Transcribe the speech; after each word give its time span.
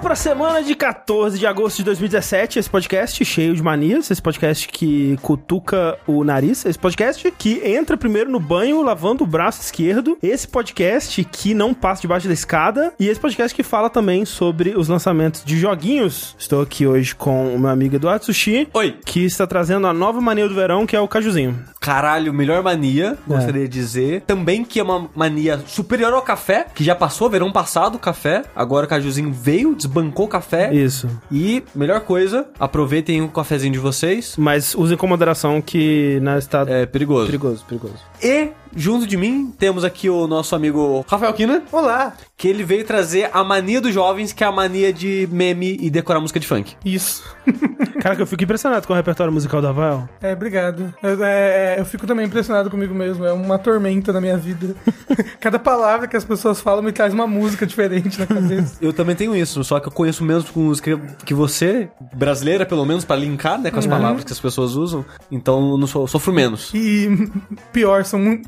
Começando 0.00 0.02
pra 0.02 0.16
semana 0.16 0.62
de 0.62 0.74
14 0.74 1.38
de 1.38 1.46
agosto 1.46 1.78
de 1.78 1.84
2017, 1.84 2.58
esse 2.58 2.70
podcast 2.70 3.22
cheio 3.22 3.54
de 3.54 3.62
manias, 3.62 4.10
esse 4.10 4.20
podcast 4.20 4.66
que 4.66 5.18
cutuca 5.20 5.98
o 6.06 6.24
nariz, 6.24 6.64
esse 6.64 6.78
podcast 6.78 7.30
que 7.32 7.60
entra 7.62 7.98
primeiro 7.98 8.30
no 8.30 8.40
banho 8.40 8.82
lavando 8.82 9.24
o 9.24 9.26
braço 9.26 9.60
esquerdo, 9.60 10.16
esse 10.22 10.48
podcast 10.48 11.22
que 11.24 11.52
não 11.52 11.74
passa 11.74 12.02
debaixo 12.02 12.26
da 12.26 12.32
escada 12.32 12.94
e 12.98 13.08
esse 13.08 13.20
podcast 13.20 13.54
que 13.54 13.62
fala 13.62 13.90
também 13.90 14.24
sobre 14.24 14.70
os 14.70 14.88
lançamentos 14.88 15.44
de 15.44 15.58
joguinhos. 15.58 16.34
Estou 16.38 16.62
aqui 16.62 16.86
hoje 16.86 17.14
com 17.14 17.54
o 17.54 17.58
meu 17.58 17.70
amigo 17.70 17.96
Eduardo 17.96 18.24
Sushi. 18.24 18.68
Oi. 18.72 18.96
Que 19.04 19.24
está 19.26 19.46
trazendo 19.46 19.86
a 19.86 19.92
nova 19.92 20.20
mania 20.20 20.48
do 20.48 20.54
verão, 20.54 20.86
que 20.86 20.96
é 20.96 21.00
o 21.00 21.08
cajuzinho. 21.08 21.62
Caralho, 21.80 22.32
melhor 22.34 22.62
mania, 22.62 23.16
gostaria 23.26 23.62
de 23.62 23.68
dizer. 23.68 24.20
Também 24.26 24.62
que 24.62 24.78
é 24.78 24.82
uma 24.82 25.08
mania 25.16 25.58
superior 25.66 26.12
ao 26.12 26.20
café, 26.20 26.66
que 26.74 26.84
já 26.84 26.94
passou 26.94 27.30
verão 27.30 27.50
passado 27.50 27.94
o 27.94 27.98
café, 27.98 28.42
agora 28.54 28.84
o 28.84 28.88
cajuzinho 28.88 29.32
veio, 29.32 29.74
desbancou 29.74 30.26
o 30.26 30.28
café. 30.28 30.74
Isso. 30.74 31.08
E, 31.32 31.64
melhor 31.74 32.00
coisa, 32.00 32.46
aproveitem 32.58 33.22
o 33.22 33.28
cafezinho 33.28 33.72
de 33.72 33.78
vocês. 33.78 34.34
Mas 34.36 34.74
usem 34.74 34.94
com 34.94 35.06
moderação 35.06 35.62
que 35.62 36.20
né, 36.20 36.38
está 36.38 36.66
É 36.68 36.84
perigoso. 36.84 37.26
perigoso, 37.26 37.64
perigoso. 37.66 37.96
E, 38.22 38.50
junto 38.74 39.06
de 39.06 39.16
mim, 39.16 39.52
temos 39.58 39.84
aqui 39.84 40.08
o 40.08 40.26
nosso 40.26 40.54
amigo 40.54 41.04
Rafael 41.08 41.32
Kina, 41.32 41.62
Olá! 41.72 42.12
que 42.36 42.48
ele 42.48 42.64
veio 42.64 42.84
trazer 42.84 43.28
a 43.32 43.44
mania 43.44 43.80
dos 43.80 43.92
jovens, 43.92 44.32
que 44.32 44.42
é 44.42 44.46
a 44.46 44.52
mania 44.52 44.92
de 44.92 45.28
meme 45.30 45.76
e 45.80 45.90
decorar 45.90 46.20
música 46.20 46.40
de 46.40 46.46
funk. 46.46 46.74
Isso. 46.84 47.22
Cara, 48.00 48.16
que 48.16 48.22
eu 48.22 48.26
fico 48.26 48.42
impressionado 48.42 48.86
com 48.86 48.94
o 48.94 48.96
repertório 48.96 49.30
musical 49.32 49.60
da 49.60 49.72
Val. 49.72 50.08
É, 50.22 50.32
obrigado. 50.32 50.92
Eu, 51.02 51.22
é, 51.22 51.74
é, 51.76 51.80
eu 51.80 51.84
fico 51.84 52.06
também 52.06 52.24
impressionado 52.24 52.70
comigo 52.70 52.94
mesmo. 52.94 53.26
É 53.26 53.32
uma 53.32 53.58
tormenta 53.58 54.10
na 54.10 54.20
minha 54.22 54.38
vida. 54.38 54.74
Cada 55.38 55.58
palavra 55.58 56.06
que 56.08 56.16
as 56.16 56.24
pessoas 56.24 56.60
falam 56.62 56.82
me 56.82 56.92
traz 56.92 57.12
uma 57.12 57.26
música 57.26 57.66
diferente 57.66 58.18
na 58.18 58.26
cabeça. 58.26 58.76
Eu 58.80 58.92
também 58.94 59.14
tenho 59.14 59.36
isso, 59.36 59.62
só 59.62 59.78
que 59.78 59.88
eu 59.88 59.92
conheço 59.92 60.24
menos 60.24 60.48
com 60.48 60.60
música 60.60 60.98
que 61.26 61.34
você, 61.34 61.90
brasileira 62.14 62.64
pelo 62.64 62.86
menos, 62.86 63.04
pra 63.04 63.16
linkar, 63.16 63.60
né, 63.60 63.70
com 63.70 63.78
as 63.78 63.86
palavras 63.86 64.24
que 64.24 64.32
as 64.32 64.40
pessoas 64.40 64.76
usam. 64.76 65.04
Então 65.30 65.72
eu 65.72 65.76
não 65.78 65.86
sou, 65.86 66.06
sofro 66.06 66.32
menos. 66.32 66.70
E 66.72 67.30
pior, 67.70 68.04
são 68.06 68.18
mu- 68.18 68.30
mu- 68.30 68.40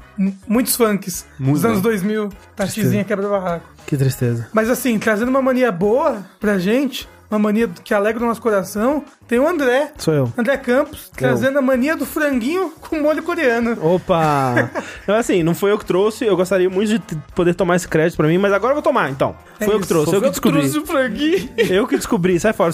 muitos 0.46 0.77
funks 0.77 1.27
dos 1.38 1.48
Muito, 1.48 1.64
anos 1.66 1.78
né? 1.78 1.82
2000. 1.82 2.28
Taxizinha 2.56 3.05
quebra-barraco. 3.05 3.66
Que 3.86 3.96
tristeza. 3.96 4.48
Mas 4.52 4.70
assim, 4.70 4.98
trazendo 4.98 5.28
uma 5.28 5.42
mania 5.42 5.70
boa 5.72 6.24
pra 6.41 6.58
gente, 6.58 7.08
uma 7.30 7.38
mania 7.38 7.68
que 7.82 7.92
alegra 7.94 8.22
o 8.22 8.27
nosso 8.28 8.40
coração, 8.42 9.02
tem 9.27 9.38
o 9.38 9.48
André. 9.48 9.90
Sou 9.98 10.12
eu. 10.14 10.33
André 10.36 10.56
Campos, 10.58 11.10
trazendo 11.16 11.58
a 11.58 11.62
mania 11.62 11.96
do 11.96 12.05
franguinho 12.06 12.70
com 12.80 13.00
molho 13.00 13.22
coreano. 13.22 13.77
Opa! 13.84 14.70
Então, 15.02 15.16
assim, 15.16 15.42
não 15.42 15.52
foi 15.55 15.72
eu 15.72 15.78
que 15.78 15.84
trouxe, 15.84 16.24
eu 16.24 16.36
gostaria 16.36 16.70
muito 16.70 16.98
de 16.98 17.16
poder 17.34 17.55
tomar 17.55 17.74
esse 17.77 17.88
crédito 17.88 18.16
pra 18.16 18.28
mim, 18.28 18.38
mas 18.38 18.52
agora 18.52 18.70
eu 18.70 18.77
vou 18.77 18.83
tomar, 18.83 19.10
então. 19.10 19.34
É 19.58 19.64
Foi 19.64 19.74
eu 19.74 19.78
que 19.78 19.84
isso. 19.84 19.94
trouxe, 19.94 20.14
eu 20.14 20.22
que 20.22 20.28
descobri. 20.30 20.60
trouxe 20.60 20.78
o 20.78 20.86
franguinho. 20.86 21.48
Eu 21.68 21.86
que 21.88 21.96
descobri, 21.96 22.38
sai 22.38 22.52
fora, 22.52 22.72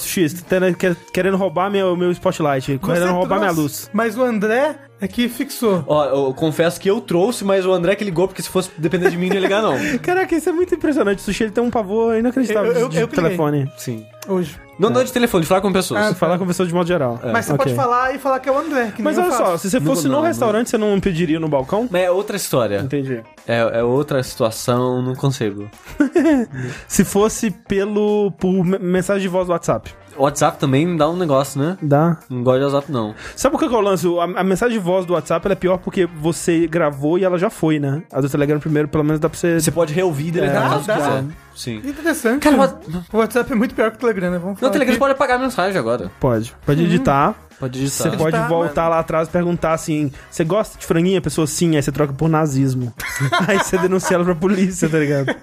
quer- 0.78 0.96
querendo 1.12 1.36
roubar 1.38 1.70
meu, 1.70 1.96
meu 1.96 2.10
spotlight, 2.12 2.78
querendo 2.78 3.06
Você 3.06 3.10
roubar 3.12 3.38
minha 3.38 3.52
trouxe, 3.52 3.60
luz. 3.84 3.90
Mas 3.94 4.16
o 4.18 4.22
André 4.22 4.76
é 5.00 5.08
que 5.08 5.28
fixou. 5.28 5.84
Ó, 5.86 6.04
eu 6.28 6.34
confesso 6.34 6.80
que 6.80 6.88
eu 6.90 7.00
trouxe, 7.00 7.44
mas 7.44 7.64
o 7.66 7.72
André 7.72 7.94
que 7.96 8.04
ligou, 8.04 8.26
porque 8.28 8.42
se 8.42 8.48
fosse 8.48 8.70
depender 8.78 9.10
de 9.10 9.16
mim, 9.16 9.28
não 9.28 9.34
ia 9.36 9.40
ligar, 9.40 9.62
não. 9.62 9.76
Caraca, 10.02 10.34
isso 10.34 10.48
é 10.48 10.52
muito 10.52 10.74
impressionante, 10.74 11.18
o 11.18 11.22
Sushi 11.22 11.44
ele 11.44 11.52
tem 11.52 11.62
um 11.62 11.70
pavor 11.70 12.16
inacreditável 12.16 12.72
Eu- 12.72 12.80
eu- 12.80 12.88
de 12.88 12.98
eu 12.98 13.08
telefone. 13.08 13.70
Sim. 13.76 14.04
Hoje. 14.28 14.56
Não, 14.78 14.90
não 14.90 15.02
de 15.02 15.12
telefone, 15.12 15.42
de 15.42 15.48
falar 15.48 15.60
com 15.60 15.72
pessoas. 15.72 16.00
Ah, 16.00 16.14
Falar 16.14 16.38
com 16.38 16.46
pessoas 16.46 16.68
de 16.68 16.74
modo 16.74 16.86
geral. 16.86 17.18
Mas 17.32 17.46
você 17.46 17.52
Ok. 17.52 17.64
pode 17.64 17.74
falar 17.74 18.14
e 18.14 18.18
falar 18.18 18.38
que 18.38 18.48
é 18.48 18.52
o 18.52 18.58
André. 18.58 18.92
Que 18.94 19.02
Mas 19.02 19.18
olha 19.18 19.32
só, 19.32 19.56
se 19.56 19.68
você 19.70 19.80
Não, 19.80 19.86
fosse 19.86 20.06
no 20.06 20.12
não, 20.14 20.22
restaurante, 20.22 20.70
você 20.70 20.78
não 20.78 21.00
pediria 21.00 21.40
no 21.40 21.48
balcão? 21.48 21.88
Mas 21.90 22.02
é 22.02 22.10
outra 22.10 22.36
história. 22.36 22.78
Entendi. 22.80 23.20
É, 23.46 23.78
é 23.80 23.82
outra 23.82 24.22
situação, 24.22 25.02
não 25.02 25.14
consigo. 25.16 25.68
Se 26.86 27.04
fosse 27.04 27.50
pelo 27.50 28.30
por 28.32 28.64
me- 28.64 28.78
mensagem 28.78 29.22
de 29.22 29.28
voz 29.28 29.46
do 29.46 29.52
WhatsApp. 29.52 29.92
O 30.18 30.24
WhatsApp 30.24 30.58
também 30.58 30.96
dá 30.96 31.08
um 31.08 31.16
negócio, 31.16 31.60
né? 31.60 31.78
Dá. 31.80 32.18
Não 32.28 32.42
gosto 32.42 32.58
de 32.58 32.64
WhatsApp, 32.64 32.92
não. 32.92 33.14
Sabe 33.36 33.52
por 33.52 33.60
que 33.60 33.68
que 33.68 33.74
eu 33.74 33.80
lanço? 33.80 34.20
A, 34.20 34.24
a 34.24 34.44
mensagem 34.44 34.76
de 34.78 34.84
voz 34.84 35.06
do 35.06 35.12
WhatsApp 35.14 35.46
ela 35.46 35.52
é 35.52 35.56
pior 35.56 35.78
porque 35.78 36.06
você 36.06 36.66
gravou 36.66 37.18
e 37.18 37.24
ela 37.24 37.38
já 37.38 37.48
foi, 37.48 37.78
né? 37.78 38.02
A 38.12 38.20
do 38.20 38.28
Telegram 38.28 38.58
primeiro, 38.58 38.88
pelo 38.88 39.04
menos 39.04 39.20
dá 39.20 39.28
pra 39.28 39.38
você. 39.38 39.60
Você 39.60 39.70
pode 39.70 39.94
reouvir 39.94 40.28
e 40.28 40.30
deletar 40.32 40.66
É, 40.66 40.68
caso 40.70 40.86
dá. 40.86 41.24
Sim. 41.58 41.78
Interessante. 41.84 42.40
Cara, 42.42 42.78
o 43.12 43.16
WhatsApp 43.18 43.50
é 43.52 43.54
muito 43.56 43.74
pior 43.74 43.90
que 43.90 43.96
o 43.96 44.00
Telegram, 44.00 44.30
né? 44.30 44.38
Vamos 44.38 44.60
Não, 44.60 44.68
o 44.68 44.72
Telegram 44.72 44.92
aqui. 44.92 44.98
pode 45.00 45.12
apagar 45.12 45.38
a 45.38 45.40
mensagem 45.42 45.76
agora. 45.78 46.10
Pode. 46.20 46.54
Pode 46.64 46.84
editar. 46.84 47.34
Pode 47.58 47.76
Você 47.90 48.04
digitar. 48.04 48.16
pode 48.16 48.36
Editar, 48.36 48.48
voltar 48.48 48.88
lá 48.88 49.00
atrás 49.00 49.26
e 49.26 49.30
perguntar 49.32 49.72
assim: 49.72 50.12
você 50.30 50.44
gosta 50.44 50.78
de 50.78 50.86
franguinha? 50.86 51.18
A 51.18 51.22
pessoa 51.22 51.44
sim, 51.44 51.74
aí 51.74 51.82
você 51.82 51.90
troca 51.90 52.12
por 52.12 52.28
nazismo. 52.28 52.94
aí 53.48 53.58
você 53.58 53.76
denuncia 53.78 54.14
ela 54.14 54.24
pra 54.24 54.36
polícia, 54.36 54.88
tá 54.88 54.96
ligado? 54.96 55.34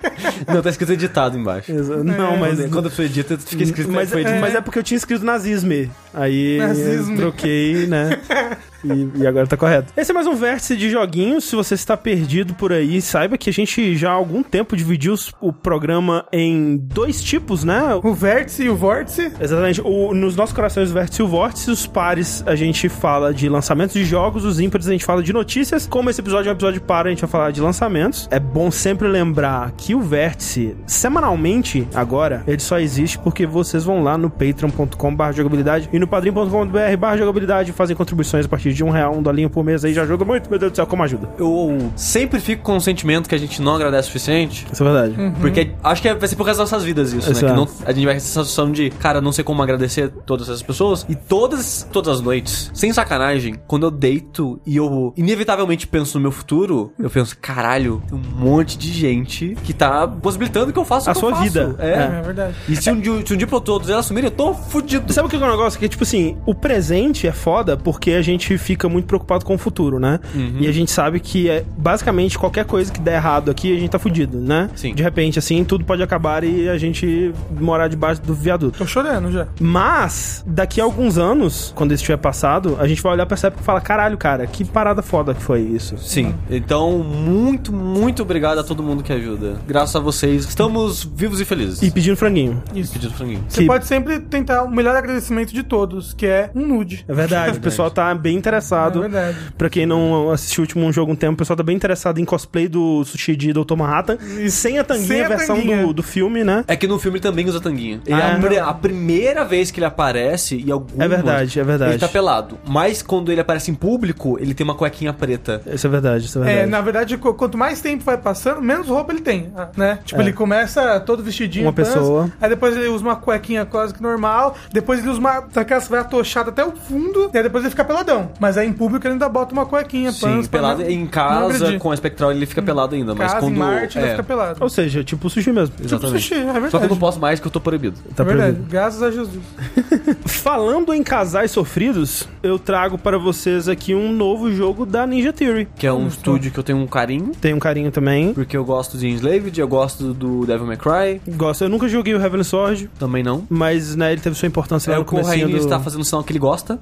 Não, 0.48 0.62
tá 0.62 0.70
escrito 0.70 0.94
editado 0.94 1.38
embaixo. 1.38 1.70
Exa- 1.74 1.98
Não, 2.02 2.38
mas. 2.38 2.58
Quando, 2.58 2.70
quando 2.72 2.86
a 2.86 2.90
pessoa 2.90 3.06
edita, 3.06 3.38
fica 3.38 3.64
escrito 3.64 3.92
Mas, 3.92 4.10
foi 4.10 4.22
editado. 4.22 4.40
mas 4.40 4.56
é 4.56 4.62
porque 4.62 4.80
eu 4.80 4.84
tinha 4.84 4.96
escrito 4.98 5.26
nazismo. 5.26 5.92
Aí 6.14 6.58
Nazismo. 6.60 7.12
eu 7.16 7.18
troquei, 7.18 7.86
né? 7.88 8.18
E, 8.86 9.22
e 9.22 9.28
agora 9.28 9.48
tá 9.48 9.58
correto. 9.58 9.92
Esse 9.98 10.12
é 10.12 10.14
mais 10.14 10.28
um 10.28 10.36
vértice 10.36 10.76
de 10.76 10.90
joguinhos. 10.90 11.46
Se 11.46 11.56
você 11.56 11.74
está 11.76 11.96
perdido 11.98 12.54
por 12.54 12.72
aí, 12.72 13.02
saiba 13.02 13.38
que 13.38 13.50
a 13.50 13.54
gente 13.54 13.96
já 13.96 14.12
há 14.12 14.14
algum 14.14 14.44
tempo 14.44 14.76
dividiu 14.76 15.16
o 15.42 15.52
programa 15.54 16.26
em 16.32 16.78
dois 16.78 17.22
tipos, 17.24 17.64
né? 17.64 17.82
O 18.04 18.14
vértice 18.14 18.64
e 18.64 18.70
o 18.70 18.76
vórtice. 18.76 19.32
Exatamente. 19.40 19.82
O- 19.82 20.14
nos 20.14 20.36
nossos 20.36 20.54
corações, 20.56 20.92
o 20.92 20.94
vértice 20.94 21.22
e 21.22 21.26
o 21.26 21.28
vórtice, 21.28 21.72
os 21.72 21.88
pares 21.88 22.44
a 22.46 22.56
gente 22.56 22.88
fala 22.90 23.34
de 23.34 23.48
lançamentos 23.50 23.94
de 23.96 24.04
jogos, 24.06 24.44
os 24.46 24.60
ímpares 24.60 24.88
a 24.88 24.92
gente 24.92 25.06
fala 25.06 25.24
de 25.24 25.32
notícias. 25.34 25.88
Como 25.88 26.10
esse 26.10 26.22
episódio 26.22 26.50
é 26.50 26.52
um 26.52 26.56
episódio 26.56 26.82
par, 26.82 27.08
a 27.08 27.10
gente 27.10 27.22
vai 27.22 27.30
falar 27.30 27.52
de 27.52 27.62
lançamentos. 27.62 28.28
É 28.32 28.40
bom 28.40 28.70
sempre 28.72 29.08
lembrar 29.08 29.72
que 29.72 29.96
o 29.96 30.02
vértice, 30.02 30.76
semanalmente, 30.86 31.88
agora, 31.94 32.44
ele 32.48 32.60
só 32.60 32.80
existe 32.80 33.18
porque 33.20 33.46
vocês 33.46 33.84
vão 33.84 34.04
lá 34.04 34.18
no 34.18 34.30
patreon.com.br 34.30 35.32
jogabilidade 35.34 35.90
e 35.94 36.00
no 36.00 36.08
padrim.com.br 36.08 36.98
barra 37.00 37.18
jogabilidade 37.18 37.72
e 37.72 37.74
fazem 37.74 37.96
contribuições 37.96 38.46
a 38.46 38.50
partir 38.50 38.74
de 38.76 38.84
um 38.84 38.90
real, 38.90 39.16
um 39.16 39.22
dolinho 39.22 39.50
por 39.50 39.64
mês 39.64 39.84
aí 39.86 39.94
já 39.94 40.04
ajuda 40.04 40.26
muito, 40.26 40.50
meu 40.50 40.60
Deus 40.60 40.72
do 40.72 40.76
céu, 40.76 40.86
como 40.88 41.04
ajuda. 41.04 41.30
Eu 41.38 41.92
sempre 41.96 42.40
fico 42.40 42.64
com 42.64 42.76
o 42.78 42.82
sentimento 42.82 43.28
que 43.30 43.36
a 43.36 43.38
gente 43.38 43.62
não 43.62 43.76
agradece 43.76 44.04
o 44.04 44.12
suficiente. 44.12 44.68
Isso 44.72 44.84
é 44.84 44.92
verdade. 44.92 45.16
Porque 45.40 45.72
acho 45.84 46.02
que 46.02 46.14
vai 46.14 46.28
ser 46.28 46.36
por 46.36 46.46
causa 46.46 46.62
das 46.62 46.72
nossas 46.72 46.86
vidas 46.86 47.14
isso, 47.14 47.32
Isso 47.32 47.44
né? 47.46 47.50
é. 47.52 47.54
Que 47.54 47.58
não, 47.58 47.68
a 47.86 47.92
gente 47.92 48.06
vai 48.06 48.14
ter 48.14 48.18
essa 48.18 48.28
sensação 48.28 48.72
de, 48.72 48.90
cara, 48.90 49.22
não 49.22 49.32
sei 49.32 49.44
como 49.44 49.62
agradecer 49.64 50.10
todas 50.26 50.48
essas 50.50 50.62
pessoas. 50.62 51.06
E 51.10 51.16
todas, 51.16 51.88
todas 51.92 52.16
as 52.18 52.22
noites, 52.22 52.70
sem 52.74 52.92
sacanagem, 52.92 53.56
quando 53.68 53.86
eu 53.86 53.92
deito 53.92 54.60
e 54.66 54.76
eu 54.78 55.14
inevitavelmente 55.16 55.88
penso 55.88 56.18
no 56.18 56.22
meu 56.22 56.32
futuro, 56.32 56.92
eu 57.00 57.10
penso, 57.10 57.38
caralho, 57.40 58.02
tem 58.08 58.18
um 58.18 58.22
monte 58.40 58.78
de 58.78 58.92
gente 58.92 59.56
que 59.64 59.74
tá 59.74 60.08
possibilitando 60.08 60.72
que 60.74 60.80
eu 60.80 60.86
faça 60.86 61.10
A 61.10 61.12
o 61.12 61.14
que 61.14 61.20
sua 61.20 61.30
eu 61.30 61.36
faço. 61.36 61.44
vida. 61.46 61.76
É. 61.80 62.20
É, 62.20 62.22
verdade. 62.22 62.56
E 62.68 62.76
se 62.76 62.92
um, 62.92 63.00
dia, 63.00 63.26
se 63.26 63.34
um 63.34 63.38
dia 63.38 63.48
pra 63.48 63.60
todos 63.60 63.90
elas 63.90 64.06
assumirem, 64.06 64.30
eu 64.30 64.36
tô 64.36 64.54
fudido. 64.54 65.12
Sabe 65.14 65.28
o 65.28 65.30
que 65.30 65.36
é 65.36 65.40
o 65.40 65.50
negócio? 65.50 65.80
Que, 65.80 65.88
tipo 65.88 66.04
assim, 66.04 66.38
o 66.46 66.54
presente 66.54 67.28
é 67.28 67.32
foda 67.32 67.78
porque 67.78 68.12
a 68.12 68.22
gente 68.22 68.58
fica 68.66 68.90
muito 68.90 69.06
preocupado 69.06 69.46
com 69.46 69.54
o 69.54 69.58
futuro, 69.58 70.00
né? 70.00 70.20
Uhum. 70.34 70.58
E 70.60 70.68
a 70.68 70.72
gente 70.72 70.90
sabe 70.92 71.20
que 71.20 71.48
é 71.50 71.64
basicamente 71.78 72.38
qualquer 72.38 72.66
coisa 72.66 72.92
que 72.92 73.00
der 73.00 73.16
errado 73.16 73.52
aqui, 73.52 73.76
a 73.76 73.80
gente 73.80 73.90
tá 73.90 74.00
fudido, 74.00 74.40
né? 74.40 74.70
Sim. 74.76 74.94
De 74.96 75.04
repente, 75.04 75.38
assim, 75.38 75.64
tudo 75.64 75.86
pode 75.86 76.02
acabar 76.02 76.44
e 76.44 76.68
a 76.68 76.78
gente 76.78 77.32
morar 77.60 77.88
debaixo 77.88 78.22
do 78.24 78.34
viaduto. 78.34 78.78
Tô 78.80 78.88
chorando 78.88 79.32
já. 79.32 79.48
Mas, 79.60 80.44
daqui 80.48 80.82
a 80.82 80.84
alguns 80.84 81.18
anos, 81.18 81.72
quando 81.76 81.94
isso 81.94 82.04
tiver 82.04 82.18
passado, 82.18 82.76
a 82.80 82.88
gente 82.88 83.02
vai 83.04 83.14
olhar 83.14 83.26
pra 83.26 83.36
essa 83.36 83.48
época 83.48 83.62
e 83.62 83.66
falar: 83.66 83.82
caralho, 83.82 84.18
cara, 84.18 84.48
que 84.48 84.66
parada 84.66 85.02
foda 85.02 85.34
que 85.34 85.42
foi 85.44 85.62
isso. 85.62 85.98
Sim. 85.98 86.34
Então, 86.50 86.98
muito, 87.00 87.72
muito 87.72 88.24
obrigado 88.24 88.58
a 88.60 88.64
todo 88.64 88.82
mundo 88.82 89.04
que 89.04 89.14
ajuda. 89.14 89.58
Graças 89.68 89.96
a 89.96 90.00
vocês, 90.00 90.46
estamos 90.46 91.04
vivos 91.04 91.40
e 91.40 91.46
felizes. 91.46 91.82
E 91.84 91.92
pedindo 91.92 92.16
franguinho. 92.18 92.64
Isso. 92.74 92.94
pedido 92.94 93.14
franguinho. 93.14 93.44
Você 93.48 93.62
Que- 93.62 93.68
pode 93.68 93.86
sempre 93.86 94.20
tentar 94.20 94.64
o 94.64 94.72
melhor 94.72 94.96
agradecimento 94.96 95.54
de 95.54 95.62
todos, 95.64 96.14
que 96.14 96.26
é 96.26 96.50
um 96.56 96.66
nude. 96.66 97.06
É 97.08 97.14
verdade, 97.14 97.58
o 97.60 97.62
pessoal 97.62 97.92
tá 97.92 98.14
bem 98.16 98.38
interessado. 98.46 99.00
É 99.00 99.08
verdade. 99.10 99.38
Pra 99.58 99.70
quem 99.70 99.86
não 99.86 100.30
assistiu 100.32 100.62
o 100.62 100.64
último 100.66 100.92
jogo 100.94 101.12
um 101.12 101.16
tempo, 101.16 101.34
o 101.34 101.38
pessoal 101.38 101.58
tá 101.58 101.64
bem 101.64 101.76
interessado 101.76 102.20
em 102.20 102.26
cosplay 102.26 102.68
do 102.68 103.04
sushi 103.06 103.36
de 103.36 103.52
Dr. 103.54 103.76
Manhattan. 103.76 104.18
Sem 104.50 104.78
a 104.80 104.84
tanguinha, 104.84 105.08
Sem 105.08 105.22
a 105.22 105.26
a 105.26 105.30
versão 105.30 105.56
tanguinha. 105.56 105.86
Do, 105.88 105.94
do 105.94 106.04
filme, 106.04 106.44
né? 106.44 106.64
É 106.68 106.76
que 106.76 106.88
no 106.88 107.00
filme 107.00 107.18
ele 107.18 107.24
também 107.24 107.48
usa 107.48 107.60
tanguinha. 107.60 108.00
Ele 108.06 108.14
Ah, 108.16 108.40
é 108.54 108.60
a, 108.60 108.66
a 108.70 108.74
primeira 108.74 109.44
vez 109.44 109.72
que 109.72 109.80
ele 109.80 109.86
aparece 109.86 110.62
e 110.66 110.72
algumas... 110.72 111.00
É 111.00 111.08
verdade, 111.08 111.60
é 111.60 111.64
verdade. 111.64 111.92
Ele 111.94 112.00
tá 112.00 112.08
pelado. 112.08 112.58
Mas 112.68 113.02
quando 113.02 113.32
ele 113.32 113.42
aparece 113.42 113.72
em 113.72 113.76
público, 113.76 114.38
ele 114.40 114.54
tem 114.54 114.64
uma 114.64 114.76
cuequinha 114.76 115.14
preta. 115.14 115.62
Isso 115.66 115.88
é 115.88 115.90
verdade, 115.90 116.26
isso 116.26 116.40
é 116.40 116.44
verdade. 116.44 116.64
É, 116.64 116.66
na 116.66 116.82
verdade, 116.82 117.18
qu- 117.18 117.34
quanto 117.34 117.58
mais 117.58 117.82
tempo 117.82 118.04
vai 118.04 118.18
passando, 118.18 118.62
menos 118.62 118.88
roupa 118.88 119.12
ele 119.14 119.22
tem, 119.22 119.52
ah, 119.56 119.70
né? 119.76 120.00
Tipo, 120.06 120.22
É. 120.22 120.24
ele 120.26 120.34
começa 120.34 121.00
todo 121.00 121.24
vestidinho. 121.24 121.66
Uma 121.66 121.74
pants, 121.74 121.94
pessoa. 121.94 122.32
Aí 122.42 122.50
depois 122.50 122.76
ele 122.76 122.88
usa 122.88 123.04
uma 123.04 123.16
cuequinha 123.16 123.66
quase 123.66 123.94
que 123.94 124.02
normal. 124.02 124.56
Depois 124.72 125.00
ele 125.00 125.10
usa 125.10 125.20
uma 125.20 125.40
daquelas 125.54 125.88
vai 125.88 126.00
atochada 126.00 126.50
até 126.50 126.64
o 126.66 126.72
fundo. 126.72 127.30
E 127.34 127.38
aí 127.38 127.44
depois 127.44 127.64
ele 127.64 127.72
fica 127.72 127.84
peladão. 127.86 128.32
Mas 128.40 128.58
aí 128.58 128.68
em 128.68 128.74
público 128.74 129.06
ele 129.06 129.14
ainda 129.14 129.30
bota 129.30 129.54
uma 129.54 129.66
cuequinha, 129.66 130.12
Sim, 130.12 130.44
pelado 130.46 130.82
não- 130.84 130.90
em 130.90 131.00
não 131.02 131.08
casa, 131.08 131.80
com 131.80 131.92
a 131.92 131.94
espectral 131.94 132.32
ele 132.32 132.46
fica 132.46 132.62
pelado 132.62 132.96
ainda, 132.96 133.14
mas 133.16 133.32
casa, 133.32 133.46
quando. 133.46 133.56
em 133.56 133.60
Marte, 133.60 133.98
ele 133.98 134.08
é, 134.08 134.12
fica 134.12 134.24
pelado. 134.24 134.58
Ou 134.62 134.70
seja, 134.70 135.04
tipo 135.04 135.30
sushi 135.30 135.52
mesmo. 135.52 135.74
Exatamente. 135.84 136.22
sushi, 136.22 136.34
é 136.36 136.44
verdade. 136.52 136.72
Só 136.72 136.80
que 136.80 136.86
eu 136.86 136.90
não 136.90 136.98
posso 136.98 137.20
mais 137.20 137.40
que 137.40 137.48
eu 137.48 137.52
tô 137.52 137.60
proibido. 137.60 137.98
Tá 138.16 138.24
é 138.24 138.26
verdade, 138.26 138.52
proibido. 138.54 138.72
graças 138.72 139.02
a 139.04 139.12
Jesus. 139.12 139.40
Falando 140.26 140.94
em 140.94 141.04
casais 141.04 141.52
sofridos, 141.52 142.28
eu 142.44 142.58
trago 142.60 142.98
para 142.98 143.18
vocês 143.18 143.68
aqui 143.68 143.94
um 143.96 144.12
novo 144.12 144.52
jogo 144.52 144.86
da 144.86 145.06
Ninja 145.06 145.32
Theory. 145.34 145.68
Que 145.78 145.88
é 145.88 145.94
um 145.94 146.08
estúdio 146.08 146.52
que 146.52 146.60
eu 146.60 146.64
tenho 146.64 146.80
um 146.80 146.88
carinho. 146.88 147.32
Tem 147.40 147.54
um 147.54 147.60
carinho 147.60 147.92
também. 147.92 148.34
Porque 148.34 148.56
eu 148.56 148.64
gosto 148.66 148.98
de 148.98 149.08
Enslaved, 149.08 149.60
eu 149.60 149.68
gosto 149.68 150.14
do 150.14 150.46
Devil 150.46 150.66
May 150.68 150.78
Cry. 150.78 151.22
Gosto. 151.36 151.64
Eu 151.64 151.70
nunca 151.70 151.88
joguei 151.88 152.14
o 152.14 152.22
Heavenly 152.22 152.44
Sword, 152.44 152.90
Também 153.00 153.24
não. 153.24 153.44
mas 153.50 153.96
né, 153.96 154.12
ele 154.12 154.22
teve 154.22 154.36
sua 154.36 154.48
importância 154.48 154.90
lá 154.92 154.96
É, 154.96 155.00
no 155.00 155.04
o 155.04 155.06
comecinho 155.06 155.34
Corraine 155.34 155.52
do... 155.60 155.64
está 155.64 155.80
fazendo 155.80 156.04
sinal 156.04 156.24
que 156.24 156.32
ele 156.32 156.40
gosta. 156.40 156.80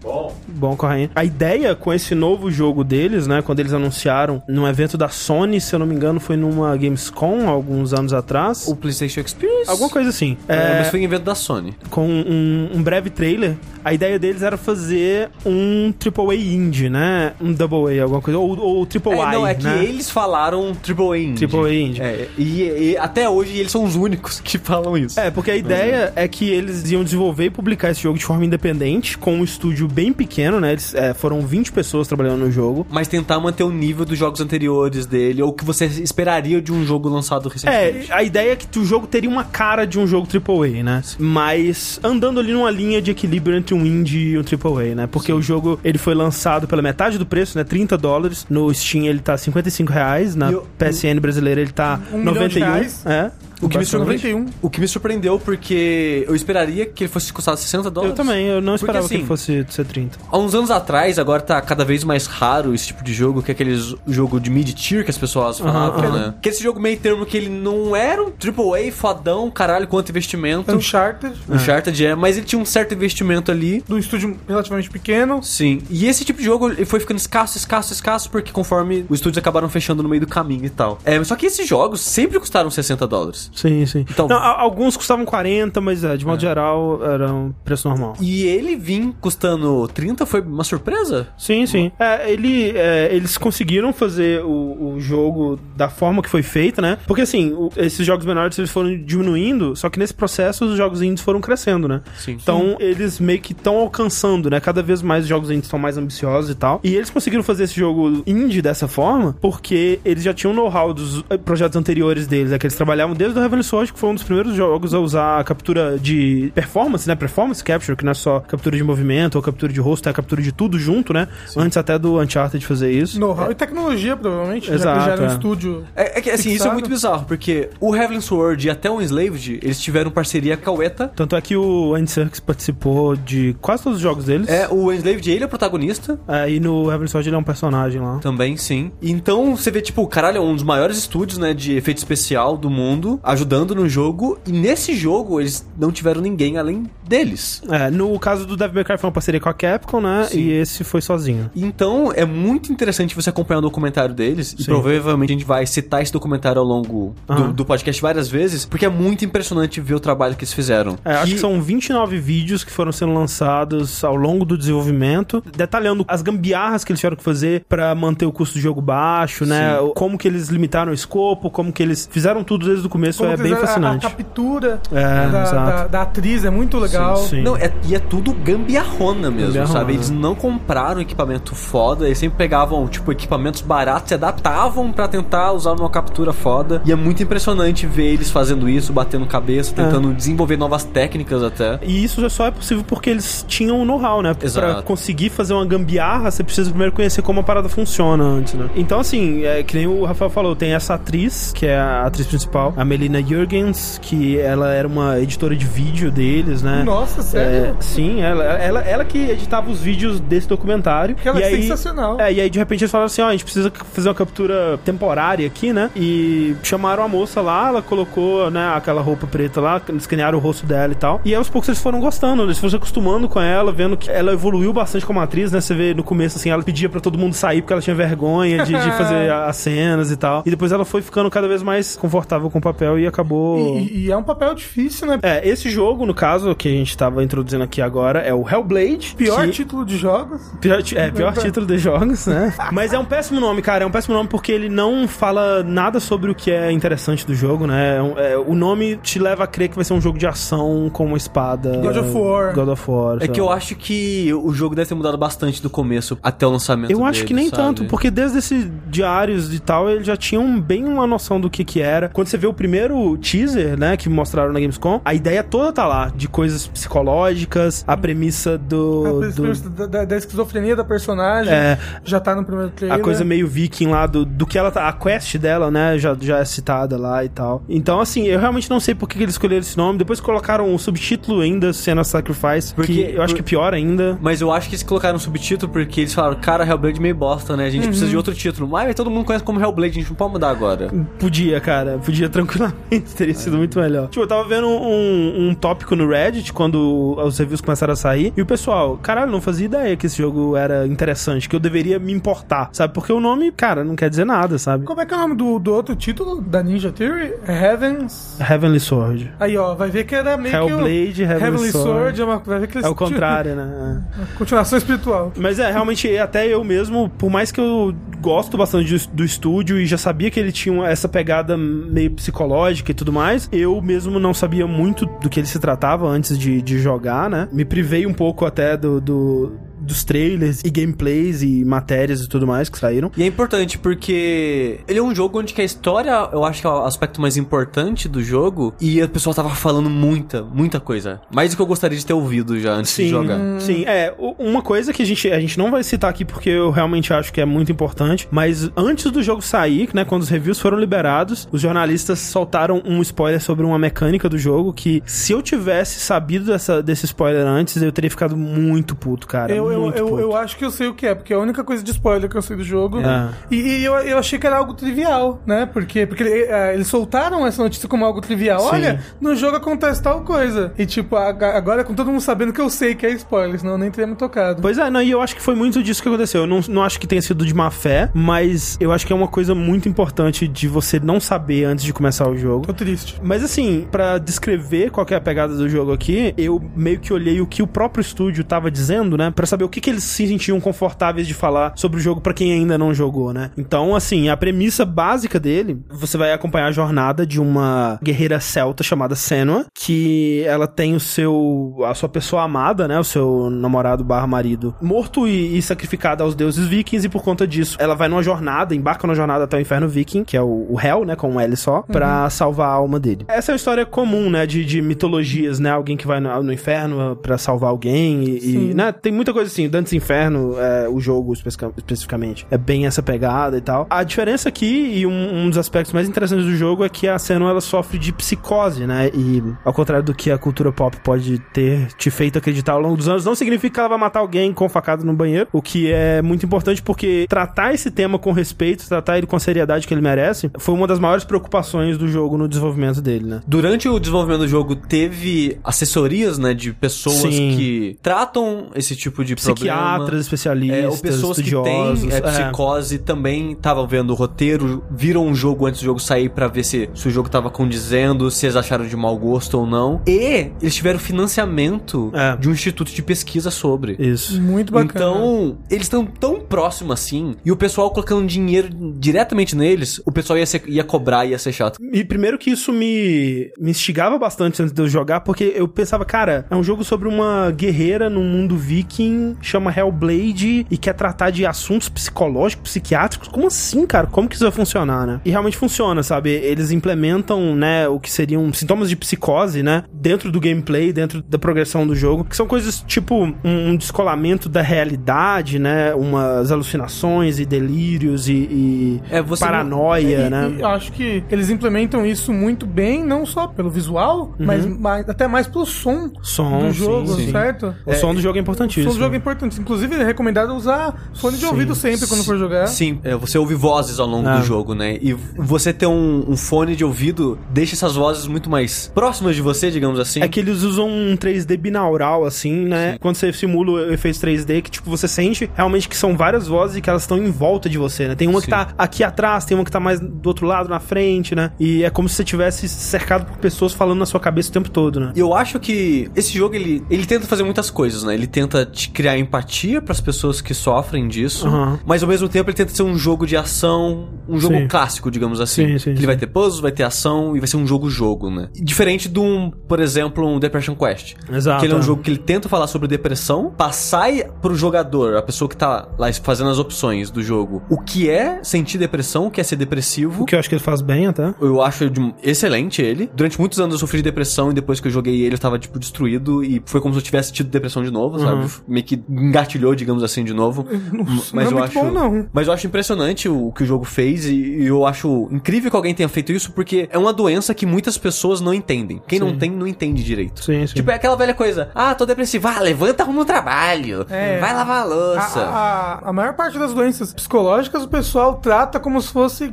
Bom, 0.47 0.75
Corraine. 0.75 1.09
A 1.15 1.23
ideia 1.23 1.42
com 1.79 1.93
esse 1.93 2.15
novo 2.15 2.49
jogo 2.51 2.83
deles, 2.83 3.27
né, 3.27 3.41
quando 3.41 3.59
eles 3.59 3.73
anunciaram 3.73 4.41
num 4.47 4.67
evento 4.67 4.97
da 4.97 5.09
Sony, 5.09 5.59
se 5.59 5.73
eu 5.73 5.79
não 5.79 5.85
me 5.85 5.95
engano, 5.95 6.19
foi 6.19 6.37
numa 6.37 6.75
Gamescom, 6.75 7.47
alguns 7.49 7.93
anos 7.93 8.13
atrás. 8.13 8.67
O 8.67 8.75
PlayStation 8.75 9.21
Experience. 9.21 9.69
Alguma 9.69 9.89
coisa 9.89 10.09
assim. 10.09 10.37
É, 10.47 10.53
É, 10.55 10.77
mas 10.79 10.89
foi 10.89 11.01
em 11.01 11.03
evento 11.03 11.23
da 11.23 11.35
Sony. 11.35 11.75
com 11.89 12.07
um, 12.07 12.69
um 12.73 12.83
breve 12.83 13.09
trailer, 13.09 13.55
a 13.83 13.93
ideia 13.93 14.17
deles 14.17 14.41
era 14.41 14.57
fazer 14.57 15.29
um 15.45 15.93
AAA 15.93 16.35
indie, 16.35 16.89
né? 16.89 17.33
Um 17.41 17.51
Double 17.51 17.99
A, 17.99 18.03
alguma 18.03 18.21
coisa. 18.21 18.39
Ou, 18.39 18.57
ou 18.57 18.85
Triple 18.85 19.11
É, 19.11 19.31
não, 19.31 19.45
é 19.45 19.53
que 19.53 19.63
né? 19.63 19.83
eles 19.83 20.09
falaram 20.09 20.71
AAA 20.71 21.17
Indie. 21.17 21.45
AAA 21.45 21.73
indie. 21.73 22.01
É, 22.01 22.27
e, 22.37 22.61
e 22.61 22.97
até 22.97 23.29
hoje 23.29 23.57
eles 23.57 23.71
são 23.71 23.83
os 23.83 23.95
únicos 23.95 24.39
que 24.39 24.57
falam 24.57 24.97
isso. 24.97 25.19
É, 25.19 25.29
porque 25.29 25.51
a 25.51 25.55
ideia 25.55 26.13
é 26.15 26.27
que 26.27 26.49
eles 26.49 26.89
iam 26.91 27.03
desenvolver 27.03 27.45
e 27.45 27.49
publicar 27.49 27.91
esse 27.91 28.01
jogo 28.01 28.17
de 28.17 28.25
forma 28.25 28.45
independente, 28.45 29.17
com 29.17 29.35
um 29.35 29.43
estúdio 29.43 29.87
bem 29.87 30.13
pequeno, 30.13 30.59
né? 30.59 30.71
Eles, 30.71 30.93
é, 30.93 31.13
foram 31.33 31.41
20 31.41 31.71
pessoas 31.71 32.07
trabalhando 32.07 32.39
no 32.41 32.51
jogo. 32.51 32.85
Mas 32.89 33.07
tentar 33.07 33.39
manter 33.39 33.63
o 33.63 33.71
nível 33.71 34.05
dos 34.05 34.17
jogos 34.17 34.39
anteriores 34.39 35.05
dele, 35.05 35.41
ou 35.41 35.49
o 35.49 35.53
que 35.53 35.65
você 35.65 35.85
esperaria 35.85 36.61
de 36.61 36.71
um 36.71 36.85
jogo 36.85 37.09
lançado 37.09 37.49
recentemente. 37.49 38.11
É, 38.11 38.15
a 38.15 38.23
ideia 38.23 38.51
é 38.51 38.55
que 38.55 38.79
o 38.79 38.85
jogo 38.85 39.07
teria 39.07 39.29
uma 39.29 39.43
cara 39.43 39.85
de 39.85 39.99
um 39.99 40.05
jogo 40.05 40.27
AAA, 40.31 40.83
né? 40.83 41.01
Mas 41.17 41.99
andando 42.03 42.39
ali 42.39 42.53
numa 42.53 42.69
linha 42.69 43.01
de 43.01 43.11
equilíbrio 43.11 43.57
entre 43.57 43.73
um 43.73 43.85
indie 43.85 44.33
e 44.33 44.37
um 44.37 44.41
AAA, 44.43 44.95
né? 44.95 45.07
Porque 45.07 45.33
o 45.33 45.41
jogo, 45.41 45.79
ele 45.83 45.97
foi 45.97 46.13
lançado 46.13 46.67
pela 46.67 46.81
metade 46.81 47.17
do 47.17 47.25
preço, 47.25 47.57
né? 47.57 47.63
30 47.63 47.97
dólares. 47.97 48.45
No 48.49 48.71
Steam 48.73 49.05
ele 49.05 49.19
tá 49.19 49.35
55 49.37 49.91
reais. 49.91 50.35
Na 50.35 50.51
eu- 50.51 50.67
PSN 50.77 51.19
brasileira 51.19 51.61
ele 51.61 51.71
tá 51.71 51.99
Um 52.11 52.17
milhão 52.19 52.33
de 52.47 52.59
91. 52.59 52.65
reais. 52.65 53.05
É. 53.05 53.31
O 53.65 53.69
que, 53.69 53.77
me 53.77 53.85
surpreendeu, 53.85 54.45
o 54.61 54.69
que 54.69 54.79
me 54.79 54.87
surpreendeu 54.87 55.39
porque 55.39 56.25
eu 56.27 56.35
esperaria 56.35 56.85
que 56.85 57.03
ele 57.03 57.11
fosse 57.11 57.31
custar 57.31 57.57
60 57.57 57.87
Eu 57.87 57.91
dólares. 57.91 58.15
também, 58.15 58.47
eu 58.47 58.61
não 58.61 58.73
Porque, 58.73 58.85
esperava 58.85 59.07
que 59.07 59.13
assim, 59.13 59.21
ele 59.21 59.27
fosse 59.27 59.65
ser 59.69 59.85
30. 59.85 60.19
Há 60.31 60.37
uns 60.37 60.53
anos 60.53 60.71
atrás, 60.71 61.17
agora 61.19 61.41
tá 61.41 61.61
cada 61.61 61.85
vez 61.85 62.03
mais 62.03 62.25
raro 62.25 62.73
esse 62.73 62.87
tipo 62.87 63.03
de 63.03 63.13
jogo, 63.13 63.41
que 63.41 63.51
é 63.51 63.53
aquele 63.53 63.75
jogo 64.07 64.39
de 64.39 64.49
mid-tier 64.49 65.03
que 65.03 65.09
as 65.09 65.17
pessoas 65.17 65.59
falavam, 65.59 65.99
aham. 65.99 66.27
né? 66.27 66.33
Que 66.41 66.49
esse 66.49 66.61
jogo 66.61 66.79
meio 66.79 66.97
termo 66.97 67.25
que 67.25 67.37
ele 67.37 67.49
não 67.49 67.95
era 67.95 68.21
um 68.23 68.27
AAA 68.31 68.91
fodão, 68.91 69.49
caralho, 69.49 69.87
quanto 69.87 70.09
investimento. 70.09 70.71
Uncharted, 70.73 71.35
Uncharted 71.49 72.05
é, 72.05 72.15
mas 72.15 72.37
ele 72.37 72.45
tinha 72.45 72.61
um 72.61 72.65
certo 72.65 72.93
investimento 72.93 73.51
ali. 73.51 73.83
do 73.87 73.97
estúdio 73.97 74.37
relativamente 74.47 74.89
pequeno. 74.89 75.41
Sim. 75.43 75.81
E 75.89 76.05
esse 76.07 76.23
tipo 76.25 76.39
de 76.39 76.45
jogo 76.45 76.69
ele 76.69 76.85
foi 76.85 76.99
ficando 76.99 77.17
escasso, 77.17 77.57
escasso, 77.57 77.93
escasso, 77.93 78.29
porque 78.29 78.51
conforme 78.51 79.05
os 79.09 79.19
estúdios 79.19 79.37
acabaram 79.37 79.69
fechando 79.69 80.03
no 80.03 80.09
meio 80.09 80.21
do 80.21 80.27
caminho 80.27 80.65
e 80.65 80.69
tal. 80.69 80.99
É, 81.05 81.23
só 81.23 81.35
que 81.35 81.45
esses 81.45 81.67
jogos 81.67 82.01
sempre 82.01 82.39
custaram 82.39 82.69
60 82.69 83.07
dólares. 83.07 83.51
Sim, 83.53 83.85
sim. 83.85 84.05
Então- 84.09 84.27
Não, 84.27 84.37
alguns 84.37 84.97
custavam 84.97 85.25
40, 85.25 85.79
mas 85.81 86.03
é, 86.03 86.15
de 86.17 86.25
modo 86.25 86.39
geral 86.41 86.99
era 87.03 87.31
um 87.31 87.53
preço 87.63 87.87
normal. 87.87 88.15
E 88.19 88.43
ele 88.43 88.75
vir 88.75 89.13
custando 89.21 89.87
30 89.93 90.25
foi 90.25 90.41
uma 90.41 90.63
surpresa? 90.63 91.27
Sim, 91.37 91.65
sim. 91.65 91.91
É, 91.99 92.31
ele, 92.31 92.71
é, 92.75 93.09
eles 93.13 93.37
conseguiram 93.37 93.93
fazer 93.93 94.43
o, 94.43 94.93
o 94.95 94.99
jogo 94.99 95.59
da 95.75 95.89
forma 95.89 96.21
que 96.21 96.29
foi 96.29 96.41
feita, 96.41 96.81
né? 96.81 96.97
Porque 97.07 97.21
assim, 97.21 97.53
o- 97.53 97.69
esses 97.77 98.05
jogos 98.05 98.25
menores 98.25 98.57
eles 98.57 98.71
foram 98.71 98.97
diminuindo, 98.97 99.75
só 99.75 99.89
que 99.89 99.99
nesse 99.99 100.13
processo 100.13 100.65
os 100.65 100.77
jogos 100.77 101.01
indies 101.01 101.23
foram 101.23 101.39
crescendo, 101.41 101.87
né? 101.87 102.01
Sim. 102.17 102.33
Então 102.41 102.75
eles 102.79 103.19
meio 103.19 103.39
que 103.39 103.53
estão 103.53 103.77
alcançando, 103.77 104.49
né? 104.49 104.59
Cada 104.59 104.81
vez 104.81 105.01
mais 105.01 105.23
os 105.23 105.29
jogos 105.29 105.49
indies 105.49 105.65
estão 105.65 105.79
mais 105.79 105.97
ambiciosos 105.97 106.49
e 106.51 106.55
tal. 106.55 106.79
E 106.83 106.95
eles 106.95 107.09
conseguiram 107.09 107.43
fazer 107.43 107.63
esse 107.65 107.75
jogo 107.75 108.23
indie 108.25 108.61
dessa 108.61 108.87
forma 108.87 109.35
porque 109.41 109.99
eles 110.03 110.23
já 110.23 110.33
tinham 110.33 110.53
know-how 110.53 110.93
dos 110.93 111.23
eh, 111.29 111.37
projetos 111.37 111.75
anteriores 111.75 112.27
deles, 112.27 112.51
né? 112.51 112.57
Que 112.59 112.65
eles 112.65 112.75
trabalhavam 112.75 113.15
desde 113.15 113.37
o 113.37 113.41
Heavenly 113.43 113.63
Sword, 113.63 113.93
que 113.93 113.99
foi 113.99 114.09
um 114.09 114.15
dos 114.15 114.23
primeiros 114.23 114.55
jogos 114.55 114.93
a 114.93 114.99
usar 114.99 115.39
a 115.39 115.43
captura 115.43 115.97
de 115.99 116.51
performance, 116.55 117.07
né? 117.07 117.15
Performance 117.15 117.63
capture, 117.63 117.95
que 117.95 118.03
não 118.03 118.11
é 118.11 118.15
só 118.15 118.39
captura 118.39 118.75
de 118.75 118.83
movimento 118.83 119.35
ou 119.35 119.41
captura 119.41 119.71
de 119.71 119.79
rosto, 119.79 120.07
é 120.07 120.11
a 120.11 120.13
captura 120.13 120.41
de 120.41 120.51
tudo 120.51 120.77
junto, 120.77 121.13
né? 121.13 121.27
Antes 121.55 121.77
até 121.77 121.97
do 121.97 122.19
Uncharted 122.19 122.65
fazer 122.65 122.91
isso. 122.91 123.19
Know-how 123.19 123.51
e 123.51 123.55
tecnologia, 123.55 124.15
provavelmente. 124.15 124.67
já 124.67 124.73
Exato, 124.75 124.99
que 124.99 125.05
já 125.05 125.11
era 125.11 125.21
um 125.21 125.25
é. 125.25 125.29
estúdio. 125.29 125.83
É, 125.95 126.19
é 126.19 126.21
que 126.21 126.29
assim, 126.29 126.49
isso 126.49 126.49
é 126.49 126.51
Fixado. 126.53 126.73
muito 126.73 126.89
bizarro, 126.89 127.25
porque 127.25 127.69
o 127.79 127.95
Heavenly 127.95 128.21
Sword 128.21 128.67
e 128.67 128.69
até 128.69 128.89
o 128.89 129.01
Enslaved, 129.01 129.59
eles 129.61 129.79
tiveram 129.79 130.11
parceria 130.11 130.57
com 130.57 130.69
a 130.69 130.73
Ueta. 130.73 131.11
Tanto 131.15 131.35
é 131.35 131.41
que 131.41 131.55
o 131.55 131.95
Andy 131.95 132.09
Serkis 132.09 132.39
participou 132.39 133.15
de 133.15 133.55
quase 133.61 133.83
todos 133.83 133.97
os 133.97 134.03
jogos 134.03 134.25
deles. 134.25 134.47
É, 134.49 134.67
o 134.69 134.91
Enslaved, 134.91 135.29
ele 135.29 135.43
é 135.43 135.45
o 135.45 135.49
protagonista. 135.49 136.19
É, 136.27 136.49
e 136.49 136.59
no 136.59 136.89
Heavenly 136.89 137.09
Sword 137.09 137.29
ele 137.29 137.35
é 137.35 137.39
um 137.39 137.43
personagem 137.43 138.01
lá. 138.01 138.19
Também, 138.19 138.57
sim. 138.57 138.91
Então, 139.01 139.55
você 139.55 139.71
vê, 139.71 139.81
tipo, 139.81 140.05
caralho, 140.07 140.37
é 140.37 140.41
um 140.41 140.53
dos 140.53 140.63
maiores 140.63 140.97
estúdios, 140.97 141.37
né, 141.37 141.53
de 141.53 141.75
efeito 141.75 141.97
especial 141.97 142.57
do 142.57 142.69
mundo, 142.69 143.19
ajudando 143.23 143.73
no 143.73 143.87
jogo. 143.87 144.37
E 144.45 144.51
nesse 144.51 144.95
jogo, 144.95 145.39
eles 145.39 145.65
não 145.77 145.91
tiveram 145.91 146.21
ninguém 146.21 146.57
além 146.57 146.83
deles. 147.07 147.61
É, 147.69 147.89
no 147.89 148.17
caso 148.19 148.45
do 148.45 148.55
Devil 148.57 148.75
May 148.75 148.83
Cry 148.83 148.97
foi 148.97 149.07
uma 149.07 149.13
parceria 149.13 149.39
com 149.39 149.49
a 149.49 149.53
Capcom, 149.53 150.01
né? 150.01 150.25
Sim. 150.29 150.39
E 150.39 150.51
esse 150.51 150.83
foi 150.83 151.01
sozinho. 151.01 151.49
Então, 151.55 152.11
é 152.13 152.25
muito 152.25 152.71
interessante 152.71 153.15
você 153.15 153.29
acompanhar 153.29 153.59
o 153.59 153.61
documentário 153.61 154.13
deles. 154.13 154.53
E 154.57 154.63
Sim. 154.63 154.65
provavelmente 154.65 155.31
a 155.31 155.33
gente 155.33 155.45
vai 155.45 155.65
citar 155.65 156.01
esse 156.01 156.11
documentário 156.11 156.59
ao 156.59 156.67
longo 156.67 157.15
do, 157.27 157.33
Aham. 157.33 157.51
do 157.51 157.65
podcast 157.65 158.01
várias 158.01 158.27
vezes, 158.27 158.65
porque 158.65 158.85
é 158.85 158.89
muito 158.89 159.23
impressionante 159.23 159.79
ver 159.79 159.95
o 159.95 159.99
trabalho 159.99 160.35
que 160.35 160.43
eles 160.43 160.53
fizeram. 160.53 160.97
É, 161.05 161.13
acho 161.15 161.33
que 161.33 161.39
são 161.39 161.61
29 161.61 162.17
vídeos 162.19 162.63
que 162.63 162.71
foram 162.71 162.91
sendo 162.91 163.13
lançados 163.13 164.03
ao 164.03 164.15
longo 164.15 164.45
do 164.45 164.57
desenvolvimento, 164.57 165.43
detalhando 165.55 166.03
as 166.07 166.21
gambiarras 166.21 166.83
que 166.83 166.91
eles 166.91 166.99
tiveram 166.99 167.17
que 167.17 167.23
fazer 167.23 167.65
pra 167.69 167.93
manter 167.93 168.25
o 168.25 168.31
custo 168.31 168.55
do 168.57 168.61
jogo 168.61 168.81
baixo, 168.81 169.45
né? 169.45 169.77
Sim. 169.79 169.91
Como 169.95 170.17
que 170.17 170.27
eles 170.27 170.49
limitaram 170.49 170.91
o 170.91 170.95
escopo, 170.95 171.49
como 171.49 171.71
que 171.71 171.83
eles 171.83 172.07
fizeram 172.11 172.43
tudo 172.43 172.65
desde 172.65 172.85
o 172.85 172.89
começo, 172.89 173.12
Como 173.17 173.31
é 173.31 173.37
bem 173.37 173.53
a- 173.53 173.57
A, 173.57 173.59
fascinante. 173.59 174.07
captura 174.07 174.79
É, 174.91 175.27
da, 175.29 175.43
da, 175.51 175.87
da 175.87 176.01
atriz 176.01 176.43
é 176.45 176.49
muito 176.49 176.77
legal. 176.77 177.17
Sim. 177.17 177.41
Não, 177.41 177.55
é, 177.57 177.71
e 177.87 177.95
é 177.95 177.99
tudo 177.99 178.33
gambiarrona 178.33 179.29
mesmo, 179.29 179.47
Gambiarrona. 179.47 179.79
sabe? 179.79 179.93
Eles 179.93 180.09
não 180.09 180.35
compraram 180.35 181.01
equipamento 181.01 181.55
foda, 181.55 182.05
eles 182.05 182.17
sempre 182.17 182.37
pegavam, 182.37 182.87
tipo, 182.87 183.11
equipamentos 183.11 183.61
baratos 183.61 184.11
e 184.11 184.13
adaptavam 184.15 184.91
pra 184.91 185.07
tentar 185.07 185.51
usar 185.53 185.75
numa 185.75 185.89
captura 185.89 186.33
foda. 186.33 186.81
E 186.85 186.91
é 186.91 186.95
muito 186.95 187.21
impressionante 187.23 187.85
ver 187.85 188.05
eles 188.13 188.29
fazendo 188.31 188.67
isso, 188.69 188.91
batendo 188.93 189.25
cabeça, 189.25 189.73
tentando 189.73 190.13
desenvolver 190.13 190.57
novas 190.57 190.83
técnicas 190.83 191.43
até. 191.43 191.79
E 191.83 192.03
isso 192.03 192.27
só 192.29 192.47
é 192.47 192.51
possível 192.51 192.83
porque 192.87 193.09
eles 193.09 193.45
tinham 193.47 193.81
o 193.81 193.85
know-how, 193.85 194.21
né? 194.21 194.35
Exato. 194.41 194.73
Pra 194.73 194.81
conseguir 194.83 195.29
fazer 195.29 195.53
uma 195.53 195.65
gambiarra, 195.65 196.31
você 196.31 196.43
precisa 196.43 196.69
primeiro 196.69 196.91
conhecer 196.93 197.21
como 197.21 197.39
a 197.39 197.43
parada 197.43 197.69
funciona 197.69 198.23
antes, 198.23 198.53
né? 198.53 198.69
Então, 198.75 198.99
assim, 198.99 199.43
é, 199.43 199.63
que 199.63 199.75
nem 199.75 199.87
o 199.87 200.03
Rafael 200.05 200.29
falou, 200.29 200.55
tem 200.55 200.73
essa 200.73 200.93
atriz, 200.95 201.51
que 201.53 201.65
é 201.65 201.77
a 201.77 202.05
atriz 202.05 202.27
principal, 202.27 202.73
a 202.75 202.83
Melina 203.03 203.21
Jurgens, 203.21 203.99
que 204.01 204.39
ela 204.39 204.71
era 204.71 204.87
uma 204.87 205.19
editora 205.19 205.55
de 205.55 205.65
vídeo 205.65 206.09
deles, 206.09 206.61
né? 206.61 206.83
Nossa, 206.83 207.21
sério? 207.21 207.75
É, 207.77 207.81
sim, 207.81 208.21
ela, 208.21 208.43
ela, 208.43 208.79
ela 208.81 209.05
que 209.05 209.17
editava 209.17 209.69
os 209.69 209.81
vídeos 209.81 210.21
desse 210.21 210.47
documentário. 210.47 211.15
Que 211.15 211.27
ela 211.27 211.39
e 211.39 211.43
é 211.43 211.47
aí, 211.47 211.61
sensacional. 211.63 212.19
É, 212.19 212.31
e 212.31 212.39
aí 212.39 212.49
de 212.49 212.57
repente 212.57 212.81
eles 212.81 212.91
falaram 212.91 213.07
assim: 213.07 213.21
ó, 213.21 213.27
a 213.27 213.31
gente 213.31 213.43
precisa 213.43 213.69
fazer 213.91 214.07
uma 214.07 214.15
captura 214.15 214.79
temporária 214.85 215.45
aqui, 215.45 215.73
né? 215.73 215.89
E 215.95 216.55
chamaram 216.63 217.03
a 217.03 217.07
moça 217.07 217.41
lá, 217.41 217.67
ela 217.67 217.81
colocou, 217.81 218.49
né, 218.49 218.73
aquela 218.73 219.01
roupa 219.01 219.27
preta 219.27 219.59
lá, 219.59 219.81
escanearam 219.97 220.37
o 220.37 220.41
rosto 220.41 220.65
dela 220.65 220.93
e 220.93 220.95
tal. 220.95 221.19
E 221.25 221.35
aos 221.35 221.49
poucos 221.49 221.67
eles 221.67 221.81
foram 221.81 221.99
gostando, 221.99 222.43
eles 222.43 222.57
foram 222.57 222.69
se 222.69 222.75
acostumando 222.77 223.27
com 223.27 223.41
ela, 223.41 223.71
vendo 223.73 223.97
que 223.97 224.09
ela 224.09 224.31
evoluiu 224.31 224.71
bastante 224.71 225.05
como 225.05 225.19
atriz, 225.19 225.51
né? 225.51 225.59
Você 225.59 225.73
vê 225.73 225.93
no 225.93 226.03
começo, 226.03 226.37
assim, 226.37 226.49
ela 226.49 226.63
pedia 226.63 226.87
pra 226.87 227.01
todo 227.01 227.17
mundo 227.17 227.33
sair 227.33 227.61
porque 227.61 227.73
ela 227.73 227.81
tinha 227.81 227.95
vergonha 227.95 228.63
de, 228.63 228.71
de 228.71 228.91
fazer 228.97 229.29
as 229.29 229.57
cenas 229.57 230.09
e 230.09 230.15
tal. 230.15 230.43
E 230.45 230.49
depois 230.49 230.71
ela 230.71 230.85
foi 230.85 231.01
ficando 231.01 231.29
cada 231.29 231.49
vez 231.49 231.61
mais 231.61 231.97
confortável 231.97 232.49
com 232.49 232.59
o 232.59 232.61
papel 232.61 232.92
e 232.97 233.05
acabou. 233.05 233.77
E, 233.77 234.05
e 234.05 234.11
é 234.11 234.17
um 234.17 234.23
papel 234.23 234.53
difícil, 234.55 235.07
né? 235.07 235.19
É, 235.21 235.47
esse 235.47 235.69
jogo, 235.69 236.05
no 236.05 236.13
caso, 236.13 236.55
que 236.55 236.67
a 236.67 236.71
gente 236.71 236.97
tava 236.97 237.23
introduzindo 237.23 237.63
aqui 237.63 237.81
agora, 237.81 238.19
é 238.19 238.33
o 238.33 238.47
Hellblade. 238.47 239.15
Pior 239.17 239.45
que... 239.45 239.51
título 239.51 239.85
de 239.85 239.97
jogos. 239.97 240.41
Pior, 240.59 240.81
é, 240.95 241.11
pior 241.11 241.33
título 241.33 241.65
de 241.65 241.77
jogos, 241.77 242.25
né? 242.27 242.53
Mas 242.71 242.93
é 242.93 242.99
um 242.99 243.05
péssimo 243.05 243.39
nome, 243.39 243.61
cara. 243.61 243.83
É 243.83 243.87
um 243.87 243.91
péssimo 243.91 244.15
nome 244.15 244.29
porque 244.29 244.51
ele 244.51 244.69
não 244.69 245.07
fala 245.07 245.63
nada 245.63 245.99
sobre 245.99 246.31
o 246.31 246.35
que 246.35 246.51
é 246.51 246.71
interessante 246.71 247.25
do 247.25 247.35
jogo, 247.35 247.67
né? 247.67 247.99
É 248.17 248.33
é, 248.33 248.37
o 248.37 248.55
nome 248.55 248.97
te 248.97 249.19
leva 249.19 249.43
a 249.43 249.47
crer 249.47 249.69
que 249.69 249.75
vai 249.75 249.85
ser 249.85 249.93
um 249.93 250.01
jogo 250.01 250.17
de 250.17 250.25
ação 250.25 250.89
com 250.91 251.05
uma 251.05 251.17
espada. 251.17 251.77
God 251.77 251.97
of 251.97 252.17
War. 252.17 252.53
God 252.53 252.69
of 252.69 252.89
War. 252.89 253.17
É 253.21 253.27
que 253.27 253.39
eu 253.39 253.49
acho 253.49 253.75
que 253.75 254.33
o 254.33 254.51
jogo 254.51 254.75
deve 254.75 254.89
ter 254.89 254.95
mudado 254.95 255.17
bastante 255.17 255.61
do 255.61 255.69
começo 255.69 256.17
até 256.23 256.45
o 256.47 256.49
lançamento. 256.49 256.91
Eu 256.91 257.05
acho 257.05 257.19
dele, 257.19 257.27
que 257.27 257.33
nem 257.33 257.49
sabe? 257.49 257.61
tanto, 257.61 257.85
porque 257.85 258.09
desde 258.09 258.39
esse 258.39 258.71
diários 258.87 259.53
e 259.53 259.59
tal, 259.59 259.89
eles 259.89 260.05
já 260.05 260.17
tinham 260.17 260.59
bem 260.59 260.85
uma 260.85 261.05
noção 261.05 261.39
do 261.39 261.49
que 261.49 261.63
que 261.63 261.79
era. 261.79 262.09
Quando 262.09 262.27
você 262.27 262.37
vê 262.37 262.47
o 262.47 262.53
primeiro 262.53 262.82
primeiro 262.87 263.17
teaser, 263.17 263.77
né, 263.79 263.95
que 263.97 264.09
mostraram 264.09 264.51
na 264.51 264.59
Gamescom, 264.59 264.99
a 265.05 265.13
ideia 265.13 265.43
toda 265.43 265.71
tá 265.71 265.85
lá, 265.85 266.11
de 266.15 266.27
coisas 266.27 266.67
psicológicas, 266.67 267.83
a 267.87 267.95
premissa 267.95 268.57
do... 268.57 269.03
A 269.05 269.09
do- 269.27 269.33
premissa 269.41 269.69
da, 269.69 269.85
da- 269.85 270.05
da 270.05 270.17
esquizofrenia 270.17 270.75
da 270.75 270.83
personagem 270.83 271.53
É. 271.53 271.77
já 272.03 272.19
tá 272.19 272.35
no 272.35 272.43
primeiro 272.43 272.71
trailer. 272.71 272.97
a 272.97 273.01
coisa 273.01 273.23
meio 273.23 273.47
viking 273.47 273.87
lá 273.87 274.05
do, 274.05 274.25
do 274.25 274.45
que 274.45 274.57
ela 274.57 274.71
tá. 274.71 274.87
A 274.87 274.93
quest 274.93 275.37
dela, 275.37 275.71
né? 275.71 275.97
Já, 275.97 276.15
já 276.19 276.39
é 276.39 276.45
citada 276.45 276.97
lá 276.97 277.23
e 277.23 277.29
tal. 277.29 277.63
Então, 277.69 277.99
assim, 277.99 278.23
eu 278.27 278.39
realmente 278.39 278.69
não 278.69 278.79
sei 278.79 278.93
por 278.95 279.07
que 279.07 279.17
eles 279.21 279.35
escolheram 279.35 279.61
esse 279.61 279.77
nome. 279.77 279.97
Depois 279.97 280.19
colocaram 280.19 280.73
o 280.73 280.77
subtítulo 280.79 281.41
ainda, 281.41 281.71
Senna 281.73 282.03
Sacrifice. 282.03 282.73
Porque- 282.73 282.93
que 282.93 283.15
eu 283.15 283.21
acho 283.21 283.33
que 283.33 283.41
é 283.41 283.43
pior 283.43 283.73
ainda. 283.73 284.17
Mas 284.21 284.41
eu 284.41 284.51
acho 284.51 284.67
que 284.69 284.75
eles 284.75 284.83
colocaram 284.83 285.15
um 285.15 285.19
subtítulo 285.19 285.71
porque 285.71 286.01
eles 286.01 286.13
falaram, 286.13 286.35
cara, 286.39 286.65
Hellblade 286.65 286.99
meio 286.99 287.15
bosta, 287.15 287.55
né? 287.55 287.65
A 287.65 287.69
gente 287.69 287.83
precisa 287.87 288.05
Uhum. 288.05 288.11
de 288.11 288.17
outro 288.17 288.33
título. 288.33 288.67
Mas 288.67 288.93
todo 288.95 289.09
mundo 289.09 289.25
conhece 289.25 289.43
como 289.43 289.59
Hellblade, 289.59 289.91
a 289.91 290.01
gente 290.01 290.09
não 290.09 290.15
pode 290.15 290.33
mudar 290.33 290.49
agora. 290.49 290.89
Podia, 291.19 291.59
cara. 291.59 291.97
Podia 292.03 292.29
tranquilamente. 292.29 292.72
Teria 293.15 293.33
sido 293.33 293.57
muito 293.57 293.79
melhor. 293.79 294.07
Tipo, 294.09 294.23
eu 294.23 294.27
tava 294.27 294.47
vendo 294.47 294.67
um, 294.67 295.49
um 295.49 295.55
tópico 295.55 295.95
no 295.95 296.07
Reddit 296.07 296.53
quando 296.53 297.15
os 297.17 297.37
reviews 297.37 297.61
começaram 297.61 297.93
a 297.93 297.95
sair. 297.95 298.33
E 298.35 298.41
o 298.41 298.45
pessoal, 298.45 298.97
caralho, 298.97 299.31
não 299.31 299.41
fazia 299.41 299.65
ideia 299.65 299.95
que 299.95 300.05
esse 300.05 300.17
jogo 300.17 300.55
era 300.55 300.85
interessante, 300.87 301.47
que 301.49 301.55
eu 301.55 301.59
deveria 301.59 301.99
me 301.99 302.13
importar, 302.13 302.69
sabe? 302.73 302.93
Porque 302.93 303.11
o 303.11 303.19
nome, 303.19 303.51
cara, 303.51 303.83
não 303.83 303.95
quer 303.95 304.09
dizer 304.09 304.25
nada, 304.25 304.57
sabe? 304.57 304.85
Como 304.85 304.99
é 305.01 305.05
que 305.05 305.13
é 305.13 305.17
o 305.17 305.19
nome 305.19 305.35
do, 305.35 305.59
do 305.59 305.73
outro 305.73 305.95
título 305.95 306.41
da 306.41 306.61
Ninja 306.61 306.91
Theory? 306.91 307.33
É 307.47 307.63
Heavens. 307.63 308.37
Heavenly 308.39 308.79
Sword. 308.79 309.33
Aí, 309.39 309.57
ó, 309.57 309.75
vai 309.75 309.89
ver 309.89 310.03
que 310.03 310.15
era 310.15 310.37
meio 310.37 310.55
Hellblade, 310.55 311.13
que 311.13 311.21
o 311.21 311.25
Heavenly 311.25 311.43
Heavenly 311.43 311.71
Sword. 311.71 311.89
Sword. 311.89 312.21
é 312.21 312.25
uma, 312.25 312.37
vai 312.37 312.59
ver 312.59 312.67
que 312.67 312.77
eles 312.77 312.85
É 312.85 312.89
o 312.89 312.95
contrário, 312.95 313.55
né? 313.55 313.63
É. 314.13 314.37
Continuação 314.37 314.77
espiritual. 314.77 315.31
Mas 315.35 315.59
é, 315.59 315.71
realmente, 315.71 316.17
até 316.17 316.47
eu 316.47 316.63
mesmo, 316.63 317.09
por 317.09 317.29
mais 317.29 317.51
que 317.51 317.59
eu 317.59 317.93
gosto 318.21 318.57
bastante 318.57 318.95
do, 318.95 319.13
do 319.13 319.23
estúdio 319.23 319.79
e 319.79 319.85
já 319.85 319.97
sabia 319.97 320.29
que 320.29 320.39
ele 320.39 320.51
tinha 320.51 320.85
essa 320.85 321.07
pegada 321.07 321.57
meio 321.57 322.11
psicológica 322.11 322.62
e 322.91 322.93
tudo 322.95 323.11
mais, 323.11 323.49
eu 323.51 323.81
mesmo 323.81 324.19
não 324.19 324.33
sabia 324.33 324.65
muito 324.67 325.05
do 325.05 325.29
que 325.29 325.39
ele 325.39 325.47
se 325.47 325.59
tratava 325.59 326.07
antes 326.07 326.37
de, 326.37 326.61
de 326.61 326.79
jogar, 326.79 327.29
né? 327.29 327.47
Me 327.51 327.65
privei 327.65 328.05
um 328.05 328.13
pouco 328.13 328.45
até 328.45 328.75
do. 328.77 328.99
do- 329.01 329.51
dos 329.83 330.03
trailers 330.03 330.61
e 330.63 330.69
gameplays 330.69 331.41
e 331.41 331.63
matérias 331.65 332.21
e 332.21 332.29
tudo 332.29 332.47
mais 332.47 332.69
que 332.69 332.77
saíram. 332.77 333.11
E 333.15 333.23
é 333.23 333.25
importante 333.25 333.77
porque 333.77 334.79
ele 334.87 334.99
é 334.99 335.03
um 335.03 335.13
jogo 335.13 335.39
onde 335.39 335.53
que 335.53 335.61
a 335.61 335.65
história, 335.65 336.29
eu 336.31 336.43
acho 336.43 336.61
que 336.61 336.67
é 336.67 336.69
o 336.69 336.85
aspecto 336.85 337.21
mais 337.21 337.37
importante 337.37 338.07
do 338.07 338.23
jogo. 338.23 338.73
E 338.79 339.01
a 339.01 339.07
pessoa 339.07 339.33
tava 339.33 339.49
falando 339.49 339.89
muita, 339.89 340.43
muita 340.43 340.79
coisa. 340.79 341.21
Mais 341.31 341.51
do 341.51 341.55
que 341.55 341.61
eu 341.61 341.65
gostaria 341.65 341.97
de 341.97 342.05
ter 342.05 342.13
ouvido 342.13 342.59
já 342.59 342.73
antes 342.73 342.95
de 342.95 343.09
jogar. 343.09 343.39
Sim, 343.59 343.83
é. 343.85 344.13
Uma 344.37 344.61
coisa 344.61 344.93
que 344.93 345.03
a 345.03 345.05
gente, 345.05 345.29
a 345.31 345.39
gente 345.39 345.57
não 345.57 345.71
vai 345.71 345.83
citar 345.83 346.09
aqui 346.09 346.25
porque 346.25 346.49
eu 346.49 346.71
realmente 346.71 347.13
acho 347.13 347.31
que 347.31 347.41
é 347.41 347.45
muito 347.45 347.71
importante, 347.71 348.27
mas 348.31 348.69
antes 348.75 349.11
do 349.11 349.21
jogo 349.21 349.41
sair, 349.41 349.89
né, 349.93 350.05
quando 350.05 350.21
os 350.23 350.29
reviews 350.29 350.59
foram 350.59 350.77
liberados, 350.77 351.47
os 351.51 351.61
jornalistas 351.61 352.19
soltaram 352.19 352.81
um 352.85 353.01
spoiler 353.01 353.41
sobre 353.41 353.65
uma 353.65 353.77
mecânica 353.77 354.29
do 354.29 354.37
jogo 354.37 354.73
que, 354.73 355.01
se 355.05 355.31
eu 355.31 355.41
tivesse 355.41 355.99
sabido 355.99 356.45
dessa, 356.45 356.81
desse 356.81 357.05
spoiler 357.05 357.45
antes, 357.45 357.81
eu 357.81 357.91
teria 357.91 358.09
ficado 358.09 358.35
muito 358.37 358.95
puto, 358.95 359.27
cara. 359.27 359.53
Eu, 359.53 359.71
eu, 359.73 359.81
muito 359.81 359.97
eu, 359.97 360.19
eu 360.19 360.35
acho 360.35 360.57
que 360.57 360.65
eu 360.65 360.71
sei 360.71 360.87
o 360.87 360.93
que 360.93 361.07
é, 361.07 361.15
porque 361.15 361.33
é 361.33 361.35
a 361.35 361.39
única 361.39 361.63
coisa 361.63 361.83
de 361.83 361.91
spoiler 361.91 362.29
que 362.29 362.35
eu 362.35 362.41
sei 362.41 362.55
do 362.55 362.63
jogo. 362.63 362.99
É. 362.99 363.29
E, 363.51 363.55
e 363.55 363.85
eu, 363.85 363.93
eu 363.95 364.17
achei 364.17 364.39
que 364.39 364.47
era 364.47 364.57
algo 364.57 364.73
trivial, 364.73 365.41
né? 365.45 365.65
Porque, 365.65 366.05
porque 366.05 366.23
eh, 366.23 366.73
eles 366.73 366.87
soltaram 366.87 367.45
essa 367.45 367.61
notícia 367.61 367.87
como 367.87 368.05
algo 368.05 368.21
trivial. 368.21 368.59
Sim. 368.59 368.67
Olha, 368.73 368.99
no 369.19 369.35
jogo 369.35 369.57
acontece 369.57 370.01
tal 370.01 370.21
coisa. 370.21 370.73
E 370.77 370.85
tipo, 370.85 371.15
agora 371.15 371.83
com 371.83 371.93
todo 371.93 372.11
mundo 372.11 372.21
sabendo 372.21 372.53
que 372.53 372.61
eu 372.61 372.69
sei 372.69 372.95
que 372.95 373.05
é 373.05 373.11
spoiler, 373.11 373.59
senão 373.59 373.73
eu 373.73 373.77
nem 373.77 373.91
teria 373.91 374.07
me 374.07 374.15
tocado. 374.15 374.61
Pois 374.61 374.77
é, 374.77 374.89
não, 374.89 375.01
e 375.01 375.11
eu 375.11 375.21
acho 375.21 375.35
que 375.35 375.41
foi 375.41 375.55
muito 375.55 375.81
disso 375.81 376.01
que 376.01 376.09
aconteceu. 376.09 376.41
Eu 376.41 376.47
não, 376.47 376.61
não 376.69 376.83
acho 376.83 376.99
que 376.99 377.07
tenha 377.07 377.21
sido 377.21 377.45
de 377.45 377.53
má 377.53 377.69
fé, 377.69 378.09
mas 378.13 378.77
eu 378.79 378.91
acho 378.91 379.05
que 379.05 379.13
é 379.13 379.15
uma 379.15 379.27
coisa 379.27 379.55
muito 379.55 379.87
importante 379.89 380.47
de 380.47 380.67
você 380.67 380.99
não 380.99 381.19
saber 381.19 381.65
antes 381.65 381.83
de 381.83 381.93
começar 381.93 382.27
o 382.29 382.37
jogo. 382.37 382.65
Tô 382.65 382.73
triste. 382.73 383.19
Mas 383.23 383.43
assim, 383.43 383.87
pra 383.91 384.17
descrever 384.17 384.91
qual 384.91 385.05
é 385.09 385.15
a 385.15 385.21
pegada 385.21 385.55
do 385.55 385.67
jogo 385.69 385.91
aqui, 385.91 386.33
eu 386.37 386.61
meio 386.75 386.99
que 386.99 387.13
olhei 387.13 387.41
o 387.41 387.47
que 387.47 387.61
o 387.61 387.67
próprio 387.67 388.01
estúdio 388.01 388.43
tava 388.43 388.69
dizendo, 388.69 389.17
né? 389.17 389.31
Pra 389.31 389.45
saber 389.45 389.62
o 389.63 389.69
que, 389.69 389.81
que 389.81 389.89
eles 389.89 390.03
se 390.03 390.27
sentiam 390.27 390.59
confortáveis 390.59 391.27
de 391.27 391.33
falar 391.33 391.73
sobre 391.75 391.99
o 391.99 392.01
jogo 392.01 392.21
pra 392.21 392.33
quem 392.33 392.53
ainda 392.53 392.77
não 392.77 392.93
jogou, 392.93 393.33
né? 393.33 393.51
Então, 393.57 393.95
assim, 393.95 394.29
a 394.29 394.37
premissa 394.37 394.85
básica 394.85 395.39
dele, 395.39 395.81
você 395.89 396.17
vai 396.17 396.33
acompanhar 396.33 396.67
a 396.67 396.71
jornada 396.71 397.25
de 397.25 397.39
uma 397.39 397.99
guerreira 398.01 398.39
celta 398.39 398.83
chamada 398.83 399.15
Senua, 399.15 399.65
que 399.73 400.43
ela 400.45 400.67
tem 400.67 400.95
o 400.95 400.99
seu 400.99 401.75
a 401.85 401.93
sua 401.93 402.09
pessoa 402.09 402.43
amada, 402.43 402.87
né, 402.87 402.99
o 402.99 403.03
seu 403.03 403.49
namorado 403.49 404.03
barra 404.03 404.27
marido, 404.27 404.75
morto 404.81 405.27
e, 405.27 405.57
e 405.57 405.61
sacrificado 405.61 406.23
aos 406.23 406.35
deuses 406.35 406.67
vikings 406.67 407.05
e 407.05 407.09
por 407.09 407.23
conta 407.23 407.47
disso, 407.47 407.77
ela 407.79 407.95
vai 407.95 408.07
numa 408.07 408.23
jornada, 408.23 408.75
embarca 408.75 409.05
numa 409.07 409.15
jornada 409.15 409.43
até 409.43 409.57
o 409.57 409.59
inferno 409.59 409.87
viking, 409.87 410.23
que 410.23 410.37
é 410.37 410.41
o, 410.41 410.67
o 410.69 410.79
Hell, 410.79 411.05
né, 411.05 411.15
com 411.15 411.29
um 411.29 411.39
L 411.39 411.55
só, 411.55 411.81
pra 411.81 412.29
salvar 412.29 412.69
a 412.69 412.73
alma 412.73 412.99
dele. 412.99 413.25
Essa 413.27 413.51
é 413.51 413.53
uma 413.53 413.57
história 413.57 413.85
comum, 413.85 414.29
né, 414.29 414.45
de, 414.45 414.63
de 414.65 414.81
mitologias, 414.81 415.59
né, 415.59 415.71
alguém 415.71 415.97
que 415.97 416.07
vai 416.07 416.19
no, 416.19 416.43
no 416.43 416.53
inferno 416.53 417.15
pra 417.21 417.37
salvar 417.37 417.69
alguém 417.69 418.23
e, 418.23 418.55
e, 418.69 418.73
né, 418.73 418.91
tem 418.91 419.11
muita 419.11 419.33
coisa 419.33 419.49
assim, 419.53 419.69
Dantes 419.69 419.93
Inferno, 419.93 420.55
é, 420.59 420.89
o 420.89 420.99
jogo 420.99 421.33
especifica- 421.33 421.71
especificamente, 421.77 422.45
é 422.49 422.57
bem 422.57 422.85
essa 422.85 423.01
pegada 423.01 423.57
e 423.57 423.61
tal. 423.61 423.85
A 423.89 424.03
diferença 424.03 424.49
aqui, 424.49 424.91
e 424.95 425.05
um, 425.05 425.43
um 425.45 425.49
dos 425.49 425.57
aspectos 425.57 425.93
mais 425.93 426.07
interessantes 426.07 426.45
do 426.45 426.55
jogo 426.55 426.83
é 426.83 426.89
que 426.89 427.07
a 427.07 427.17
Senua, 427.19 427.51
ela 427.51 427.61
sofre 427.61 427.97
de 427.97 428.11
psicose, 428.11 428.85
né, 428.85 429.09
e 429.13 429.41
ao 429.63 429.73
contrário 429.73 430.03
do 430.03 430.13
que 430.13 430.31
a 430.31 430.37
cultura 430.37 430.71
pop 430.71 430.97
pode 431.03 431.39
ter 431.53 431.87
te 431.97 432.09
feito 432.09 432.37
acreditar 432.37 432.73
ao 432.73 432.81
longo 432.81 432.97
dos 432.97 433.07
anos, 433.07 433.25
não 433.25 433.35
significa 433.35 433.73
que 433.73 433.79
ela 433.79 433.89
vai 433.89 433.97
matar 433.97 434.19
alguém 434.19 434.51
com 434.53 434.67
facada 434.67 435.03
no 435.03 435.13
banheiro, 435.13 435.47
o 435.53 435.61
que 435.61 435.91
é 435.91 436.21
muito 436.21 436.45
importante 436.45 436.81
porque 436.81 437.25
tratar 437.29 437.73
esse 437.73 437.91
tema 437.91 438.17
com 438.17 438.31
respeito, 438.31 438.87
tratar 438.87 439.17
ele 439.17 439.27
com 439.27 439.35
a 439.35 439.39
seriedade 439.39 439.87
que 439.87 439.93
ele 439.93 440.01
merece, 440.01 440.49
foi 440.57 440.73
uma 440.73 440.87
das 440.87 440.99
maiores 440.99 441.23
preocupações 441.23 441.97
do 441.97 442.07
jogo 442.07 442.37
no 442.37 442.47
desenvolvimento 442.47 443.01
dele, 443.01 443.25
né. 443.25 443.41
Durante 443.47 443.87
o 443.87 443.99
desenvolvimento 443.99 444.41
do 444.41 444.47
jogo, 444.47 444.75
teve 444.75 445.57
assessorias, 445.63 446.37
né, 446.37 446.53
de 446.53 446.73
pessoas 446.73 447.33
Sim. 447.33 447.55
que 447.55 447.97
tratam 448.01 448.67
esse 448.75 448.95
tipo 448.95 449.23
de 449.23 449.35
problema. 449.45 449.77
Psiquiatras, 449.81 450.21
especialistas, 450.21 450.79
É, 450.83 450.87
ou 450.87 450.97
pessoas 450.97 451.37
que 451.37 451.43
têm 451.43 451.59
estudiosos, 451.93 452.13
é, 452.13 452.17
é. 452.17 452.21
psicose 452.21 452.97
também 452.99 453.51
estavam 453.51 453.87
vendo 453.87 454.11
o 454.11 454.13
roteiro, 454.15 454.83
viram 454.91 455.29
o 455.29 455.35
jogo 455.35 455.65
antes 455.65 455.81
do 455.81 455.85
jogo 455.85 455.99
sair 455.99 456.29
pra 456.29 456.47
ver 456.47 456.63
se, 456.63 456.89
se 456.93 457.07
o 457.07 457.11
jogo 457.11 457.29
tava 457.29 457.49
condizendo, 457.49 458.29
se 458.31 458.45
eles 458.45 458.55
acharam 458.55 458.85
de 458.85 458.95
mau 458.95 459.17
gosto 459.17 459.57
ou 459.59 459.65
não. 459.65 460.01
E 460.07 460.51
eles 460.61 460.75
tiveram 460.75 460.99
financiamento 460.99 462.11
É. 462.13 462.35
de 462.37 462.47
um 462.49 462.51
instituto 462.51 462.91
de 462.93 463.01
pesquisa 463.01 463.51
sobre. 463.51 463.95
Isso. 463.99 464.41
Muito 464.41 464.71
bacana. 464.71 464.91
Então, 464.93 465.57
eles 465.69 465.83
estão 465.85 466.05
tão 466.05 466.39
próximos 466.39 466.93
assim, 466.93 467.35
e 467.43 467.51
o 467.51 467.55
pessoal 467.55 467.89
colocando 467.91 468.25
dinheiro 468.27 468.69
diretamente 468.97 469.55
neles, 469.55 470.01
o 470.05 470.11
pessoal 470.11 470.37
ia, 470.39 470.45
ser- 470.45 470.63
ia 470.67 470.83
cobrar, 470.83 471.25
ia 471.25 471.37
ser 471.37 471.51
chato. 471.51 471.79
E 471.91 472.03
primeiro 472.03 472.37
que 472.37 472.49
isso 472.51 472.71
me, 472.71 473.51
me 473.59 473.71
instigava 473.71 474.17
bastante 474.17 474.61
antes 474.61 474.73
de 474.73 474.81
eu 474.81 474.87
jogar, 474.87 475.21
porque 475.21 475.53
eu 475.55 475.67
pensava, 475.67 476.05
cara, 476.05 476.45
é 476.49 476.55
um 476.55 476.63
jogo 476.63 476.83
sobre 476.83 477.07
uma 477.07 477.51
guerreira 477.51 478.09
num 478.09 478.23
mundo 478.23 478.55
viking, 478.57 479.32
chama 479.41 479.71
Hellblade, 479.75 480.65
e 480.69 480.77
quer 480.77 480.93
tratar 480.93 481.29
de 481.29 481.45
assuntos 481.45 481.89
psicológicos, 481.89 482.71
psiquiátricos. 482.71 483.27
Como 483.27 483.47
assim, 483.47 483.85
cara? 483.85 484.07
Como 484.07 484.27
que 484.27 484.35
isso 484.35 484.43
vai 484.43 484.51
funcionar, 484.51 485.05
né? 485.05 485.21
E 485.25 485.29
realmente 485.29 485.57
funciona, 485.57 486.01
sabe? 486.03 486.29
Eles 486.31 486.71
implementam, 486.71 487.55
né, 487.55 487.87
o 487.87 487.99
que 487.99 488.09
seriam 488.11 488.51
sintomas 488.53 488.89
de 488.89 488.95
psicose, 488.95 489.61
né, 489.63 489.83
dentro 489.91 490.31
do 490.31 490.39
gameplay, 490.39 490.91
dentro 490.93 491.21
da 491.21 491.37
progressão 491.37 491.85
do 491.85 491.95
jogo, 491.95 492.23
que 492.23 492.35
são 492.35 492.47
coisas 492.47 492.83
tipo 492.87 493.15
um, 493.43 493.75
descolamento 493.75 494.47
da 494.49 494.61
realidade, 494.61 495.59
né, 495.59 495.93
umas 495.93 496.51
alucinações 496.51 497.39
e 497.39 497.45
delírios 497.45 498.27
e, 498.27 498.33
e 498.33 499.01
É, 499.09 499.21
você 499.21 499.43
não- 499.43 499.51
paranoia, 499.51 500.27
E- 500.27 500.29
né? 500.29 500.53
e 500.57 500.61
eu 500.61 500.67
acho 500.67 500.91
que 500.91 501.23
eles 501.29 501.49
implementam 501.49 502.05
isso 502.05 502.31
muito 502.33 502.65
bem, 502.65 503.03
não 503.03 503.25
só 503.25 503.47
pelo 503.47 503.69
visual, 503.69 504.33
mas 504.39 504.65
mais- 504.65 505.07
até 505.09 505.27
mais 505.27 505.47
pelo 505.47 505.65
som, 505.65 505.93
Uhum. 506.03 506.11
Som, 506.23 506.59
do 506.67 506.73
sim, 506.73 506.79
jogo, 506.85 507.07
sim. 507.15 507.31
certo? 507.31 507.73
O 507.85 507.93
som 507.93 508.13
do 508.13 508.21
jogo 508.21 508.37
é 508.37 508.41
O 508.41 508.43
importantíssimo. 508.43 508.91
som 508.91 508.97
do 508.97 509.03
jogo 509.03 509.15
é 509.15 509.17
importante. 509.23 509.59
Inclusive, 509.59 509.95
é 509.95 510.03
recomendado 510.03 510.53
usar 510.53 510.93
fone 511.15 511.35
de 511.37 511.41
Sim. 511.43 511.47
ouvido 511.47 511.73
sempre 511.73 512.05
quando 512.07 512.23
for 512.23 512.37
jogar. 512.37 512.67
Sim, 512.67 512.99
é, 513.03 513.15
você 513.15 513.37
ouve 513.37 513.55
vozes 513.55 513.99
ao 513.99 514.07
longo 514.07 514.27
Ah. 514.27 514.37
do 514.37 514.45
jogo, 514.45 514.75
né? 514.75 514.97
E 515.01 515.13
você 515.13 515.71
ter 515.73 515.87
um, 515.87 516.25
um 516.29 516.35
fone 516.37 516.75
de 516.75 516.83
ouvido 516.83 517.39
deixa 517.49 517.75
essas 517.75 517.95
vozes 517.95 518.27
muito 518.27 518.49
mais 518.49 518.91
próximas 518.93 519.35
de 519.35 519.41
você, 519.41 519.71
digamos 519.71 519.99
assim. 519.99 520.21
É 520.21 520.27
que 520.27 520.39
eles 520.39 520.61
usam 520.63 520.87
um 520.89 521.15
3D 521.15 521.57
binaural, 521.57 522.25
assim, 522.25 522.65
né? 522.65 522.97
Quando 522.99 523.15
você 523.15 523.31
simula 523.31 523.71
o 523.71 523.93
efeito 523.93 524.19
3D, 524.19 524.61
que, 524.61 524.69
tipo, 524.71 524.89
você 524.89 525.07
sente 525.07 525.49
realmente 525.55 525.87
que 525.87 525.95
são 525.95 526.15
várias 526.17 526.47
vozes 526.47 526.77
e 526.77 526.81
que 526.81 526.89
elas 526.89 527.03
estão 527.03 527.17
em 527.17 527.31
volta 527.31 527.69
de 527.69 527.77
você, 527.77 528.09
né? 528.09 528.15
Tem 528.15 528.27
uma 528.27 528.39
que 528.39 528.45
Sim. 528.45 528.51
tá 528.51 528.67
aqui 528.77 529.03
atrás, 529.03 529.45
tem 529.45 529.55
uma 529.57 529.63
que 529.63 529.71
tá 529.71 529.79
mais 529.79 529.99
do 529.99 530.27
outro 530.27 530.45
lado, 530.45 530.69
na 530.69 530.79
frente, 530.79 531.33
né? 531.35 531.51
E 531.59 531.83
é 531.83 531.89
como 531.89 532.09
se 532.09 532.15
você 532.15 532.23
tivesse 532.23 532.67
cercado 532.67 533.25
por 533.25 533.37
pessoas 533.37 533.73
falando 533.73 533.99
na 533.99 534.05
sua 534.05 534.19
cabeça 534.19 534.49
o 534.49 534.53
tempo 534.53 534.69
todo, 534.69 534.99
né? 534.99 535.11
E 535.15 535.19
eu 535.19 535.33
acho 535.33 535.59
que 535.59 536.09
esse 536.15 536.37
jogo, 536.37 536.55
ele, 536.55 536.83
ele 536.89 537.05
tenta 537.05 537.25
fazer 537.27 537.43
muitas 537.43 537.69
coisas, 537.69 538.03
né? 538.03 538.13
Ele 538.13 538.27
tenta 538.27 538.65
te 538.65 538.89
criar 538.89 539.12
criar 539.13 539.17
empatia 539.19 539.81
pras 539.81 540.01
pessoas 540.01 540.41
que 540.41 540.53
sofrem 540.53 541.07
disso, 541.07 541.47
Aham. 541.47 541.79
mas 541.85 542.01
ao 542.03 542.09
mesmo 542.09 542.27
tempo 542.27 542.49
ele 542.49 542.57
tenta 542.57 542.73
ser 542.73 542.83
um 542.83 542.97
jogo 542.97 543.25
de 543.25 543.35
ação, 543.37 544.09
um 544.27 544.39
jogo 544.39 544.55
Sim. 544.55 544.67
clássico, 544.67 545.09
digamos 545.11 545.39
assim. 545.39 545.63
Sim, 545.65 545.67
sim, 545.67 545.73
Que 545.77 545.79
sim. 545.83 545.91
ele 545.91 546.05
vai 546.05 546.17
ter 546.17 546.27
puzzles, 546.27 546.59
vai 546.59 546.71
ter 546.71 546.83
ação 546.83 547.35
e 547.35 547.39
vai 547.39 547.47
ser 547.47 547.57
um 547.57 547.65
jogo-jogo, 547.67 548.29
né? 548.29 548.49
Diferente 548.53 549.07
de 549.09 549.19
um, 549.19 549.51
por 549.51 549.79
exemplo, 549.79 550.25
um 550.27 550.39
Depression 550.39 550.75
Quest. 550.75 551.15
Exato, 551.31 551.59
Que 551.59 551.65
ele 551.65 551.73
é 551.73 551.75
um 551.75 551.79
é. 551.79 551.83
jogo 551.83 552.01
que 552.01 552.09
ele 552.09 552.17
tenta 552.17 552.49
falar 552.49 552.67
sobre 552.67 552.87
depressão, 552.87 553.51
passar 553.55 554.03
pro 554.41 554.55
jogador, 554.55 555.15
a 555.15 555.21
pessoa 555.21 555.47
que 555.49 555.55
tá 555.55 555.87
lá 555.97 556.11
fazendo 556.13 556.49
as 556.49 556.59
opções 556.59 557.09
do 557.11 557.21
jogo, 557.23 557.61
o 557.69 557.77
que 557.81 558.09
é 558.09 558.43
sentir 558.43 558.77
depressão, 558.77 559.27
o 559.27 559.31
que 559.31 559.39
é 559.39 559.43
ser 559.43 559.55
depressivo. 559.55 560.23
O 560.23 560.25
que 560.25 560.35
eu 560.35 560.39
acho 560.39 560.49
que 560.49 560.55
ele 560.55 560.63
faz 560.63 560.81
bem 560.81 561.07
até. 561.07 561.33
Eu 561.39 561.61
acho 561.61 561.85
excelente 562.21 562.81
ele. 562.81 563.09
Durante 563.15 563.39
muitos 563.39 563.59
anos 563.59 563.73
eu 563.75 563.79
sofri 563.79 563.97
de 563.99 564.03
depressão 564.03 564.51
e 564.51 564.53
depois 564.53 564.79
que 564.79 564.87
eu 564.87 564.91
joguei 564.91 565.21
ele 565.21 565.35
eu 565.35 565.39
tava, 565.39 565.57
tipo, 565.59 565.79
destruído 565.79 566.43
e 566.43 566.61
foi 566.65 566.81
como 566.81 566.93
se 566.93 566.99
eu 566.99 567.03
tivesse 567.03 567.31
tido 567.31 567.49
depressão 567.49 567.83
de 567.83 567.91
novo, 567.91 568.17
Uhum. 568.17 568.23
sabe? 568.47 568.47
Meio 568.67 568.85
que 568.85 568.92
engatilhou, 569.09 569.75
digamos 569.75 570.03
assim, 570.03 570.23
de 570.23 570.33
novo. 570.33 570.65
Nossa, 570.91 571.29
mas 571.33 571.33
não 571.33 571.39
é 571.41 571.45
eu 571.45 571.51
muito 571.51 571.63
acho. 571.63 571.73
bom, 571.79 571.91
não. 571.91 572.27
Mas 572.33 572.47
eu 572.47 572.53
acho 572.53 572.67
impressionante 572.67 573.27
o 573.29 573.51
que 573.51 573.63
o 573.63 573.65
jogo 573.65 573.85
fez 573.85 574.25
e, 574.25 574.33
e 574.35 574.67
eu 574.67 574.85
acho 574.85 575.27
incrível 575.31 575.69
que 575.69 575.75
alguém 575.77 575.93
tenha 575.93 576.09
feito 576.09 576.31
isso 576.31 576.51
porque 576.51 576.87
é 576.91 576.97
uma 576.97 577.13
doença 577.13 577.53
que 577.53 577.65
muitas 577.65 577.97
pessoas 577.97 578.41
não 578.41 578.53
entendem. 578.53 579.01
Quem 579.07 579.19
não 579.19 579.37
tem, 579.37 579.49
não 579.51 579.67
entende 579.67 580.03
direito. 580.03 580.43
Sim, 580.43 580.65
sim. 580.67 580.73
Tipo, 580.75 580.91
é 580.91 580.95
aquela 580.95 581.15
velha 581.15 581.33
coisa. 581.33 581.69
Ah, 581.73 581.93
tô 581.95 582.05
depressivo. 582.05 582.47
Ah, 582.47 582.59
levanta, 582.59 583.03
arruma 583.03 583.21
um 583.21 583.25
trabalho. 583.25 584.05
É. 584.09 584.39
Vai 584.39 584.53
lavar 584.53 584.77
a 584.77 584.81
A, 584.81 584.83
louça. 584.85 585.39
a, 585.41 586.09
a 586.09 586.13
maior 586.13 586.33
parte 586.33 586.57
das 586.59 586.73
doenças 586.73 587.13
psicológicas 587.13 587.83
o 587.83 587.87
pessoal 587.87 588.35
trata 588.35 588.79
como 588.79 589.01
se 589.01 589.09
fosse 589.11 589.47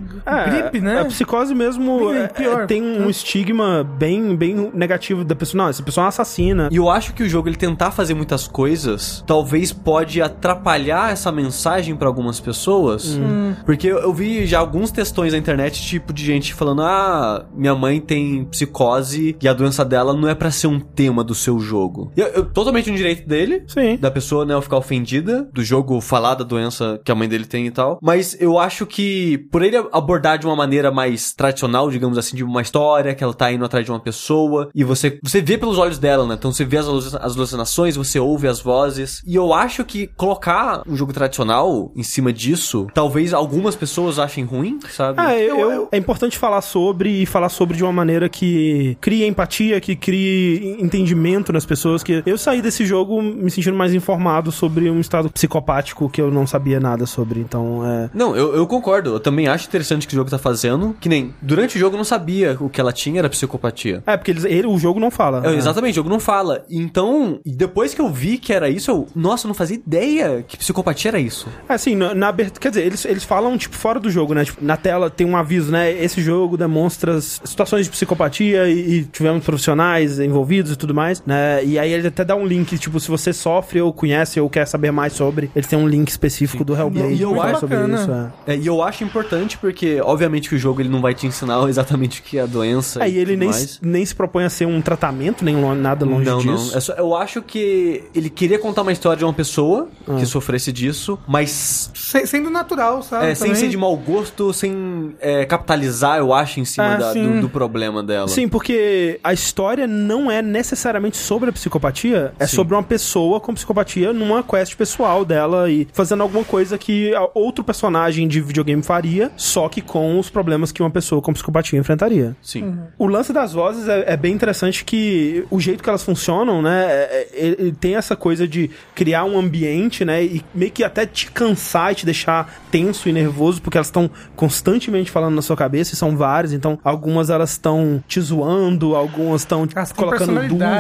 gripe, 0.49 0.81
né? 0.81 1.01
A 1.01 1.05
psicose 1.05 1.55
mesmo 1.55 2.13
é- 2.13 2.29
pior. 2.29 2.63
é- 2.63 2.67
tem 2.67 2.83
um 2.83 3.09
estigma 3.11 3.85
bem, 3.85 4.35
bem 4.37 4.71
negativo 4.75 5.25
da 5.25 5.35
pessoa. 5.35 5.65
Não, 5.65 5.71
essa 5.71 5.83
pessoa 5.83 6.03
é 6.03 6.05
uma 6.05 6.09
assassina. 6.09 6.69
E 6.71 6.77
eu 6.77 6.89
acho 6.91 7.13
que 7.15 7.23
o 7.23 7.29
jogo 7.29 7.49
ele 7.49 7.57
tentar 7.57 7.91
fazer 7.91 8.15
muitas 8.15 8.47
coisas, 8.49 9.23
talvez 9.35 9.73
pode 9.73 10.21
atrapalhar 10.21 11.13
essa 11.13 11.31
mensagem 11.31 11.95
pra 11.95 12.09
algumas 12.09 12.41
pessoas, 12.41 13.15
Hum. 13.17 13.55
porque 13.65 13.87
eu, 13.87 13.99
eu 13.99 14.13
vi 14.13 14.45
já 14.45 14.59
alguns 14.59 14.91
textões 14.91 15.33
na 15.33 15.39
internet 15.39 15.81
tipo 15.81 16.13
de 16.13 16.25
gente 16.25 16.53
falando: 16.53 16.83
"Ah, 16.83 17.47
minha 17.55 17.73
mãe 17.77 18.01
tem 18.01 18.45
psicose 18.47 19.37
e 19.41 19.47
a 19.47 19.53
doença 19.53 19.85
dela 19.85 20.15
não 20.15 20.29
é 20.29 20.35
pra 20.35 20.51
ser 20.51 20.67
um 20.67 20.81
tema 20.81 21.23
do 21.23 21.33
seu 21.33 21.61
jogo". 21.61 22.11
Eu, 22.17 22.27
eu- 22.27 22.45
totalmente 22.47 22.91
um 22.91 22.95
direito 22.97 23.25
dele. 23.29 23.63
Sim. 23.69 23.97
Da 23.99 24.11
pessoa, 24.11 24.45
né, 24.45 24.61
ficar 24.61 24.79
ofendida 24.79 25.49
do 25.53 25.63
jogo 25.63 26.01
falar 26.01 26.35
da 26.35 26.43
doença 26.43 27.01
que 27.05 27.13
a 27.13 27.15
mãe 27.15 27.29
dele 27.29 27.45
tem 27.45 27.67
e 27.69 27.71
tal. 27.71 28.01
Mas 28.03 28.37
eu 28.41 28.59
acho 28.59 28.85
que, 28.85 29.39
por 29.53 29.63
ele 29.63 29.77
abordar 29.93 30.39
de 30.41 30.47
uma 30.47 30.57
maneira 30.57 30.91
mais 30.91 31.33
tradicional, 31.35 31.89
digamos 31.89 32.19
assim, 32.19 32.35
de 32.37 32.43
uma 32.43 32.63
história, 32.63 33.15
que 33.15 33.23
ela 33.23 33.33
tá 33.33 33.53
indo 33.53 33.65
atrás 33.65 33.85
de 33.85 33.93
uma 33.93 34.01
pessoa, 34.01 34.69
e 34.75 34.83
você, 34.83 35.21
você 35.23 35.41
vê 35.41 35.57
pelos 35.57 35.79
olhos 35.79 35.99
dela, 36.01 36.27
né? 36.27 36.35
Então 36.37 36.53
você 36.53 36.65
vê 36.65 36.79
as, 36.79 36.89
as 37.15 37.37
alucinações, 37.37 37.95
você 37.95 38.19
ouve 38.19 38.49
as 38.49 38.61
vozes. 38.61 39.20
E 39.27 39.35
eu 39.35 39.53
acho 39.53 39.85
que 39.85 40.07
colocar 40.17 40.83
um 40.87 40.97
jogo 40.97 41.13
tradicional 41.13 41.91
em 41.95 42.03
cima 42.03 42.33
disso, 42.33 42.87
talvez 42.95 43.33
algumas 43.35 43.77
pessoas 43.77 44.19
achem 44.19 44.45
ruim, 44.45 44.79
sabe? 44.91 45.21
Ah, 45.21 45.37
eu, 45.39 45.59
Eu- 45.59 45.71
eu- 45.73 45.89
é 45.93 45.97
importante 45.99 46.39
falar 46.39 46.61
sobre 46.63 47.23
e 47.23 47.27
falar 47.27 47.49
sobre 47.49 47.77
de 47.77 47.83
uma 47.85 47.93
maneira 47.93 48.29
que 48.29 48.97
crie 49.01 49.27
empatia, 49.27 49.81
que 49.81 49.95
crie 49.97 50.77
entendimento 50.81 51.53
nas 51.53 51.67
pessoas. 51.67 52.03
Que 52.03 52.23
eu 52.25 52.39
saí 52.39 52.63
desse 52.63 52.85
jogo 52.85 53.21
me 53.23 53.51
sentindo 53.51 53.77
mais 53.77 53.93
informado 53.95 54.51
sobre 54.53 54.91
um 54.91 55.01
estado 55.01 55.31
psicopático 55.31 56.09
que 56.09 56.21
eu 56.21 56.31
não 56.31 56.47
sabia 56.47 56.81
nada 56.81 57.07
sobre. 57.07 57.41
Então, 57.41 57.85
é. 57.87 58.11
Não, 58.15 58.35
eu, 58.37 58.55
eu 58.55 58.67
concordo. 58.67 59.11
Eu 59.15 59.21
também 59.21 59.49
acho 59.49 59.67
interessante 59.67 60.07
o 60.07 60.09
que 60.09 60.15
o 60.15 60.19
jogo 60.19 60.31
tá 60.31 60.39
fazendo. 60.39 60.97
Que 61.01 61.09
nem, 61.09 61.35
durante 61.43 61.77
o 61.77 61.81
jogo 61.81 61.95
eu 61.95 61.99
não 61.99 62.05
sabia 62.05 62.57
o 62.61 62.69
que 62.69 62.81
ela 62.81 62.93
tinha 62.93 63.19
era 63.19 63.29
psicopatia. 63.29 64.03
É, 64.07 64.17
porque 64.17 64.31
eles, 64.31 64.45
ele, 64.45 64.67
o 64.67 64.79
jogo 64.79 64.99
não 65.01 65.11
fala. 65.11 65.43
É, 65.47 65.53
É. 65.53 65.57
exatamente, 65.57 65.93
o 65.95 65.97
jogo 65.97 66.09
não 66.09 66.21
fala. 66.21 66.65
Então, 66.71 67.41
depois 67.45 67.95
que 67.95 68.01
eu 68.01 68.09
vi 68.09 68.39
que 68.39 68.53
era 68.53 68.69
isso, 68.69 68.91
eu, 68.91 69.07
nossa, 69.15 69.47
eu 69.47 69.49
não 69.49 69.55
fazia 69.55 69.77
ideia 69.77 70.45
que 70.47 70.57
psicopatia 70.57 71.11
era 71.11 71.19
isso. 71.21 71.49
É, 71.69 71.75
Assim, 71.75 71.95
na, 71.97 72.15
na 72.15 72.29
abertura. 72.29 72.61
Quer 72.61 72.69
dizer, 72.71 72.85
eles, 72.87 73.05
eles 73.05 73.25
falam, 73.25 73.57
tipo, 73.57 73.75
fora 73.77 73.99
do 74.01 74.11
jogo, 74.11 74.35
né? 74.35 74.45
Tipo, 74.45 74.65
na 74.65 74.77
tela 74.77 75.09
tem 75.11 75.27
um 75.27 75.37
aviso, 75.37 75.71
né? 75.73 75.91
Esse 75.93 76.21
jogo 76.23 76.57
demonstra 76.57 77.15
as 77.17 77.41
situações 77.45 77.87
de 77.87 77.91
psicopatia 77.91 78.69
e, 78.69 78.99
e 78.99 79.05
tivemos 79.05 79.45
profissionais 79.45 80.19
envolvidos 80.21 80.73
e 80.73 80.77
tudo 80.77 80.95
mais, 80.95 81.23
né? 81.27 81.65
E 81.65 81.79
aí 81.79 81.93
ele 81.93 82.09
até 82.09 82.25
dá 82.25 82.35
um 82.37 82.47
link, 82.47 82.79
tipo, 82.79 82.99
se 83.01 83.09
você 83.09 83.33
sofre 83.33 83.81
ou 83.81 83.93
conhece 83.93 84.41
ou 84.41 84.49
quer 84.51 84.67
saber 84.67 84.91
mais 84.91 85.13
sobre, 85.13 85.51
eles 85.55 85.67
têm 85.69 85.79
um 85.79 85.89
link 85.89 86.09
específico 86.09 86.65
do 86.65 86.75
Hellblade. 86.75 87.15
E 87.15 87.23
eu 87.23 87.31
que 87.31 87.37
fala 87.37 87.51
acho 87.51 87.61
sobre 87.61 87.77
bacana. 87.77 87.97
isso. 88.01 88.11
É. 88.47 88.55
É, 88.55 88.57
e 88.59 88.67
eu 88.67 88.83
acho 88.83 89.05
importante 89.05 89.59
porque, 89.59 90.01
obviamente, 90.03 90.49
que 90.49 90.55
o 90.55 90.59
jogo 90.59 90.81
ele 90.81 90.89
não 90.89 91.01
vai 91.01 91.15
te 91.15 91.27
ensinar 91.27 91.67
exatamente 91.69 92.21
o 92.21 92.23
que 92.23 92.39
é 92.39 92.43
a 92.43 92.47
doença. 92.47 93.03
É, 93.05 93.09
e 93.09 93.17
ele 93.17 93.33
tudo 93.33 93.39
nem, 93.39 93.49
mais. 93.49 93.57
se- 93.63 93.79
nem 93.83 94.05
se 94.05 94.15
propõe 94.15 94.45
a 94.45 94.51
ser 94.51 94.67
um 94.67 94.81
tratamento, 94.81 95.45
nem 95.45 95.57
lo- 95.57 95.75
nada 95.75 96.05
longe 96.05 96.25
não, 96.29 96.39
disso. 96.39 96.71
não. 96.71 96.77
É 96.77 96.81
só- 96.81 96.95
eu 96.95 97.15
acho 97.15 97.43
que 97.43 98.05
ele 98.15 98.29
queria 98.31 98.59
contar 98.59 98.83
uma 98.83 98.93
história 98.93 99.00
de 99.17 99.25
uma 99.25 99.33
pessoa 99.33 99.89
Ah. 100.07 100.17
que 100.17 100.27
sofresse 100.27 100.71
disso, 100.73 101.19
mas 101.27 101.91
Se- 101.95 102.27
sendo 102.27 102.51
natural, 102.51 103.03
sabe? 103.03 103.27
é, 103.27 103.35
sem 103.35 103.55
ser 103.55 103.69
de 103.69 103.77
mau 103.77 103.97
gosto, 103.97 104.53
sem 104.53 105.15
é, 105.21 105.45
capitalizar, 105.45 106.19
eu 106.19 106.33
acho, 106.33 106.61
em 106.61 106.65
cima 106.65 106.95
Ah, 106.95 106.97
da- 106.97 107.13
do, 107.15 107.41
do 107.43 107.49
problema 107.49 108.03
dela. 108.03 108.29
Sim, 108.29 108.49
porque 108.49 109.19
a 109.25 109.33
história 109.33 109.87
não 109.87 110.31
é 110.31 110.43
necessariamente 110.43 111.17
sobre 111.17 111.49
a 111.51 111.53
psicopatia, 111.53 112.33
é 112.39 112.47
Sim. 112.47 112.57
sobre 112.57 112.75
uma 112.75 112.83
pessoa 112.83 113.41
com 113.41 113.55
psicopatia 113.55 114.13
numa 114.13 114.43
quest 114.43 114.77
pessoal 114.77 115.25
dela 115.25 115.71
e 115.71 115.87
fazendo 115.93 116.23
alguma 116.23 116.45
coisa 116.45 116.77
que 116.79 117.13
outro 117.35 117.65
personagem 117.65 118.27
de 118.29 118.41
videogame 118.41 118.83
faria, 118.83 119.31
só 119.37 119.69
que 119.69 119.81
com 119.81 120.19
os 120.19 120.29
problemas 120.31 120.73
que 120.73 120.83
uma 120.83 120.91
pessoa 120.91 121.21
com 121.23 121.33
psicopatia 121.33 121.79
enfrentaria. 121.79 122.37
Sim. 122.43 122.79
O 122.99 123.07
lance 123.07 123.33
das 123.33 123.53
vozes 123.53 123.89
é, 123.89 124.05
é 124.13 124.17
bem 124.17 124.33
interessante 124.35 124.85
que 124.85 125.45
o 125.51 125.59
jeito 125.61 125.83
que 125.83 125.89
elas 125.89 126.03
funcionam, 126.03 126.61
né, 126.63 126.85
é- 126.91 127.29
é- 127.33 127.47
ele 127.61 127.73
tem 127.73 127.95
essa 127.97 128.15
coisa 128.17 128.47
de 128.47 128.71
criar 128.95 129.25
um 129.25 129.39
ambiente, 129.39 130.05
né, 130.05 130.23
e 130.25 130.45
meio 130.55 130.71
que 130.71 130.83
até 130.85 131.07
te 131.07 131.31
cansar 131.31 131.93
e 131.93 131.95
te 131.95 132.05
deixar 132.05 132.53
tenso 132.71 133.09
e 133.09 133.13
nervoso, 133.13 133.61
porque 133.63 133.77
elas 133.79 133.87
estão 133.89 134.11
constantemente 134.37 135.11
falando 135.11 135.35
na 135.35 135.43
sua 135.43 135.57
cabeça, 135.57 135.95
e 135.95 135.97
são 135.97 136.17
várias, 136.17 136.53
então 136.53 136.79
algumas 136.83 137.31
elas 137.31 137.51
estão 137.53 138.03
te 138.09 138.21
zoando, 138.21 138.97
algumas 138.97 139.43
estão 139.43 139.67
colocando 139.95 140.33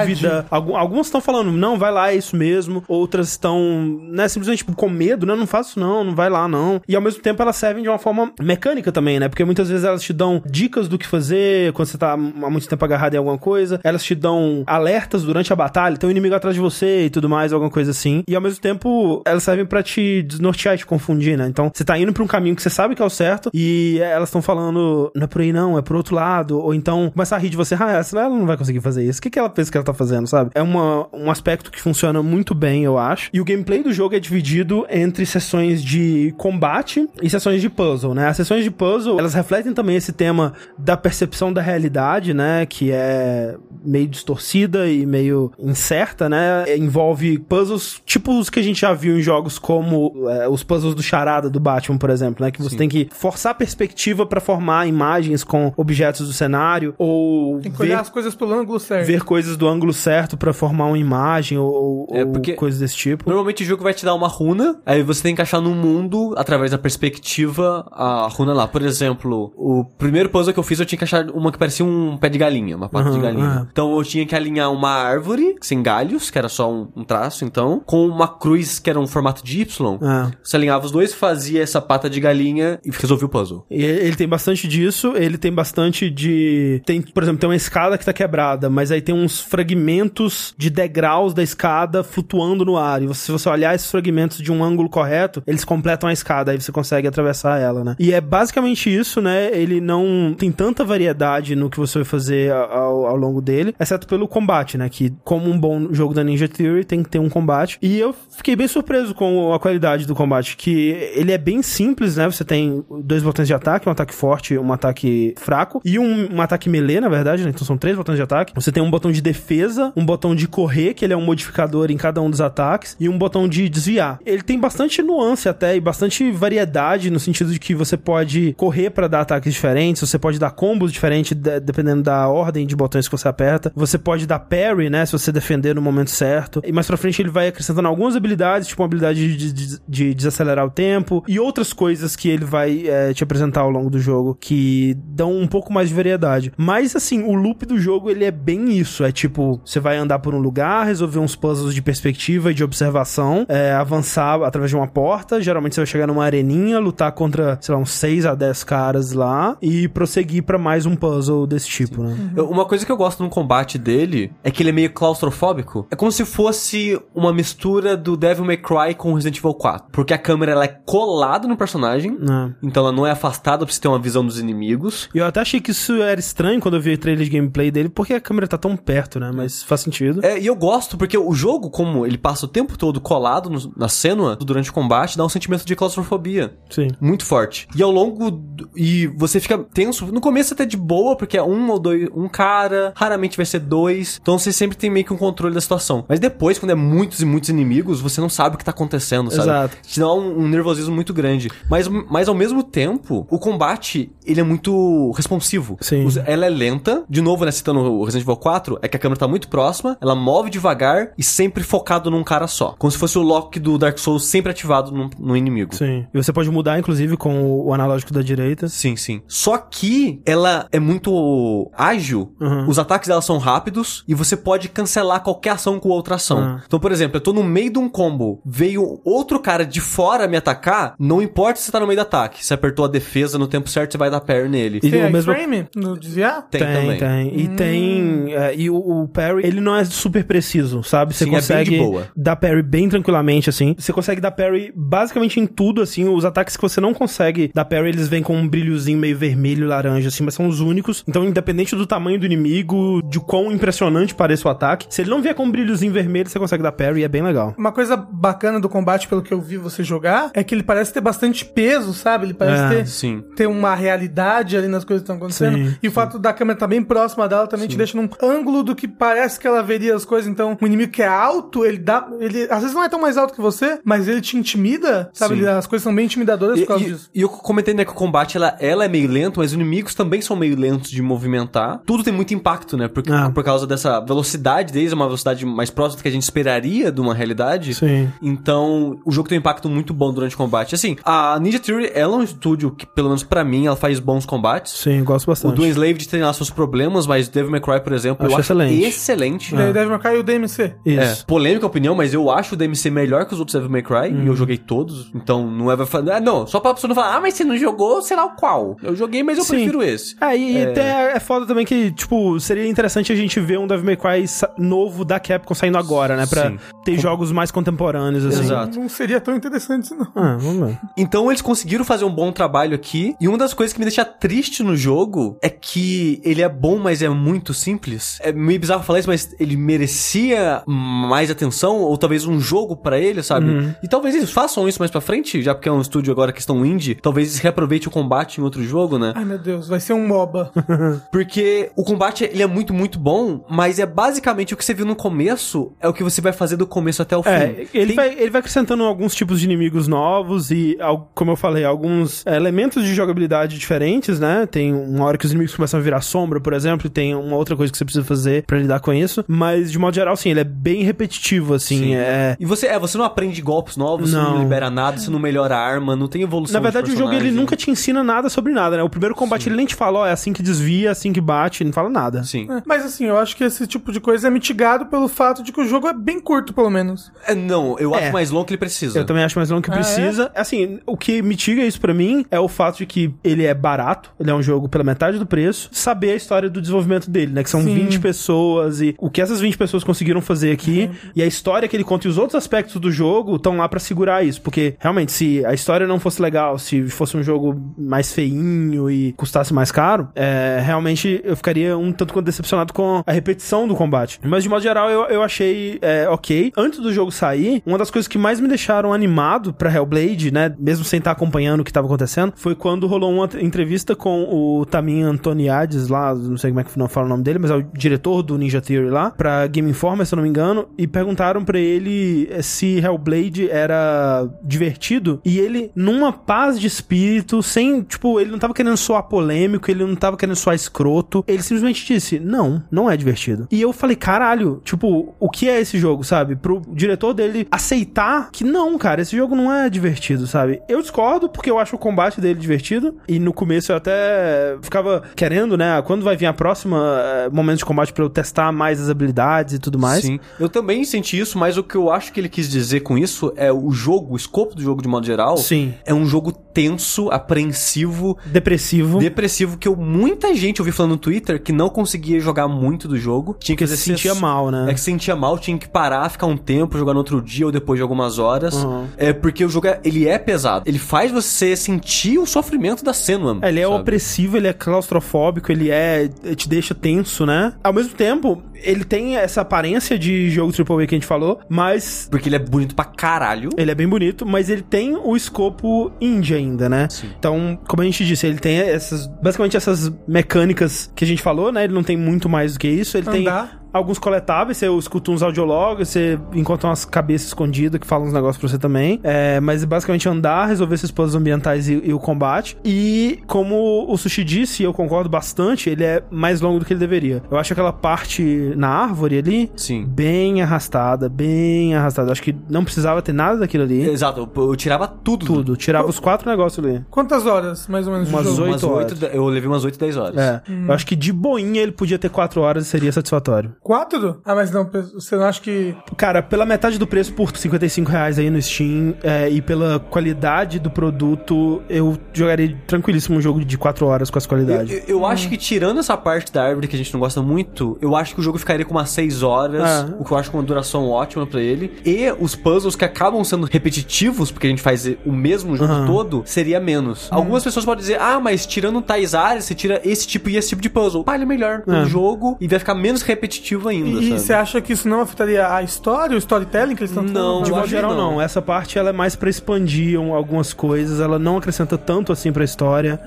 dúvida, 0.05 0.47
algu- 0.51 0.77
algumas 0.77 1.07
estão 1.07 1.21
falando, 1.21 1.53
não, 1.53 1.79
vai 1.79 1.93
lá, 1.93 2.11
é 2.13 2.17
isso 2.17 2.35
mesmo, 2.37 2.83
outras 2.89 3.29
estão, 3.29 4.01
né, 4.09 4.27
simplesmente 4.29 4.59
tipo, 4.59 4.75
com 4.75 4.89
medo, 4.89 5.25
né, 5.27 5.35
não 5.35 5.47
faço 5.47 5.79
não, 5.79 6.03
não 6.05 6.15
vai 6.15 6.29
lá 6.29 6.49
não, 6.49 6.81
e 6.89 6.97
ao 6.97 7.03
mesmo 7.03 7.23
tempo 7.23 7.41
elas 7.43 7.57
servem 7.57 7.83
de 7.83 7.89
uma 7.89 7.99
forma 7.99 8.33
mecânica 8.41 8.91
também, 8.91 9.21
né, 9.21 9.29
porque 9.29 9.45
muitas 9.45 9.69
vezes 9.69 9.85
elas 9.85 10.03
te 10.03 10.13
dão 10.13 10.43
dicas 10.45 10.89
do 10.89 10.99
que 10.99 11.07
fazer 11.07 11.73
quando 11.75 11.89
você 11.89 11.99
tá 11.99 12.13
há 12.13 12.17
muito 12.17 12.69
tempo 12.69 12.85
agarrado 12.85 13.15
em 13.15 13.19
alguma 13.19 13.39
coisa, 13.39 13.81
elas 13.85 14.03
te 14.03 14.15
dão 14.15 14.65
alertas 14.67 15.23
durante 15.23 15.53
a 15.53 15.57
batalha, 15.57 15.97
tem 15.97 16.09
um 16.09 16.11
inimigo 16.11 16.35
atrás 16.35 16.55
de 16.55 16.61
você 16.61 17.07
e 17.07 17.11
tudo 17.11 17.29
mais, 17.29 17.53
alguma 17.53 17.71
coisa 17.71 17.91
assim, 17.91 18.00
e 18.27 18.35
ao 18.35 18.41
mesmo 18.41 18.61
tempo 18.61 19.23
elas 19.25 19.43
servem 19.43 19.67
pra 19.67 19.83
te 19.83 20.23
desnortear 20.23 20.77
te 20.77 20.87
confundir, 20.87 21.37
né, 21.37 21.47
então 21.49 21.71
você 21.73 21.85
tá 21.85 21.99
indo 21.99 22.13
pra 22.13 22.23
um 22.23 22.27
caminho 22.27 22.57
que 22.57 22.63
você 22.63 22.71
sabe 22.71 22.95
que 22.95 23.03
é 23.03 23.05
o 23.05 23.11
certo, 23.11 23.51
e 23.53 23.99
elas 24.01 24.29
estão 24.29 24.43
falando, 24.43 25.11
não 25.15 25.25
é 25.25 25.27
por 25.27 25.41
aí 25.41 25.53
não, 25.53 25.79
é 25.79 25.83
por 25.83 25.97
outro 25.97 26.15
lado, 26.15 26.59
ou 26.59 26.75
então 26.75 27.11
começar 27.11 27.37
a 27.37 27.39
rir 27.39 27.49
de 27.49 27.57
você, 27.57 27.75
ah, 27.79 27.93
essa 27.93 28.19
ela 28.19 28.29
não 28.29 28.47
vai 28.47 28.57
conseguir 28.57 28.81
fazer 28.81 29.05
isso, 29.05 29.19
o 29.19 29.23
que, 29.23 29.31
que 29.31 29.39
ela 29.39 29.49
pensa 29.49 29.71
que 29.71 29.77
ela 29.77 29.85
tá 29.85 29.95
fazendo, 29.95 30.27
sabe? 30.27 30.51
É 30.55 30.63
uma, 30.63 31.07
um 31.13 31.31
aspecto 31.31 31.71
que 31.71 31.81
funciona 31.81 32.23
muito 32.23 32.55
bem, 32.55 32.85
eu 32.85 32.99
acho, 32.99 33.31
e 33.33 33.41
o 33.41 33.45
gameplay 33.45 33.83
do 33.83 33.93
jogo 33.93 34.15
é 34.15 34.21
dividido 34.21 34.87
entre 34.91 35.25
sessões 35.27 35.83
de 35.83 36.35
combate 36.37 37.09
e 37.23 37.31
sessões 37.31 37.61
de 37.61 37.69
puzzle, 37.69 38.15
né? 38.15 38.29
As 38.29 38.37
sessões 38.37 38.65
de 38.65 38.71
puzzle, 38.71 39.19
elas 39.19 39.35
refletem 39.35 39.73
também 39.73 39.97
esse 39.97 40.13
tema 40.13 40.53
da 40.79 40.97
percepção 40.97 41.53
da 41.53 41.61
realidade, 41.61 42.35
né? 42.35 42.67
Que 42.67 42.91
é 42.93 43.57
meio 43.85 44.09
distorcida 44.09 44.89
e 44.89 45.07
meio 45.07 45.53
incerta, 45.59 46.29
né? 46.29 46.65
Envolve 46.77 47.39
puzzles 47.39 47.90
tipo 48.05 48.39
os 48.39 48.51
que 48.51 48.61
a 48.61 48.63
gente 48.63 48.81
já 48.81 48.93
viu 48.93 49.19
em 49.19 49.23
jogos 49.23 49.59
como 49.59 50.13
é, 50.29 50.49
os 50.49 50.63
puzzles 50.63 50.95
do 50.95 51.03
Charada 51.03 51.49
do 51.51 51.59
Batman, 51.61 51.99
por 51.99 52.11
exemplo, 52.11 52.45
né? 52.45 52.51
Que 52.51 52.63
você 52.63 52.77
tem 52.77 52.89
que 52.89 53.09
forçar 53.13 53.53
a 53.53 53.55
perspectiva 53.55 54.27
pra 54.27 54.41
formar 54.41 54.87
imagens 54.87 55.43
com 55.45 55.73
objetos 55.77 56.27
do 56.27 56.33
cenário 56.33 56.95
ou 56.99 57.61
Tem 57.61 57.71
que 57.73 57.79
ver 57.79 57.85
olhar 57.85 58.01
as 58.01 58.09
coisas 58.11 58.35
pelo 58.35 58.53
ângulo 58.55 58.79
certo. 58.81 59.07
ver 59.07 59.23
coisas 59.25 59.57
do 59.57 59.67
ângulo 59.69 59.93
certo 59.93 60.37
pra 60.37 60.53
formar 60.53 60.87
uma 60.87 60.99
imagem 60.99 61.59
ou, 61.59 62.07
É, 62.13 62.25
ou 62.25 62.57
coisas 62.57 62.81
desse 62.81 62.97
tipo. 62.97 63.29
Normalmente 63.29 63.63
o 63.63 63.67
jogo 63.67 63.83
vai 63.83 63.95
te 63.95 64.05
dar 64.05 64.15
uma 64.15 64.29
runa, 64.29 64.81
aí 64.85 65.03
você 65.03 65.23
tem 65.23 65.35
que 65.35 65.43
achar 65.43 65.61
no 65.61 65.75
mundo, 65.75 66.35
através 66.37 66.71
da 66.71 66.79
perspectiva, 66.79 67.87
a 67.91 68.29
runa 68.29 68.53
lá. 68.53 68.67
Por 68.69 68.83
exemplo, 68.83 69.53
o 69.57 69.85
primeiro 69.99 70.29
puzzle 70.29 70.53
que 70.53 70.59
eu 70.59 70.63
fiz, 70.65 70.79
eu 70.81 70.87
tinha 70.87 70.99
que 70.99 71.05
achar 71.05 71.29
uma 71.31 71.51
que 71.53 71.59
parecia 71.59 71.85
um 71.85 72.17
pé 72.17 72.29
de 72.29 72.39
galinha, 72.39 72.77
uma 72.77 72.89
pata 72.89 73.11
de 73.11 73.17
Aham, 73.17 73.23
galinha. 73.23 73.47
aham. 73.47 73.69
Então 73.71 73.97
eu 73.97 74.05
tinha 74.05 74.25
que 74.27 74.35
alinhar 74.35 74.73
uma 74.73 74.91
árvore, 74.91 75.57
sem 75.61 75.83
galhos, 75.83 76.31
que 76.31 76.39
era 76.39 76.49
só 76.49 76.71
um, 76.71 76.89
um 76.97 77.05
traço, 77.05 77.45
então, 77.45 77.80
com 77.87 78.07
uma 78.07 78.29
cruz 78.29 78.79
que 78.79 78.89
era 78.91 78.99
um 79.01 79.07
formato 79.07 79.45
de 79.45 79.61
Y. 79.61 79.99
Ah. 80.03 80.31
Você 80.43 80.57
alinhava 80.57 80.85
os 80.87 80.93
dois, 80.93 81.13
fazia 81.15 81.63
essa 81.63 81.81
pata 81.81 82.09
de 82.09 82.21
galinha 82.21 82.79
e 82.85 82.91
resolvia 82.91 83.27
o 83.27 83.29
puzzle. 83.29 83.65
E 83.71 83.83
ele 83.85 84.17
tem 84.17 84.29
bastante 84.29 84.67
disso, 84.69 85.13
ele 85.17 85.37
tem 85.39 85.53
bastante 85.53 86.09
de. 86.11 86.83
Tem, 86.87 87.01
por 87.03 87.23
exemplo, 87.23 87.41
tem 87.41 87.49
uma 87.49 87.57
escada 87.57 87.97
que 87.99 88.05
tá 88.05 88.13
quebrada, 88.13 88.69
mas 88.71 88.91
aí 88.91 89.01
tem 89.01 89.15
uns 89.15 89.41
fragmentos 89.41 90.55
de 90.59 90.69
degraus 90.71 91.33
da 91.33 91.43
escada 91.43 92.03
flutuando 92.05 92.65
no 92.65 92.77
ar. 92.77 93.03
E 93.03 93.07
você- 93.07 93.21
se 93.27 93.33
você 93.33 93.49
olhar 93.49 93.75
esses 93.75 93.91
fragmentos 93.91 94.39
de 94.39 94.51
um 94.51 94.63
ângulo 94.65 94.89
correto, 94.89 95.43
eles 95.47 95.65
completam 95.65 96.09
a 96.09 96.13
escada, 96.13 96.51
aí 96.53 96.61
você 96.61 96.73
consegue 96.73 97.07
atravessar 97.07 97.59
ela, 97.59 97.85
né? 97.85 97.97
E 97.99 98.13
é 98.13 98.21
basicamente 98.21 98.93
isso, 98.95 99.21
né? 99.21 99.51
Ele 99.53 99.81
não 99.81 100.35
tem 100.37 100.51
tanta 100.51 100.85
variedade 100.85 101.55
no 101.55 101.69
que 101.71 101.79
você 101.79 101.99
vai 101.99 102.05
fazer 102.05 102.53
ao, 102.53 103.07
ao 103.07 103.17
longo 103.17 103.41
dele, 103.41 103.75
exceto 103.79 104.07
pelo 104.07 104.27
combate, 104.27 104.77
né? 104.79 104.89
Que, 104.89 105.13
como 105.25 105.49
um 105.51 105.59
bom 105.59 105.93
jogo 105.93 106.13
da 106.15 106.25
Ninja 106.25 106.49
Theory, 106.49 106.85
tem 106.85 107.03
que 107.03 107.09
ter 107.11 107.19
um 107.19 107.29
combate. 107.29 107.70
Combate. 107.71 107.79
E 107.83 107.99
eu 107.99 108.15
fiquei 108.37 108.57
bem 108.57 108.67
surpreso 108.67 109.15
com 109.15 109.53
a 109.53 109.59
qualidade 109.61 110.07
do 110.07 110.15
combate, 110.15 110.57
que 110.57 110.91
ele 111.15 111.33
é 111.33 111.39
bem 111.39 111.63
simples, 111.63 112.17
né? 112.17 112.27
Você 112.27 112.45
tem 112.45 112.85
dois 113.03 113.23
botões 113.23 113.47
de 113.47 113.55
ataque, 113.55 113.89
um 113.89 113.93
ataque 113.93 114.15
forte, 114.15 114.57
um 114.59 114.73
ataque 114.73 115.35
fraco, 115.39 115.81
e 115.85 115.99
um, 115.99 116.35
um 116.35 116.41
ataque 116.41 116.69
melee, 116.69 117.01
na 117.01 117.09
verdade, 117.09 117.45
né? 117.45 117.51
Então 117.51 117.67
são 117.67 117.77
três 117.77 117.97
botões 117.97 118.17
de 118.17 118.23
ataque. 118.23 118.53
Você 118.55 118.73
tem 118.73 118.83
um 118.83 118.91
botão 118.91 119.13
de 119.13 119.21
defesa, 119.21 119.93
um 119.97 120.05
botão 120.05 120.35
de 120.35 120.49
correr, 120.49 120.95
que 120.95 121.05
ele 121.05 121.13
é 121.13 121.17
um 121.17 121.25
modificador 121.25 121.91
em 121.91 121.97
cada 121.97 122.21
um 122.21 122.31
dos 122.31 122.41
ataques, 122.41 122.97
e 122.99 123.09
um 123.09 123.19
botão 123.19 123.49
de 123.49 123.69
desviar. 123.69 124.19
Ele 124.25 124.43
tem 124.43 124.59
bastante 124.59 125.03
nuance 125.03 125.49
até, 125.49 125.77
e 125.77 125.81
bastante 125.81 126.31
variedade, 126.31 127.11
no 127.11 127.21
sentido 127.21 127.53
de 127.53 127.59
que 127.59 127.75
você 127.75 127.97
pode 127.97 128.55
correr 128.57 128.91
para 128.91 129.09
dar 129.09 129.21
ataques 129.21 129.53
diferentes, 129.53 130.09
você 130.09 130.19
pode 130.19 130.39
dar 130.39 130.51
combos 130.51 130.93
diferentes, 130.93 131.37
de- 131.37 131.61
dependendo 131.61 132.03
da 132.03 132.29
ordem 132.29 132.67
de 132.67 132.75
botões 132.75 133.07
que 133.07 133.13
você 133.17 133.29
aperta. 133.29 133.73
Você 133.75 133.99
pode 133.99 134.27
dar 134.27 134.39
parry, 134.39 134.89
né? 134.89 135.05
Se 135.07 135.13
você 135.13 135.33
defender 135.33 135.75
no 135.75 135.83
momento 135.83 136.11
certo. 136.11 136.61
E 136.65 136.73
mais 136.73 136.87
pra 136.87 136.97
frente 136.97 137.21
ele 137.21 137.31
vai 137.31 137.49
acrescentando 137.61 137.87
algumas 137.89 138.17
habilidades, 138.17 138.67
tipo 138.69 138.83
uma 138.83 138.87
habilidade 138.87 139.37
de, 139.37 139.53
de- 139.53 139.79
de 139.87 140.15
desacelerar 140.15 140.65
o 140.67 140.71
tempo 140.71 141.23
e 141.29 141.39
outras 141.39 141.73
coisas 141.73 142.17
que 142.17 142.29
ele 142.29 142.45
vai 142.45 142.87
é, 142.89 143.13
te 143.13 143.23
apresentar 143.23 143.61
ao 143.61 143.71
longo 143.71 143.91
do 143.91 143.99
jogo 144.01 144.35
que 144.35 144.97
dão 145.05 145.37
um 145.39 145.47
pouco 145.47 145.73
mais 145.73 145.89
de 145.91 145.95
variedade. 145.95 146.53
Mas 146.57 146.97
assim, 146.97 147.23
o 147.23 147.35
loop 147.35 147.67
do 147.67 147.79
jogo 147.79 148.11
ele 148.11 148.25
é 148.25 148.31
bem 148.31 148.71
isso. 148.73 149.05
É 149.05 149.13
tipo, 149.13 149.61
você 149.65 149.79
vai 149.79 149.97
andar 149.99 150.19
por 150.21 150.35
um 150.35 150.39
lugar, 150.39 150.87
resolver 150.87 151.19
uns 151.19 151.37
puzzles 151.37 151.75
de 151.75 151.83
perspectiva 151.83 152.51
e 152.51 152.55
de 152.55 152.65
observação, 152.65 153.45
é, 153.49 153.73
avançar 153.73 154.43
através 154.43 154.71
de 154.71 154.77
uma 154.77 154.87
porta. 154.89 155.41
Geralmente 155.43 155.75
você 155.75 155.83
vai 155.83 155.87
chegar 155.87 156.07
numa 156.07 156.25
areninha, 156.25 156.79
lutar 156.79 157.13
contra, 157.13 157.59
sei 157.61 157.75
lá, 157.75 157.81
uns 157.81 157.91
6 157.91 158.25
a 158.25 158.35
10 158.35 158.65
caras 158.65 159.13
lá 159.13 159.57
e 159.61 159.87
prosseguir 159.89 160.43
pra 160.45 160.57
mais 160.59 160.87
um 160.87 160.97
puzzle 160.97 161.47
desse 161.47 161.69
tipo, 161.69 162.03
né? 162.03 162.17
Eu- 162.37 162.49
Uma 162.51 162.65
coisa 162.65 162.85
que 162.87 162.91
eu 162.93 162.97
gosto 162.97 163.23
no 163.23 163.29
combate 163.29 163.77
dele 163.79 164.33
é 164.43 164.51
que 164.51 164.63
ele 164.63 164.71
é 164.71 164.73
meio 164.73 164.91
claustrofóbico. 164.93 165.87
É 165.91 165.97
como 165.97 166.11
se 166.11 166.25
fosse 166.25 166.99
uma 167.15 167.33
mistura 167.51 167.97
do 167.97 168.17
Devil 168.17 168.45
May 168.45 168.57
Cry 168.57 168.95
com 168.97 169.13
Resident 169.15 169.39
Evil 169.39 169.55
4. 169.55 169.89
Porque 169.93 170.15
a 170.15 170.19
câmera 170.19 170.53
ela 170.53 170.65
é 170.65 170.69
colada 170.69 171.49
no 171.49 171.57
personagem, 171.57 172.17
Não. 172.19 172.55
então 172.63 172.85
ela 172.85 172.93
não 172.93 173.07
é 173.07 173.11
afastada 173.11 173.65
pra 173.67 173.75
você 173.75 173.81
ter 173.81 173.89
uma 173.89 173.99
visão 173.99 174.25
dos 174.25 174.39
inimigos. 174.39 175.09
E 175.15 175.19
eu 175.19 175.27
até 175.27 175.41
achei 175.41 175.61
que 175.61 175.71
isso 175.73 175.95
era 176.01 176.19
estranho 176.21 176.61
quando 176.61 176.75
eu 176.77 176.81
vi 176.81 176.93
o 176.95 176.99
trailer 176.99 177.25
de 177.25 177.31
gameplay 177.31 177.71
dele, 177.71 177.89
porque 177.89 178.15
a 178.15 178.21
câmera 178.21 178.47
tá 178.47 178.57
tão 178.57 178.77
perto, 178.77 179.19
né? 179.19 179.31
Mas 179.35 179.63
faz 179.63 179.81
sentido. 179.81 180.25
É, 180.25 180.39
e 180.39 180.47
eu 180.47 180.55
gosto 180.55 180.97
porque 180.97 181.19
o 181.19 181.33
jogo, 181.33 181.71
como 181.71 182.07
ele 182.07 182.19
passa 182.19 182.47
o 182.47 182.49
tempo 182.49 182.79
todo 182.79 183.01
colado 183.01 183.51
no- 183.51 183.73
na 183.77 183.89
cena 183.89 184.37
durante 184.37 184.71
o 184.71 184.73
combate, 184.73 185.17
dá 185.19 185.25
um 185.25 185.29
sentimento 185.29 185.65
de 185.65 185.75
claustrofobia. 185.75 186.55
Sim. 186.71 186.89
Muito 187.01 187.25
forte. 187.25 187.67
E 187.75 187.83
ao 187.83 187.91
longo. 187.91 188.31
do- 188.31 188.69
e 188.77 189.07
você 189.17 189.41
fica 189.41 189.59
tenso. 189.59 190.07
No 190.07 190.21
começo 190.21 190.53
até 190.55 190.65
de 190.67 190.77
boa, 190.77 191.17
porque 191.17 191.37
é 191.39 191.43
um 191.43 191.71
ou 191.71 191.79
dois. 191.79 192.09
Um 192.15 192.29
cara, 192.29 192.93
raramente 192.97 193.37
vai 193.37 193.47
ser 193.47 193.61
dois. 193.61 194.19
Então 194.21 194.39
você 194.39 194.53
sempre 194.53 194.77
tem 194.77 194.91
meio 194.91 195.05
que 195.07 195.13
um 195.13 195.17
controle 195.17 195.55
da 195.55 195.61
situação. 195.61 196.05
Mas 196.09 196.21
depois, 196.21 196.59
quando 196.59 196.71
é 196.73 196.75
muitos 196.75 197.21
e 197.21 197.25
muitos 197.25 197.40
inimigos, 197.49 198.01
você 198.01 198.21
não 198.21 198.29
sabe 198.29 198.55
o 198.55 198.59
que 198.59 198.65
tá 198.65 198.71
acontecendo, 198.71 199.31
sabe? 199.31 199.43
Exato. 199.43 199.77
Te 199.83 200.01
dá 200.01 200.13
um, 200.13 200.41
um 200.41 200.49
nervosismo 200.49 200.95
muito 200.95 201.13
grande. 201.15 201.51
Mas, 201.69 201.89
mas 201.89 202.29
ao 202.29 202.35
mesmo 202.35 202.63
tempo, 202.63 203.27
o 203.31 203.39
combate, 203.39 204.13
ele 204.25 204.41
é 204.41 204.45
muito 204.45 205.11
responsivo. 205.13 205.77
Sim. 205.81 206.07
Ela 206.27 206.47
é 206.47 206.49
lenta. 206.49 207.05
De 207.09 207.21
novo, 207.21 207.45
né, 207.45 207.51
citando 207.51 207.81
o 207.81 208.05
Resident 208.05 208.25
Evil 208.25 208.37
4, 208.37 208.79
é 208.83 208.89
que 208.89 208.97
a 208.97 209.01
câmera 209.01 209.19
tá 209.21 209.29
muito 209.29 209.49
próxima, 209.49 209.97
ela 210.01 210.15
move 210.15 210.51
devagar 210.51 211.13
e 211.17 211.23
sempre 211.23 211.63
focado 211.63 212.11
num 212.11 212.23
cara 212.25 212.47
só. 212.47 212.75
Como 212.79 212.91
se 212.91 212.99
fosse 212.99 213.19
o 213.19 213.23
lock 213.23 213.59
do 213.59 213.79
Dark 213.79 213.99
Souls 213.99 214.25
sempre 214.27 214.51
ativado 214.51 214.91
no, 214.93 215.11
no 215.19 215.37
inimigo. 215.37 215.75
Sim. 215.75 216.07
E 216.13 216.23
você 216.23 216.33
pode 216.33 216.51
mudar, 216.51 216.79
inclusive, 216.79 217.17
com 217.17 217.43
o, 217.43 217.67
o 217.69 217.75
analógico 217.75 218.13
da 218.13 218.23
direita. 218.23 218.69
Sim, 218.69 218.97
sim. 218.97 219.23
Só 219.27 219.57
que 219.59 220.21
ela 220.27 220.67
é 220.73 220.79
muito 220.79 221.71
ágil, 221.77 222.35
Uhum. 222.41 222.69
os 222.69 222.79
ataques 222.79 223.09
dela 223.09 223.21
são 223.23 223.39
rápidos 223.39 224.05
e 224.09 224.15
você 224.15 224.37
pode 224.37 224.69
cancelar 224.69 225.23
qualquer 225.23 225.51
ação 225.51 225.79
com 225.79 225.89
outra 225.89 226.15
ação. 226.17 226.39
Ah. 226.39 226.63
Então, 226.67 226.79
por 226.81 226.91
exemplo, 226.93 227.17
eu 227.21 227.23
tô 227.23 227.33
no 227.33 227.43
meio 227.45 227.71
de 227.71 227.79
um 227.79 227.89
combo, 227.89 228.41
veio 228.45 229.01
outro 229.05 229.39
cara 229.41 229.65
de 229.67 229.81
fora 229.81 230.27
me 230.27 230.37
atacar, 230.37 230.95
não 230.99 231.21
importa 231.21 231.59
se 231.61 231.67
você 231.67 231.73
tá 231.73 231.79
no 231.81 231.87
meio 231.87 231.99
do 231.99 232.03
ataque, 232.03 232.45
se 232.45 232.55
apertou 232.55 232.85
a 232.85 232.89
defesa 232.89 233.39
no 233.39 233.47
tempo 233.47 233.69
certo, 233.69 233.93
você 233.93 233.99
vai 233.99 234.11
dar 234.11 234.21
parry 234.21 234.49
nele. 234.49 234.81
E 234.83 234.91
Tem 234.91 235.05
o 235.07 235.13
mesmo- 235.13 235.33
frame 235.33 235.67
no 235.77 235.99
desviar? 235.99 236.47
Tem, 236.51 236.61
também. 236.61 236.99
tem. 236.99 237.41
E 237.41 237.49
tem. 237.49 238.33
é, 238.35 238.55
e 238.57 238.71
o, 238.71 238.77
o 238.77 239.09
parry, 239.09 239.45
ele 239.47 239.61
não 239.61 239.77
é 239.77 239.85
super 239.85 240.25
preciso, 240.25 240.83
sabe? 240.83 241.15
Você 241.15 241.25
Sim, 241.25 241.31
é 241.31 241.33
bem 241.33 241.41
consegue 241.41 241.71
de 241.71 241.79
boa. 241.79 242.09
dar 242.17 242.37
parry 242.37 242.63
bem 242.63 242.89
tranquilamente, 242.89 243.51
assim. 243.51 243.75
Você 243.79 243.93
consegue 243.93 244.21
dar 244.21 244.31
parry 244.31 244.73
basicamente 244.75 245.39
em 245.39 245.47
tudo, 245.47 245.83
assim. 245.83 246.09
Os 246.09 246.25
ataques 246.25 246.57
que 246.57 246.63
você 246.63 246.81
não 246.81 246.95
consegue 246.95 247.51
dar 247.55 247.65
parry, 247.65 247.89
eles 247.91 248.09
vêm 248.09 248.23
com 248.23 248.37
um 248.37 248.49
brilhozinho 248.49 248.99
meio 248.99 249.17
vermelho, 249.17 249.67
laranja, 249.67 250.09
assim, 250.09 250.25
mas 250.25 250.35
são 250.35 250.47
os 250.49 250.61
únicos. 250.61 251.05
Então, 251.07 251.25
independente 251.25 251.77
do 251.77 251.87
tamanho 251.87 252.19
do 252.19 252.27
inimigo, 252.27 253.03
de 253.09 253.21
quão 253.21 253.53
impressionante 253.53 254.15
pareça 254.15 254.49
o 254.49 254.51
ataque, 254.51 254.87
se 254.89 255.03
ele 255.03 255.11
não 255.11 255.21
vier 255.23 255.35
com 255.35 255.45
um 255.45 255.51
brilhozinho 255.51 255.93
vermelho, 255.93 256.29
você 256.29 256.39
consegue 256.39 256.63
dar 256.63 256.73
parry 256.73 257.01
e 257.01 257.05
é 257.05 257.09
bem 257.11 257.23
legal. 257.23 257.55
Uma 257.59 257.73
coisa 257.73 257.97
bacana 257.97 258.59
do 258.61 258.69
combate, 258.69 259.09
pelo 259.09 259.23
que 259.23 259.33
eu 259.33 259.41
vi 259.41 259.57
você 259.57 259.83
jogar, 259.83 260.31
é 260.35 260.43
que 260.45 260.55
ele 260.55 260.63
parece 260.63 260.93
ter 260.93 261.01
bastante 261.01 261.45
peso, 261.45 261.93
sabe? 261.93 262.27
Ele 262.27 262.35
parece 262.35 262.63
É, 262.63 262.69
ter, 262.69 262.87
Sim. 262.87 263.25
ter 263.37 263.47
uma 263.47 263.75
realidade 263.75 264.57
ali 264.57 264.69
nas 264.69 264.85
coisas 264.85 265.03
que 265.03 265.05
estão 265.13 265.17
acontecendo. 265.17 265.57
Sim, 265.57 265.77
e 265.83 265.89
o 265.89 265.93
fato 265.93 266.19
da 266.19 266.33
câmera 266.33 266.57
estar 266.57 266.67
bem 266.67 266.83
próxima 266.83 267.29
dela 267.29 267.47
também 267.47 267.67
te 267.69 267.77
deixa 267.77 267.97
num 268.01 268.09
ângulo 268.23 268.63
do 268.63 268.75
que 268.75 268.87
parece 268.89 269.39
que 269.39 269.47
ela 269.47 269.63
veria 269.63 269.95
as 269.95 270.05
coisas. 270.05 270.31
Então, 270.31 270.57
um 270.61 270.67
inimigo 270.67 270.93
que 270.93 271.03
é 271.03 271.07
alto, 271.07 271.65
ele 271.65 271.79
dá. 271.79 272.07
Ele 272.21 272.45
às 272.51 272.61
vezes 272.61 272.75
não 272.75 272.83
é 272.85 272.89
tão 272.89 273.01
mais 273.01 273.17
alto 273.17 273.35
que 273.35 273.41
você, 273.41 273.81
mas 273.85 274.09
ele 274.09 274.21
te 274.21 274.37
intimida, 274.37 275.11
sabe? 275.13 275.35
Sim. 275.35 275.41
Ele- 275.41 275.49
as 275.51 275.67
coisas 275.67 275.83
são 275.83 275.95
bem 275.95 276.05
intimidadoras 276.05 276.59
E, 276.59 276.63
por 276.63 276.69
causa 276.69 276.85
e- 276.85 276.89
disso. 276.89 277.11
e 277.15 277.21
eu 277.23 277.29
comentei, 277.29 277.75
né, 277.75 277.85
que 277.85 277.91
o 277.93 277.95
combate, 277.95 278.37
ela, 278.37 278.57
ela 278.61 278.85
é 278.85 278.89
meio 278.89 279.09
lento, 279.11 279.39
mas 279.41 279.49
os 279.51 279.55
inimigos 279.55 279.95
também 279.95 280.21
são 280.21 280.37
meio 280.37 280.57
lentos 280.59 280.91
de 280.91 281.03
movimentar. 281.03 281.81
Tudo 281.87 282.03
tem 282.05 282.13
muito 282.13 282.33
impacto, 282.35 282.77
né, 282.77 282.89
por, 282.89 283.03
Ah. 283.11 283.31
por 283.31 283.43
causa 283.45 283.67
dessa 283.67 284.01
velocidade 284.01 284.73
deles, 284.73 284.93
é 284.93 284.95
uma 284.95 285.07
velocidade 285.07 285.45
mais 285.47 285.71
próxima 285.71 285.99
do 285.99 286.03
que 286.03 286.09
a 286.09 286.13
gente 286.13 286.23
esperaria 286.23 286.91
de 287.01 287.07
uma 287.07 287.15
realidade. 287.15 287.75
Sim. 287.75 288.09
Então, 288.23 288.99
o 289.05 289.11
jogo 289.13 289.29
tem 289.29 289.39
um 289.39 289.41
impacto 289.41 289.69
muito 289.69 289.93
bom 289.93 290.13
durante 290.13 290.35
o 290.35 290.39
combate. 290.39 290.75
Assim, 290.75 290.97
a 291.05 291.39
Ninja 291.41 291.59
Theory, 291.59 291.91
ela 291.95 292.15
é 292.15 292.19
um 292.19 292.23
estúdio 292.23 292.71
que, 292.71 292.87
pelo 292.87 293.09
menos 293.09 293.23
pra 293.23 293.43
mim, 293.45 293.67
ela 293.67 293.77
faz 293.77 293.99
bons 293.99 294.25
combates. 294.27 294.73
Sim, 294.75 294.99
eu 294.99 295.05
gosto 295.05 295.27
O 295.27 295.31
bastante. 295.31 295.55
do 295.57 295.67
Enslave 295.67 295.95
tem 296.07 296.23
lá 296.23 296.33
seus 296.33 296.51
problemas, 296.51 297.07
mas 297.07 297.29
o 297.29 297.33
Devil 297.33 297.51
May 297.51 297.61
Cry, 297.61 297.81
por 297.81 297.93
exemplo, 297.93 298.25
Acho 298.27 298.35
eu 298.35 298.39
acho 298.39 298.53
excelente. 298.53 298.85
excelente. 298.85 299.55
Daí 299.55 299.73
deve 299.73 299.91
marcar 299.91 300.15
o 300.15 300.23
DMC. 300.23 300.75
É, 300.87 300.91
Isso. 301.13 301.27
polêmica 301.27 301.67
opinião, 301.67 301.95
mas 301.95 302.13
eu 302.15 302.31
acho 302.31 302.55
o 302.55 302.57
DMC 302.59 302.91
melhor 302.91 303.25
que 303.27 303.33
os 303.35 303.39
outros 303.39 303.55
Devil 303.55 303.71
May 303.71 303.83
Cry, 303.83 304.13
e 304.13 304.27
eu 304.27 304.37
joguei 304.37 304.57
todos, 304.59 305.11
então 305.15 305.51
não 305.51 305.71
é... 305.71 305.77
Ah, 306.13 306.21
não, 306.21 306.47
só 306.47 306.61
pra 306.61 306.75
pessoa 306.75 306.89
não 306.89 306.95
falar, 306.95 307.17
ah, 307.17 307.21
mas 307.21 307.35
você 307.35 307.45
não 307.45 307.57
jogou, 307.57 308.03
sei 308.03 308.17
lá 308.17 308.25
o 308.27 308.31
qual. 308.37 308.77
Eu 308.83 308.95
joguei, 308.95 309.23
mas 309.23 309.39
eu 309.39 309.45
Sim. 309.45 309.57
prefiro 309.57 309.83
esse. 309.83 310.15
É, 310.21 310.37
e 310.37 310.51
e 310.51 310.63
até 310.65 311.13
é 311.17 311.21
foda 311.21 311.47
também 311.47 311.65
que, 311.65 311.91
tipo, 311.93 312.39
seria 312.41 312.67
interessante 312.67 313.13
a 313.13 313.17
gente 313.17 313.39
ver 313.41 313.59
um 313.59 313.67
Devil 313.67 313.85
May 313.87 313.97
Cry 313.97 314.25
novo 314.59 315.05
da 315.05 315.19
Capcom 315.21 315.55
saindo 315.55 315.79
agora, 315.79 316.17
né? 316.17 316.27
Pra 316.27 316.51
Sim. 316.51 316.59
Ter 316.97 317.01
jogos 317.01 317.33
mais 317.33 317.51
contemporâneos, 317.51 318.25
assim. 318.25 318.41
Exato. 318.41 318.79
Não 318.79 318.89
seria 318.89 319.21
tão 319.21 319.35
interessante 319.35 319.85
isso, 319.85 319.95
não. 319.95 320.09
Ah, 320.15 320.37
vamos 320.39 320.69
ver. 320.69 320.79
Então 320.97 321.31
eles 321.31 321.43
conseguiram 321.43 321.85
fazer 321.85 322.05
um 322.05 322.13
bom 322.13 322.33
trabalho 322.33 322.75
aqui, 322.75 323.15
e 323.21 323.29
uma 323.29 323.39
das 323.39 323.55
coisas 323.55 323.73
que 323.73 323.79
me 323.79 323.85
deixa 323.85 324.05
triste 324.05 324.63
no 324.63 324.77
jogo 324.77 325.37
é 325.43 325.49
que 325.49 326.21
ele 326.25 326.43
é 326.43 326.49
bom, 326.49 326.79
mas 326.79 327.03
é 327.03 327.09
muito 327.09 327.55
simples. 327.55 328.19
É 328.23 328.33
meio 328.33 328.61
bizarro 328.61 328.83
falar 328.83 328.99
isso, 328.99 329.09
mas 329.09 329.35
ele 329.39 329.57
merecia 329.57 330.63
mais 330.67 331.31
atenção, 331.31 331.79
ou 331.79 331.97
talvez 331.97 332.27
um 332.27 332.41
jogo 332.41 332.77
pra 332.77 332.99
ele, 332.99 333.23
sabe? 333.23 333.75
E 333.83 333.89
talvez 333.89 334.15
eles 334.15 334.31
façam 334.31 334.69
isso 334.69 334.79
mais 334.79 334.91
pra 334.91 335.01
frente, 335.01 335.43
já 335.43 335.55
porque 335.55 335.69
é 335.69 335.73
um 335.73 335.81
estúdio 335.81 336.13
agora 336.13 336.33
que 336.33 336.41
estão 336.41 336.65
indie, 336.65 336.95
talvez 336.95 337.29
eles 337.29 337.41
reaproveitem 337.41 337.89
o 337.89 337.91
combate 337.91 338.41
em 338.41 338.45
outro 338.45 338.63
jogo, 338.63 338.99
né? 338.99 339.13
Ai, 339.17 339.25
meu 339.25 339.39
Deus, 339.39 339.69
vai 339.69 339.81
ser 339.81 339.93
um 339.93 340.07
MOBA. 340.07 340.51
Porque 341.11 341.71
o 341.77 341.85
combate, 341.85 342.25
ele 342.25 342.43
é 342.43 342.47
muito, 342.47 342.73
muito 342.73 342.99
bom, 342.99 343.45
mas 343.49 343.79
é 343.79 343.87
basicamente 343.87 344.55
o 344.55 344.57
que 344.57 344.65
você 344.65 344.75
viu 344.75 344.87
no 344.87 344.97
começo, 344.97 345.73
é 345.81 345.89
o 345.89 345.93
que 345.93 346.03
você 346.03 346.21
vai 346.21 346.33
fazer 346.33 346.57
do 346.57 346.67
começo 346.67 346.80
até 347.03 347.17
o 347.17 347.23
fim. 347.23 347.31
É, 347.31 347.67
ele, 347.75 347.87
Tem- 347.89 347.97
vai, 347.97 348.09
ele 348.19 348.31
vai 348.31 348.39
acrescentando 348.41 348.83
alguns 348.85 349.15
tipos 349.15 349.41
de 349.41 349.47
inimigos 349.47 349.87
novos 349.89 350.51
e, 350.51 350.77
como 351.15 351.33
eu 351.33 351.37
falei, 351.37 351.65
alguns 351.65 352.25
é, 352.27 352.37
elementos 352.37 352.85
de 352.85 352.95
jogabilidade 352.95 353.59
diferentes, 353.59 354.19
né? 354.19 354.47
Tem 354.51 354.73
uma 354.73 355.05
hora 355.05 355.19
que 355.19 355.27
os 355.27 355.33
inimigos 355.33 355.55
começam 355.55 355.79
a 355.79 355.83
virar 355.83 356.01
sombra, 356.01 356.41
por 356.41 356.53
exemplo, 356.53 356.87
e 356.87 356.91
tem 356.91 357.15
uma 357.15 357.37
outra 357.37 357.57
coisa 357.57 357.71
que 357.73 357.79
você 357.79 357.85
precisa 357.85 358.05
fazer 358.05 358.45
pra 358.45 358.59
lidar 358.59 358.81
com 358.81 358.93
isso. 358.93 359.25
Mas, 359.29 359.71
de 359.71 359.79
modo 359.79 359.95
geral, 359.95 360.17
sim, 360.17 360.31
ele 360.31 360.41
é 360.41 360.45
bem 360.45 360.83
repetitivo, 360.83 361.55
assim. 361.55 361.79
Sim. 361.79 361.95
É, 361.95 362.37
E 362.39 362.47
você, 362.47 362.67
é, 362.67 362.79
você 362.79 362.97
não 362.99 363.05
aprende 363.05 363.41
golpes 363.43 363.77
novos, 363.77 364.11
você 364.11 364.17
Não. 364.17 364.35
não 364.35 364.43
libera 364.43 364.71
nada, 364.71 364.99
você 364.99 365.11
não 365.11 365.19
melhora 365.19 365.57
a 365.57 365.61
arma, 365.61 365.95
não 365.97 366.09
tem 366.09 366.23
evolução 366.23 366.55
Na 366.55 366.61
verdade, 366.61 366.89
de 366.89 366.95
o 366.95 366.99
jogo 366.99 367.13
ele 367.15 367.31
nunca 367.31 367.57
te 367.57 367.71
ensina 367.71 368.03
nada 368.03 368.29
sobre 368.29 368.53
nada, 368.53 368.77
né? 368.77 368.83
O 368.83 368.89
primeiro 368.91 369.15
combate 369.15 369.49
ele 369.49 369.57
nem 369.57 369.67
te 369.67 369.75
fala, 369.75 370.01
ó, 370.01 370.07
é 370.07 370.13
assim 370.13 370.33
que 370.33 370.43
desvia, 370.43 370.89
é 370.89 370.93
assim 370.93 371.13
que 371.13 371.21
bate, 371.21 371.63
ele 371.63 371.69
não 371.69 371.75
fala 371.75 371.89
nada. 371.91 372.23
Sim. 372.25 372.47
É, 372.51 372.63
Mas 372.67 372.85
assim, 372.85 373.07
eu 373.07 373.19
acho 373.19 373.37
que 373.37 373.45
esse 373.45 373.67
tipo 373.67 373.93
de 373.93 374.01
coisa 374.01 374.29
é 374.29 374.31
mitigado 374.31 374.87
pelo 374.87 375.09
fato 375.09 375.43
de 375.43 375.53
que 375.53 375.61
o 375.61 375.67
jogo 375.67 375.89
é 375.89 375.93
bem 375.93 376.21
curto, 376.21 376.53
pelo 376.55 376.70
menos. 376.71 377.11
É, 377.27 377.35
não, 377.35 377.79
eu 377.79 377.95
É. 377.95 378.05
acho 378.05 378.13
mais 378.13 378.31
longo 378.31 378.47
que 378.47 378.53
ele 378.53 378.59
precisa. 378.59 378.99
Eu 378.99 379.05
também 379.05 379.23
acho 379.25 379.39
mais 379.39 379.51
longo 379.51 379.63
que 379.63 379.71
Ah, 379.71 379.75
precisa. 379.75 380.31
Assim, 380.35 380.81
o 380.87 380.97
que 380.97 381.21
mitiga 381.23 381.63
isso 381.63 381.81
pra 381.81 381.93
mim 381.93 382.25
é 382.31 382.39
o 382.39 382.49
fato 382.49 382.79
de 382.79 382.87
que 382.87 383.13
ele 383.23 383.45
é 383.45 383.53
barato, 383.55 384.11
ele 384.19 384.31
é 384.31 384.35
um 384.35 384.43
jogo 384.43 384.69
pela 384.69 384.85
metade 384.85 385.19
do 385.19 385.27
preço, 385.27 385.69
saber 385.73 386.13
a 386.13 386.17
história 386.17 386.49
do 386.49 386.61
desenvolvimento 386.61 387.11
dele, 387.11 387.33
né? 387.33 387.43
Que 387.43 387.51
são 387.51 387.63
Sim. 387.63 387.75
20 387.75 388.01
pessoas 388.01 388.81
e 388.81 388.95
o 388.99 389.11
que 389.11 389.21
essas 389.21 389.41
20 389.41 389.57
pessoas 389.59 389.83
conseguiram 389.85 390.21
fazer 390.21 390.53
aqui 390.53 390.91
e 391.15 391.23
a 391.23 391.27
história 391.27 391.69
que 391.69 391.77
ele 391.77 391.85
conta 391.85 392.07
e 392.07 392.11
os 392.11 392.19
outros 392.19 392.35
aspectos 392.37 392.77
do 392.81 392.91
jogo 392.91 393.37
estão 393.37 393.57
lá 393.57 393.69
pra 393.69 393.81
segurar 393.81 394.25
isso. 394.25 394.41
Porque, 394.41 394.75
realmente, 394.79 395.13
se 395.13 395.45
a 395.45 395.53
história 395.53 395.87
não 395.87 395.99
fosse 396.01 396.21
legal, 396.23 396.59
se 396.59 396.83
fosse 396.89 397.17
um 397.17 397.23
jogo 397.23 397.61
mais 397.77 398.13
feinho 398.13 398.91
e 398.91 399.13
custasse 399.15 399.53
mais 399.53 399.71
caro, 399.73 400.09
é, 400.15 400.61
realmente 400.65 401.21
eu 401.25 401.37
ficaria 401.37 401.77
um 401.77 401.93
tanto 401.93 402.13
quanto 402.13 402.27
decepcionado 402.27 402.73
com 402.73 403.03
a 403.07 403.13
repetição 403.13 403.67
do 403.67 403.75
combate. 403.75 404.21
Mas, 404.23 404.43
de 404.43 404.49
modo 404.49 404.63
geral, 404.63 404.89
eu, 404.91 405.05
eu 405.07 405.23
achei 405.23 405.79
é, 405.83 406.09
ok. 406.09 406.53
Antes 406.61 406.81
do 406.81 406.93
jogo 406.93 407.11
sair, 407.11 407.63
uma 407.65 407.79
das 407.79 407.91
coisas 407.91 408.07
que 408.07 408.19
mais 408.19 408.41
me 408.41 408.49
deixaram 408.49 408.93
animado 408.93 409.53
pra 409.53 409.73
Hellblade, 409.73 410.31
né, 410.31 410.55
mesmo 410.59 410.85
sem 410.85 410.99
estar 410.99 411.11
acompanhando 411.11 411.61
o 411.61 411.65
que 411.65 411.73
tava 411.73 411.87
acontecendo, 411.87 412.33
foi 412.37 412.55
quando 412.55 412.87
rolou 412.87 413.13
uma 413.13 413.29
entrevista 413.41 413.97
com 413.97 414.25
o 414.25 414.67
Tamin 414.67 415.03
Antoniades 415.03 415.89
lá, 415.89 416.15
não 416.15 416.37
sei 416.37 416.51
como 416.51 416.61
é 416.61 416.65
que 416.65 416.79
não 416.79 416.89
fala 416.89 417.07
o 417.07 417.09
nome 417.09 417.23
dele, 417.23 417.39
mas 417.39 417.51
é 417.51 417.57
o 417.57 417.63
diretor 417.63 418.23
do 418.23 418.37
Ninja 418.37 418.61
Theory 418.61 418.91
lá, 418.91 419.11
pra 419.11 419.47
Game 419.47 419.71
Informer, 419.71 420.07
se 420.07 420.15
eu 420.15 420.17
não 420.17 420.23
me 420.23 420.29
engano, 420.29 420.69
e 420.77 420.87
perguntaram 420.87 421.45
pra 421.45 421.59
ele 421.59 422.29
eh, 422.31 422.43
se 422.43 422.79
Hellblade 422.79 423.51
era 423.51 424.29
divertido, 424.43 425.21
e 425.25 425.39
ele, 425.39 425.71
numa 425.75 426.13
paz 426.13 426.59
de 426.61 426.67
espírito, 426.67 427.43
sem, 427.43 427.83
tipo, 427.83 428.21
ele 428.21 428.31
não 428.31 428.39
tava 428.39 428.55
querendo 428.55 428.77
soar 428.77 429.05
polêmico, 429.05 429.71
ele 429.71 429.85
não 429.85 429.97
tava 429.97 430.17
querendo 430.17 430.37
soar 430.37 430.55
escroto, 430.55 431.25
ele 431.27 431.43
simplesmente 431.43 431.87
disse, 431.87 432.19
não, 432.19 432.63
não 432.71 432.91
é 432.91 432.97
divertido. 432.97 433.47
E 433.51 433.61
eu 433.61 433.73
falei, 433.73 433.97
caralho, 433.97 434.61
tipo, 434.65 435.15
o 435.19 435.31
que 435.31 435.49
é 435.49 435.61
esse 435.61 435.79
jogo, 435.79 436.05
sabe? 436.05 436.37
Pro 436.51 436.63
diretor 436.75 437.15
dele 437.15 437.47
aceitar 437.49 438.31
que 438.33 438.43
não, 438.43 438.77
cara, 438.77 439.03
esse 439.03 439.17
jogo 439.17 439.37
não 439.37 439.53
é 439.53 439.71
divertido, 439.71 440.27
sabe? 440.27 440.61
Eu 440.69 440.83
discordo 440.83 441.29
porque 441.29 441.49
eu 441.49 441.61
acho 441.61 441.77
o 441.77 441.79
combate 441.79 442.21
dele 442.21 442.41
divertido, 442.41 442.97
e 443.07 443.21
no 443.21 443.33
começo 443.33 443.71
eu 443.71 443.77
até 443.77 444.57
ficava 444.61 445.05
querendo, 445.15 445.57
né, 445.57 445.81
quando 445.83 446.03
vai 446.03 446.17
vir 446.17 446.27
a 446.27 446.33
próxima 446.33 447.01
eh, 447.05 447.29
momento 447.31 447.59
de 447.59 447.65
combate 447.65 447.93
pra 447.93 448.03
eu 448.03 448.11
testar 448.11 448.51
mais 448.51 448.81
as 448.81 448.89
habilidades 448.89 449.55
e 449.55 449.59
tudo 449.61 449.79
mais. 449.79 450.05
Sim. 450.05 450.19
Eu 450.41 450.49
também 450.49 450.83
senti 450.83 451.21
isso, 451.21 451.39
mas 451.39 451.57
o 451.57 451.63
que 451.63 451.77
eu 451.77 451.89
acho 451.89 452.13
que 452.13 452.19
ele 452.19 452.29
quis 452.29 452.49
dizer 452.51 452.81
com 452.81 452.99
isso 452.99 453.33
é 453.37 453.53
o 453.53 453.71
jogo, 453.71 454.15
o 454.15 454.17
escopo 454.17 454.57
do 454.57 454.63
jogo 454.63 454.83
de 454.83 454.89
modo 454.89 455.07
geral. 455.07 455.37
Sim. 455.37 455.73
É 455.85 455.95
um 455.95 456.05
jogo 456.05 456.33
tenso, 456.53 457.11
apreensivo, 457.11 458.19
Depressivo. 458.27 458.99
depressivo, 458.99 459.57
que 459.57 459.69
eu, 459.69 459.77
muita 459.77 460.35
gente 460.35 460.61
ouvi 460.61 460.73
falando 460.73 460.93
no 460.93 460.99
Twitter 460.99 461.41
que 461.43 461.53
não 461.53 461.69
conseguia 461.69 462.21
jogar 462.21 462.49
muito 462.49 462.89
do 462.89 462.99
jogo. 462.99 463.37
Tinha 463.39 463.57
que 463.57 463.65
que 463.65 463.71
se 463.71 463.77
sentia 463.77 464.15
mal, 464.15 464.51
né? 464.51 464.67
É 464.71 464.75
que 464.75 464.81
sentia 464.81 465.15
mal, 465.15 465.39
tinha 465.39 465.57
que 465.57 465.69
parar, 465.69 466.09
ficar 466.09 466.27
um 466.27 466.37
tempo, 466.37 466.79
jogar 466.79 466.93
no 466.93 466.99
outro 466.99 467.21
dia 467.23 467.47
ou 467.47 467.53
depois 467.53 467.79
de 467.79 467.83
algumas 467.83 468.19
horas. 468.19 468.55
Uhum. 468.55 468.87
É 468.97 469.13
porque 469.13 469.45
o 469.45 469.49
jogo 469.49 469.69
é, 469.69 469.81
ele 469.85 470.09
é 470.09 470.19
pesado. 470.19 470.65
Ele 470.67 470.79
faz 470.79 471.11
você 471.11 471.55
sentir 471.57 472.19
o 472.19 472.27
sofrimento 472.27 472.85
da 472.85 472.93
Senua. 472.93 473.39
Ele 473.43 473.61
é 473.61 473.67
sabe? 473.67 473.81
opressivo, 473.81 474.37
ele 474.37 474.49
é 474.49 474.53
claustrofóbico, 474.53 475.53
ele 475.53 475.71
é. 475.71 476.09
te 476.37 476.49
deixa 476.49 476.75
tenso, 476.75 477.25
né? 477.25 477.55
Ao 477.63 477.73
mesmo 477.73 477.95
tempo, 477.95 478.43
ele 478.63 478.85
tem 478.85 479.17
essa 479.17 479.41
aparência 479.41 479.99
de 479.99 480.31
jogo 480.31 480.53
AAA 480.53 480.87
que 480.87 480.95
a 480.95 480.99
gente 480.99 481.07
falou, 481.07 481.41
mas. 481.49 482.09
Porque 482.11 482.29
ele 482.29 482.37
é 482.37 482.39
bonito 482.39 482.75
pra 482.75 482.85
caralho. 482.85 483.51
Ele 483.57 483.71
é 483.71 483.75
bem 483.75 483.89
bonito, 483.89 484.27
mas 484.27 484.49
ele 484.49 484.63
tem 484.63 484.97
o 484.97 485.17
escopo 485.17 485.93
indie 486.01 486.35
ainda, 486.35 486.69
né? 486.69 486.89
Sim. 486.91 487.09
Então, 487.19 487.59
como 487.67 487.83
a 487.83 487.85
gente 487.85 488.05
disse, 488.05 488.27
ele 488.27 488.39
tem 488.39 488.59
essas. 488.59 489.07
Basicamente 489.07 489.57
essas 489.57 489.93
mecânicas 490.07 490.91
que 490.95 491.05
a 491.05 491.07
gente 491.07 491.23
falou, 491.23 491.53
né? 491.53 491.65
Ele 491.65 491.75
não 491.75 491.83
tem 491.83 491.97
muito 491.97 492.29
mais 492.29 492.55
do 492.55 492.59
que 492.59 492.69
isso. 492.69 492.97
Ele 492.97 493.11
tem 493.11 493.21
Andar. 493.23 493.60
Alguns 493.73 493.99
coletáveis, 493.99 494.57
você 494.57 494.67
escuta 494.71 495.11
uns 495.11 495.23
audiologos, 495.23 495.89
você 495.89 496.19
encontra 496.35 496.69
umas 496.69 496.85
cabeças 496.85 497.29
escondidas 497.29 497.81
que 497.81 497.87
falam 497.87 498.07
uns 498.07 498.13
negócios 498.13 498.39
pra 498.39 498.49
você 498.49 498.59
também. 498.59 499.01
É, 499.03 499.41
mas 499.41 499.65
basicamente 499.65 500.09
andar, 500.09 500.47
resolver 500.47 500.75
esses 500.75 500.91
puzzles 500.91 501.15
ambientais 501.15 501.69
e, 501.69 501.81
e 501.85 501.93
o 501.93 501.99
combate. 501.99 502.57
E 502.65 503.21
como 503.27 503.87
o 503.89 503.97
Sushi 503.97 504.25
disse, 504.25 504.63
e 504.63 504.67
eu 504.67 504.73
concordo 504.73 505.09
bastante, 505.09 505.69
ele 505.71 505.85
é 505.85 506.03
mais 506.11 506.41
longo 506.41 506.59
do 506.59 506.65
que 506.65 506.73
ele 506.73 506.81
deveria. 506.81 507.23
Eu 507.31 507.39
acho 507.39 507.53
aquela 507.53 507.73
parte 507.73 508.53
na 508.57 508.69
árvore 508.69 509.19
ali 509.19 509.51
Sim. 509.57 509.85
bem 509.87 510.43
arrastada, 510.43 511.09
bem 511.09 511.75
arrastada. 511.75 512.09
Eu 512.09 512.13
acho 512.13 512.23
que 512.23 512.35
não 512.49 512.65
precisava 512.65 513.01
ter 513.03 513.13
nada 513.13 513.39
daquilo 513.41 513.65
ali. 513.65 513.89
Exato, 513.89 514.29
eu, 514.37 514.43
eu 514.49 514.57
tirava 514.57 514.87
tudo. 514.89 515.27
Tudo. 515.27 515.57
Tirava 515.57 515.89
os 515.89 515.99
quatro 515.99 516.29
negócios 516.29 516.65
ali. 516.65 516.85
Quantas 516.91 517.27
horas, 517.27 517.67
mais 517.69 517.87
ou 517.87 517.93
menos, 517.93 518.09
de 518.09 518.15
Umas 518.15 518.27
jogo? 518.27 518.43
oito 518.43 518.51
Umas 518.51 518.65
horas. 518.65 519.03
oito, 519.03 519.05
eu 519.17 519.27
levei 519.27 519.49
umas 519.49 519.65
8, 519.65 519.79
10 519.79 519.97
horas. 519.97 520.17
É. 520.17 520.43
Eu 520.67 520.73
acho 520.75 520.87
que 520.87 520.97
de 520.97 521.13
boinha 521.13 521.61
ele 521.63 521.73
podia 521.73 521.99
ter 521.99 522.09
quatro 522.09 522.41
horas 522.41 522.67
e 522.67 522.69
seria 522.69 522.93
satisfatório. 522.93 523.53
Quatro? 523.63 524.21
Ah, 524.25 524.35
mas 524.35 524.51
não, 524.51 524.69
você 524.95 525.15
não 525.17 525.25
acha 525.25 525.41
que... 525.41 525.77
Cara, 525.97 526.23
pela 526.23 526.47
metade 526.47 526.79
do 526.79 526.87
preço 526.87 527.13
por 527.13 527.37
55 527.37 527.91
reais 527.91 528.19
aí 528.19 528.31
no 528.31 528.41
Steam 528.41 528.95
é, 529.03 529.29
e 529.29 529.43
pela 529.43 529.79
qualidade 529.79 530.59
do 530.59 530.71
produto, 530.71 531.63
eu 531.69 531.97
jogaria 532.13 532.57
tranquilíssimo 532.67 533.19
um 533.19 533.21
jogo 533.21 533.45
de 533.45 533.59
4 533.59 533.87
horas 533.87 534.09
com 534.09 534.17
essa 534.17 534.25
Eu, 534.27 534.29
qualidade. 534.31 534.73
eu- 534.73 534.83
eu 535.01 535.07
acho 535.07 535.29
que 535.29 535.37
tirando 535.37 535.79
essa 535.79 535.95
parte 535.97 536.33
da 536.33 536.43
árvore 536.43 536.69
que 536.69 536.75
a 536.75 536.79
gente 536.79 536.93
não 536.93 537.01
gosta 537.01 537.21
muito, 537.21 537.77
eu 537.83 537.95
acho 537.95 538.15
que 538.15 538.21
o 538.21 538.23
jogo 538.23 538.39
ficaria 538.39 538.65
com 538.65 538.73
umas 538.73 538.89
6 538.91 539.23
horas, 539.23 539.63
É. 539.69 539.95
o 539.99 540.05
que 540.05 540.11
eu 540.13 540.17
acho 540.17 540.31
com 540.31 540.39
uma 540.39 540.43
duração 540.45 540.89
ótima 540.89 541.27
pra 541.27 541.41
ele. 541.41 541.71
E 541.85 542.11
os 542.19 542.35
puzzles 542.35 542.75
que 542.75 542.85
acabam 542.85 543.23
sendo 543.25 543.47
repetitivos, 543.47 544.31
porque 544.33 544.47
a 544.47 544.51
gente 544.51 544.63
faz 544.63 544.87
o 545.05 545.13
mesmo 545.13 545.55
jogo 545.55 545.71
Aham. 545.73 545.87
todo, 545.87 546.23
seria 546.25 546.59
menos. 546.59 547.09
Algumas 547.11 547.45
pessoas 547.45 547.67
podem 547.67 547.83
dizer, 547.83 548.01
ah, 548.01 548.19
mas 548.19 548.47
tirando 548.47 548.81
tais 548.81 549.15
áreas, 549.15 549.45
você 549.45 549.55
tira 549.55 549.81
esse 549.85 550.07
tipo 550.07 550.31
e 550.31 550.37
esse 550.39 550.49
tipo 550.49 550.63
de 550.63 550.71
puzzle. 550.71 551.05
Pá, 551.05 551.15
ele 551.15 551.25
é 551.25 551.27
melhor 551.27 551.63
É. 551.67 551.71
no 551.71 551.85
jogo 551.85 552.39
e 552.41 552.49
vai 552.49 552.59
ficar 552.59 552.75
menos 552.75 553.03
repetitivo 553.03 553.50
ainda, 553.69 553.89
E 554.01 554.11
você 554.19 554.33
acha 554.33 554.61
que 554.61 554.73
isso 554.73 554.89
não 554.89 555.01
afetaria 555.01 555.53
a 555.55 555.63
história, 555.63 556.15
o 556.15 556.19
storytelling 556.19 556.75
que 556.75 556.83
eles 556.83 556.91
estão 556.91 557.03
Não, 557.05 557.43
De 557.43 557.51
modo 557.51 557.67
geral, 557.67 557.95
não. 557.95 558.13
não. 558.13 558.21
Essa 558.21 558.41
parte 558.43 558.79
ela 558.79 558.91
é 558.91 558.93
mais 558.93 559.17
pra 559.17 559.29
expandir 559.31 559.99
um- 559.99 560.15
algumas 560.15 560.53
coisas. 560.53 561.01
Ela 561.01 561.19
não 561.19 561.37
acrescenta 561.39 561.77
tanto 561.79 562.13
assim 562.13 562.33
pra 562.33 562.45
história. 562.45 563.01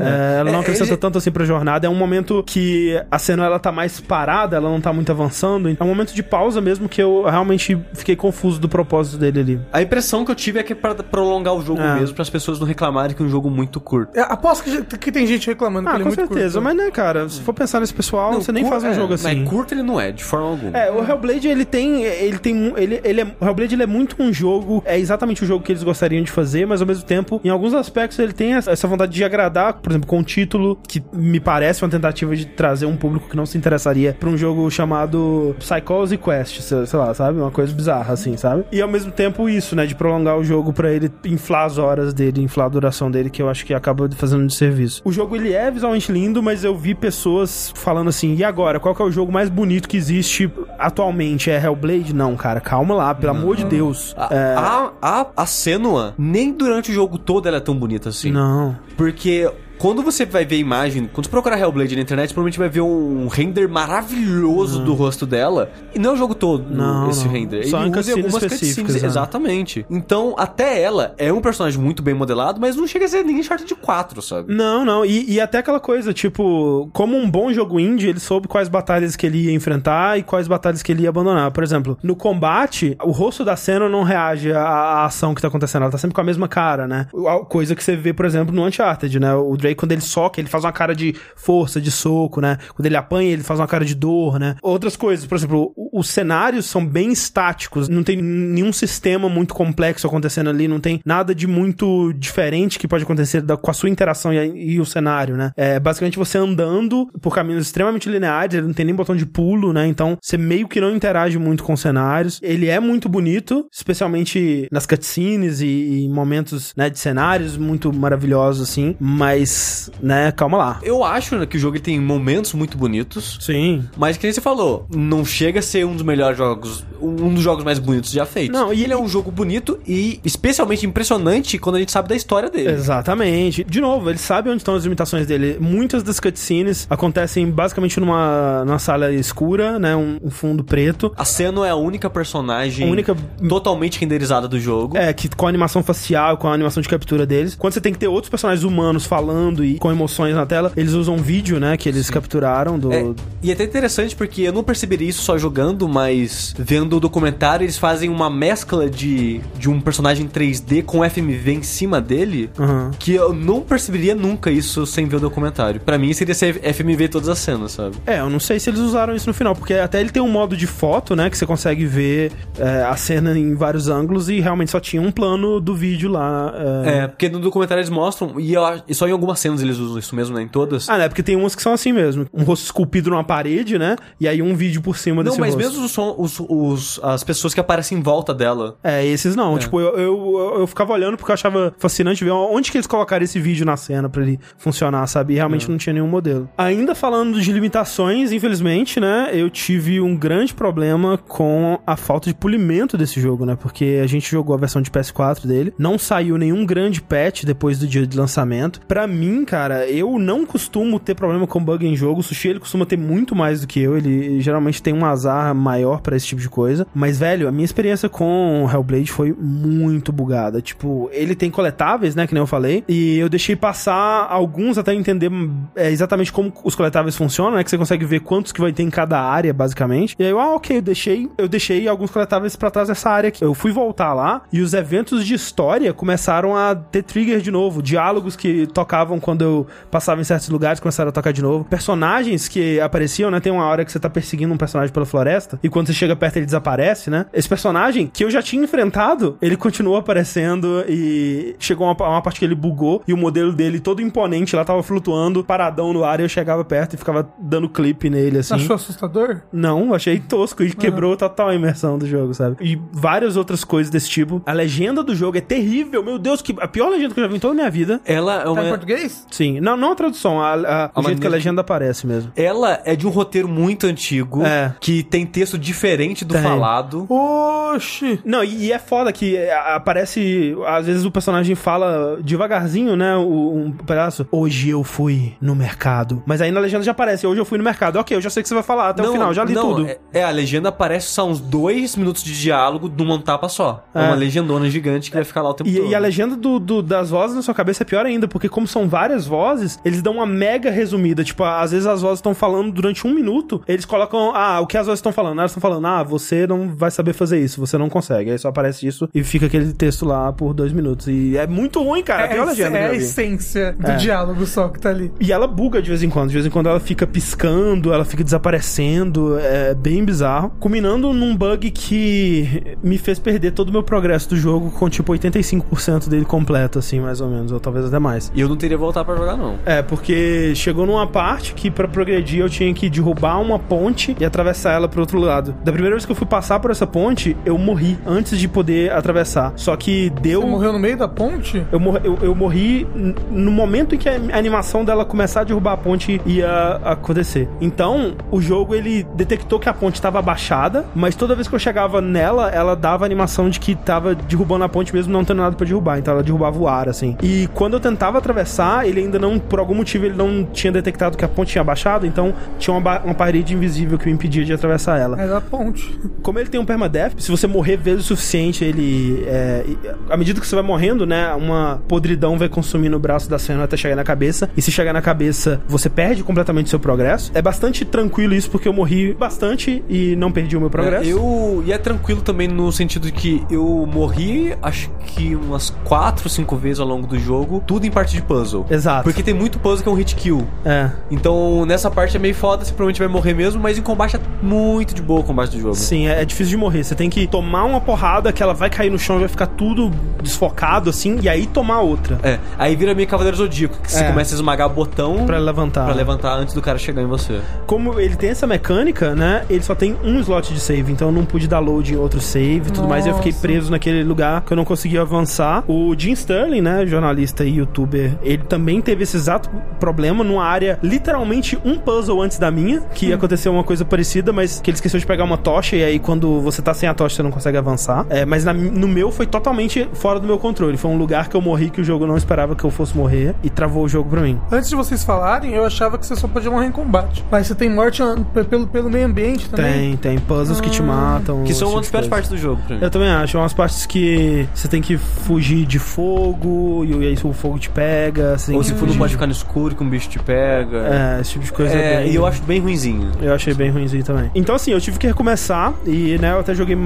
É, 0.00 0.40
ela 0.40 0.50
não 0.50 0.58
É, 0.58 0.62
acrescenta 0.62 0.90
ele- 0.90 0.96
tanto 0.96 1.18
assim 1.18 1.30
pra 1.30 1.44
jornada. 1.44 1.86
É 1.86 1.90
um 1.90 1.94
momento 1.94 2.42
que 2.46 3.00
a 3.10 3.18
cena 3.18 3.44
ela 3.44 3.58
tá 3.58 3.72
mais 3.72 4.00
parada, 4.00 4.56
ela 4.56 4.68
não 4.68 4.80
tá 4.80 4.92
muito 4.92 5.10
avançando. 5.10 5.68
É 5.68 5.82
um 5.84 5.86
momento 5.86 6.14
de 6.14 6.22
pausa 6.22 6.60
mesmo 6.60 6.88
que 6.88 7.02
eu 7.02 7.24
realmente 7.24 7.78
fiquei 7.94 8.16
confuso 8.16 8.60
do 8.60 8.68
propósito 8.68 9.18
dele 9.18 9.40
ali. 9.40 9.60
A 9.72 9.82
impressão 9.82 10.24
que 10.24 10.30
eu 10.30 10.34
tive 10.34 10.58
é 10.58 10.62
que 10.62 10.72
é 10.72 10.76
pra 10.76 10.94
prolongar 10.94 11.54
o 11.54 11.62
jogo 11.62 11.80
É. 11.80 11.94
mesmo, 11.94 12.14
para 12.14 12.22
as 12.22 12.30
pessoas 12.30 12.58
não 12.60 12.66
reclamarem 12.66 13.14
que 13.16 13.22
é 13.22 13.26
um 13.26 13.28
jogo 13.28 13.50
muito 13.50 13.80
curto. 13.80 14.16
É, 14.18 14.20
aposto 14.22 14.64
que, 14.64 14.98
que 14.98 15.12
tem 15.12 15.26
gente 15.26 15.46
reclamando 15.46 15.88
Ah, 15.88 15.92
que 15.92 15.96
ele 15.98 16.02
é 16.02 16.04
com 16.10 16.16
muito 16.16 16.28
certeza. 16.32 16.60
curto. 16.60 16.64
Mas 16.64 16.76
né, 16.76 16.90
cara, 16.90 17.28
se 17.28 17.40
for 17.40 17.52
pensar 17.54 17.80
nesse 17.80 17.94
pessoal, 17.94 18.32
você 18.34 18.52
nem 18.52 18.68
faz 18.68 18.82
um 18.84 18.88
é, 18.88 18.94
jogo 18.94 19.14
assim. 19.14 19.40
Mas 19.40 19.48
curto 19.48 19.72
ele 19.74 19.82
não 19.82 19.87
é, 20.00 20.10
de 20.10 20.24
forma 20.24 20.46
alguma. 20.48 20.76
É, 20.76 20.90
o 20.90 21.08
Hellblade, 21.08 21.46
ele 21.46 21.64
tem. 21.64 22.02
Ele 22.02 22.38
tem. 22.38 22.72
Ele, 22.76 23.00
ele 23.04 23.20
é, 23.20 23.26
o 23.40 23.44
Hellblade 23.44 23.74
ele 23.74 23.82
é 23.84 23.86
muito 23.86 24.16
um 24.18 24.32
jogo. 24.32 24.82
É 24.84 24.98
exatamente 24.98 25.44
o 25.44 25.46
jogo 25.46 25.64
que 25.64 25.70
eles 25.70 25.84
gostariam 25.84 26.22
de 26.22 26.30
fazer, 26.30 26.66
mas 26.66 26.80
ao 26.80 26.86
mesmo 26.86 27.04
tempo, 27.04 27.40
em 27.44 27.48
alguns 27.48 27.74
aspectos, 27.74 28.18
ele 28.18 28.32
tem 28.32 28.54
essa 28.54 28.88
vontade 28.88 29.12
de 29.12 29.22
agradar, 29.22 29.74
por 29.74 29.92
exemplo, 29.92 30.08
com 30.08 30.18
o 30.18 30.24
título, 30.24 30.76
que 30.88 31.00
me 31.12 31.38
parece 31.38 31.82
uma 31.84 31.90
tentativa 31.90 32.34
de 32.34 32.46
trazer 32.46 32.86
um 32.86 32.96
público 32.96 33.28
que 33.28 33.36
não 33.36 33.46
se 33.46 33.56
interessaria 33.56 34.16
pra 34.18 34.28
um 34.28 34.36
jogo 34.36 34.68
chamado 34.70 35.54
Psychology 35.60 36.16
Quest, 36.16 36.60
sei, 36.60 36.86
sei 36.86 36.98
lá, 36.98 37.14
sabe? 37.14 37.38
Uma 37.38 37.50
coisa 37.50 37.72
bizarra, 37.72 38.14
assim, 38.14 38.36
sabe? 38.36 38.64
E 38.72 38.80
ao 38.82 38.88
mesmo 38.88 39.12
tempo, 39.12 39.48
isso, 39.48 39.76
né? 39.76 39.86
De 39.86 39.94
prolongar 39.94 40.36
o 40.36 40.44
jogo 40.44 40.72
pra 40.72 40.90
ele 40.90 41.10
inflar 41.24 41.66
as 41.66 41.78
horas 41.78 42.12
dele, 42.12 42.42
inflar 42.42 42.66
a 42.66 42.70
duração 42.70 43.10
dele, 43.10 43.30
que 43.30 43.40
eu 43.40 43.48
acho 43.48 43.64
que 43.64 43.72
acaba 43.72 44.08
fazendo 44.16 44.46
de 44.46 44.54
serviço. 44.54 45.02
O 45.04 45.12
jogo, 45.12 45.36
ele 45.36 45.52
é 45.52 45.70
visualmente 45.70 46.10
lindo, 46.10 46.42
mas 46.42 46.64
eu 46.64 46.76
vi 46.76 46.94
pessoas 46.94 47.72
falando 47.74 48.08
assim, 48.08 48.34
e 48.34 48.42
agora? 48.42 48.80
Qual 48.80 48.94
que 48.94 49.02
é 49.02 49.04
o 49.04 49.10
jogo 49.10 49.30
mais 49.30 49.48
bonito 49.48 49.77
que 49.86 49.96
existe 49.96 50.50
atualmente? 50.78 51.50
É 51.50 51.62
Hellblade? 51.62 52.14
Não, 52.14 52.34
cara, 52.36 52.60
calma 52.60 52.94
lá, 52.94 53.14
pelo 53.14 53.32
amor 53.32 53.56
de 53.56 53.64
Deus. 53.64 54.14
A, 54.16 54.34
É, 54.34 54.54
a, 54.56 54.90
a, 55.02 55.26
a 55.36 55.46
Senua, 55.46 56.14
nem 56.18 56.52
durante 56.52 56.90
o 56.90 56.94
jogo 56.94 57.18
todo 57.18 57.46
ela 57.46 57.58
é 57.58 57.60
tão 57.60 57.76
bonita 57.76 58.08
assim. 58.08 58.32
Não. 58.32 58.76
Porque 58.96 59.50
quando 59.78 60.02
você 60.02 60.24
vai 60.26 60.44
ver 60.44 60.56
a 60.56 60.58
imagem, 60.58 61.08
quando 61.12 61.26
você 61.26 61.30
procurar 61.30 61.58
Hellblade 61.58 61.94
na 61.96 62.02
internet, 62.02 62.28
provavelmente 62.34 62.58
vai 62.58 62.68
ver 62.68 62.80
um 62.80 63.28
render 63.28 63.68
maravilhoso 63.68 64.82
do 64.84 64.94
rosto 64.94 65.26
dela. 65.26 65.70
E 65.94 65.98
não 65.98 66.10
é 66.10 66.12
o 66.14 66.16
jogo 66.16 66.34
todo 66.34 66.64
Não, 66.70 67.08
esse 67.10 67.24
não. 67.24 67.32
render. 67.32 67.64
Só 67.66 67.82
Ele 67.84 67.90
usa 67.98 68.12
algumas 68.12 68.34
específicas, 68.42 68.76
cutscenes. 68.76 69.02
é. 69.04 69.06
Exatamente. 69.06 69.86
Então, 69.90 70.34
até 70.38 70.80
ela 70.82 71.14
é 71.18 71.32
um 71.32 71.40
personagem 71.40 71.80
muito 71.80 72.02
bem 72.02 72.14
modelado, 72.14 72.60
mas 72.60 72.76
não 72.76 72.86
chega 72.86 73.04
a 73.04 73.08
ser 73.08 73.24
nem 73.24 73.38
Uncharted 73.40 73.72
4, 73.74 74.22
sabe? 74.22 74.52
Não, 74.54 74.84
não. 74.84 75.04
E, 75.04 75.30
e 75.32 75.40
até 75.40 75.58
aquela 75.58 75.80
coisa, 75.80 76.12
tipo, 76.12 76.88
como 76.92 77.16
um 77.16 77.28
bom 77.30 77.52
jogo 77.52 77.78
indie, 77.78 78.08
ele 78.08 78.20
soube 78.20 78.48
quais 78.48 78.68
batalhas 78.68 79.16
que 79.16 79.26
ele 79.26 79.44
ia 79.46 79.52
enfrentar 79.52 80.18
e 80.18 80.22
quais 80.22 80.48
batalhas 80.48 80.82
que 80.82 80.92
ele 80.92 81.02
ia 81.02 81.08
abandonar. 81.08 81.50
Por 81.50 81.62
exemplo, 81.62 81.98
no 82.02 82.16
combate, 82.16 82.96
o 83.02 83.10
rosto 83.10 83.44
da 83.44 83.56
cena 83.56 83.88
não 83.88 84.02
reage 84.02 84.52
à, 84.52 84.62
à 84.62 85.04
ação 85.06 85.34
que 85.34 85.42
tá 85.42 85.48
acontecendo. 85.48 85.82
Ela 85.82 85.92
tá 85.92 85.98
sempre 85.98 86.14
com 86.14 86.20
a 86.20 86.24
mesma 86.24 86.48
cara, 86.48 86.86
né? 86.86 87.06
A 87.26 87.38
Coisa 87.44 87.74
que 87.74 87.82
você 87.82 87.96
vê, 87.96 88.12
por 88.12 88.26
exemplo, 88.26 88.54
no 88.54 88.64
Uncharted, 88.64 89.18
né? 89.18 89.34
O 89.34 89.56
Drake, 89.56 89.67
quando 89.74 89.92
ele 89.92 90.00
soca, 90.00 90.40
ele 90.40 90.48
faz 90.48 90.64
uma 90.64 90.72
cara 90.72 90.94
de 90.94 91.14
força, 91.36 91.80
de 91.80 91.90
soco, 91.90 92.40
né? 92.40 92.58
Quando 92.74 92.86
ele 92.86 92.96
apanha, 92.96 93.30
ele 93.30 93.42
faz 93.42 93.60
uma 93.60 93.66
cara 93.66 93.84
de 93.84 93.94
dor, 93.94 94.38
né? 94.38 94.56
Outras 94.62 94.96
coisas, 94.96 95.26
por 95.26 95.36
exemplo, 95.36 95.72
os 95.92 96.08
cenários 96.08 96.66
são 96.66 96.84
bem 96.84 97.10
estáticos, 97.12 97.88
não 97.88 98.02
tem 98.02 98.16
nenhum 98.20 98.72
sistema 98.72 99.28
muito 99.28 99.54
complexo 99.54 100.06
acontecendo 100.06 100.50
ali, 100.50 100.68
não 100.68 100.80
tem 100.80 101.00
nada 101.04 101.34
de 101.34 101.46
muito 101.46 102.12
diferente 102.14 102.78
que 102.78 102.88
pode 102.88 103.04
acontecer 103.04 103.40
da- 103.40 103.56
com 103.56 103.70
a 103.70 103.74
sua 103.74 103.88
interação 103.88 104.32
e, 104.32 104.74
e 104.74 104.80
o 104.80 104.84
cenário, 104.86 105.36
né? 105.36 105.52
É 105.56 105.78
basicamente 105.80 106.18
você 106.18 106.38
andando 106.38 107.06
por 107.20 107.34
caminhos 107.34 107.66
extremamente 107.66 108.08
lineares, 108.08 108.54
ele 108.54 108.66
não 108.66 108.74
tem 108.74 108.84
nem 108.86 108.94
botão 108.94 109.16
de 109.16 109.26
pulo, 109.26 109.72
né? 109.72 109.86
Então 109.86 110.16
você 110.20 110.36
meio 110.36 110.68
que 110.68 110.80
não 110.80 110.94
interage 110.94 111.38
muito 111.38 111.62
com 111.64 111.72
os 111.72 111.80
cenários. 111.80 112.38
Ele 112.42 112.66
é 112.68 112.80
muito 112.80 113.08
bonito, 113.08 113.66
especialmente 113.72 114.68
nas 114.70 114.86
cutscenes 114.86 115.60
e, 115.60 115.66
e 116.04 116.08
momentos 116.08 116.72
né, 116.76 116.88
de 116.90 116.98
cenários 116.98 117.56
muito 117.56 117.92
maravilhosos, 117.92 118.68
assim, 118.70 118.96
mas 119.00 119.50
mas, 119.58 119.90
né, 120.00 120.32
calma 120.32 120.56
lá. 120.56 120.78
Eu 120.82 121.02
acho 121.04 121.36
né, 121.36 121.44
que 121.46 121.56
o 121.56 121.60
jogo 121.60 121.78
tem 121.80 121.98
momentos 122.00 122.52
muito 122.54 122.78
bonitos. 122.78 123.38
Sim. 123.40 123.84
Mas 123.96 124.16
que 124.16 124.24
nem 124.26 124.32
você 124.32 124.40
falou, 124.40 124.86
não 124.94 125.24
chega 125.24 125.58
a 125.58 125.62
ser 125.62 125.84
um 125.84 125.94
dos 125.94 126.02
melhores 126.02 126.38
jogos, 126.38 126.84
um 127.00 127.34
dos 127.34 127.42
jogos 127.42 127.64
mais 127.64 127.78
bonitos 127.78 128.10
já 128.10 128.24
feitos. 128.24 128.56
Não, 128.58 128.72
e- 128.72 128.78
e 128.78 128.84
ele 128.84 128.92
é 128.92 128.96
um 128.96 129.08
jogo 129.08 129.30
bonito 129.32 129.78
e 129.86 130.20
especialmente 130.24 130.86
impressionante 130.86 131.58
quando 131.58 131.76
a 131.76 131.78
gente 131.80 131.90
sabe 131.90 132.08
da 132.08 132.14
história 132.14 132.48
dele. 132.48 132.70
Exatamente. 132.70 133.64
De 133.64 133.80
novo, 133.80 134.08
ele 134.08 134.18
sabe 134.18 134.48
onde 134.48 134.58
estão 134.58 134.74
as 134.76 134.84
limitações 134.84 135.26
dele. 135.26 135.56
Muitas 135.60 136.02
das 136.04 136.20
cutscenes 136.20 136.86
acontecem 136.88 137.50
basicamente 137.50 137.98
numa, 137.98 138.64
numa 138.64 138.78
sala 138.78 139.12
escura, 139.12 139.78
né? 139.78 139.96
Um, 139.96 140.18
um 140.22 140.30
fundo 140.30 140.62
preto. 140.62 141.12
A 141.16 141.24
Seno 141.24 141.64
é 141.64 141.70
a 141.70 141.74
única 141.76 142.08
personagem 142.08 142.86
A 142.86 142.90
única- 142.90 143.16
totalmente 143.48 143.98
renderizada 143.98 144.46
do 144.46 144.60
jogo. 144.60 144.96
É, 144.96 145.12
que 145.12 145.28
com 145.28 145.46
a 145.46 145.48
animação 145.48 145.82
facial, 145.82 146.36
com 146.36 146.46
a 146.48 146.54
animação 146.54 146.80
de 146.82 146.88
captura 146.88 147.26
deles. 147.26 147.54
Quando 147.56 147.72
você 147.72 147.80
tem 147.80 147.92
que 147.92 147.98
ter 147.98 148.06
outros 148.08 148.30
personagens 148.30 148.64
humanos 148.64 149.04
falando 149.04 149.47
e 149.64 149.78
com 149.78 149.90
emoções 149.90 150.34
na 150.34 150.46
tela, 150.46 150.72
eles 150.76 150.92
usam 150.92 151.16
vídeo, 151.16 151.58
né? 151.60 151.76
Que 151.76 151.88
eles 151.88 152.08
capturaram 152.10 152.78
do. 152.78 152.92
É, 152.92 153.04
e 153.42 153.50
é 153.50 153.54
até 153.54 153.64
interessante 153.64 154.14
porque 154.16 154.42
eu 154.42 154.52
não 154.52 154.62
perceberia 154.62 155.08
isso 155.08 155.22
só 155.22 155.36
jogando, 155.38 155.88
mas 155.88 156.54
vendo 156.58 156.96
o 156.96 157.00
documentário, 157.00 157.64
eles 157.64 157.78
fazem 157.78 158.08
uma 158.08 158.28
mescla 158.30 158.88
de, 158.88 159.40
de 159.58 159.68
um 159.68 159.80
personagem 159.80 160.28
3D 160.28 160.82
com 160.84 161.08
FMV 161.08 161.52
em 161.52 161.62
cima 161.62 162.00
dele, 162.00 162.50
Aham. 162.58 162.90
que 162.98 163.14
eu 163.14 163.32
não 163.32 163.60
perceberia 163.60 164.14
nunca 164.14 164.50
isso 164.50 164.86
sem 164.86 165.06
ver 165.06 165.16
o 165.16 165.20
documentário. 165.20 165.80
Pra 165.80 165.98
mim 165.98 166.12
seria 166.12 166.34
ser 166.34 166.60
FMV 166.74 167.08
todas 167.08 167.28
as 167.28 167.38
cenas, 167.38 167.72
sabe? 167.72 167.96
É, 168.06 168.20
eu 168.20 168.30
não 168.30 168.40
sei 168.40 168.58
se 168.58 168.70
eles 168.70 168.80
usaram 168.80 169.14
isso 169.14 169.26
no 169.28 169.34
final, 169.34 169.54
porque 169.54 169.74
até 169.74 170.00
ele 170.00 170.10
tem 170.10 170.22
um 170.22 170.30
modo 170.30 170.56
de 170.56 170.66
foto, 170.66 171.14
né? 171.16 171.30
Que 171.30 171.36
você 171.38 171.46
consegue 171.46 171.86
ver 171.86 172.32
é, 172.58 172.82
a 172.82 172.96
cena 172.96 173.36
em 173.38 173.54
vários 173.54 173.88
ângulos 173.88 174.28
e 174.28 174.40
realmente 174.40 174.70
só 174.70 174.80
tinha 174.80 175.00
um 175.02 175.10
plano 175.10 175.60
do 175.60 175.74
vídeo 175.74 176.10
lá. 176.10 176.52
é. 176.84 176.98
É, 176.98 177.06
porque 177.06 177.28
no 177.28 177.38
documentário 177.38 177.80
eles 177.80 177.90
mostram, 177.90 178.38
e, 178.40 178.52
eu 178.54 178.62
e 178.88 178.94
só 178.94 179.06
em 179.06 179.12
algumas 179.12 179.37
cenas 179.38 179.62
eles 179.62 179.78
usam 179.78 179.98
isso 179.98 180.14
mesmo, 180.14 180.36
né? 180.36 180.42
Em 180.42 180.48
todas. 180.48 180.88
Ah, 180.88 180.98
né? 180.98 181.08
Porque 181.08 181.22
tem 181.22 181.36
umas 181.36 181.54
que 181.54 181.62
são 181.62 181.72
assim 181.72 181.92
mesmo. 181.92 182.26
Um 182.32 182.42
rosto 182.44 182.64
esculpido 182.64 183.10
numa 183.10 183.24
parede, 183.24 183.78
né? 183.78 183.96
E 184.20 184.26
aí 184.28 184.42
um 184.42 184.54
vídeo 184.54 184.80
por 184.82 184.96
cima 184.96 185.16
não, 185.22 185.24
desse 185.30 185.40
mas 185.40 185.54
rosto. 185.54 185.68
mesmo 185.68 185.84
os, 185.84 185.90
som- 185.92 186.14
os, 186.18 186.40
os- 186.40 187.00
as 187.02 187.24
pessoas 187.24 187.54
que 187.54 187.60
aparecem 187.60 187.98
em 187.98 188.02
volta 188.02 188.34
dela. 188.34 188.76
É, 188.82 189.04
esses 189.06 189.34
não. 189.36 189.58
Tipo, 189.58 189.80
eu, 189.80 189.96
eu, 189.96 190.56
eu 190.60 190.66
ficava 190.66 190.92
olhando 190.92 191.16
porque 191.16 191.30
eu 191.30 191.34
achava 191.34 191.74
fascinante 191.78 192.24
ver 192.24 192.30
onde 192.30 192.70
que 192.70 192.76
eles 192.78 192.86
colocaram 192.86 193.24
esse 193.24 193.38
vídeo 193.40 193.64
na 193.64 193.76
cena 193.76 194.08
pra 194.08 194.22
ele 194.22 194.38
funcionar, 194.56 195.06
sabe? 195.06 195.34
E 195.34 195.36
realmente 195.36 195.68
não 195.70 195.78
tinha 195.78 195.92
nenhum 195.92 196.08
modelo. 196.08 196.48
Ainda 196.56 196.94
falando 196.94 197.40
de 197.40 197.52
limitações, 197.52 198.32
infelizmente, 198.32 198.98
né? 199.00 199.30
Eu 199.32 199.48
tive 199.50 200.00
um 200.00 200.16
grande 200.16 200.54
problema 200.54 201.18
com 201.28 201.78
a 201.86 201.96
falta 201.96 202.28
de 202.30 202.34
polimento 202.34 202.96
desse 202.96 203.20
jogo, 203.20 203.44
né? 203.44 203.56
Porque 203.60 204.00
a 204.02 204.06
gente 204.06 204.30
jogou 204.30 204.54
a 204.54 204.58
versão 204.58 204.80
de 204.82 204.90
PS4 204.90 205.46
dele. 205.46 205.72
Não 205.78 205.98
saiu 205.98 206.36
nenhum 206.38 206.64
grande 206.66 207.00
patch 207.00 207.44
depois 207.44 207.78
do 207.78 207.86
dia 207.86 208.06
de 208.06 208.16
lançamento. 208.16 208.80
Pra 208.86 209.06
mim, 209.06 209.27
cara, 209.44 209.86
eu 209.86 210.18
não 210.18 210.44
costumo 210.44 210.98
ter 210.98 211.14
problema 211.14 211.46
com 211.46 211.62
bug 211.62 211.86
em 211.86 211.96
jogo. 211.96 212.20
O 212.20 212.22
Sushi, 212.22 212.48
ele 212.48 212.60
costuma 212.60 212.86
ter 212.86 212.96
muito 212.96 213.34
mais 213.34 213.60
do 213.60 213.66
que 213.66 213.80
eu. 213.80 213.96
Ele 213.96 214.40
geralmente 214.40 214.82
tem 214.82 214.94
um 214.94 215.04
azar 215.04 215.54
maior 215.54 216.00
pra 216.00 216.16
esse 216.16 216.26
tipo 216.26 216.40
de 216.40 216.48
coisa. 216.48 216.86
Mas, 216.94 217.18
velho, 217.18 217.48
a 217.48 217.52
minha 217.52 217.64
experiência 217.64 218.08
com 218.08 218.68
Hellblade 218.72 219.10
foi 219.10 219.34
muito 219.38 220.12
bugada. 220.12 220.60
Tipo, 220.60 221.08
ele 221.12 221.34
tem 221.34 221.50
coletáveis, 221.50 222.14
né? 222.14 222.26
Que 222.26 222.34
nem 222.34 222.42
eu 222.42 222.46
falei. 222.46 222.84
E 222.88 223.18
eu 223.18 223.28
deixei 223.28 223.56
passar 223.56 224.26
alguns 224.28 224.78
até 224.78 224.94
entender 224.94 225.30
é, 225.74 225.90
exatamente 225.90 226.32
como 226.32 226.52
os 226.64 226.74
coletáveis 226.74 227.16
funcionam, 227.16 227.56
né? 227.56 227.64
Que 227.64 227.70
você 227.70 227.78
consegue 227.78 228.04
ver 228.04 228.20
quantos 228.20 228.52
que 228.52 228.60
vai 228.60 228.72
ter 228.72 228.82
em 228.82 228.90
cada 228.90 229.20
área, 229.20 229.52
basicamente. 229.52 230.14
E 230.18 230.24
aí 230.24 230.30
eu, 230.30 230.40
ah, 230.40 230.54
ok, 230.54 230.76
eu 230.78 230.82
deixei, 230.82 231.28
eu 231.38 231.48
deixei 231.48 231.88
alguns 231.88 232.10
coletáveis 232.10 232.56
pra 232.56 232.70
trás 232.70 232.88
dessa 232.88 233.10
área 233.10 233.28
aqui. 233.28 233.44
Eu 233.44 233.54
fui 233.54 233.72
voltar 233.72 234.12
lá 234.14 234.42
e 234.52 234.60
os 234.60 234.74
eventos 234.74 235.24
de 235.24 235.34
história 235.34 235.92
começaram 235.92 236.56
a 236.56 236.74
ter 236.74 237.02
trigger 237.02 237.40
de 237.40 237.50
novo. 237.50 237.82
Diálogos 237.82 238.36
que 238.36 238.66
tocavam 238.66 239.07
quando 239.20 239.42
eu 239.42 239.66
passava 239.90 240.20
em 240.20 240.24
certos 240.24 240.48
lugares 240.48 240.80
começaram 240.80 241.10
a 241.10 241.12
tocar 241.12 241.32
de 241.32 241.42
novo. 241.42 241.64
Personagens 241.64 242.48
que 242.48 242.80
apareciam, 242.80 243.30
né? 243.30 243.40
Tem 243.40 243.52
uma 243.52 243.64
hora 243.64 243.84
que 243.84 243.92
você 243.92 243.98
tá 243.98 244.10
perseguindo 244.10 244.52
um 244.52 244.56
personagem 244.56 244.92
pela 244.92 245.06
floresta 245.06 245.58
e 245.62 245.68
quando 245.68 245.86
você 245.86 245.92
chega 245.92 246.16
perto 246.16 246.36
ele 246.36 246.46
desaparece, 246.46 247.10
né? 247.10 247.26
Esse 247.32 247.48
personagem 247.48 248.10
que 248.12 248.24
eu 248.24 248.30
já 248.30 248.42
tinha 248.42 248.62
enfrentado, 248.64 249.38
ele 249.40 249.56
continuou 249.56 249.96
aparecendo 249.96 250.84
e 250.88 251.54
chegou 251.58 251.86
uma, 251.86 252.08
uma 252.08 252.22
parte 252.22 252.40
que 252.40 252.44
ele 252.44 252.54
bugou 252.54 253.02
e 253.06 253.12
o 253.12 253.16
modelo 253.16 253.52
dele 253.52 253.78
todo 253.78 254.02
imponente 254.02 254.56
lá 254.56 254.64
tava 254.64 254.82
flutuando, 254.82 255.44
paradão 255.44 255.92
no 255.92 256.04
ar 256.04 256.20
e 256.20 256.24
eu 256.24 256.28
chegava 256.28 256.64
perto 256.64 256.94
e 256.94 256.96
ficava 256.96 257.28
dando 257.38 257.68
clipe 257.68 258.10
nele 258.10 258.38
assim. 258.38 258.54
Achou 258.54 258.74
assustador? 258.76 259.42
Não, 259.52 259.94
achei 259.94 260.18
tosco 260.18 260.62
e 260.62 260.72
quebrou 260.72 261.16
total 261.16 261.48
a 261.48 261.54
imersão 261.54 261.98
do 261.98 262.06
jogo, 262.06 262.34
sabe? 262.34 262.56
E 262.60 262.80
várias 262.92 263.36
outras 263.36 263.64
coisas 263.64 263.90
desse 263.90 264.08
tipo. 264.08 264.42
A 264.44 264.52
legenda 264.52 265.02
do 265.02 265.14
jogo 265.14 265.38
é 265.38 265.40
terrível, 265.40 266.02
meu 266.02 266.18
Deus, 266.18 266.42
que 266.42 266.54
a 266.60 266.68
pior 266.68 266.88
legenda 266.88 267.14
que 267.14 267.20
eu 267.20 267.24
já 267.24 267.28
vi 267.28 267.36
em 267.36 267.40
toda 267.40 267.52
a 267.52 267.56
minha 267.56 267.70
vida. 267.70 268.00
Ela 268.04 268.40
é 268.40 268.44
Tá 268.44 268.50
em 268.50 268.52
uma. 268.52 268.78
Português? 269.00 269.26
Sim, 269.30 269.60
não, 269.60 269.76
não 269.76 269.92
a 269.92 269.94
tradução, 269.94 270.40
a, 270.40 270.54
a, 270.94 271.00
o 271.00 271.02
jeito 271.02 271.20
que 271.20 271.26
a 271.26 271.30
legenda 271.30 271.60
aparece 271.60 272.06
mesmo. 272.06 272.32
Ela 272.36 272.80
é 272.84 272.94
de 272.96 273.06
um 273.06 273.10
roteiro 273.10 273.48
muito 273.48 273.86
antigo, 273.86 274.44
É. 274.44 274.74
que 274.80 275.02
tem 275.02 275.24
texto 275.26 275.58
diferente 275.58 276.24
do 276.24 276.34
Tem. 276.34 276.42
falado. 276.42 277.06
Oxi! 277.10 278.20
Não, 278.24 278.42
e, 278.42 278.66
e 278.66 278.72
é 278.72 278.78
foda 278.78 279.12
que 279.12 279.36
é, 279.36 279.54
aparece. 279.74 280.54
Às 280.66 280.86
vezes 280.86 281.04
o 281.04 281.10
personagem 281.10 281.54
fala 281.54 282.18
devagarzinho, 282.22 282.96
né? 282.96 283.16
o- 283.16 283.54
um 283.56 283.72
pedaço. 283.72 284.26
Hoje 284.30 284.70
eu 284.70 284.82
fui 284.84 285.34
no 285.40 285.54
mercado. 285.54 286.22
Mas 286.26 286.40
aí 286.40 286.50
na 286.50 286.60
legenda 286.60 286.82
já 286.84 286.92
aparece. 286.92 287.26
Hoje 287.26 287.40
eu 287.40 287.44
fui 287.44 287.58
no 287.58 287.64
mercado. 287.64 287.96
Ok, 287.98 288.16
eu 288.16 288.20
já 288.20 288.30
sei 288.30 288.40
o 288.40 288.42
que 288.44 288.48
você 288.48 288.54
vai 288.54 288.62
falar 288.62 288.88
até 288.90 289.02
o 289.06 289.12
final. 289.12 289.32
Já 289.34 289.44
li 289.44 289.52
não, 289.54 289.74
tudo. 289.74 289.86
É, 289.86 289.98
é, 290.12 290.24
a 290.24 290.30
legenda 290.30 290.68
aparece 290.68 291.08
só 291.08 291.26
uns 291.28 291.40
dois 291.40 291.96
minutos 291.96 292.22
de 292.22 292.38
diálogo 292.40 292.90
numa 292.96 293.18
tapa 293.20 293.48
só. 293.48 293.84
É, 293.94 294.00
É. 294.02 294.06
uma 294.06 294.14
legendona 294.14 294.68
gigante 294.70 295.10
que 295.10 295.16
vai 295.16 295.24
ficar 295.24 295.42
lá 295.42 295.50
o 295.50 295.54
tempo 295.54 295.70
todo. 295.70 295.86
E, 295.86 295.90
e 295.90 295.94
a 295.94 295.98
legenda 295.98 296.36
do, 296.36 296.58
do- 296.58 296.82
das 296.82 297.10
vozes 297.10 297.36
na 297.36 297.42
sua 297.42 297.54
cabeça 297.54 297.82
é 297.82 297.86
pior 297.86 298.04
ainda, 298.06 298.26
porque 298.28 298.48
como 298.48 298.66
são 298.66 298.87
várias 298.88 299.26
vozes, 299.26 299.78
eles 299.84 300.02
dão 300.02 300.14
uma 300.14 300.26
mega 300.26 300.70
resumida. 300.70 301.22
Tipo, 301.22 301.44
às 301.44 301.70
vezes 301.72 301.86
as 301.86 302.02
vozes 302.02 302.18
estão 302.18 302.34
falando 302.34 302.72
durante 302.72 303.06
um 303.06 303.14
minuto, 303.14 303.62
eles 303.68 303.84
colocam, 303.84 304.32
ah, 304.34 304.60
o 304.60 304.66
que 304.66 304.76
as 304.76 304.86
vozes 304.86 304.98
estão 304.98 305.12
falando? 305.12 305.38
Elas 305.38 305.50
estão 305.50 305.60
falando, 305.60 305.86
ah, 305.86 306.02
você 306.02 306.46
não 306.46 306.68
vai 306.74 306.90
saber 306.90 307.12
fazer 307.12 307.38
isso, 307.40 307.60
você 307.60 307.76
não 307.78 307.88
consegue. 307.88 308.30
Aí 308.30 308.38
só 308.38 308.48
aparece 308.48 308.86
isso 308.86 309.08
e 309.14 309.22
fica 309.22 309.46
aquele 309.46 309.72
texto 309.72 310.04
lá 310.04 310.32
por 310.32 310.52
dois 310.54 310.72
minutos. 310.72 311.06
E 311.08 311.36
é 311.36 311.46
muito 311.46 311.82
ruim, 311.82 312.02
cara. 312.02 312.22
É 312.22 312.38
a 312.40 312.50
é, 312.50 312.54
que 312.54 312.62
é 312.62 312.86
a 312.86 312.94
essência 312.94 313.72
do 313.78 313.86
É. 313.90 313.96
diálogo 313.96 314.46
só 314.46 314.68
que 314.68 314.80
tá 314.80 314.90
ali. 314.90 315.12
E 315.20 315.32
ela 315.32 315.46
buga 315.46 315.80
de 315.82 315.88
vez 315.88 316.02
em 316.02 316.08
quando. 316.10 316.28
De 316.28 316.34
vez 316.34 316.46
em 316.46 316.50
quando 316.50 316.68
ela 316.68 316.80
fica 316.80 317.06
piscando, 317.06 317.92
ela 317.92 318.04
fica 318.04 318.24
desaparecendo. 318.24 319.38
É 319.38 319.74
bem 319.74 320.04
bizarro. 320.04 320.50
Culminando 320.58 321.12
num 321.12 321.36
bug 321.36 321.70
que 321.70 322.76
me 322.82 322.98
fez 322.98 323.18
perder 323.18 323.52
todo 323.52 323.68
o 323.68 323.72
meu 323.72 323.82
progresso 323.82 324.28
do 324.30 324.36
jogo 324.36 324.70
com 324.70 324.88
tipo 324.88 325.12
85% 325.12 326.08
dele 326.08 326.24
completo, 326.24 326.78
assim, 326.78 327.00
mais 327.00 327.20
ou 327.20 327.28
menos. 327.28 327.52
Ou 327.52 327.60
talvez 327.60 327.84
até 327.86 327.98
mais. 327.98 328.30
E 328.34 328.40
eu 328.40 328.48
não 328.48 328.56
teria 328.56 328.77
voltar 328.78 329.04
pra 329.04 329.16
jogar, 329.16 329.36
não. 329.36 329.56
É, 329.64 329.82
porque 329.82 330.54
chegou 330.54 330.86
numa 330.86 331.06
parte 331.06 331.54
que 331.54 331.70
pra 331.70 331.88
progredir 331.88 332.40
eu 332.40 332.48
tinha 332.48 332.72
que 332.72 332.88
derrubar 332.88 333.40
uma 333.40 333.58
ponte 333.58 334.16
e 334.18 334.24
atravessar 334.24 334.72
ela 334.72 334.88
pro 334.88 335.00
outro 335.00 335.18
lado. 335.18 335.54
Da 335.64 335.72
primeira 335.72 335.94
vez 335.94 336.06
que 336.06 336.12
eu 336.12 336.16
fui 336.16 336.26
passar 336.26 336.60
por 336.60 336.70
essa 336.70 336.86
ponte, 336.86 337.36
eu 337.44 337.58
morri 337.58 337.98
antes 338.06 338.38
de 338.38 338.48
poder 338.48 338.92
atravessar. 338.92 339.52
Só 339.56 339.76
que 339.76 340.10
deu. 340.10 340.40
Você 340.40 340.46
morreu 340.46 340.72
no 340.72 340.78
meio 340.78 340.96
da 340.96 341.08
ponte? 341.08 341.64
Eu, 341.70 341.80
morri, 341.80 342.00
eu, 342.04 342.18
eu 342.22 342.34
morri 342.34 342.86
no 343.30 343.50
momento 343.50 343.94
em 343.94 343.98
que 343.98 344.08
a 344.08 344.14
animação 344.36 344.84
dela 344.84 345.04
começar 345.04 345.40
a 345.40 345.44
derrubar 345.44 345.72
a 345.72 345.76
ponte 345.76 346.20
ia 346.24 346.80
acontecer. 346.84 347.48
Então, 347.60 348.14
o 348.30 348.40
jogo 348.40 348.74
ele 348.74 349.04
detectou 349.14 349.58
que 349.58 349.68
a 349.68 349.74
ponte 349.74 349.94
estava 349.94 350.18
abaixada, 350.18 350.84
mas 350.94 351.14
toda 351.14 351.34
vez 351.34 351.48
que 351.48 351.54
eu 351.54 351.58
chegava 351.58 352.00
nela, 352.00 352.50
ela 352.50 352.74
dava 352.74 353.04
a 353.04 353.06
animação 353.06 353.48
de 353.50 353.58
que 353.60 353.74
tava 353.74 354.14
derrubando 354.14 354.64
a 354.64 354.68
ponte 354.68 354.94
mesmo 354.94 355.12
não 355.12 355.24
tendo 355.24 355.42
nada 355.42 355.56
pra 355.56 355.66
derrubar. 355.66 355.98
Então 355.98 356.14
ela 356.14 356.22
derrubava 356.22 356.58
o 356.58 356.68
ar, 356.68 356.88
assim. 356.88 357.16
E 357.22 357.48
quando 357.54 357.74
eu 357.74 357.80
tentava 357.80 358.18
atravessar, 358.18 358.67
ele 358.84 359.00
ainda 359.00 359.18
não, 359.18 359.38
por 359.38 359.58
algum 359.58 359.74
motivo, 359.74 360.06
ele 360.06 360.16
não 360.16 360.44
tinha 360.44 360.72
detectado 360.72 361.16
que 361.16 361.24
a 361.24 361.28
ponte 361.28 361.52
tinha 361.52 361.62
abaixado, 361.62 362.06
então 362.06 362.34
tinha 362.58 362.74
uma, 362.74 363.00
uma 363.00 363.14
parede 363.14 363.54
invisível 363.54 363.98
que 363.98 364.06
me 364.06 364.12
impedia 364.12 364.44
de 364.44 364.52
atravessar 364.52 364.98
ela. 364.98 365.20
É 365.20 365.26
da 365.26 365.40
ponte. 365.40 365.98
Como 366.22 366.38
ele 366.38 366.48
tem 366.48 366.60
um 366.60 366.64
permadeath, 366.64 367.14
se 367.18 367.30
você 367.30 367.46
morrer 367.46 367.76
vezes 367.76 368.04
o 368.04 368.08
suficiente, 368.08 368.64
ele. 368.64 369.24
É, 369.26 369.64
à 370.10 370.16
medida 370.16 370.40
que 370.40 370.46
você 370.46 370.54
vai 370.54 370.64
morrendo, 370.64 371.06
né? 371.06 371.32
Uma 371.34 371.80
podridão 371.88 372.38
vai 372.38 372.48
consumindo 372.48 372.96
o 372.96 373.00
braço 373.00 373.28
da 373.28 373.38
cena 373.38 373.64
até 373.64 373.76
chegar 373.76 373.96
na 373.96 374.04
cabeça. 374.04 374.48
E 374.56 374.62
se 374.62 374.70
chegar 374.70 374.92
na 374.92 375.02
cabeça, 375.02 375.60
você 375.68 375.88
perde 375.88 376.22
completamente 376.22 376.70
seu 376.70 376.78
progresso. 376.78 377.30
É 377.34 377.42
bastante 377.42 377.84
tranquilo 377.84 378.34
isso, 378.34 378.50
porque 378.50 378.68
eu 378.68 378.72
morri 378.72 379.14
bastante 379.14 379.82
e 379.88 380.16
não 380.16 380.30
perdi 380.30 380.56
o 380.56 380.60
meu 380.60 380.70
progresso. 380.70 381.08
É, 381.08 381.12
eu. 381.12 381.62
E 381.66 381.72
é 381.72 381.78
tranquilo 381.78 382.20
também 382.20 382.48
no 382.48 382.70
sentido 382.72 383.06
de 383.06 383.12
que 383.12 383.44
eu 383.50 383.88
morri, 383.92 384.54
acho 384.62 384.90
que 385.06 385.34
umas 385.34 385.70
4, 385.84 386.28
5 386.28 386.56
vezes 386.56 386.80
ao 386.80 386.86
longo 386.86 387.06
do 387.06 387.18
jogo, 387.18 387.62
tudo 387.66 387.86
em 387.86 387.90
parte 387.90 388.14
de 388.14 388.22
puzzle. 388.22 388.57
Exato. 388.70 389.04
Porque 389.04 389.22
tem 389.22 389.34
muito 389.34 389.58
puzzle 389.58 389.82
que 389.82 389.88
é 389.88 389.92
um 389.92 389.94
hit 389.94 390.14
kill. 390.14 390.46
É. 390.64 390.90
Então, 391.10 391.64
nessa 391.66 391.90
parte 391.90 392.16
é 392.16 392.20
meio 392.20 392.34
foda, 392.34 392.64
você 392.64 392.70
provavelmente 392.72 392.98
vai 392.98 393.08
morrer 393.08 393.34
mesmo, 393.34 393.60
mas 393.62 393.78
em 393.78 393.82
combate 393.82 394.16
é 394.16 394.20
muito 394.42 394.94
de 394.94 395.02
boa 395.02 395.20
o 395.20 395.24
combate 395.24 395.50
do 395.56 395.60
jogo. 395.60 395.74
Sim, 395.74 396.06
é, 396.08 396.22
é 396.22 396.24
difícil 396.24 396.50
de 396.50 396.56
morrer. 396.56 396.84
Você 396.84 396.94
tem 396.94 397.08
que 397.10 397.26
tomar 397.26 397.64
uma 397.64 397.80
porrada 397.80 398.32
que 398.32 398.42
ela 398.42 398.54
vai 398.54 398.70
cair 398.70 398.90
no 398.90 398.98
chão 398.98 399.16
e 399.16 399.20
vai 399.20 399.28
ficar 399.28 399.46
tudo 399.46 399.90
desfocado, 400.22 400.90
assim, 400.90 401.18
e 401.22 401.28
aí 401.28 401.46
tomar 401.46 401.80
outra. 401.80 402.18
É, 402.22 402.38
aí 402.58 402.74
vira 402.76 402.94
meio 402.94 403.08
Cavaleiro 403.08 403.36
Zodíaco, 403.36 403.78
que 403.82 403.90
você 403.90 404.04
É. 404.04 404.08
começa 404.10 404.34
a 404.34 404.36
esmagar 404.36 404.66
o 404.66 404.70
botão 404.70 405.24
Pra 405.26 405.38
levantar. 405.38 405.84
pra 405.86 405.94
levantar 405.94 406.34
antes 406.34 406.54
do 406.54 406.60
cara 406.62 406.78
chegar 406.78 407.02
em 407.02 407.06
você. 407.06 407.40
Como 407.66 407.98
ele 408.00 408.16
tem 408.16 408.30
essa 408.30 408.46
mecânica, 408.46 409.14
né? 409.14 409.44
Ele 409.48 409.62
só 409.62 409.74
tem 409.74 409.96
um 410.04 410.18
slot 410.20 410.52
de 410.52 410.60
save, 410.60 410.92
então 410.92 411.08
eu 411.08 411.12
não 411.12 411.24
pude 411.24 411.46
dar 411.48 411.58
load 411.58 411.92
em 411.92 411.96
outro 411.96 412.20
save 412.20 412.68
e 412.68 412.72
tudo 412.72 412.88
mais. 412.88 413.06
E 413.06 413.08
eu 413.08 413.14
fiquei 413.14 413.32
Nossa. 413.32 413.42
preso 413.42 413.70
naquele 413.70 414.02
lugar 414.04 414.42
que 414.42 414.52
eu 414.52 414.56
não 414.56 414.64
conseguia 414.64 415.02
avançar. 415.02 415.64
O 415.68 415.94
Jim 415.96 416.12
Sterling, 416.12 416.60
né? 416.60 416.86
Jornalista 416.86 417.44
e 417.44 417.56
youtuber, 417.58 418.12
ele 418.22 418.42
também 418.48 418.80
teve 418.80 419.02
esse 419.02 419.16
exato 419.16 419.48
problema 419.78 420.24
numa 420.24 420.44
área, 420.44 420.78
literalmente 420.82 421.58
um 421.64 421.76
puzzle 421.78 422.20
antes 422.22 422.38
da 422.38 422.50
minha, 422.50 422.80
que 422.94 423.12
aconteceu 423.12 423.52
uma 423.52 423.64
coisa 423.64 423.84
parecida, 423.84 424.32
mas 424.32 424.60
que 424.60 424.70
ele 424.70 424.76
esqueceu 424.76 424.98
de 424.98 425.06
pegar 425.06 425.24
uma 425.24 425.36
tocha 425.36 425.76
e 425.76 425.84
aí 425.84 425.98
quando 425.98 426.40
você 426.40 426.60
tá 426.62 426.72
sem 426.74 426.88
a 426.88 426.94
tocha 426.94 427.16
você 427.16 427.22
não 427.22 427.30
consegue 427.30 427.56
avançar. 427.56 428.06
É, 428.10 428.24
mas 428.24 428.44
na- 428.44 428.52
no 428.52 428.88
meu 428.88 429.10
foi 429.10 429.26
totalmente 429.26 429.88
fora 429.92 430.18
do 430.20 430.26
meu 430.26 430.38
controle. 430.38 430.76
Foi 430.76 430.90
um 430.90 430.96
lugar 430.98 431.28
que 431.28 431.36
eu 431.36 431.40
morri 431.40 431.70
que 431.70 431.80
o 431.80 431.84
jogo 431.84 432.06
não 432.06 432.16
esperava 432.16 432.54
que 432.56 432.64
eu 432.64 432.70
fosse 432.70 432.96
morrer 432.96 433.34
e 433.42 433.50
travou 433.50 433.84
o 433.84 433.88
jogo 433.88 434.10
pra 434.10 434.20
mim. 434.22 434.38
Antes 434.50 434.68
de 434.68 434.76
vocês 434.76 435.04
falarem, 435.04 435.52
eu 435.54 435.64
achava 435.64 435.98
que 435.98 436.06
você 436.06 436.16
só 436.16 436.26
podia 436.28 436.50
morrer 436.50 436.66
em 436.66 436.72
combate. 436.72 437.24
Mas 437.30 437.46
você 437.46 437.54
tem 437.54 437.68
morte 437.70 438.02
ah, 438.02 438.16
pelo, 438.48 438.66
pelo 438.66 438.90
meio 438.90 439.06
ambiente 439.06 439.48
também. 439.48 439.96
Tem, 439.96 440.16
tem 440.16 440.18
puzzles 440.18 440.60
que 440.60 440.70
te 440.70 440.82
matam. 440.82 441.44
Que 441.44 441.52
são 441.54 441.68
esse 441.68 441.74
uma 441.74 441.80
das 441.80 441.86
tipo 441.86 441.90
piores 441.92 442.08
partes 442.08 442.30
do 442.30 442.38
jogo 442.38 442.60
pra 442.66 442.76
mim. 442.76 442.82
Eu 442.82 442.90
também 442.90 443.08
acho. 443.10 443.36
É 443.36 443.40
umas 443.40 443.52
partes 443.52 443.86
que 443.86 444.48
você 444.54 444.68
tem 444.68 444.80
que 444.82 444.96
fugir 444.96 445.64
de 445.66 445.78
fogo 445.78 446.84
e 446.84 447.06
aí 447.06 447.18
o 447.22 447.32
fogo 447.32 447.58
te 447.58 447.68
pega. 447.70 448.37
Tem 448.46 448.54
Ou 448.56 448.62
se 448.62 448.74
for, 448.74 448.86
não 448.88 448.96
pode 448.96 449.08
de- 449.10 449.14
ficar 449.16 449.26
no 449.26 449.32
escuro 449.32 449.74
que 449.74 449.82
um 449.82 449.88
bicho 449.88 450.08
te 450.08 450.18
pega. 450.18 450.78
É, 450.78 451.20
esse 451.20 451.32
tipo 451.32 451.44
de 451.44 451.52
coisa. 451.52 451.72
É, 451.74 452.02
bem- 452.02 452.12
e 452.12 452.14
eu 452.14 452.26
acho 452.26 452.42
bem 452.42 452.60
ruinzinho. 452.60 453.10
Eu 453.20 453.34
achei 453.34 453.52
bem 453.54 453.70
ruimzinho 453.70 454.04
também. 454.04 454.30
Então, 454.34 454.54
assim, 454.54 454.70
eu 454.72 454.80
tive 454.80 454.98
que 454.98 455.06
recomeçar 455.06 455.74
e, 455.86 456.16
né, 456.18 456.32
eu 456.32 456.40
até 456.40 456.54
joguei 456.54 456.76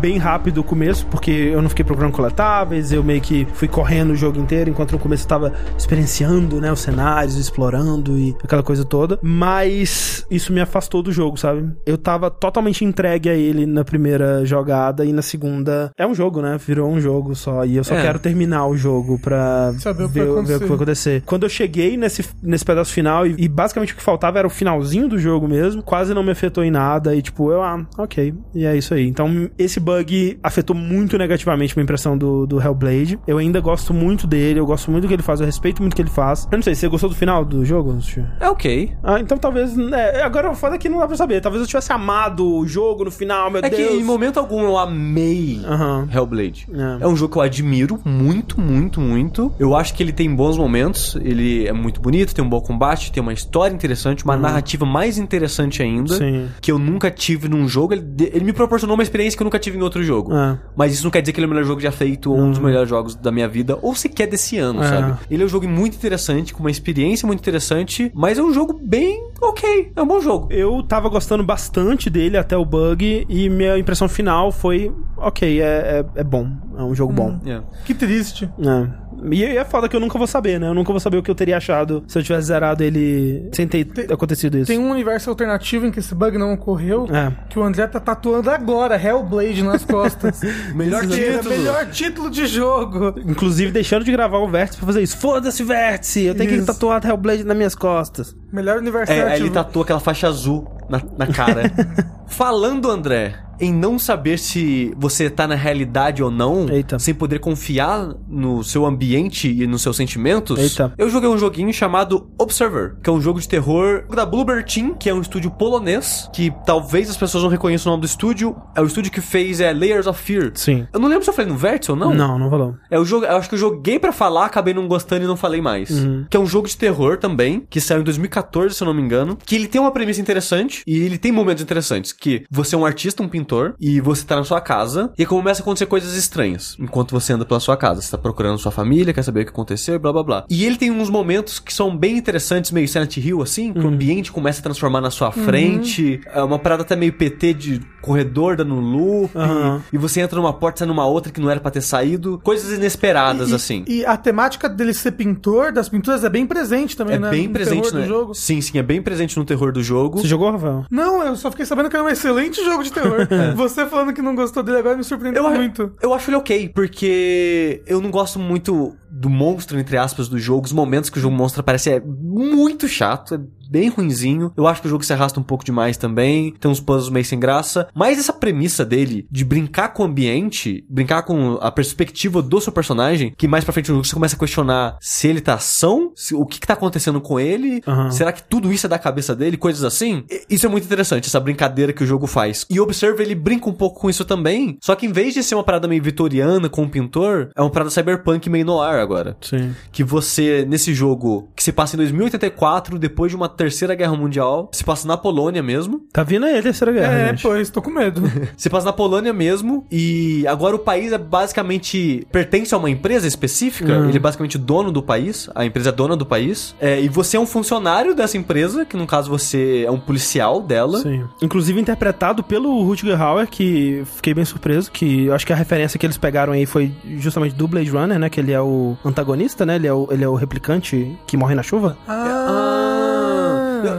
bem 0.00 0.18
rápido 0.18 0.58
o 0.58 0.64
começo, 0.64 1.06
porque 1.06 1.30
eu 1.30 1.60
não 1.62 1.68
fiquei 1.68 1.84
procurando 1.84 2.12
coletáveis, 2.12 2.92
eu 2.92 3.02
meio 3.04 3.20
que 3.20 3.46
fui 3.54 3.68
correndo 3.68 4.10
o 4.12 4.16
jogo 4.16 4.38
inteiro, 4.40 4.70
enquanto 4.70 4.92
no 4.92 4.98
começo 4.98 5.24
eu 5.24 5.28
tava 5.28 5.52
experienciando, 5.78 6.60
né, 6.60 6.72
os 6.72 6.80
cenários, 6.80 7.36
explorando 7.36 8.18
e 8.18 8.34
aquela 8.42 8.62
coisa 8.62 8.84
toda. 8.84 9.18
Mas 9.22 10.26
isso 10.30 10.52
me 10.52 10.60
afastou 10.60 11.02
do 11.02 11.12
jogo, 11.12 11.36
sabe? 11.36 11.68
Eu 11.84 11.98
tava 11.98 12.30
totalmente 12.30 12.84
entregue 12.84 13.28
a 13.28 13.34
ele 13.34 13.66
na 13.66 13.84
primeira 13.84 14.44
jogada 14.44 15.04
e 15.04 15.12
na 15.12 15.22
segunda. 15.22 15.90
É 15.98 16.06
um 16.06 16.14
jogo, 16.14 16.40
né? 16.40 16.56
Virou 16.64 16.90
um 16.90 17.00
jogo 17.00 17.34
só. 17.34 17.64
E 17.64 17.76
eu 17.76 17.84
só 17.84 17.94
É. 17.94 18.02
quero 18.02 18.18
terminar 18.18 18.66
o 18.66 18.76
jogo 18.76 19.18
pra 19.18 19.72
Saber 19.78 20.08
ver 20.08 20.22
o 20.22 20.24
que 20.24 20.48
vai 20.48 20.56
acontecer. 20.56 20.66
Acontecer. 20.92 21.22
Quando 21.26 21.42
eu 21.44 21.48
cheguei 21.48 21.96
nesse, 21.96 22.24
nesse 22.42 22.64
pedaço 22.64 22.92
final, 22.92 23.26
e, 23.26 23.34
e 23.38 23.48
basicamente 23.48 23.92
o 23.92 23.96
que 23.96 24.02
faltava 24.02 24.38
era 24.38 24.46
o 24.46 24.50
finalzinho 24.50 25.08
do 25.08 25.18
jogo 25.18 25.48
mesmo, 25.48 25.82
quase 25.82 26.14
não 26.14 26.22
me 26.22 26.30
afetou 26.30 26.62
em 26.64 26.70
nada, 26.70 27.14
e 27.14 27.22
tipo, 27.22 27.50
eu, 27.50 27.62
ah, 27.62 27.84
ok, 27.98 28.34
e 28.54 28.64
é 28.64 28.76
isso 28.76 28.94
aí. 28.94 29.06
Então, 29.08 29.50
esse 29.58 29.80
bug 29.80 30.38
afetou 30.42 30.74
muito 30.76 31.18
negativamente 31.18 31.76
minha 31.76 31.82
impressão 31.84 32.16
do, 32.16 32.46
do 32.46 32.60
Hellblade. 32.60 33.18
Eu 33.26 33.38
ainda 33.38 33.60
gosto 33.60 33.92
muito 33.92 34.26
dele, 34.26 34.60
eu 34.60 34.66
gosto 34.66 34.90
muito 34.90 35.02
do 35.04 35.08
que 35.08 35.14
ele 35.14 35.22
faz, 35.22 35.40
eu 35.40 35.46
respeito 35.46 35.80
muito 35.82 35.94
o 35.94 35.96
que 35.96 36.02
ele 36.02 36.10
faz. 36.10 36.46
Eu 36.50 36.56
não 36.58 36.62
sei, 36.62 36.74
você 36.74 36.88
gostou 36.88 37.08
do 37.10 37.16
final 37.16 37.44
do 37.44 37.64
jogo? 37.64 37.98
É 38.40 38.48
ok. 38.48 38.92
Ah, 39.02 39.18
então 39.20 39.36
talvez. 39.36 39.76
né, 39.76 40.22
agora 40.22 40.50
o 40.50 40.54
foda 40.54 40.76
é 40.76 40.78
que 40.78 40.88
não 40.88 40.98
dá 40.98 41.06
pra 41.06 41.16
saber. 41.16 41.40
Talvez 41.40 41.62
eu 41.62 41.66
tivesse 41.66 41.92
amado 41.92 42.46
o 42.46 42.66
jogo 42.66 43.04
no 43.04 43.10
final, 43.10 43.50
meu 43.50 43.60
É 43.62 43.68
que 43.70 43.76
Deus. 43.76 43.94
em 43.94 44.04
momento 44.04 44.38
algum 44.38 44.62
eu 44.62 44.78
amei 44.78 45.60
Aham. 45.64 46.08
Hellblade. 46.12 46.66
É. 46.72 47.04
É 47.04 47.08
um 47.08 47.16
jogo 47.16 47.32
que 47.32 47.38
eu 47.38 47.42
admiro 47.42 47.98
muito, 48.04 48.60
muito, 48.60 49.00
muito. 49.00 49.52
Eu 49.58 49.74
acho 49.74 49.94
que 49.94 50.02
ele 50.02 50.12
tem 50.12 50.32
bons 50.34 50.56
momentos. 50.56 50.81
Ele 51.22 51.66
é 51.66 51.72
muito 51.72 52.00
bonito, 52.00 52.34
tem 52.34 52.44
um 52.44 52.48
bom 52.48 52.60
combate, 52.60 53.12
tem 53.12 53.22
uma 53.22 53.32
história 53.32 53.74
interessante, 53.74 54.24
uma 54.24 54.36
narrativa 54.36 54.84
mais 54.84 55.18
interessante 55.18 55.82
ainda. 55.82 56.12
Uhum. 56.14 56.18
Sim. 56.18 56.48
Que 56.60 56.70
eu 56.72 56.78
nunca 56.78 57.10
tive 57.10 57.48
num 57.48 57.66
jogo. 57.68 57.94
Ele, 57.94 58.04
ele 58.32 58.44
me 58.44 58.52
proporcionou 58.52 58.94
uma 58.94 59.02
experiência 59.02 59.36
que 59.36 59.42
eu 59.42 59.44
nunca 59.44 59.58
tive 59.58 59.78
em 59.78 59.82
outro 59.82 60.02
jogo. 60.02 60.34
É. 60.34 60.58
Mas 60.76 60.92
isso 60.94 61.04
não 61.04 61.10
quer 61.10 61.20
dizer 61.20 61.32
que 61.32 61.40
ele 61.40 61.46
é 61.46 61.48
o 61.48 61.50
melhor 61.50 61.64
jogo 61.64 61.80
já 61.80 61.92
feito 61.92 62.32
ou 62.32 62.38
um 62.38 62.50
dos 62.50 62.58
melhores 62.58 62.88
jogos 62.88 63.14
da 63.14 63.30
minha 63.30 63.48
vida, 63.48 63.78
ou 63.82 63.94
sequer 63.94 64.26
desse 64.26 64.58
ano, 64.58 64.82
É. 64.82 64.88
sabe? 64.88 65.18
Ele 65.30 65.42
é 65.42 65.46
um 65.46 65.48
jogo 65.48 65.68
muito 65.68 65.94
interessante, 65.96 66.52
com 66.54 66.60
uma 66.60 66.70
experiência 66.70 67.26
muito 67.26 67.40
interessante, 67.40 68.10
mas 68.14 68.38
é 68.38 68.42
um 68.42 68.52
jogo 68.52 68.78
bem 68.82 69.22
ok. 69.40 69.92
É 69.94 70.02
um 70.02 70.06
bom 70.06 70.20
jogo. 70.20 70.48
Eu 70.50 70.82
tava 70.82 71.08
gostando 71.08 71.42
bastante 71.44 72.08
dele 72.10 72.36
até 72.36 72.56
o 72.56 72.64
bug 72.64 73.26
e 73.28 73.48
minha 73.48 73.78
impressão 73.78 74.08
final 74.08 74.50
foi 74.52 74.92
ok, 75.16 75.60
é, 75.60 75.64
é, 75.64 76.04
é 76.20 76.24
bom, 76.24 76.48
é 76.76 76.82
um 76.82 76.94
jogo 76.94 77.12
bom. 77.12 77.38
É. 77.46 77.60
Que 77.84 77.94
triste. 77.94 78.48
É. 78.58 79.01
E 79.30 79.44
é 79.44 79.64
foda 79.64 79.88
que 79.88 79.94
eu 79.96 80.00
nunca 80.00 80.18
vou 80.18 80.26
saber, 80.26 80.58
né? 80.58 80.68
Eu 80.68 80.74
nunca 80.74 80.90
vou 80.92 81.00
saber 81.00 81.16
o 81.18 81.22
que 81.22 81.30
eu 81.30 81.34
teria 81.34 81.56
achado 81.56 82.02
se 82.08 82.18
eu 82.18 82.22
tivesse 82.22 82.48
zerado 82.48 82.82
ele 82.82 83.48
sem 83.52 83.66
ter 83.68 83.86
acontecido 84.12 84.56
isso. 84.58 84.66
Tem 84.66 84.78
um 84.78 84.90
universo 84.90 85.30
alternativo 85.30 85.86
em 85.86 85.90
que 85.90 85.98
esse 85.98 86.14
bug 86.14 86.36
não 86.38 86.52
ocorreu. 86.54 87.06
É. 87.12 87.32
Que 87.48 87.58
o 87.58 87.62
André 87.62 87.86
tá 87.86 88.00
tatuando 88.00 88.50
agora, 88.50 88.96
Hellblade 89.00 89.62
nas 89.62 89.84
costas. 89.84 90.40
Melhor 90.74 91.06
Que 91.06 91.20
é 91.24 91.32
título. 91.38 91.54
Melhor 91.56 91.86
título 91.90 92.30
de 92.30 92.46
jogo. 92.46 93.14
Inclusive 93.26 93.70
deixando 93.70 94.04
de 94.04 94.12
gravar 94.12 94.38
o 94.38 94.48
Vértice 94.48 94.78
pra 94.78 94.86
fazer 94.86 95.02
isso. 95.02 95.16
Foda-se, 95.18 95.62
Vértice! 95.62 96.22
Eu 96.24 96.34
tenho 96.34 96.48
que 96.50 96.56
Isso. 96.56 96.66
tatuar 96.66 97.04
Hellblade 97.04 97.44
nas 97.44 97.56
minhas 97.56 97.74
costas. 97.74 98.34
Melhor 98.52 98.78
universo 98.78 99.12
É, 99.12 99.16
alternativo. 99.16 99.46
ele 99.46 99.54
tatuou 99.54 99.82
aquela 99.82 100.00
faixa 100.00 100.28
azul 100.28 100.66
na, 100.88 101.00
na 101.16 101.26
cara. 101.26 101.70
Falando, 102.26 102.90
André, 102.90 103.34
em 103.62 103.72
não 103.72 103.96
saber 103.96 104.40
se 104.40 104.92
você 104.96 105.30
tá 105.30 105.46
na 105.46 105.54
realidade 105.54 106.20
ou 106.20 106.32
não, 106.32 106.68
Eita. 106.68 106.98
sem 106.98 107.14
poder 107.14 107.38
confiar 107.38 108.12
no 108.28 108.64
seu 108.64 108.84
ambiente 108.84 109.48
e 109.48 109.68
nos 109.68 109.82
seus 109.82 109.96
sentimentos, 109.96 110.58
Eita. 110.58 110.92
eu 110.98 111.08
joguei 111.08 111.28
um 111.28 111.38
joguinho 111.38 111.72
chamado 111.72 112.28
Observer, 112.36 112.96
que 113.00 113.08
é 113.08 113.12
um 113.12 113.20
jogo 113.20 113.40
de 113.40 113.48
terror 113.48 114.04
da 114.12 114.26
Bluebird 114.26 114.64
Team, 114.64 114.94
que 114.94 115.08
é 115.08 115.14
um 115.14 115.20
estúdio 115.20 115.48
polonês, 115.48 116.28
que 116.32 116.52
talvez 116.66 117.08
as 117.08 117.16
pessoas 117.16 117.44
não 117.44 117.50
reconheçam 117.50 117.92
o 117.92 117.94
nome 117.94 118.02
do 118.02 118.06
estúdio. 118.06 118.56
É 118.74 118.80
o 118.80 118.84
estúdio 118.84 119.12
que 119.12 119.20
fez 119.20 119.60
é, 119.60 119.72
Layers 119.72 120.08
of 120.08 120.20
Fear. 120.20 120.50
Sim. 120.56 120.88
Eu 120.92 120.98
não 120.98 121.08
lembro 121.08 121.22
se 121.22 121.30
eu 121.30 121.34
falei 121.34 121.52
no 121.52 121.56
Vértice 121.56 121.92
ou 121.92 121.96
não. 121.96 122.12
Não, 122.12 122.36
não 122.40 122.50
falou. 122.50 122.74
É 122.90 122.98
o 122.98 123.04
jogo, 123.04 123.26
eu 123.26 123.36
acho 123.36 123.48
que 123.48 123.54
eu 123.54 123.58
joguei 123.60 123.96
pra 123.96 124.10
falar, 124.10 124.46
acabei 124.46 124.74
não 124.74 124.88
gostando 124.88 125.22
e 125.22 125.28
não 125.28 125.36
falei 125.36 125.60
mais. 125.60 125.88
Que 126.28 126.36
é 126.36 126.40
um 126.40 126.46
jogo 126.46 126.66
de 126.66 126.76
terror 126.76 127.16
também, 127.16 127.64
que 127.70 127.80
saiu 127.80 128.00
em 128.00 128.04
2014, 128.04 128.74
se 128.74 128.82
eu 128.82 128.86
não 128.86 128.94
me 128.94 129.02
engano, 129.02 129.38
que 129.46 129.54
ele 129.54 129.68
tem 129.68 129.80
uma 129.80 129.92
premissa 129.92 130.20
interessante 130.20 130.82
e 130.84 130.98
ele 130.98 131.16
tem 131.16 131.30
momentos 131.30 131.62
interessantes, 131.62 132.12
que 132.12 132.44
você 132.50 132.74
é 132.74 132.78
um 132.78 132.84
artista, 132.84 133.22
um 133.22 133.28
pintor, 133.28 133.51
e 133.80 134.00
você 134.00 134.24
tá 134.24 134.36
na 134.36 134.44
sua 134.44 134.60
casa 134.60 135.12
e 135.18 135.26
começa 135.26 135.60
a 135.60 135.62
acontecer 135.62 135.86
coisas 135.86 136.14
estranhas 136.14 136.76
enquanto 136.78 137.12
você 137.12 137.32
anda 137.32 137.44
pela 137.44 137.60
sua 137.60 137.76
casa. 137.76 138.00
Você 138.00 138.10
tá 138.10 138.18
procurando 138.18 138.58
sua 138.58 138.72
família, 138.72 139.12
quer 139.12 139.22
saber 139.22 139.40
o 139.42 139.44
que 139.44 139.50
aconteceu, 139.50 139.94
e 139.94 139.98
blá 139.98 140.12
blá 140.12 140.22
blá. 140.22 140.44
E 140.50 140.64
ele 140.64 140.76
tem 140.76 140.90
uns 140.90 141.10
momentos 141.10 141.58
que 141.58 141.72
são 141.72 141.96
bem 141.96 142.16
interessantes, 142.16 142.70
meio 142.70 142.88
Silent 142.88 143.16
Hill 143.16 143.42
assim, 143.42 143.72
que 143.72 143.80
o 143.80 143.88
ambiente 143.88 144.32
começa 144.32 144.60
a 144.60 144.62
transformar 144.62 145.00
na 145.00 145.10
sua 145.10 145.30
frente, 145.32 146.20
é 146.26 146.42
uma 146.42 146.58
parada 146.58 146.82
até 146.82 146.96
meio 146.96 147.12
PT 147.12 147.54
de 147.54 147.80
corredor 148.00 148.56
dando 148.56 148.74
loop, 148.74 149.30
Aham. 149.36 149.82
e 149.92 149.98
você 149.98 150.20
entra 150.20 150.36
numa 150.40 150.52
porta, 150.52 150.80
sai 150.80 150.88
numa 150.88 151.06
outra 151.06 151.30
que 151.32 151.40
não 151.40 151.48
era 151.50 151.60
pra 151.60 151.70
ter 151.70 151.80
saído. 151.82 152.40
Coisas 152.42 152.72
inesperadas, 152.76 153.50
E- 153.50 153.54
assim. 153.54 153.84
E 153.86 154.04
a 154.04 154.16
temática 154.16 154.68
dele 154.68 154.92
ser 154.94 155.12
pintor, 155.12 155.72
das 155.72 155.88
pinturas, 155.88 156.24
é 156.24 156.28
bem 156.28 156.46
presente 156.46 156.96
também, 156.96 157.16
é 157.16 157.18
né? 157.18 157.30
bem 157.30 157.46
no 157.46 157.52
presente, 157.52 157.82
terror 157.82 157.94
né? 157.94 158.00
do 158.02 158.08
jogo. 158.08 158.34
Sim, 158.34 158.60
sim, 158.60 158.78
é 158.78 158.82
bem 158.82 159.00
presente 159.02 159.38
no 159.38 159.44
terror 159.44 159.72
do 159.72 159.82
jogo. 159.82 160.18
Você 160.20 160.28
jogou, 160.28 160.50
Rafael? 160.50 160.84
Não, 160.90 161.22
eu 161.24 161.36
só 161.36 161.50
fiquei 161.50 161.64
sabendo 161.66 161.88
que 161.88 161.96
era 161.96 162.04
um 162.04 162.08
excelente 162.08 162.62
jogo 162.64 162.82
de 162.82 162.92
terror. 162.92 163.26
Você 163.56 163.86
falando 163.86 164.12
que 164.12 164.22
não 164.22 164.34
gostou 164.34 164.62
dele 164.62 164.78
agora 164.78 164.96
me 164.96 165.04
surpreendeu 165.04 165.46
É. 165.46 165.52
Eu, 165.52 165.54
muito. 165.58 165.92
eu 166.00 166.14
acho 166.14 166.30
ele 166.30 166.36
ok, 166.36 166.68
porque 166.74 167.82
eu 167.86 168.00
não 168.00 168.10
gosto 168.10 168.38
muito 168.38 168.96
do 169.14 169.28
monstro, 169.28 169.78
entre 169.78 169.96
aspas, 169.98 170.28
do 170.28 170.38
jogo. 170.38 170.66
Os 170.66 170.72
momentos 170.72 171.10
que 171.10 171.18
o 171.18 171.20
jogo 171.20 171.36
mostra 171.36 171.62
parece 171.62 171.90
é 171.90 172.00
muito 172.00 172.88
chato, 172.88 173.34
é 173.34 173.40
bem 173.70 173.88
ruinzinho. 173.88 174.52
Eu 174.56 174.66
acho 174.66 174.80
que 174.82 174.86
o 174.86 174.90
jogo 174.90 175.02
se 175.04 175.12
arrasta 175.12 175.40
um 175.40 175.42
pouco 175.42 175.64
demais 175.64 175.96
também. 175.96 176.52
Tem 176.60 176.70
uns 176.70 176.80
puzzles 176.80 177.08
meio 177.10 177.24
sem 177.24 177.38
graça. 177.40 177.88
Mas 177.94 178.18
essa 178.18 178.32
premissa 178.32 178.84
dele 178.84 179.26
de 179.30 179.44
brincar 179.44 179.88
com 179.94 180.02
o 180.02 180.06
ambiente, 180.06 180.84
brincar 180.90 181.22
com 181.22 181.54
a 181.60 181.70
perspectiva 181.70 182.42
do 182.42 182.60
seu 182.60 182.72
personagem, 182.72 183.32
que 183.36 183.48
mais 183.48 183.64
pra 183.64 183.72
frente 183.72 183.88
no 183.90 183.96
jogo 183.96 184.06
você 184.06 184.14
começa 184.14 184.36
a 184.36 184.38
questionar 184.38 184.96
se 185.00 185.26
ele 185.28 185.40
tá 185.40 185.54
ação, 185.54 186.12
se- 186.14 186.34
o 186.34 186.44
que 186.46 186.60
que 186.60 186.66
tá 186.66 186.74
acontecendo 186.74 187.20
com 187.20 187.40
ele, 187.40 187.80
Aham. 187.86 188.10
será 188.10 188.30
que 188.32 188.42
tudo 188.42 188.72
isso 188.72 188.86
é 188.86 188.88
da 188.88 188.98
cabeça 188.98 189.34
dele, 189.34 189.56
coisas 189.56 189.84
assim. 189.84 190.24
Isso 190.50 190.66
é 190.66 190.68
muito 190.68 190.84
interessante, 190.84 191.26
essa 191.28 191.40
brincadeira 191.40 191.92
que 191.92 192.02
o 192.04 192.06
jogo 192.06 192.26
faz. 192.26 192.66
E 192.70 192.78
o 192.78 192.82
Observer, 192.82 193.24
ele 193.24 193.34
brinca 193.34 193.68
um 193.68 193.72
pouco 193.74 194.00
com 194.00 194.10
isso 194.10 194.24
também, 194.24 194.76
só 194.82 194.94
que 194.94 195.06
em 195.06 195.12
vez 195.12 195.32
de 195.34 195.42
ser 195.42 195.54
uma 195.54 195.64
parada 195.64 195.88
meio 195.88 196.02
vitoriana 196.02 196.68
com 196.68 196.82
um 196.82 196.88
pintor, 196.88 197.50
é 197.56 197.60
uma 197.62 197.70
parada 197.70 197.90
cyberpunk 197.90 198.48
meio 198.50 198.66
noir 198.66 199.01
agora. 199.02 199.36
Sim. 199.40 199.74
Que 199.90 200.02
você, 200.04 200.64
nesse 200.68 200.94
jogo, 200.94 201.48
que 201.56 201.62
se 201.62 201.72
passa 201.72 201.96
em 201.96 201.98
2084, 201.98 202.98
depois 202.98 203.30
de 203.30 203.36
uma 203.36 203.48
terceira 203.48 203.94
guerra 203.94 204.16
mundial, 204.16 204.68
se 204.72 204.82
passa 204.84 205.06
na 205.06 205.16
Polônia 205.16 205.62
mesmo, 205.62 206.02
Tá 206.12 206.22
vindo 206.22 206.46
aí 206.46 206.58
a 206.58 206.62
terceira 206.62 206.92
guerra, 206.92 207.12
É, 207.12 207.28
gente. 207.28 207.42
pois, 207.42 207.70
tô 207.70 207.80
com 207.82 207.90
medo. 207.90 208.22
se 208.56 208.68
passa 208.70 208.86
na 208.86 208.92
Polônia 208.92 209.32
mesmo, 209.32 209.84
e 209.90 210.46
agora 210.46 210.76
o 210.76 210.78
país 210.78 211.12
é 211.12 211.18
basicamente. 211.18 212.26
pertence 212.30 212.74
a 212.74 212.78
uma 212.78 212.90
empresa 212.90 213.26
específica, 213.26 213.92
Uhum. 213.92 214.08
ele 214.08 214.16
é 214.16 214.20
basicamente 214.20 214.58
dono 214.58 214.90
do 214.92 215.02
país, 215.02 215.48
a 215.54 215.64
empresa 215.64 215.88
é 215.90 215.92
dona 215.92 216.16
do 216.16 216.24
país, 216.26 216.74
é, 216.80 217.00
e 217.00 217.08
você 217.08 217.36
é 217.36 217.40
um 217.40 217.46
funcionário 217.46 218.14
dessa 218.14 218.36
empresa, 218.36 218.84
que 218.84 218.96
no 218.96 219.06
caso 219.06 219.28
você 219.30 219.84
é 219.86 219.90
um 219.90 219.98
policial 219.98 220.60
dela. 220.60 220.98
Sim. 221.00 221.24
Inclusive 221.40 221.80
interpretado 221.80 222.42
pelo 222.42 222.82
Rutger 222.84 223.20
Hauer, 223.20 223.48
que 223.48 224.02
fiquei 224.16 224.34
bem 224.34 224.44
surpreso, 224.44 224.90
que 224.90 225.26
eu 225.26 225.34
acho 225.34 225.46
que 225.46 225.52
a 225.52 225.56
referência 225.56 225.98
que 225.98 226.06
eles 226.06 226.16
pegaram 226.18 226.52
aí 226.52 226.66
foi 226.66 226.92
justamente 227.18 227.54
do 227.54 227.66
Blade 227.68 227.90
Runner, 227.90 228.18
né? 228.18 228.28
Que 228.30 228.40
ele 228.40 228.52
é 228.52 228.60
o 228.60 228.91
antagonista, 229.04 229.64
né? 229.66 229.76
Ele 229.76 229.86
é 229.86 229.92
o, 229.92 230.08
ele 230.10 230.24
é 230.24 230.28
o 230.28 230.34
replicante 230.34 231.16
que 231.26 231.36
morre 231.36 231.54
na 231.54 231.62
chuva. 231.62 231.96
Ah, 232.06 233.01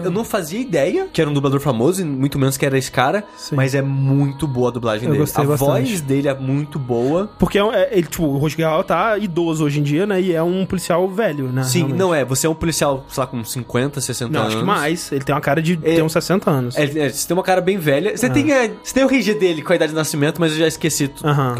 eu 0.04 0.12
não 0.12 0.24
fazia 0.24 0.60
ideia 0.60 1.08
que 1.12 1.22
era 1.22 1.30
um 1.30 1.34
dublador 1.34 1.60
famoso, 1.60 2.02
e 2.02 2.06
muito 2.06 2.38
menos 2.40 2.58
que 2.58 2.66
era 2.66 2.78
esse 2.78 2.92
cara, 2.92 3.24
Sim. 3.38 3.56
mas 3.56 3.76
é 3.76 3.82
muito 3.82 4.48
boa 4.48 4.70
a 4.70 4.72
dublagem 4.72 5.06
Eu 5.06 5.12
dele. 5.12 5.22
gostei 5.24 5.44
a 5.44 5.48
bastante. 5.48 5.68
voz 5.70 6.02
dele 6.02 6.28
é 6.28 6.34
muito 6.34 6.78
boa. 6.80 7.30
Porque 7.40 7.58
é, 7.58 7.64
um- 7.64 7.74
é- 7.74 7.90
ele, 7.92 8.08
tipo, 8.08 8.24
o 8.26 8.38
Rosgal 8.38 8.84
tá 8.84 9.18
idoso 9.18 9.64
hoje 9.66 9.80
em 9.80 9.84
dia, 9.84 10.06
né? 10.06 10.22
E 10.22 10.34
é 10.34 10.42
um 10.44 10.66
policial 10.66 11.08
velho, 11.10 11.48
né? 11.52 11.64
Sim, 11.64 11.80
realmente. 11.80 11.98
não 12.00 12.14
é, 12.16 12.24
você 12.26 12.48
é 12.48 12.50
um 12.50 12.56
policial, 12.56 13.06
sei 13.10 13.22
lá, 13.22 13.28
com 13.28 13.44
50, 13.44 14.00
60 14.02 14.32
Não, 14.32 14.42
anos. 14.42 14.54
acho 14.54 14.60
que 14.62 14.68
mais. 14.68 15.12
Ele 15.12 15.24
tem 15.24 15.34
uma 15.36 15.42
cara 15.42 15.62
de 15.62 15.74
É- 15.84 15.96
ter 15.96 16.04
uns 16.04 16.12
60 16.12 16.50
anos. 16.50 16.78
É, 16.78 16.84
é, 16.84 17.10
você 17.10 17.28
tem 17.28 17.36
uma 17.36 17.44
cara 17.44 17.62
bem 17.62 17.78
velha. 17.78 18.16
Você, 18.16 18.30
tem, 18.30 18.52
a- 18.54 18.70
você 18.84 18.94
tem 18.94 19.04
o 19.04 19.08
RG 19.10 19.34
dele 19.36 19.62
com 19.62 19.74
a 19.74 19.76
idade 19.76 19.92
de 19.92 19.96
nascimento, 19.96 20.40
mas 20.40 20.52
eu 20.54 20.58
já 20.60 20.68
esqueci 20.68 21.12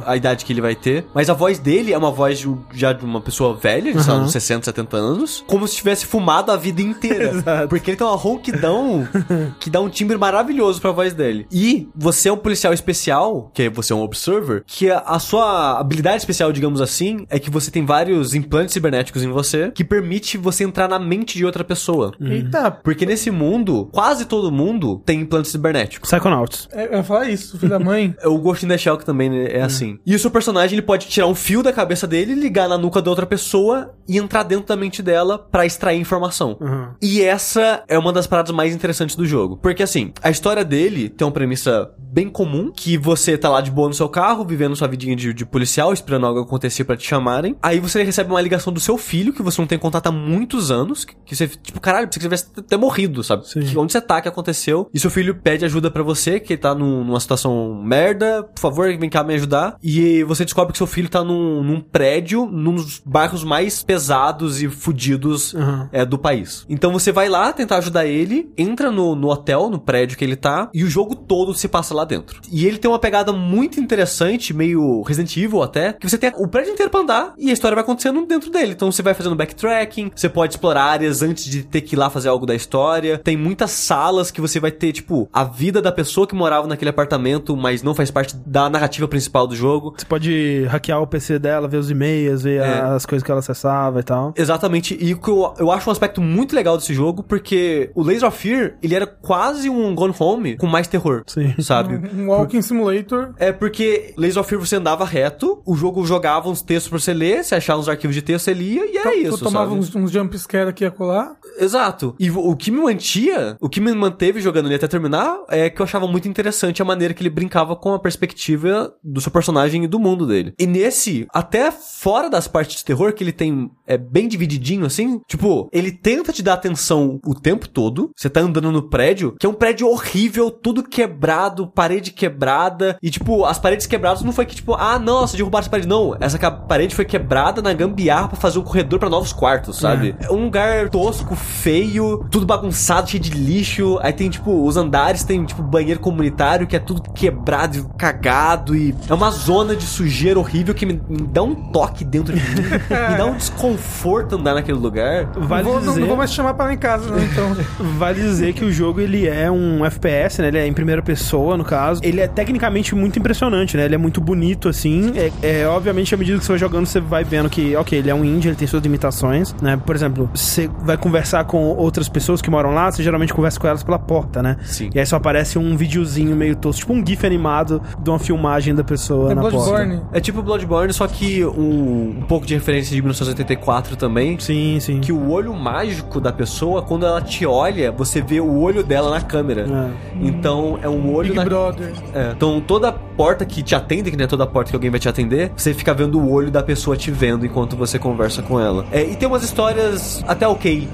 a 0.06 0.16
idade 0.16 0.46
que 0.46 0.54
ele 0.54 0.62
vai 0.62 0.76
ter. 0.76 1.06
Mas 1.14 1.30
a 1.30 1.34
voz 1.34 1.60
dele 1.60 1.94
é 1.94 1.98
uma 1.98 2.12
voz 2.12 2.40
de, 2.40 2.54
já 2.74 2.94
de 2.94 3.04
uma 3.06 3.22
pessoa 3.22 3.56
velha, 3.56 3.94
de 3.94 4.04
sei 4.04 4.14
lá, 4.14 4.20
uns 4.20 4.32
60, 4.32 4.66
70 4.66 4.98
anos, 4.98 5.44
como 5.48 5.68
se 5.68 5.76
tivesse 5.76 6.06
fumado 6.06 6.52
a 6.52 6.58
vida 6.58 6.82
inteira. 6.82 7.32
Exato. 7.36 7.68
Porque 7.68 7.92
ele 7.92 7.98
tem 7.98 8.06
uma 8.08 8.13
ronquidão 8.16 9.08
que 9.60 9.70
dá 9.70 9.80
um 9.82 9.90
timbre 9.90 10.18
maravilhoso 10.18 10.82
pra 10.82 10.92
voz 10.92 11.14
dele. 11.14 11.48
E 11.52 11.88
você 11.96 12.30
é 12.30 12.34
um 12.34 12.38
policial 12.38 12.74
especial, 12.74 13.52
que 13.54 13.64
é 13.64 13.70
você 13.70 13.94
é 13.94 13.96
um 13.96 14.02
observer, 14.02 14.64
que 14.66 14.90
a, 14.90 15.00
a 15.00 15.20
sua 15.20 15.80
habilidade 15.80 16.18
especial, 16.18 16.52
digamos 16.52 16.82
assim, 16.82 17.26
é 17.30 17.40
que 17.40 17.50
você 17.50 17.72
tem 17.72 17.86
vários 17.86 18.34
implantes 18.34 18.74
cibernéticos 18.74 19.24
em 19.24 19.30
você 19.30 19.72
que 19.72 19.84
permite 19.84 20.38
você 20.38 20.64
entrar 20.64 20.88
na 20.88 21.00
mente 21.00 21.38
de 21.38 21.46
outra 21.46 21.64
pessoa. 21.64 22.12
Eita, 22.22 22.72
Porque 22.72 23.06
nesse 23.06 23.32
mundo, 23.32 23.90
quase 23.92 24.26
todo 24.26 24.52
mundo 24.52 25.02
tem 25.06 25.22
implantes 25.22 25.52
cibernéticos. 25.52 26.10
Psychonauts. 26.10 26.68
é, 26.72 26.88
eu 26.88 26.98
ia 26.98 27.04
falar 27.04 27.30
isso, 27.30 27.58
filho 27.58 27.70
da 27.70 27.80
mãe. 27.80 28.14
O 28.24 28.38
Ghost 28.38 28.66
in 28.66 28.70
the 28.70 28.78
Shell 28.78 28.98
que 28.98 29.06
também 29.06 29.30
né, 29.30 29.48
é 29.52 29.62
assim. 29.62 30.00
E 30.06 30.16
o 30.16 30.20
seu 30.20 30.32
personagem 30.32 30.76
ele 30.76 30.82
pode 30.82 31.08
tirar 31.08 31.28
um 31.28 31.36
fio 31.36 31.62
da 31.62 31.72
cabeça 31.72 32.08
dele, 32.08 32.34
ligar 32.34 32.68
na 32.68 32.78
nuca 32.78 33.02
da 33.02 33.10
outra 33.10 33.26
pessoa 33.26 33.94
e 34.08 34.18
entrar 34.18 34.44
dentro 34.44 34.66
da 34.68 34.76
mente 34.76 35.02
dela 35.02 35.38
pra 35.38 35.66
extrair 35.66 36.00
informação. 36.00 36.58
Uhum. 36.60 36.88
E 37.02 37.22
essa 37.22 37.84
é 37.88 37.98
uma 38.04 38.14
das 38.14 38.28
paradas 38.28 38.52
mais 38.52 38.74
interessantes 38.76 39.16
do 39.16 39.26
jogo. 39.26 39.58
Porque 39.58 39.84
assim, 39.84 40.12
a 40.22 40.30
história 40.30 40.64
dele 40.64 41.10
tem 41.10 41.26
uma 41.26 41.32
premissa 41.34 41.90
bem 41.98 42.30
comum, 42.30 42.72
que 42.72 42.98
você 42.98 43.38
tá 43.38 43.50
lá 43.50 43.60
de 43.62 43.72
boa 43.72 43.88
no 43.88 43.94
seu 43.94 44.08
carro, 44.08 44.46
vivendo 44.46 44.76
sua 44.76 44.88
vidinha 44.88 45.16
de, 45.16 45.34
de 45.34 45.46
policial, 45.46 45.92
esperando 45.92 46.28
algo 46.28 46.42
acontecer 46.42 46.84
pra 46.84 46.96
te 46.96 47.08
chamarem. 47.08 47.56
Aí 47.62 47.80
você 47.80 48.04
recebe 48.04 48.30
uma 48.30 48.42
ligação 48.42 48.72
do 48.72 48.80
seu 48.80 48.98
filho, 48.98 49.34
que 49.34 49.42
você 49.42 49.60
não 49.60 49.68
tem 49.68 49.80
contato 49.80 50.08
há 50.08 50.12
muitos 50.12 50.70
anos, 50.70 51.06
que, 51.06 51.16
que 51.26 51.36
você, 51.36 51.48
tipo, 51.48 51.80
caralho, 51.80 52.08
você 52.12 52.20
tivesse 52.20 52.48
até 52.56 52.78
morrido, 52.78 53.24
sabe? 53.24 53.44
Que, 53.44 53.78
onde 53.78 53.92
você 53.92 54.00
tá, 54.02 54.22
que 54.22 54.28
aconteceu. 54.28 54.88
E 54.94 55.00
seu 55.00 55.10
filho 55.10 55.36
pede 55.36 55.66
ajuda 55.66 55.90
pra 55.90 56.04
você, 56.04 56.40
que 56.40 56.56
tá 56.56 56.76
num- 56.76 57.04
numa 57.04 57.20
situação 57.20 57.82
merda, 57.84 58.44
por 58.44 58.60
favor, 58.62 58.96
vem 58.98 59.10
cá 59.10 59.24
me 59.24 59.34
ajudar. 59.34 59.76
E 59.82 60.24
você 60.24 60.44
descobre 60.46 60.72
que 60.72 60.78
seu 60.78 60.88
filho 60.88 61.10
tá 61.10 61.24
num, 61.24 61.64
num 61.64 61.80
prédio, 61.82 62.46
num 62.46 62.76
dos 62.76 63.02
bairros 63.04 63.44
mais 63.44 63.82
pesados 63.82 64.62
e 64.62 64.68
fudidos 64.70 65.54
Uhum. 65.54 65.88
é, 65.92 66.06
do 66.06 66.18
país. 66.18 66.66
Então 66.70 66.92
você 66.92 67.12
vai 67.12 67.28
lá 67.30 67.52
tentar 67.54 67.78
ajudar 67.78 67.93
ele, 68.06 68.52
entra 68.58 68.90
no, 68.92 69.16
no 69.16 69.30
hotel, 69.30 69.70
no 69.70 69.80
prédio 69.80 70.18
que 70.18 70.24
ele 70.24 70.36
tá, 70.36 70.70
e 70.74 70.84
o 70.84 70.90
jogo 70.90 71.16
todo 71.16 71.54
se 71.54 71.68
passa 71.68 71.94
lá 71.94 72.06
dentro. 72.06 72.40
E 72.52 72.66
ele 72.66 72.78
tem 72.78 72.90
uma 72.90 73.00
pegada 73.00 73.32
muito 73.32 73.80
interessante, 73.80 74.54
meio 74.54 75.02
Resident 75.04 75.36
Evil 75.38 75.62
até, 75.62 75.94
que 75.94 76.10
você 76.10 76.18
tem 76.18 76.32
o 76.38 76.48
prédio 76.48 76.74
inteiro 76.74 76.90
pra 76.90 77.02
andar 77.02 77.34
e 77.38 77.50
a 77.50 77.54
história 77.54 77.76
vai 77.76 77.84
acontecendo 77.84 78.26
dentro 78.26 78.50
dele. 78.50 78.72
Então 78.74 78.92
você 78.92 79.02
vai 79.02 79.14
fazendo 79.14 79.36
backtracking, 79.36 80.12
você 80.16 80.30
pode 80.30 80.54
explorar 80.54 80.84
áreas 80.86 81.22
antes 81.22 81.46
de 81.46 81.64
ter 81.64 81.82
que 81.82 81.96
ir 81.96 81.98
lá 81.98 82.10
fazer 82.10 82.30
algo 82.30 82.46
da 82.46 82.56
história. 82.56 83.18
Tem 83.18 83.38
muitas 83.38 83.72
salas 83.72 84.32
que 84.32 84.42
você 84.42 84.60
vai 84.60 84.72
ter, 84.72 84.92
tipo, 84.92 85.28
a 85.32 85.44
vida 85.44 85.82
da 85.82 85.92
pessoa 85.92 86.26
que 86.28 86.36
morava 86.36 86.68
naquele 86.68 86.90
apartamento, 86.90 87.56
mas 87.56 87.84
não 87.84 87.94
faz 87.94 88.10
parte 88.12 88.36
da 88.46 88.70
narrativa 88.70 89.08
principal 89.08 89.46
do 89.48 89.56
jogo. 89.56 89.94
Você 89.98 90.06
pode 90.06 90.66
hackear 90.70 91.02
o 91.02 91.08
PC 91.08 91.40
dela, 91.40 91.68
ver 91.68 91.78
os 91.78 91.90
e-mails, 91.90 92.44
ver 92.44 92.62
É. 92.62 92.82
as 92.82 93.06
coisas 93.06 93.24
que 93.24 93.32
ela 93.32 93.40
acessava 93.40 94.00
e 94.00 94.04
tal. 94.04 94.34
Exatamente, 94.36 94.98
e 95.00 95.12
eu, 95.12 95.54
eu 95.60 95.72
acho 95.72 95.90
um 95.90 95.92
aspecto 95.92 96.22
muito 96.22 96.56
legal 96.56 96.78
desse 96.78 96.94
jogo, 96.94 97.24
porque 97.24 97.83
o 97.96 98.04
Laser 98.04 98.28
of 98.28 98.38
Fear, 98.38 98.76
ele 98.82 98.96
era 98.96 99.06
quase 99.08 99.70
um 99.70 99.94
Gone 99.96 100.14
Home 100.20 100.58
com 100.58 100.68
mais 100.68 100.88
terror, 100.88 101.24
Sim. 101.28 101.54
sabe? 101.60 101.96
Um 102.16 102.28
Walking 102.28 102.62
Simulator. 102.62 103.34
É 103.38 103.52
porque 103.52 104.14
Laser 104.18 104.40
of 104.42 104.50
Fear 104.50 104.60
você 104.62 104.76
andava 104.76 105.06
reto, 105.06 105.62
o 105.66 105.76
jogo 105.76 106.06
jogava 106.06 106.50
uns 106.50 106.62
textos 106.62 106.90
pra 106.90 107.00
você 107.00 107.14
ler, 107.14 107.44
você 107.44 107.56
achava 107.56 107.80
uns 107.80 107.90
arquivos 107.90 108.16
de 108.16 108.22
texto, 108.22 108.46
você 108.46 108.54
lia, 108.54 108.86
e 108.86 108.98
era 108.98 109.12
Tu- 109.12 109.18
isso, 109.18 109.38
tu 109.38 109.44
tomava 109.46 109.70
sabe? 109.70 109.80
uns, 109.82 109.96
uns 109.96 110.12
jump 110.12 110.38
scare 110.38 110.70
aqui 110.70 110.84
e 110.84 110.88
acolá. 110.88 111.36
Exato. 111.60 112.16
E 112.20 112.30
o 112.30 112.54
o 112.54 112.56
que 112.56 112.70
me 112.72 112.82
mantia, 112.82 113.58
o 113.60 113.68
que 113.70 113.80
me 113.80 113.92
manteve 113.94 114.40
jogando 114.42 114.68
ele 114.68 114.76
até 114.76 114.88
terminar, 114.88 115.38
é 115.50 115.70
que 115.70 115.82
eu 115.82 115.86
achava 115.86 116.08
muito 116.08 116.28
interessante 116.28 116.82
a 116.82 116.86
maneira 116.86 117.14
que 117.14 117.22
ele 117.24 117.30
brincava 117.30 117.76
com 117.76 117.94
a 117.94 118.00
perspectiva 118.00 118.94
do 119.04 119.20
seu 119.22 119.32
personagem 119.32 119.84
e 119.84 119.88
do 119.88 120.00
mundo 120.00 120.28
dele. 120.28 120.54
E 120.60 120.66
nesse, 120.68 121.26
até 121.34 121.72
fora 121.72 122.30
das 122.30 122.48
partes 122.48 122.78
de 122.78 122.86
terror, 122.86 123.14
que 123.14 123.24
ele 123.24 123.32
tem, 123.32 123.72
é 123.88 123.98
bem 123.98 124.28
divididinho 124.28 124.86
assim, 124.86 125.20
tipo, 125.28 125.70
ele 125.72 125.92
tenta 125.92 126.32
te 126.32 126.44
dar 126.44 126.54
atenção 126.54 127.20
o 127.26 127.34
tempo 127.34 127.63
todo, 127.68 128.12
você 128.16 128.30
tá 128.30 128.42
andando 128.42 128.72
no 128.72 128.84
prédio, 128.84 129.36
que 129.40 129.46
é 129.46 129.50
um 129.50 129.54
prédio 129.54 129.88
horrível, 129.88 130.52
tudo 130.52 130.84
quebrado, 130.84 131.68
parede 131.68 132.12
quebrada, 132.12 132.98
e 133.02 133.10
tipo, 133.10 133.46
as 133.46 133.60
paredes 133.60 133.86
quebradas 133.86 134.24
não 134.24 134.32
foi 134.32 134.46
que 134.46 134.56
tipo, 134.56 134.74
ah, 134.76 135.00
nossa, 135.00 135.36
derrubaram 135.36 135.64
as 135.64 135.68
paredes, 135.68 135.90
não, 135.90 136.16
essa 136.20 136.38
parede 136.52 136.96
foi 136.96 137.06
quebrada 137.06 137.62
na 137.62 137.74
gambiarra 137.74 138.28
pra 138.30 138.38
fazer 138.38 138.60
um 138.60 138.64
corredor 138.64 139.00
pra 139.00 139.10
novos 139.10 139.34
quartos, 139.34 139.78
sabe? 139.78 140.16
É 140.20 140.32
um 140.32 140.44
lugar 140.44 140.90
tosco, 140.90 141.36
feio, 141.36 142.26
tudo 142.30 142.46
bagunçado, 142.46 143.10
cheio 143.10 143.22
de 143.22 143.32
lixo. 143.32 144.00
Aí 144.02 144.14
tem, 144.14 144.30
tipo, 144.30 144.66
os 144.66 144.78
andares 144.78 145.24
tem, 145.24 145.44
tipo, 145.46 145.62
banheiro 145.62 146.00
comunitário 146.00 146.68
que 146.68 146.76
é 146.76 146.80
tudo 146.80 147.02
quebrado 147.02 147.78
e 147.78 147.98
cagado. 147.98 148.76
E 148.76 148.96
é 149.10 149.14
uma 149.14 149.32
zona 149.32 149.76
de 149.76 149.86
sujeira 149.86 150.40
horrível 150.40 150.74
que 150.74 150.86
me, 150.86 151.02
me 151.08 151.28
dá 151.28 151.44
um 151.44 151.56
toque 151.56 152.04
dentro 152.04 152.34
de 152.34 152.42
mim. 152.42 152.62
me 152.70 153.18
dá 153.18 153.26
um 153.26 153.36
desconforto 153.38 154.36
andar 154.36 154.54
naquele 154.54 154.78
lugar. 154.78 155.26
Vale 155.36 155.64
não, 155.64 155.72
vou, 155.72 155.82
não, 155.82 155.88
dizer... 155.90 156.00
não 156.02 156.08
vou 156.08 156.18
mais 156.18 156.30
te 156.32 156.36
chamar 156.36 156.54
pra 156.54 156.66
lá 156.66 156.74
em 156.74 156.78
casa, 156.78 157.10
não, 157.10 157.20
então. 157.20 157.53
Vale 157.98 158.22
dizer 158.22 158.54
que 158.54 158.64
o 158.66 158.72
jogo 158.72 159.00
ele 159.02 159.28
é 159.28 159.50
um 159.52 159.86
FPS, 159.86 160.42
né? 160.42 160.48
Ele 160.50 160.58
é 160.58 160.68
em 160.68 160.74
primeira 160.74 161.02
pessoa, 161.02 161.58
no 161.58 161.64
caso. 161.64 162.02
Ele 162.04 162.20
é 162.22 162.28
tecnicamente 162.28 162.96
muito 162.96 163.18
impressionante, 163.20 163.76
né? 163.78 163.86
Ele 163.86 163.96
é 163.96 163.98
muito 163.98 164.20
bonito, 164.22 164.70
assim. 164.70 165.12
É, 165.16 165.62
é, 165.62 165.68
obviamente, 165.68 166.14
à 166.14 166.18
medida 166.18 166.38
que 166.38 166.46
você 166.46 166.52
vai 166.54 166.60
jogando, 166.60 166.86
você 166.86 167.00
vai 167.00 167.24
vendo 167.24 167.50
que, 167.50 167.76
ok, 167.76 167.98
ele 168.00 168.10
é 168.10 168.16
um 168.16 168.24
indie, 168.24 168.50
ele 168.50 168.56
tem 168.56 168.68
suas 168.68 168.84
limitações, 168.84 169.56
né? 169.62 169.80
Por 169.86 169.96
exemplo, 169.96 170.30
você 170.34 170.70
vai 170.82 170.98
conversar 170.98 171.44
com 171.46 171.58
outras 171.76 172.08
pessoas 172.10 172.42
que 172.42 172.50
moram 172.50 172.74
lá, 172.74 172.92
você 172.92 173.04
geralmente 173.04 173.34
conversa 173.34 173.60
com 173.60 173.68
elas 173.68 173.84
pela 173.84 174.00
porta, 174.00 174.42
né? 174.42 174.58
Sim. 174.64 174.90
E 174.94 175.00
aí 175.00 175.06
só 175.06 175.16
aparece 175.18 175.58
um 175.60 175.76
videozinho 175.78 176.36
meio 176.36 176.56
tosco, 176.56 176.82
tipo 176.82 176.94
um 176.94 177.06
GIF 177.06 177.26
animado 177.26 177.82
de 178.02 178.10
uma 178.10 178.20
filmagem 178.20 178.74
da 178.76 178.84
pessoa 178.84 179.32
É 179.32 179.36
na 179.36 179.42
Bloodborne. 179.42 179.98
porta. 179.98 180.18
É 180.18 180.20
tipo 180.20 180.42
Bloodborne, 180.42 180.94
só 180.94 181.08
que 181.08 181.46
um, 181.46 182.16
um 182.20 182.26
pouco 182.28 182.46
de 182.46 182.54
referência 182.54 182.96
de 182.96 183.02
1984 183.02 183.96
também. 183.96 184.40
Sim, 184.40 184.78
sim. 184.80 185.00
Que 185.00 185.12
o 185.12 185.30
olho 185.30 185.54
mágico 185.54 186.20
da 186.20 186.32
pessoa, 186.32 186.82
quando 186.82 187.06
ela 187.06 187.22
te 187.44 187.46
olha, 187.46 187.92
você 187.92 188.22
vê 188.22 188.40
o 188.40 188.60
olho 188.60 188.84
dela 188.84 189.10
na 189.10 189.22
câmera. 189.22 189.64
É. 189.64 190.26
Então 190.26 190.80
é 190.82 190.88
um 190.88 191.14
olho 191.14 191.30
Big 191.30 191.36
na 191.36 191.44
Brother. 191.44 191.92
É, 192.14 192.32
então 192.32 192.62
toda 192.62 192.92
porta 192.92 193.46
que 193.46 193.62
te 193.62 193.76
atende, 193.76 194.10
que 194.10 194.18
não 194.18 194.24
é 194.24 194.28
toda 194.28 194.48
porta 194.48 194.70
que 194.70 194.76
alguém 194.76 194.90
vai 194.90 195.00
te 195.00 195.10
atender, 195.10 195.52
você 195.56 195.74
fica 195.74 195.94
vendo 195.94 196.20
o 196.20 196.32
olho 196.32 196.50
da 196.50 196.64
pessoa 196.64 196.96
te 196.96 197.12
vendo 197.12 197.46
enquanto 197.46 197.76
você 197.76 198.00
conversa 198.00 198.42
com 198.42 198.60
ela. 198.60 198.86
É, 198.92 199.04
e 199.04 199.16
tem 199.16 199.28
umas 199.28 199.44
histórias 199.44 200.24
até 200.26 200.48
ok. 200.48 200.88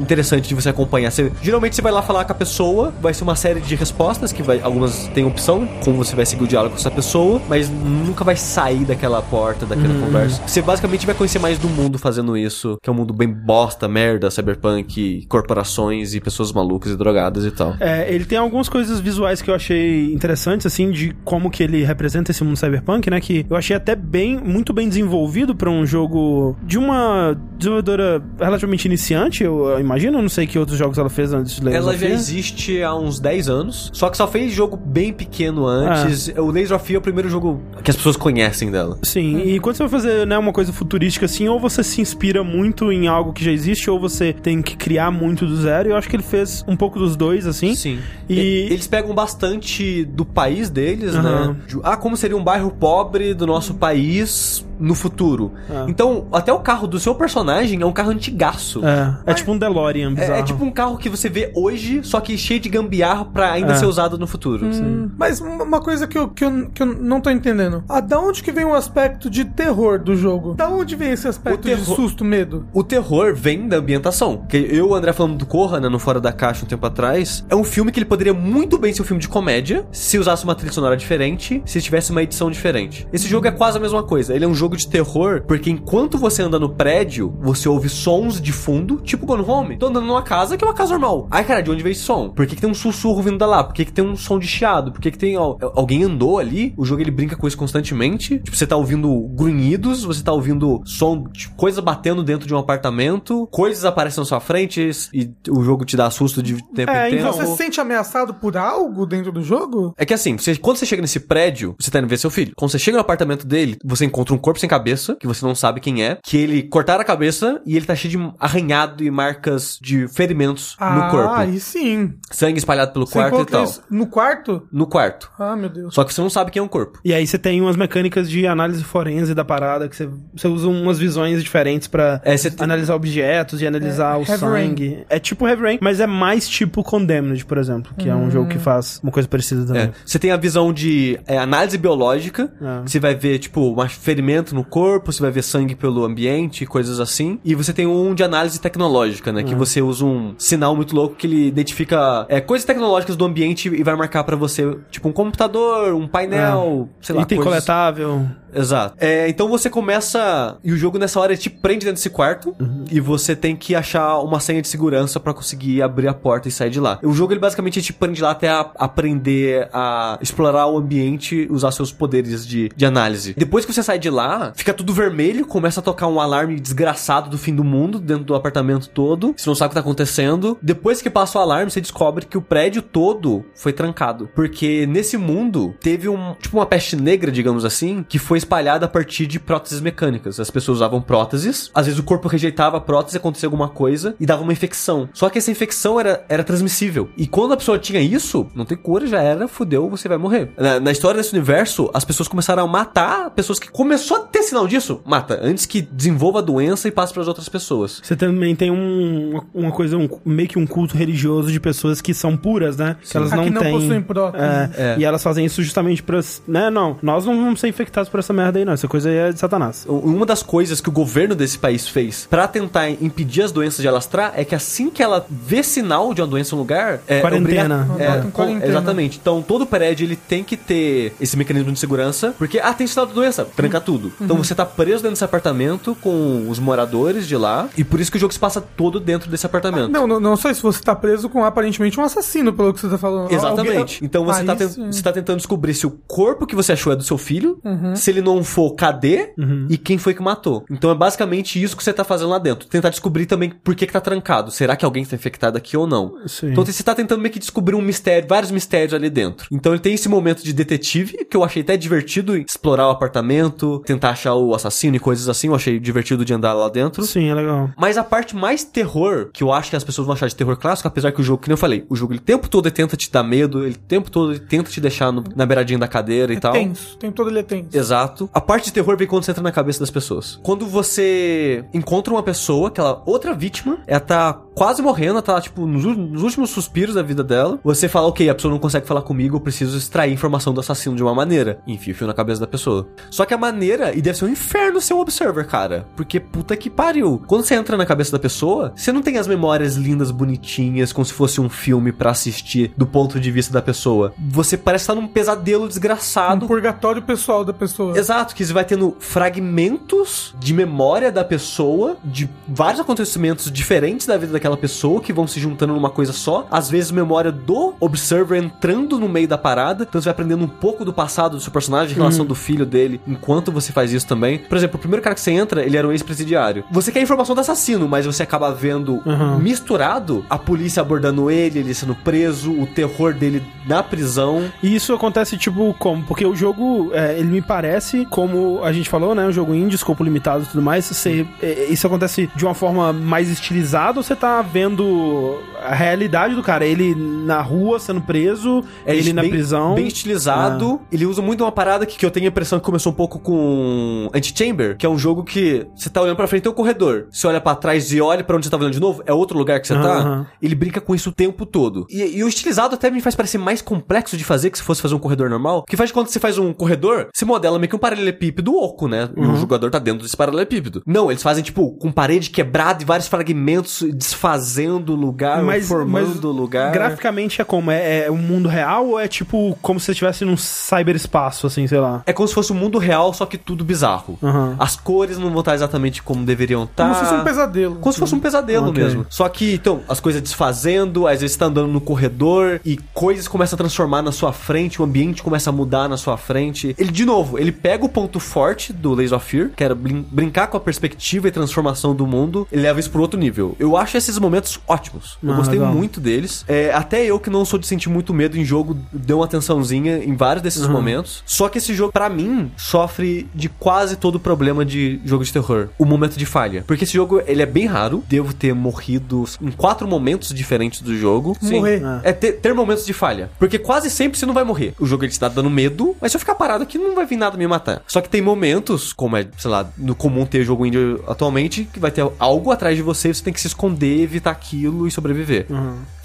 Interessante 0.00 0.48
de 0.48 0.54
você 0.54 0.68
acompanhar. 0.68 1.10
Você- 1.10 1.30
geralmente 1.42 1.74
você 1.76 1.82
vai 1.82 1.92
lá 1.92 2.02
falar 2.02 2.24
com 2.24 2.32
a 2.32 2.34
pessoa, 2.34 2.92
vai 3.00 3.12
ser 3.14 3.24
uma 3.24 3.34
série 3.36 3.60
de 3.60 3.74
respostas 3.74 4.32
que 4.32 4.42
vai, 4.42 4.60
algumas 4.60 5.08
têm 5.08 5.24
opção, 5.24 5.66
como 5.84 5.96
você 6.04 6.14
vai 6.16 6.26
seguir 6.26 6.44
o 6.44 6.46
diálogo 6.46 6.74
com 6.74 6.80
essa 6.80 6.90
pessoa, 6.90 7.40
mas 7.48 7.68
nunca 7.70 8.24
vai 8.24 8.36
sair 8.36 8.84
daquela 8.84 9.20
porta, 9.22 9.66
daquela 9.66 9.94
conversa. 10.00 10.42
Você 10.46 10.60
basicamente 10.62 11.06
vai 11.06 11.14
conhecer 11.14 11.38
mais 11.38 11.58
do 11.58 11.68
mundo 11.68 11.98
fazendo 11.98 12.36
isso, 12.36 12.76
que 12.82 12.88
é 12.88 12.92
um 12.92 12.96
mundo 12.96 13.12
bem 13.12 13.28
bosta, 13.28 13.88
merda, 13.88 14.30
cyberpunk, 14.30 15.26
corporações 15.28 16.14
e 16.14 16.20
pessoas 16.20 16.52
malucas 16.52 16.92
e 16.92 16.96
drogadas 16.96 17.44
e 17.44 17.50
tal. 17.50 17.74
É, 17.80 18.12
ele 18.12 18.24
tem 18.24 18.38
algumas 18.38 18.68
coisas 18.68 19.00
visuais 19.00 19.42
que 19.42 19.50
eu 19.50 19.54
achei 19.54 20.12
interessantes, 20.12 20.66
assim, 20.66 20.90
de 20.90 21.14
como 21.24 21.50
que 21.50 21.62
ele 21.62 21.84
representa 21.84 22.30
esse 22.30 22.42
mundo 22.44 22.56
cyberpunk, 22.56 23.10
né? 23.10 23.20
Que 23.20 23.44
eu 23.48 23.56
achei 23.56 23.76
até 23.76 23.94
bem, 23.94 24.36
muito 24.38 24.72
bem 24.72 24.88
desenvolvido 24.88 25.54
pra 25.54 25.70
um 25.70 25.84
jogo 25.86 26.56
de 26.62 26.78
uma 26.78 27.36
desenvolvedora 27.58 28.22
relativamente 28.38 28.84
iniciante, 28.86 29.44
eu, 29.44 29.63
eu 29.70 29.80
imagino. 29.80 30.18
Eu 30.18 30.22
não 30.22 30.28
sei 30.28 30.46
que 30.46 30.58
outros 30.58 30.78
jogos 30.78 30.98
ela 30.98 31.10
fez 31.10 31.32
antes 31.32 31.56
de 31.56 31.64
Layers 31.64 31.84
Ela 31.84 31.96
já 31.96 32.08
existe 32.08 32.82
há 32.82 32.94
uns 32.94 33.18
10 33.20 33.48
anos, 33.48 33.90
só 33.92 34.08
que 34.10 34.16
só 34.16 34.26
fez 34.26 34.52
jogo 34.52 34.76
bem 34.76 35.12
pequeno 35.12 35.66
antes. 35.66 36.28
O 36.36 36.50
Laser 36.50 36.76
of 36.76 36.86
Fear 36.86 36.96
é 36.96 36.98
o 36.98 37.02
primeiro 37.02 37.28
jogo 37.28 37.60
que 37.82 37.90
as 37.90 37.96
pessoas 37.96 38.16
conhecem 38.16 38.70
dela. 38.70 38.98
Sim, 39.02 39.38
e 39.40 39.60
quando 39.60 39.76
você 39.76 39.82
vai 39.84 39.90
fazer 39.90 40.26
né, 40.26 40.36
uma 40.38 40.52
coisa 40.52 40.72
futurística 40.72 41.26
assim, 41.26 41.48
ou 41.48 41.58
você 41.60 41.82
se 41.82 42.00
inspira 42.00 42.42
muito 42.44 42.90
em 42.92 43.06
algo 43.08 43.32
que 43.32 43.44
já 43.44 43.52
existe, 43.52 43.88
ou 43.90 43.98
você 44.00 44.32
tem 44.32 44.62
que 44.62 44.76
criar 44.76 45.10
muito 45.10 45.46
do 45.46 45.56
zero. 45.56 45.88
E 45.88 45.92
eu 45.92 45.96
acho 45.96 46.08
que 46.08 46.16
ele 46.16 46.22
fez 46.22 46.64
um 46.66 46.76
pouco 46.76 46.98
dos 46.98 47.16
dois, 47.16 47.46
assim. 47.46 47.74
Sim. 47.74 47.98
E- 48.28 48.68
eles 48.70 48.86
pegam 48.86 49.14
bastante 49.14 50.04
do 50.04 50.24
país 50.24 50.70
deles, 50.70 51.14
Aham. 51.14 51.48
né? 51.48 51.56
Ah, 51.82 51.96
como 51.96 52.16
seria 52.16 52.36
um 52.36 52.44
bairro 52.44 52.70
pobre 52.70 53.34
do 53.34 53.46
nosso 53.46 53.74
país 53.74 54.64
no 54.78 54.94
futuro. 54.94 55.52
Ah. 55.70 55.86
Então, 55.88 56.26
até 56.32 56.52
o 56.52 56.58
carro 56.60 56.86
do 56.86 56.98
seu 56.98 57.14
personagem 57.14 57.80
é 57.80 57.86
um 57.86 57.92
carro 57.92 58.10
antigaço. 58.10 58.80
É, 58.84 59.30
é 59.30 59.34
tipo 59.34 59.52
um 59.52 59.58
DeLorean 59.58 60.10
É, 60.12 60.14
bizarro. 60.14 60.32
é 60.40 60.42
tipo 60.42 60.64
um 60.64 60.70
carro 60.70 60.96
que 60.98 61.08
você 61.08 61.28
vê 61.28 61.52
hoje, 61.54 62.00
só 62.02 62.20
que 62.20 62.36
cheio 62.36 62.60
de 62.60 62.68
gambiarra 62.68 63.24
pra 63.24 63.52
ainda 63.52 63.72
É. 63.72 63.76
ser 63.76 63.86
usado 63.86 64.18
no 64.18 64.26
futuro. 64.26 64.66
Hum, 64.66 65.10
Mas 65.18 65.40
uma 65.40 65.80
coisa 65.80 66.06
que 66.06 66.18
eu, 66.18 66.28
que, 66.28 66.44
eu, 66.44 66.70
que 66.72 66.82
eu 66.82 66.86
não 66.86 67.20
tô 67.20 67.30
entendendo. 67.30 67.84
Ah, 67.88 68.00
da 68.00 68.18
onde 68.18 68.42
que 68.42 68.50
vem 68.52 68.64
o 68.64 68.74
aspecto 68.74 69.28
de 69.30 69.44
terror 69.44 69.98
do 69.98 70.16
jogo? 70.16 70.54
Da 70.54 70.68
onde 70.68 70.96
vem 70.96 71.10
esse 71.10 71.26
aspecto 71.28 71.62
terror- 71.62 71.78
de 71.84 71.84
susto, 71.94 72.24
medo? 72.24 72.66
O 72.72 72.82
terror 72.82 73.34
vem 73.34 73.68
da 73.68 73.76
ambientação. 73.76 74.44
Que 74.48 74.56
eu 74.56 74.74
e 74.74 74.82
o 74.82 74.94
André 74.94 75.12
falando 75.12 75.36
do 75.36 75.46
Corra, 75.46 75.80
né, 75.80 75.88
no 75.88 75.98
Fora 75.98 76.20
da 76.20 76.32
Caixa 76.32 76.64
um 76.64 76.68
tempo 76.68 76.84
atrás. 76.86 77.44
É 77.48 77.54
um 77.56 77.64
filme 77.64 77.90
que 77.92 77.98
ele 77.98 78.06
poderia 78.06 78.34
muito 78.34 78.78
bem 78.78 78.92
ser 78.92 79.02
um 79.02 79.04
filme 79.04 79.20
de 79.20 79.28
comédia, 79.28 79.84
se 79.92 80.18
usasse 80.18 80.44
uma 80.44 80.54
trilha 80.54 80.72
sonora 80.72 80.96
diferente, 80.96 81.62
se 81.66 81.80
tivesse 81.80 82.10
uma 82.10 82.22
edição 82.22 82.50
diferente. 82.50 83.06
Esse 83.12 83.28
jogo 83.28 83.46
é 83.46 83.50
quase 83.50 83.76
a 83.78 83.80
mesma 83.80 84.02
coisa. 84.02 84.34
Ele 84.34 84.44
é 84.44 84.48
um 84.48 84.54
jogo 84.54 84.63
de 84.76 84.88
terror, 84.88 85.42
porque 85.46 85.70
enquanto 85.70 86.16
você 86.18 86.42
anda 86.42 86.58
no 86.58 86.68
prédio, 86.74 87.34
você 87.40 87.68
ouve 87.68 87.88
sons 87.88 88.40
de 88.40 88.52
fundo, 88.52 88.96
tipo 89.02 89.26
Gone 89.26 89.44
Home. 89.46 89.76
Tô 89.78 89.86
andando 89.86 90.06
numa 90.06 90.22
casa 90.22 90.56
que 90.56 90.64
é 90.64 90.66
uma 90.68 90.74
casa 90.74 90.92
normal. 90.92 91.26
Ai, 91.30 91.44
cara, 91.44 91.62
de 91.62 91.70
onde 91.70 91.82
veio 91.82 91.92
esse 91.92 92.02
som? 92.02 92.30
Por 92.30 92.46
que, 92.46 92.54
que 92.54 92.60
tem 92.60 92.70
um 92.70 92.74
sussurro 92.74 93.22
vindo 93.22 93.38
da 93.38 93.46
lá? 93.46 93.62
Por 93.64 93.74
que, 93.74 93.84
que 93.84 93.92
tem 93.92 94.04
um 94.04 94.16
som 94.16 94.38
de 94.38 94.46
chiado? 94.46 94.92
Por 94.92 95.00
que, 95.00 95.10
que 95.10 95.18
tem. 95.18 95.36
al- 95.36 95.58
alguém 95.74 96.02
andou 96.04 96.38
ali? 96.38 96.74
O 96.76 96.84
jogo 96.84 97.00
ele 97.02 97.10
brinca 97.10 97.36
com 97.36 97.46
isso 97.46 97.56
constantemente. 97.56 98.38
Tipo, 98.38 98.56
você 98.56 98.66
tá 98.66 98.76
ouvindo 98.76 99.10
grunhidos, 99.34 100.04
você 100.04 100.22
tá 100.22 100.32
ouvindo 100.32 100.80
som 100.84 101.24
de 101.32 101.48
coisas 101.50 101.82
batendo 101.82 102.22
dentro 102.22 102.46
de 102.46 102.54
um 102.54 102.58
apartamento, 102.58 103.46
coisas 103.50 103.84
aparecem 103.84 104.20
na 104.20 104.24
sua 104.26 104.40
frente 104.40 104.90
e 105.12 105.30
o 105.50 105.62
jogo 105.62 105.84
te 105.84 105.96
dá 105.96 106.10
susto 106.10 106.42
de 106.42 106.54
tempo 106.74 106.90
É, 106.90 107.08
em 107.08 107.10
tempo. 107.16 107.22
então, 107.28 107.32
Você 107.32 107.46
se 107.46 107.56
sente 107.56 107.80
ameaçado 107.80 108.34
por 108.34 108.56
algo 108.56 109.06
dentro 109.06 109.32
do 109.32 109.42
jogo? 109.42 109.94
É 109.96 110.04
que 110.04 110.14
assim, 110.14 110.36
você- 110.36 110.56
quando 110.56 110.76
você 110.76 110.86
chega 110.86 111.02
nesse 111.02 111.20
prédio, 111.20 111.74
você 111.78 111.90
tá 111.90 111.98
indo 111.98 112.08
ver 112.08 112.18
seu 112.18 112.30
filho. 112.30 112.52
Quando 112.56 112.70
você 112.70 112.78
chega 112.78 112.96
no 112.96 113.00
apartamento 113.00 113.46
dele, 113.46 113.76
você 113.84 114.04
encontra 114.04 114.34
um 114.34 114.38
corpo 114.38 114.53
sem 114.60 114.68
cabeça, 114.68 115.16
que 115.16 115.26
você 115.26 115.44
não 115.44 115.54
sabe 115.54 115.80
quem 115.80 116.02
é, 116.04 116.18
que 116.22 116.36
ele 116.36 116.62
cortaram 116.62 117.00
a 117.00 117.04
cabeça 117.04 117.60
e 117.66 117.76
ele 117.76 117.86
tá 117.86 117.94
cheio 117.94 118.16
de 118.18 118.32
arranhado 118.38 119.02
e 119.04 119.10
marcas 119.10 119.78
de 119.80 120.08
ferimentos 120.08 120.76
no 120.80 121.10
corpo. 121.10 121.30
Ah, 121.34 121.40
aí 121.40 121.58
sim. 121.60 122.14
Sangue 122.30 122.58
espalhado 122.58 122.92
pelo 122.92 123.06
Você 123.06 123.12
quarto 123.14 123.40
e 123.40 123.44
tal. 123.46 123.64
isso 123.64 123.82
no 123.90 124.06
quarto? 124.06 124.66
No 124.72 124.86
quarto. 124.86 125.30
Ah, 125.38 125.56
meu 125.56 125.68
Deus. 125.68 125.94
Só 125.94 126.04
que 126.04 126.12
você 126.14 126.20
não 126.20 126.30
sabe 126.30 126.50
quem 126.50 126.60
é 126.60 126.62
o 126.62 126.68
corpo. 126.68 126.98
E 127.04 127.12
aí 127.12 127.26
você 127.26 127.38
tem 127.38 127.60
umas 127.60 127.76
mecânicas 127.76 128.28
de 128.30 128.46
análise 128.46 128.82
forense 128.84 129.34
da 129.34 129.44
parada, 129.44 129.88
que 129.88 129.96
você, 129.96 130.08
você 130.34 130.48
usa 130.48 130.68
umas 130.68 130.98
visões 130.98 131.42
diferentes 131.42 131.88
pra 131.88 132.20
É, 132.24 132.36
você 132.36 132.50
tem- 132.50 132.64
analisar 132.64 132.94
objetos 132.94 133.60
e 133.62 133.66
analisar 133.66 134.14
É, 134.14 134.16
o 134.18 134.20
Heavy 134.26 134.38
sangue. 134.38 135.04
É 135.08 135.18
tipo 135.18 135.46
Heavy 135.46 135.62
Rain, 135.62 135.78
mas 135.80 136.00
é 136.00 136.06
mais 136.06 136.48
tipo 136.48 136.82
Condemned, 136.82 137.44
por 137.46 137.58
exemplo, 137.58 137.92
que 137.98 138.08
é 138.08 138.14
um 138.14 138.30
jogo 138.30 138.48
que 138.48 138.58
faz 138.58 139.00
uma 139.02 139.12
coisa 139.12 139.28
parecida 139.28 139.64
também. 139.64 139.82
É. 139.82 139.92
Você 140.04 140.18
tem 140.18 140.30
a 140.30 140.36
visão 140.36 140.72
de 140.72 141.18
é, 141.26 141.38
análise 141.38 141.78
biológica. 141.78 142.52
É. 142.60 142.82
Você 142.88 142.98
vai 143.00 143.14
ver, 143.14 143.38
tipo, 143.38 143.80
um 143.80 143.88
ferimento 143.88 144.43
no 144.52 144.64
corpo, 144.64 145.12
você 145.12 145.22
vai 145.22 145.30
ver 145.30 145.42
sangue 145.42 145.76
pelo 145.76 146.04
ambiente, 146.04 146.66
coisas 146.66 146.98
assim. 146.98 147.38
E 147.44 147.54
você 147.54 147.72
tem 147.72 147.86
um 147.86 148.14
de 148.14 148.24
análise 148.24 148.60
tecnológica, 148.60 149.32
né? 149.32 149.42
É. 149.42 149.44
Que 149.44 149.54
você 149.54 149.80
usa 149.80 150.04
um 150.04 150.34
sinal 150.36 150.74
muito 150.74 150.94
louco 150.96 151.14
que 151.14 151.26
ele 151.28 151.46
identifica 151.46 152.26
é, 152.28 152.40
coisas 152.40 152.64
tecnológicas 152.66 153.14
do 153.16 153.24
ambiente 153.24 153.68
e 153.68 153.82
vai 153.84 153.94
marcar 153.94 154.24
pra 154.24 154.34
você, 154.34 154.76
tipo, 154.90 155.08
um 155.08 155.12
computador, 155.12 155.94
um 155.94 156.08
painel, 156.08 156.88
sei 157.00 157.14
lá. 157.14 157.22
Item 157.22 157.38
coisas- 157.38 157.52
coletável. 157.64 158.26
Exato. 158.54 158.96
É, 158.98 159.28
então 159.28 159.48
você 159.48 159.68
começa. 159.70 160.56
E 160.64 160.72
o 160.72 160.76
jogo 160.76 160.98
nessa 160.98 161.18
hora 161.20 161.36
te 161.36 161.48
prende 161.50 161.80
dentro 161.84 161.94
desse 161.94 162.10
quarto. 162.10 162.54
E 162.90 163.00
você 163.00 163.34
tem 163.34 163.54
que 163.56 163.74
achar 163.74 164.18
uma 164.20 164.40
senha 164.40 164.60
de 164.62 164.68
segurança 164.68 165.18
pra 165.20 165.32
conseguir 165.34 165.82
abrir 165.82 166.08
a 166.08 166.14
porta 166.14 166.48
e 166.48 166.50
sair 166.50 166.70
de 166.70 166.80
lá. 166.80 166.98
O 167.02 167.12
jogo 167.12 167.32
ele 167.32 167.40
basicamente 167.40 167.82
te 167.82 167.92
prende 167.92 168.22
lá 168.22 168.30
até 168.30 168.48
a- 168.48 168.70
aprender 168.76 169.68
a 169.72 170.18
explorar 170.20 170.66
o 170.66 170.76
ambiente, 170.78 171.46
usar 171.50 171.70
seus 171.72 171.92
poderes 171.92 172.46
de, 172.46 172.70
de 172.74 172.86
análise. 172.86 173.34
Depois 173.36 173.64
que 173.64 173.72
você 173.72 173.82
sai 173.82 173.98
de 173.98 174.10
lá, 174.10 174.52
fica 174.54 174.72
tudo 174.72 174.92
vermelho, 174.92 175.46
começa 175.46 175.80
a 175.80 175.82
tocar 175.82 176.06
um 176.06 176.20
alarme 176.20 176.58
desgraçado 176.60 177.28
do 177.30 177.36
fim 177.38 177.54
do 177.54 177.64
mundo 177.64 177.98
dentro 177.98 178.24
do 178.24 178.34
apartamento 178.34 178.88
todo. 178.88 179.34
Você 179.36 179.48
não 179.48 179.54
sabe 179.54 179.68
o 179.68 179.70
que 179.70 179.74
tá 179.74 179.80
acontecendo. 179.80 180.58
Depois 180.62 181.02
que 181.02 181.10
passa 181.10 181.38
o 181.38 181.42
alarme, 181.42 181.70
você 181.70 181.80
descobre 181.80 182.26
que 182.26 182.38
o 182.38 182.42
prédio 182.42 182.82
todo 182.82 183.44
foi 183.54 183.72
trancado. 183.72 184.28
Porque 184.34 184.86
nesse 184.86 185.16
mundo 185.16 185.74
teve 185.80 186.08
um. 186.08 186.34
Tipo 186.40 186.58
uma 186.58 186.66
peste 186.66 186.96
negra, 186.96 187.30
digamos 187.32 187.64
assim, 187.64 188.04
que 188.08 188.18
foi 188.18 188.38
espalhada 188.44 188.86
a 188.86 188.88
partir 188.88 189.26
de 189.26 189.40
próteses 189.40 189.80
mecânicas. 189.80 190.38
As 190.38 190.50
pessoas 190.50 190.78
usavam 190.78 191.00
próteses, 191.00 191.70
às 191.74 191.86
vezes 191.86 191.98
o 191.98 192.02
corpo 192.04 192.28
rejeitava 192.28 192.76
a 192.76 192.80
prótese, 192.80 193.16
acontecia 193.16 193.46
alguma 193.46 193.68
coisa 193.68 194.14
e 194.20 194.26
dava 194.26 194.42
uma 194.42 194.52
infecção. 194.52 195.08
Só 195.12 195.28
que 195.30 195.38
essa 195.38 195.50
infecção 195.50 195.98
era, 195.98 196.24
era 196.28 196.44
transmissível. 196.44 197.08
E 197.16 197.26
quando 197.26 197.52
a 197.52 197.56
pessoa 197.56 197.78
tinha 197.78 198.00
isso, 198.00 198.46
não 198.54 198.64
tem 198.64 198.76
cura, 198.76 199.06
já 199.06 199.20
era, 199.20 199.48
fudeu, 199.48 199.88
você 199.88 200.08
vai 200.08 200.18
morrer. 200.18 200.50
Na, 200.56 200.78
na 200.78 200.92
história 200.92 201.18
desse 201.18 201.32
universo, 201.34 201.90
as 201.94 202.04
pessoas 202.04 202.28
começaram 202.28 202.62
a 202.62 202.66
matar 202.66 203.30
pessoas 203.30 203.58
que 203.58 203.70
começou 203.70 204.16
a 204.18 204.20
ter 204.20 204.42
sinal 204.42 204.66
disso. 204.68 205.00
Mata, 205.04 205.38
antes 205.42 205.64
que 205.66 205.80
desenvolva 205.80 206.40
a 206.40 206.42
doença 206.42 206.86
e 206.88 206.90
passe 206.90 207.12
para 207.12 207.22
as 207.22 207.28
outras 207.28 207.48
pessoas. 207.48 208.00
Você 208.02 208.14
também 208.14 208.54
tem 208.54 208.70
um, 208.70 209.40
uma 209.54 209.70
coisa, 209.72 209.96
um- 209.96 210.08
meio 210.24 210.48
que 210.48 210.58
um 210.58 210.66
culto 210.66 210.96
religioso 210.96 211.50
de 211.50 211.58
pessoas 211.60 212.00
que 212.00 212.12
são 212.12 212.36
puras, 212.36 212.76
né? 212.76 212.96
Que 213.08 213.16
elas 213.16 213.32
Ah, 213.32 213.36
não 213.36 213.44
que 213.44 213.50
não 213.50 213.62
têm. 213.62 213.72
possuem 213.72 214.02
prótese. 214.02 214.44
É, 214.44 214.70
É. 214.76 214.96
E 214.98 215.04
elas 215.04 215.22
fazem 215.22 215.44
isso 215.44 215.62
justamente 215.62 216.02
pra. 216.02 216.20
Né, 216.46 216.68
não. 216.70 216.96
Nós 217.02 217.24
não 217.24 217.36
vamos 217.36 217.60
ser 217.60 217.68
infectados 217.68 218.08
por 218.10 218.20
essa 218.20 218.32
merda 218.34 218.58
aí, 218.58 218.64
não. 218.64 218.72
Essa 218.72 218.88
coisa 218.88 219.08
aí 219.08 219.16
é 219.16 219.32
de 219.32 219.38
Satanás. 219.38 219.84
Uma 219.88 220.26
das 220.26 220.42
coisas 220.42 220.80
que 220.80 220.88
o 220.88 220.92
governo 220.92 221.34
desse 221.34 221.58
país 221.58 221.88
fez 221.88 222.26
pra 222.28 222.46
tentar 222.48 222.90
impedir 222.90 223.42
as 223.42 223.52
doenças 223.52 223.80
de 223.80 223.88
alastrar 223.88 224.32
é 224.36 224.44
que 224.44 224.54
assim 224.54 224.90
que 224.90 225.02
ela 225.02 225.24
vê 225.30 225.62
sinal 225.62 226.12
de 226.12 226.20
uma 226.20 226.26
doença 226.26 226.54
em 226.54 226.58
um 226.58 226.60
lugar, 226.60 227.00
é 227.06 227.20
Quarentena. 227.20 227.86
obriga- 227.90 228.04
é, 228.04 228.18
em 228.18 228.22
com- 228.22 228.30
quarentena. 228.30 228.66
exatamente. 228.66 229.18
Então 229.20 229.40
todo 229.42 229.66
prédio 229.66 230.04
ele 230.04 230.16
tem 230.16 230.42
que 230.44 230.56
ter 230.56 231.14
esse 231.20 231.36
mecanismo 231.36 231.72
de 231.72 231.78
segurança, 231.78 232.34
porque 232.36 232.58
ah, 232.58 232.72
tem 232.74 232.86
sinal 232.86 233.06
de 233.06 233.12
doença, 233.14 233.44
tranca 233.56 233.80
tudo. 233.80 234.12
Então 234.20 234.36
você 234.36 234.54
tá 234.54 234.64
preso 234.66 234.96
dentro 235.02 235.10
desse 235.12 235.24
apartamento 235.24 235.96
com 236.00 236.46
os 236.48 236.58
moradores 236.58 237.26
de 237.26 237.36
lá, 237.36 237.68
e 237.76 237.84
por 237.84 238.00
isso 238.00 238.10
que 238.10 238.16
o 238.16 238.20
jogo 238.20 238.32
se 238.32 238.38
passa 238.38 238.60
todo 238.60 238.98
dentro 239.00 239.30
desse 239.30 239.46
apartamento. 239.46 239.88
Não, 239.90 240.06
não, 240.06 240.18
não 240.20 240.36
só 240.36 240.50
isso, 240.50 240.62
você 240.62 240.82
tá 240.82 240.94
preso 240.94 241.28
com 241.28 241.44
aparentemente 241.44 241.98
um 242.00 242.02
assassino, 242.04 242.52
pelo 242.52 242.72
que 242.72 242.80
você 242.80 242.88
tá 242.88 242.98
falando. 242.98 243.32
Exatamente. 243.32 243.76
Alguém- 243.78 243.98
Então 244.02 244.24
você 244.24 244.40
Aí 244.40 244.46
tá, 244.46 244.56
ten- 244.56 244.68
você 244.92 245.02
tá 245.02 245.12
tentando 245.12 245.36
descobrir 245.36 245.74
se 245.74 245.86
o 245.86 245.90
corpo 245.90 246.46
que 246.46 246.54
você 246.56 246.72
achou 246.72 246.92
é 246.92 246.96
do 246.96 247.02
seu 247.02 247.16
filho, 247.18 247.58
se 247.94 248.10
ele 248.10 248.20
não 248.24 248.42
for, 248.42 248.72
cadê? 248.74 249.32
E 249.68 249.76
quem 249.78 249.98
foi 249.98 250.14
que 250.14 250.22
matou. 250.22 250.64
Então 250.70 250.90
é 250.90 250.94
basicamente 250.94 251.62
isso 251.62 251.76
que 251.76 251.84
você 251.84 251.92
tá 251.92 252.02
fazendo 252.04 252.30
lá 252.30 252.38
dentro. 252.38 252.66
Tentar 252.68 252.88
descobrir 252.90 253.26
também 253.26 253.50
por 253.50 253.74
que, 253.74 253.86
que 253.86 253.92
tá 253.92 254.00
trancado. 254.00 254.50
Será 254.50 254.74
que 254.76 254.84
alguém 254.84 255.02
está 255.02 255.14
infectado 255.14 255.56
aqui 255.58 255.76
ou 255.76 255.86
não? 255.86 256.14
Sim. 256.26 256.50
Então 256.50 256.64
você 256.64 256.82
tá 256.82 256.94
tentando 256.94 257.20
meio 257.20 257.32
que 257.32 257.38
descobrir 257.38 257.74
um 257.76 257.82
mistério, 257.82 258.26
vários 258.28 258.50
mistérios 258.50 258.94
ali 258.94 259.10
dentro. 259.10 259.46
Então 259.52 259.72
ele 259.72 259.80
tem 259.80 259.94
esse 259.94 260.08
momento 260.08 260.42
de 260.42 260.52
detetive, 260.52 261.24
que 261.30 261.36
eu 261.36 261.44
achei 261.44 261.62
até 261.62 261.76
divertido 261.76 262.36
explorar 262.36 262.88
o 262.88 262.90
apartamento, 262.90 263.80
tentar 263.86 264.10
achar 264.10 264.34
o 264.34 264.54
assassino 264.54 264.96
e 264.96 264.98
coisas 265.00 265.28
assim. 265.28 265.48
Eu 265.48 265.54
achei 265.54 265.78
divertido 265.78 266.24
de 266.24 266.32
andar 266.32 266.52
lá 266.54 266.68
dentro. 266.68 267.02
Sim, 267.04 267.28
é 267.28 267.34
legal. 267.34 267.70
Mas 267.76 267.96
a 267.98 268.04
parte 268.04 268.34
mais 268.34 268.64
terror, 268.64 269.30
que 269.32 269.42
eu 269.42 269.52
acho 269.52 269.70
que 269.70 269.76
as 269.76 269.84
pessoas 269.84 270.06
vão 270.06 270.14
achar 270.14 270.26
de 270.28 270.34
terror 270.36 270.56
clássico, 270.56 270.88
apesar 270.88 271.12
que 271.12 271.20
o 271.20 271.24
jogo, 271.24 271.42
que 271.42 271.48
nem 271.48 271.54
eu 271.54 271.58
falei, 271.58 271.84
o 271.88 271.96
jogo 271.96 272.12
ele 272.12 272.20
o 272.20 272.22
tempo 272.22 272.48
todo 272.48 272.66
ele 272.66 272.74
tenta 272.74 272.96
te 272.96 273.10
dar 273.10 273.22
medo, 273.22 273.64
ele 273.64 273.74
o 273.74 273.78
tempo 273.78 274.10
todo 274.10 274.32
ele 274.32 274.40
tenta 274.40 274.70
te 274.70 274.80
deixar 274.80 275.12
no- 275.12 275.24
na 275.36 275.44
beiradinha 275.44 275.78
da 275.78 275.86
cadeira 275.88 276.32
e 276.32 276.36
É 276.36 276.40
tal. 276.40 276.52
tenso. 276.52 276.94
O 276.94 276.98
tempo 276.98 277.14
todo 277.14 277.28
ele 277.30 277.40
é 277.40 277.42
tenso. 277.42 277.68
Exato. 277.76 278.13
A 278.32 278.40
parte 278.40 278.66
de 278.66 278.72
terror 278.72 278.96
vem 278.96 279.06
quando 279.06 279.24
você 279.24 279.30
entra 279.30 279.42
na 279.42 279.52
cabeça 279.52 279.80
das 279.80 279.90
pessoas. 279.90 280.38
Quando 280.42 280.66
você 280.66 281.64
encontra 281.72 282.12
uma 282.12 282.22
pessoa, 282.22 282.68
aquela 282.68 283.02
outra 283.06 283.34
vítima, 283.34 283.78
ela 283.86 284.00
tá 284.00 284.40
quase 284.54 284.80
morrendo, 284.80 285.12
ela 285.12 285.22
tá, 285.22 285.40
tipo, 285.40 285.66
nos, 285.66 286.22
últimos 286.22 286.50
suspiros 286.50 286.94
da 286.94 287.02
vida 287.02 287.24
dela, 287.24 287.58
você 287.64 287.88
fala, 287.88 288.06
ok, 288.06 288.28
a 288.28 288.34
pessoa 288.34 288.52
não 288.52 288.58
consegue 288.58 288.86
falar 288.86 289.02
comigo, 289.02 289.36
eu 289.36 289.40
preciso 289.40 289.76
extrair 289.76 290.12
informação 290.12 290.54
do 290.54 290.60
assassino 290.60 290.94
de 290.94 291.02
uma 291.02 291.14
maneira. 291.14 291.58
Enfia 291.66 291.92
o 291.92 291.96
fio 291.96 292.06
na 292.06 292.14
cabeça 292.14 292.40
da 292.40 292.46
pessoa. 292.46 292.86
Só 293.10 293.24
que 293.24 293.34
a 293.34 293.38
maneira, 293.38 293.96
e 293.96 294.00
deve 294.00 294.18
ser 294.18 294.24
um 294.24 294.28
inferno 294.28 294.80
ser 294.80 294.94
um 294.94 295.00
observer, 295.00 295.46
cara. 295.46 295.86
Porque 295.96 296.20
puta 296.20 296.56
que 296.56 296.70
pariu. 296.70 297.22
Quando 297.26 297.44
você 297.44 297.54
entra 297.54 297.76
na 297.76 297.86
cabeça 297.86 298.12
da 298.12 298.18
pessoa, 298.18 298.72
você 298.76 298.92
não 298.92 299.02
tem 299.02 299.18
as 299.18 299.26
memórias 299.26 299.76
lindas, 299.76 300.10
bonitinhas, 300.10 300.92
como 300.92 301.04
se 301.04 301.12
fosse 301.12 301.40
um 301.40 301.48
filme 301.48 301.92
pra 301.92 302.10
assistir 302.10 302.72
do 302.76 302.86
ponto 302.86 303.18
de 303.18 303.30
vista 303.30 303.52
da 303.52 303.62
pessoa. 303.62 304.12
Você 304.30 304.56
parece 304.56 304.84
estar 304.84 304.94
num 304.94 305.06
pesadelo 305.06 305.64
Um 305.64 305.68
desgraçado. 305.68 306.46
purgatório 306.46 307.02
pessoal 307.02 307.44
da 307.44 307.52
pessoa. 307.52 307.93
Exato, 307.98 308.34
que 308.34 308.44
você 308.44 308.52
vai 308.52 308.64
tendo 308.64 308.96
fragmentos 308.98 310.34
de 310.38 310.52
memória 310.54 311.10
da 311.12 311.24
pessoa, 311.24 311.96
de 312.04 312.28
vários 312.48 312.80
acontecimentos 312.80 313.50
diferentes 313.50 314.06
da 314.06 314.16
vida 314.16 314.32
daquela 314.32 314.56
pessoa 314.56 315.00
que 315.00 315.12
vão 315.12 315.26
se 315.26 315.38
juntando 315.40 315.74
numa 315.74 315.90
coisa 315.90 316.12
só. 316.12 316.46
Às 316.50 316.70
vezes, 316.70 316.90
memória 316.90 317.30
do 317.30 317.74
observer 317.80 318.42
entrando 318.42 318.98
no 318.98 319.08
meio 319.08 319.28
da 319.28 319.36
parada. 319.38 319.84
Então 319.88 320.00
você 320.00 320.06
vai 320.06 320.12
aprendendo 320.12 320.44
um 320.44 320.48
pouco 320.48 320.84
do 320.84 320.92
passado 320.92 321.36
do 321.36 321.40
seu 321.42 321.52
personagem, 321.52 321.94
em 321.94 321.98
relação 321.98 322.24
do 322.24 322.34
filho 322.34 322.64
dele, 322.66 323.00
enquanto 323.06 323.52
você 323.52 323.72
faz 323.72 323.92
isso 323.92 324.06
também. 324.06 324.38
Por 324.38 324.56
exemplo, 324.56 324.76
o 324.76 324.80
primeiro 324.80 325.02
cara 325.02 325.14
que 325.14 325.20
você 325.20 325.32
entra, 325.32 325.62
ele 325.64 325.76
era 325.76 325.86
um 325.86 325.92
ex-presidiário. 325.92 326.64
Você 326.70 326.90
quer 326.90 327.00
informação 327.02 327.34
do 327.34 327.40
assassino, 327.40 327.88
mas 327.88 328.06
você 328.06 328.22
acaba 328.22 328.50
vendo 328.52 328.94
Uhum. 329.04 329.38
misturado 329.38 330.24
a 330.30 330.38
polícia 330.38 330.80
abordando 330.80 331.30
ele, 331.30 331.58
ele 331.58 331.74
sendo 331.74 331.94
preso, 331.94 332.52
o 332.52 332.66
terror 332.66 333.12
dele 333.14 333.42
na 333.66 333.82
prisão. 333.82 334.50
E 334.62 334.74
isso 334.74 334.92
acontece, 334.94 335.36
tipo, 335.36 335.74
como? 335.78 336.02
Porque 336.04 336.24
o 336.24 336.34
jogo, 336.34 336.90
é, 336.92 337.18
ele 337.18 337.28
me 337.28 337.42
parece, 337.42 337.83
como 338.10 338.62
a 338.64 338.72
gente 338.72 338.88
falou, 338.88 339.14
né? 339.14 339.26
Um 339.26 339.32
jogo 339.32 339.54
indie, 339.54 339.74
escopo 339.76 340.02
limitado 340.04 340.44
e 340.44 340.46
tudo 340.46 340.62
mais. 340.62 340.84
Você, 340.86 341.26
é, 341.42 341.64
isso 341.70 341.86
acontece 341.86 342.30
de 342.34 342.44
uma 342.44 342.54
forma 342.54 342.92
mais 342.92 343.28
estilizada 343.28 343.98
ou 343.98 344.02
você 344.02 344.14
tá 344.16 344.40
vendo 344.42 345.38
a 345.62 345.74
realidade 345.74 346.34
do 346.34 346.42
cara? 346.42 346.64
Ele 346.64 346.94
na 346.94 347.40
rua 347.40 347.78
sendo 347.78 348.00
preso, 348.00 348.62
ele 348.86 349.12
na 349.12 349.22
bem- 349.22 349.30
prisão. 349.30 349.74
Bem 349.74 349.86
estilizado. 349.86 350.80
Ele 350.92 351.06
usa 351.06 351.20
muito 351.22 351.42
uma 351.44 351.52
parada 351.52 351.84
que, 351.86 351.96
que 351.96 352.04
eu 352.06 352.10
tenho 352.10 352.26
a 352.26 352.28
impressão 352.28 352.58
que 352.58 352.64
começou 352.64 352.92
um 352.92 352.94
pouco 352.94 353.18
com 353.18 354.08
Antichamber, 354.14 354.76
que 354.76 354.86
é 354.86 354.88
um 354.88 354.98
jogo 354.98 355.24
que 355.24 355.66
você 355.74 355.90
tá 355.90 356.00
olhando 356.00 356.16
pra 356.16 356.26
frente 356.26 356.42
tem 356.42 356.52
um 356.52 356.54
corredor. 356.54 357.06
Você 357.10 357.26
olha 357.26 357.40
pra 357.40 357.54
trás 357.54 357.92
e 357.92 358.00
olha 358.00 358.22
pra 358.24 358.36
onde 358.36 358.46
você 358.46 358.50
tá 358.50 358.56
olhando 358.56 358.72
de 358.72 358.80
novo, 358.80 359.02
é 359.06 359.12
outro 359.12 359.36
lugar 359.38 359.60
que 359.60 359.66
você 359.66 359.74
tá. 359.74 359.80
Aham. 359.98 360.26
Ele 360.40 360.54
brinca 360.54 360.80
com 360.80 360.94
isso 360.94 361.10
o 361.10 361.12
tempo 361.12 361.44
todo. 361.46 361.86
E, 361.90 362.18
e 362.18 362.24
o 362.24 362.28
estilizado 362.28 362.74
até 362.74 362.90
me 362.90 363.00
faz 363.00 363.14
parecer 363.14 363.38
mais 363.38 363.60
complexo 363.62 364.16
de 364.16 364.24
fazer 364.24 364.50
que 364.50 364.58
se 364.58 364.64
fosse 364.64 364.80
fazer 364.82 364.94
um 364.94 364.98
corredor 364.98 365.28
normal. 365.30 365.62
Porque 365.62 365.76
faz 365.76 365.90
que 365.90 365.96
você 365.98 366.20
faz 366.20 366.38
um 366.38 366.52
corredor, 366.52 367.08
você 367.14 367.24
modela 367.24 367.58
meio 367.58 367.70
que 367.74 367.76
um 367.76 367.78
paralelepípedo 367.80 368.54
oco, 368.56 368.86
né? 368.88 369.08
E 369.16 369.20
o 369.20 369.36
jogador 369.36 369.70
tá 369.70 369.78
dentro 369.78 370.02
desse 370.02 370.16
paralelepípedo. 370.16 370.82
Não, 370.86 371.10
eles 371.10 371.22
fazem 371.22 371.42
tipo 371.42 371.72
com 371.72 371.90
parede 371.90 372.30
quebrada 372.30 372.82
e 372.82 372.86
vários 372.86 373.08
fragmentos 373.08 373.82
desfazendo 373.94 374.92
o 374.92 374.96
lugar, 374.96 375.42
Mas- 375.42 375.66
formando 375.68 376.28
o 376.28 376.32
lugar. 376.32 376.72
Graficamente 376.72 377.40
é 377.40 377.44
como? 377.44 377.70
É, 377.70 378.04
é 378.06 378.10
um 378.10 378.16
mundo 378.16 378.48
real 378.48 378.86
ou 378.88 379.00
é 379.00 379.08
tipo 379.08 379.56
como 379.60 379.78
se 379.80 379.86
você 379.86 379.92
estivesse 379.92 380.24
num 380.24 380.36
cyberespaço, 380.36 381.46
assim, 381.46 381.66
sei 381.66 381.78
lá? 381.78 382.02
É 382.06 382.12
como 382.12 382.26
se 382.28 382.34
fosse 382.34 382.52
um 382.52 382.56
mundo 382.56 382.78
real, 382.78 383.12
só 383.12 383.26
que 383.26 383.36
tudo 383.38 383.64
bizarro. 383.64 384.18
Aham. 384.22 384.56
As 384.58 384.76
cores 384.76 385.18
não 385.18 385.30
vão 385.30 385.40
estar 385.40 385.54
exatamente 385.54 386.02
como 386.02 386.24
deveriam 386.24 386.64
estar. 386.64 386.84
Como 386.84 386.94
se 386.94 387.00
fosse 387.00 387.14
um 387.20 387.24
pesadelo. 387.24 387.74
Como 387.76 387.92
se 387.92 387.98
fosse 387.98 388.14
um 388.14 388.20
pesadelo 388.20 388.68
Ok. 388.68 388.82
mesmo. 388.82 389.06
Só 389.08 389.28
que, 389.28 389.54
então, 389.54 389.80
as 389.88 390.00
coisas 390.00 390.20
desfazendo, 390.22 391.06
às 391.06 391.20
vezes 391.20 391.32
você 391.34 391.38
tá 391.38 391.46
andando 391.46 391.68
no 391.68 391.80
corredor 391.80 392.60
e 392.64 392.78
coisas 392.92 393.26
começam 393.28 393.56
a 393.56 393.58
transformar 393.58 394.02
na 394.02 394.12
sua 394.12 394.32
frente, 394.32 394.80
o 394.80 394.84
ambiente 394.84 395.22
começa 395.22 395.50
a 395.50 395.52
mudar 395.52 395.88
na 395.88 395.96
sua 395.96 396.16
frente. 396.16 396.74
Ele, 396.78 396.90
de 396.90 397.04
novo, 397.04 397.38
ele 397.38 397.52
pega 397.64 397.82
o 397.82 397.88
ponto 397.88 398.20
forte 398.20 398.74
do 398.74 398.92
Lays 398.92 399.10
of 399.10 399.24
Fear, 399.24 399.48
que 399.56 399.64
era 399.64 399.74
brin- 399.74 400.04
brincar 400.10 400.48
com 400.48 400.56
a 400.58 400.60
perspectiva 400.60 401.28
e 401.28 401.30
transformação 401.30 401.94
do 401.94 402.06
mundo, 402.06 402.46
e 402.52 402.56
leva 402.58 402.78
isso 402.78 402.90
pro 402.90 403.00
outro 403.00 403.18
nível. 403.18 403.56
Eu 403.58 403.74
acho 403.74 403.96
esses 403.96 404.18
momentos 404.18 404.60
ótimos. 404.68 405.16
Eu 405.22 405.32
Ah, 405.32 405.36
gostei 405.36 405.58
legal. 405.58 405.72
muito 405.74 405.98
deles. 405.98 406.44
É, 406.46 406.70
até 406.74 407.02
eu 407.06 407.18
que 407.18 407.30
não 407.30 407.42
sou 407.42 407.58
de 407.58 407.66
sentir 407.66 407.88
muito 407.88 408.12
medo 408.12 408.36
em 408.36 408.44
jogo, 408.44 408.76
deu 408.92 409.20
uma 409.20 409.24
atençãozinha 409.24 409.96
em 410.04 410.14
vários 410.14 410.42
desses 410.42 410.66
momentos. 410.66 411.22
Só 411.24 411.48
que 411.48 411.56
esse 411.56 411.72
jogo, 411.72 411.90
pra 411.90 412.10
mim, 412.10 412.52
sofre 412.54 413.26
de 413.34 413.48
quase 413.48 413.96
todo 413.96 414.16
o 414.16 414.20
problema 414.20 414.62
de 414.62 415.00
jogo 415.02 415.24
de 415.24 415.32
terror. 415.32 415.68
O 415.78 415.86
momento 415.86 416.18
de 416.18 416.26
falha. 416.26 416.64
Porque 416.66 416.84
esse 416.84 416.92
jogo, 416.92 417.22
ele 417.26 417.40
é 417.40 417.46
bem 417.46 417.64
raro. 417.64 418.04
Devo 418.06 418.34
ter 418.34 418.54
morrido 418.54 419.24
em 419.40 419.50
quatro 419.50 419.88
momentos 419.88 420.34
diferentes 420.34 420.82
do 420.82 420.94
jogo. 420.94 421.34
Morrer. 421.40 421.80
É 422.02 422.12
ter, 422.12 422.32
ter 422.32 422.52
momentos 422.52 422.84
de 422.84 422.92
falha. 422.92 423.30
Porque 423.38 423.58
quase 423.58 423.88
sempre 423.88 424.18
você 424.18 424.26
não 424.26 424.34
vai 424.34 424.44
morrer. 424.44 424.74
O 424.78 424.84
jogo 424.84 425.04
ele 425.04 425.12
te 425.12 425.18
tá 425.18 425.28
dando 425.28 425.48
medo, 425.48 425.96
mas 425.98 426.12
se 426.12 426.16
eu 426.16 426.20
ficar 426.20 426.34
parado 426.34 426.62
aqui, 426.62 426.76
não 426.76 426.94
vai 426.94 427.06
vir 427.06 427.16
nada 427.16 427.38
me 427.38 427.53
matar. 427.54 427.82
Só 427.86 428.00
que 428.00 428.08
tem 428.08 428.20
momentos, 428.20 428.92
como 428.92 429.16
é, 429.16 429.26
sei 429.38 429.50
lá, 429.50 429.68
no 429.76 429.94
comum 429.94 430.26
ter 430.26 430.44
jogo 430.44 430.66
indie 430.66 431.00
atualmente, 431.06 431.68
que 431.72 431.80
vai 431.80 431.90
ter 431.90 432.06
algo 432.18 432.50
atrás 432.50 432.76
de 432.76 432.82
você, 432.82 433.12
você 433.12 433.22
tem 433.22 433.32
que 433.32 433.40
se 433.40 433.46
esconder, 433.46 434.00
evitar 434.00 434.30
aquilo 434.30 434.86
e 434.86 434.90
sobreviver. 434.90 435.46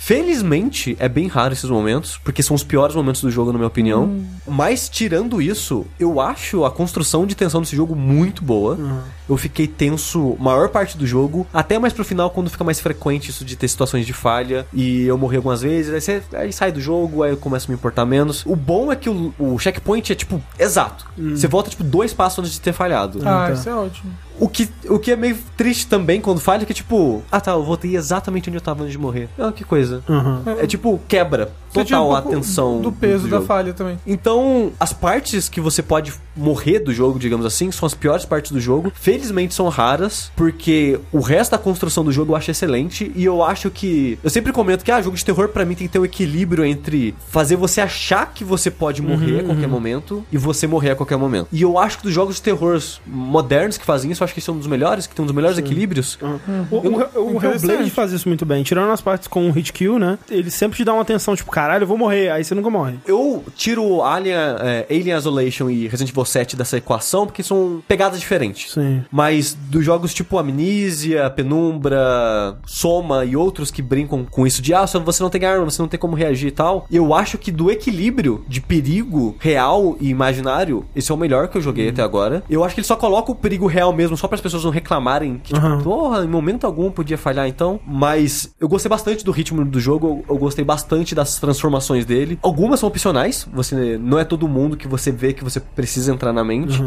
Felizmente, 0.01 0.95
é 0.97 1.09
bem 1.09 1.27
raro 1.27 1.53
esses 1.53 1.69
momentos, 1.69 2.17
porque 2.23 2.41
são 2.41 2.55
os 2.55 2.63
piores 2.63 2.95
momentos 2.95 3.21
do 3.21 3.29
jogo, 3.29 3.51
na 3.51 3.59
minha 3.59 3.67
opinião. 3.67 4.23
Mas, 4.47 4.87
tirando 4.87 5.41
isso, 5.41 5.85
eu 5.99 6.21
acho 6.21 6.63
a 6.63 6.71
construção 6.71 7.27
de 7.27 7.35
tensão 7.35 7.61
desse 7.61 7.75
jogo 7.75 7.95
muito 7.95 8.41
boa. 8.41 8.77
Eu 9.27 9.35
fiquei 9.35 9.67
tenso 9.67 10.37
maior 10.39 10.69
parte 10.69 10.97
do 10.97 11.05
jogo, 11.05 11.45
até 11.53 11.77
mais 11.77 11.91
pro 11.93 12.05
final, 12.05 12.31
quando 12.31 12.49
fica 12.49 12.63
mais 12.63 12.79
frequente 12.79 13.29
isso 13.29 13.43
de 13.43 13.57
ter 13.57 13.67
situações 13.67 14.05
de 14.05 14.13
falha. 14.13 14.65
E 14.73 15.03
eu 15.03 15.17
morri 15.17 15.35
algumas 15.35 15.61
vezes, 15.61 15.93
aí, 15.93 16.01
você, 16.01 16.23
aí 16.33 16.53
sai 16.53 16.71
do 16.71 16.79
jogo, 16.79 17.21
aí 17.21 17.31
eu 17.31 17.37
começo 17.37 17.67
a 17.67 17.69
me 17.69 17.75
importar 17.75 18.05
menos. 18.05 18.43
O 18.45 18.55
bom 18.55 18.91
é 18.91 18.95
que 18.95 19.09
o, 19.09 19.33
o 19.37 19.59
checkpoint 19.59 20.13
é, 20.13 20.15
tipo, 20.15 20.41
exato. 20.57 21.05
Você 21.17 21.45
volta, 21.45 21.69
tipo, 21.69 21.83
dois 21.83 22.13
passos 22.13 22.39
antes 22.39 22.53
de 22.53 22.61
ter 22.61 22.73
falhado. 22.73 23.19
Ah, 23.19 23.47
tá. 23.47 23.51
isso 23.51 23.69
é 23.69 23.75
ótimo. 23.75 24.11
O 24.39 24.47
que, 24.47 24.69
o 24.89 24.97
que 24.97 25.11
é 25.11 25.15
meio 25.15 25.37
triste 25.57 25.87
também 25.87 26.21
quando 26.21 26.39
falha, 26.39 26.63
é 26.63 26.65
que 26.65 26.73
tipo, 26.73 27.21
ah 27.31 27.41
tá, 27.41 27.51
eu 27.51 27.63
voltei 27.63 27.95
exatamente 27.95 28.49
onde 28.49 28.57
eu 28.57 28.61
tava 28.61 28.83
antes 28.83 28.93
de 28.93 28.97
morrer. 28.97 29.29
Ah, 29.37 29.51
que 29.51 29.63
coisa. 29.63 30.03
Aham. 30.09 30.43
É 30.59 30.65
tipo, 30.65 30.99
quebra 31.07 31.51
Você 31.71 31.85
tira 31.85 32.01
um 32.01 32.05
total 32.05 32.21
pouco 32.21 32.37
atenção. 32.37 32.81
Do 32.81 32.91
peso 32.91 33.27
da 33.27 33.37
jogo. 33.37 33.45
falha 33.45 33.73
também. 33.73 33.99
Então, 34.05 34.71
as 34.79 34.93
partes 34.93 35.47
que 35.49 35.61
você 35.61 35.81
pode 35.81 36.13
morrer 36.35 36.79
do 36.79 36.93
jogo, 36.93 37.19
digamos 37.19 37.45
assim, 37.45 37.71
são 37.71 37.85
as 37.85 37.93
piores 37.93 38.25
partes 38.25 38.51
do 38.51 38.59
jogo. 38.59 38.91
Felizmente 38.95 39.53
são 39.53 39.67
raras, 39.69 40.31
porque 40.35 40.99
o 41.11 41.19
resto 41.19 41.51
da 41.51 41.57
construção 41.57 42.03
do 42.03 42.11
jogo 42.11 42.31
eu 42.31 42.35
acho 42.35 42.51
excelente. 42.51 43.11
E 43.15 43.25
eu 43.25 43.43
acho 43.43 43.69
que. 43.69 44.17
Eu 44.23 44.29
sempre 44.29 44.51
comento 44.51 44.83
que, 44.83 44.91
ah, 44.91 45.01
jogo 45.01 45.15
de 45.15 45.23
terror 45.23 45.49
pra 45.49 45.65
mim 45.65 45.75
tem 45.75 45.87
que 45.87 45.93
ter 45.93 45.99
um 45.99 46.05
equilíbrio 46.05 46.65
entre 46.65 47.15
fazer 47.29 47.55
você 47.55 47.81
achar 47.81 48.33
que 48.33 48.43
você 48.43 48.71
pode 48.71 49.01
morrer 49.01 49.41
a 49.41 49.43
qualquer 49.43 49.67
momento 49.67 50.25
e 50.31 50.37
você 50.37 50.67
morrer 50.67 50.91
a 50.91 50.95
qualquer 50.95 51.17
momento. 51.17 51.47
E 51.51 51.61
eu 51.61 51.77
acho 51.77 51.97
que 51.97 52.03
dos 52.03 52.13
jogos 52.13 52.35
de 52.35 52.41
terror 52.41 52.81
modernos 53.05 53.77
que 53.77 53.85
fazem 53.85 54.11
isso, 54.11 54.23
eu 54.23 54.25
acho 54.25 54.33
que 54.33 54.39
esse 54.39 54.49
é 54.49 54.53
um 54.53 54.57
dos 54.57 54.67
melhores, 54.67 55.07
que 55.07 55.15
tem 55.15 55.23
um 55.23 55.25
dos 55.25 55.35
melhores 55.35 55.57
equilíbrios. 55.57 56.17
O, 56.71 56.75
o, 56.75 57.33
o 57.33 57.37
Interessante. 57.37 57.71
Hellblade 57.71 57.89
faz 57.89 58.11
isso 58.11 58.27
muito 58.27 58.45
bem. 58.45 58.63
Tirando 58.63 58.91
as 58.91 59.01
partes 59.01 59.27
com 59.27 59.47
o 59.47 59.51
hit 59.51 59.73
kill, 59.73 59.99
né? 59.99 60.17
Ele 60.29 60.49
sempre 60.49 60.77
te 60.77 60.83
dá 60.83 60.93
uma 60.93 61.01
atenção, 61.01 61.35
tipo, 61.35 61.51
caralho, 61.59 61.83
eu 61.83 61.87
vou 61.87 61.97
morrer. 61.97 62.31
Aí 62.31 62.41
você 62.41 62.55
nunca 62.55 62.69
morre. 62.69 62.95
Eu 63.05 63.43
tiro 63.53 64.01
Alien, 64.01 64.37
é, 64.61 64.85
Alien 64.89 65.17
Isolation 65.17 65.69
e 65.69 65.87
Resident 65.87 66.11
Evil 66.11 66.23
7 66.23 66.55
dessa 66.55 66.77
equação 66.77 67.25
porque 67.25 67.43
são 67.43 67.83
pegadas 67.85 68.17
diferentes. 68.19 68.71
Sim. 68.71 69.03
Mas 69.11 69.53
dos 69.53 69.83
jogos 69.83 70.13
tipo 70.13 70.37
Amnesia, 70.37 71.29
Penumbra, 71.29 72.57
Soma 72.65 73.25
e 73.25 73.35
outros 73.35 73.71
que 73.71 73.81
brincam 73.81 74.25
com 74.29 74.47
isso 74.47 74.61
de 74.61 74.73
ah, 74.73 74.85
você 74.85 75.21
não 75.21 75.29
tem 75.29 75.43
arma, 75.43 75.65
você 75.65 75.81
não 75.81 75.89
tem 75.89 75.99
como 75.99 76.15
reagir 76.15 76.47
e 76.47 76.51
tal, 76.51 76.87
eu 76.89 77.13
acho 77.13 77.37
que 77.37 77.51
do 77.51 77.69
equilíbrio 77.69 78.45
de 78.47 78.61
perigo 78.61 79.35
real 79.39 79.97
e 79.99 80.09
imaginário, 80.09 80.85
esse 80.95 81.11
é 81.11 81.15
o 81.15 81.17
melhor 81.17 81.49
que 81.49 81.57
eu 81.57 81.61
joguei 81.61 81.89
até 81.89 82.01
agora. 82.01 82.41
Eu 82.49 82.63
acho 82.63 82.73
que 82.73 82.79
ele 82.79 82.87
só 82.87 82.95
coloca 82.95 83.31
o 83.31 83.35
perigo 83.35 83.67
real 83.67 83.91
mesmo, 83.91 84.15
só 84.15 84.27
para 84.27 84.35
as 84.35 84.41
pessoas 84.41 84.63
não 84.63 84.71
reclamarem 84.71 85.39
que, 85.43 85.53
tipo, 85.53 85.65
Aham. 85.65 85.81
porra, 85.81 86.23
em 86.23 86.27
momento 86.27 86.65
algum 86.65 86.89
podia 86.89 87.17
falhar 87.17 87.47
então. 87.47 87.79
Mas 87.85 88.53
eu 88.59 88.69
gostei 88.69 88.89
bastante 88.89 89.25
do 89.25 89.31
ritmo 89.31 89.65
do 89.65 89.79
jogo, 89.79 90.23
eu, 90.29 90.35
eu 90.35 90.37
gostei 90.37 90.63
bastante 90.63 91.13
das 91.13 91.37
transformações 91.53 92.05
dele. 92.05 92.37
Algumas 92.41 92.79
são 92.79 92.87
opcionais, 92.89 93.47
você 93.53 93.97
não 93.97 94.17
é 94.19 94.23
todo 94.23 94.47
mundo 94.47 94.77
que 94.77 94.87
você 94.87 95.11
vê 95.11 95.33
que 95.33 95.43
você 95.43 95.59
precisa 95.59 96.11
entrar 96.11 96.31
na 96.33 96.43
mente. 96.43 96.81